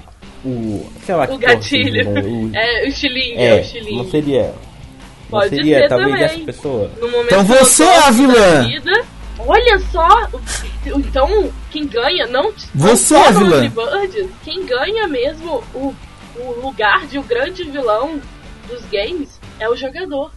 O. 0.45 0.87
Sei 1.05 1.15
lá 1.15 1.27
que 1.27 1.35
O 1.35 1.39
porra 1.41 1.55
gatilho. 1.55 2.05
seria, 2.05 2.11
o- 2.11 2.51
É, 2.55 2.85
o 2.85 2.89
estilingue, 2.89 3.35
é, 3.37 3.45
É, 3.49 3.55
o 3.55 3.61
estilingue. 3.61 3.97
não 3.97 4.11
seria. 4.11 4.43
Não 4.43 5.41
Pode 5.41 5.49
seria 5.51 5.79
ser 5.81 5.89
talvez 5.89 6.11
também. 6.11 6.25
essa 6.25 6.39
pessoa. 6.39 6.91
Então 7.25 7.45
você 7.45 7.83
é 7.85 7.99
a 7.99 8.11
vilã. 8.11 8.63
vida, 8.67 9.05
olha 9.41 9.79
só, 9.93 10.09
então 10.87 11.51
quem 11.71 11.87
ganha 11.87 12.27
não 12.29 12.51
Você 12.75 13.13
não 13.15 13.25
é 13.25 13.29
a 13.29 13.31
vilã. 13.33 13.69
Birds, 13.69 14.31
quem 14.45 14.65
ganha 14.65 15.07
mesmo 15.07 15.63
o, 15.75 15.95
o 16.37 16.61
lugar 16.63 17.07
de 17.07 17.19
o 17.19 17.23
grande 17.23 17.65
vilão 17.65 18.19
dos 18.69 18.83
games 18.93 19.29
é 19.59 19.69
o 19.69 19.77
jogador. 19.77 20.31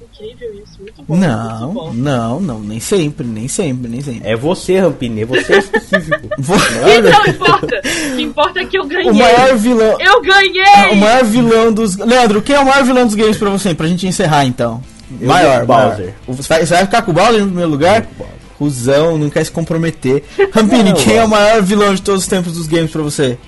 Incrível 0.00 0.52
isso, 0.54 0.80
muito 0.80 1.02
bom. 1.02 1.16
muito 1.16 1.26
Não, 1.28 1.72
bom. 1.74 1.92
não, 1.92 2.40
não, 2.40 2.60
nem 2.60 2.80
sempre, 2.80 3.26
nem 3.26 3.46
sempre, 3.46 3.88
nem 3.90 4.00
sempre. 4.00 4.28
É 4.28 4.34
você, 4.36 4.78
Rampini, 4.80 5.22
é 5.22 5.24
você 5.26 5.58
específico. 5.58 6.28
Vou- 6.38 6.56
E 6.56 7.00
não 7.00 7.26
importa, 7.26 7.76
o 7.76 8.16
que 8.16 8.22
importa 8.22 8.60
é 8.60 8.64
que 8.64 8.78
eu 8.78 8.86
ganhei. 8.86 9.10
o 9.10 9.14
maior 9.14 9.56
vilão. 9.56 9.96
Eu 10.00 10.20
ganhei! 10.22 10.92
O 10.92 10.96
maior 10.96 11.24
vilão 11.24 11.72
dos. 11.72 11.96
Leandro, 11.96 12.42
quem 12.42 12.56
é 12.56 12.60
o 12.60 12.64
maior 12.64 12.84
vilão 12.84 13.06
dos 13.06 13.14
games 13.14 13.36
pra 13.36 13.50
você? 13.50 13.74
Pra 13.74 13.86
gente 13.86 14.06
encerrar 14.06 14.44
então. 14.44 14.82
Eu 15.20 15.28
maior, 15.28 15.66
maior. 15.66 15.90
Bowser. 15.90 16.14
O- 16.26 16.32
Você 16.34 16.48
vai, 16.48 16.66
você 16.66 16.76
ficar 16.78 17.02
com 17.02 17.10
o 17.10 17.14
Bowser 17.14 17.40
no 17.40 17.46
primeiro 17.46 17.70
lugar? 17.70 18.06
Cusão, 18.58 19.16
não 19.18 19.30
quer 19.30 19.44
se 19.44 19.52
comprometer. 19.52 20.24
Rampini, 20.52 20.90
Não, 20.90 20.94
quem 20.96 21.16
é 21.16 21.24
o 21.24 21.28
maior 21.28 21.62
vilão 21.62 21.94
de 21.94 22.02
todos 22.02 22.22
os 22.22 22.28
tempos 22.28 22.54
dos 22.54 22.66
games 22.66 22.90
pra 22.90 23.02
você? 23.02 23.38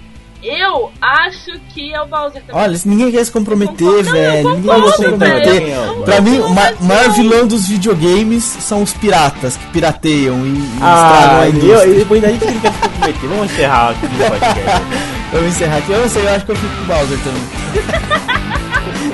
Eu 0.43 0.91
acho 1.01 1.59
que 1.69 1.93
é 1.95 2.01
o 2.01 2.07
Bowser 2.07 2.43
também. 2.47 2.63
Olha, 2.63 2.81
ninguém 2.87 3.11
quer 3.11 3.25
se 3.25 3.31
comprometer, 3.31 3.77
concordo. 3.77 4.05
Não, 4.05 4.13
velho. 4.13 4.49
Ninguém 4.57 4.83
quer 4.83 4.93
se 4.93 5.05
comprometer. 5.11 5.61
velho. 5.67 6.03
Pra 6.05 6.21
mim, 6.23 6.39
o 6.39 6.49
ma- 6.51 6.73
maior 6.81 7.09
não. 7.09 7.15
vilão 7.15 7.47
dos 7.47 7.69
videogames 7.69 8.43
são 8.45 8.83
os 8.83 8.93
piratas 8.95 9.57
que 9.57 9.67
pirateiam 9.67 10.47
e, 10.47 10.49
e 10.51 10.63
estragam 10.75 10.81
Ah, 10.83 11.41
a 11.41 11.47
eu, 11.47 11.53
indústria. 11.55 11.91
e 11.93 11.99
depois 11.99 12.23
daí 12.23 12.39
que 12.39 12.45
ele 12.45 12.61
quer 12.61 12.73
se 12.73 12.79
comprometer. 12.81 13.29
Vamos 13.29 13.53
encerrar 13.53 13.91
aqui 13.91 14.07
o 14.07 14.09
podcast. 14.31 14.83
Vamos 15.33 15.49
encerrar 15.49 15.77
aqui. 15.77 15.93
Eu 15.93 16.01
não 16.01 16.09
sei, 16.09 16.23
eu 16.25 16.29
acho 16.35 16.45
que 16.47 16.53
eu 16.53 16.57
fico 16.57 16.75
com 16.77 16.83
o 16.83 16.87
Bowser 16.87 17.19
também. 17.19 17.43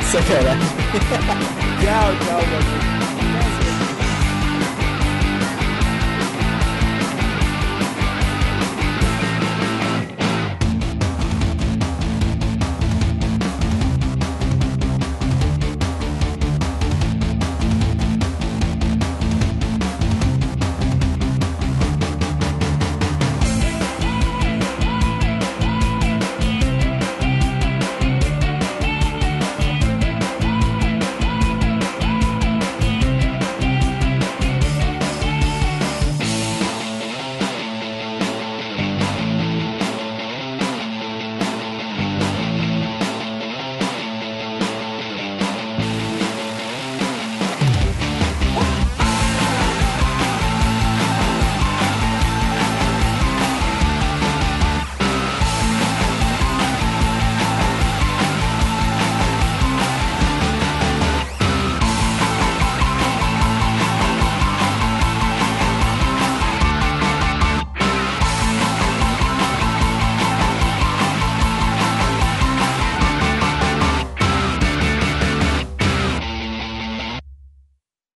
Sacanagem. 0.10 0.68
tchau, 1.80 2.12
tchau, 2.24 2.40
Bowser. 2.40 2.85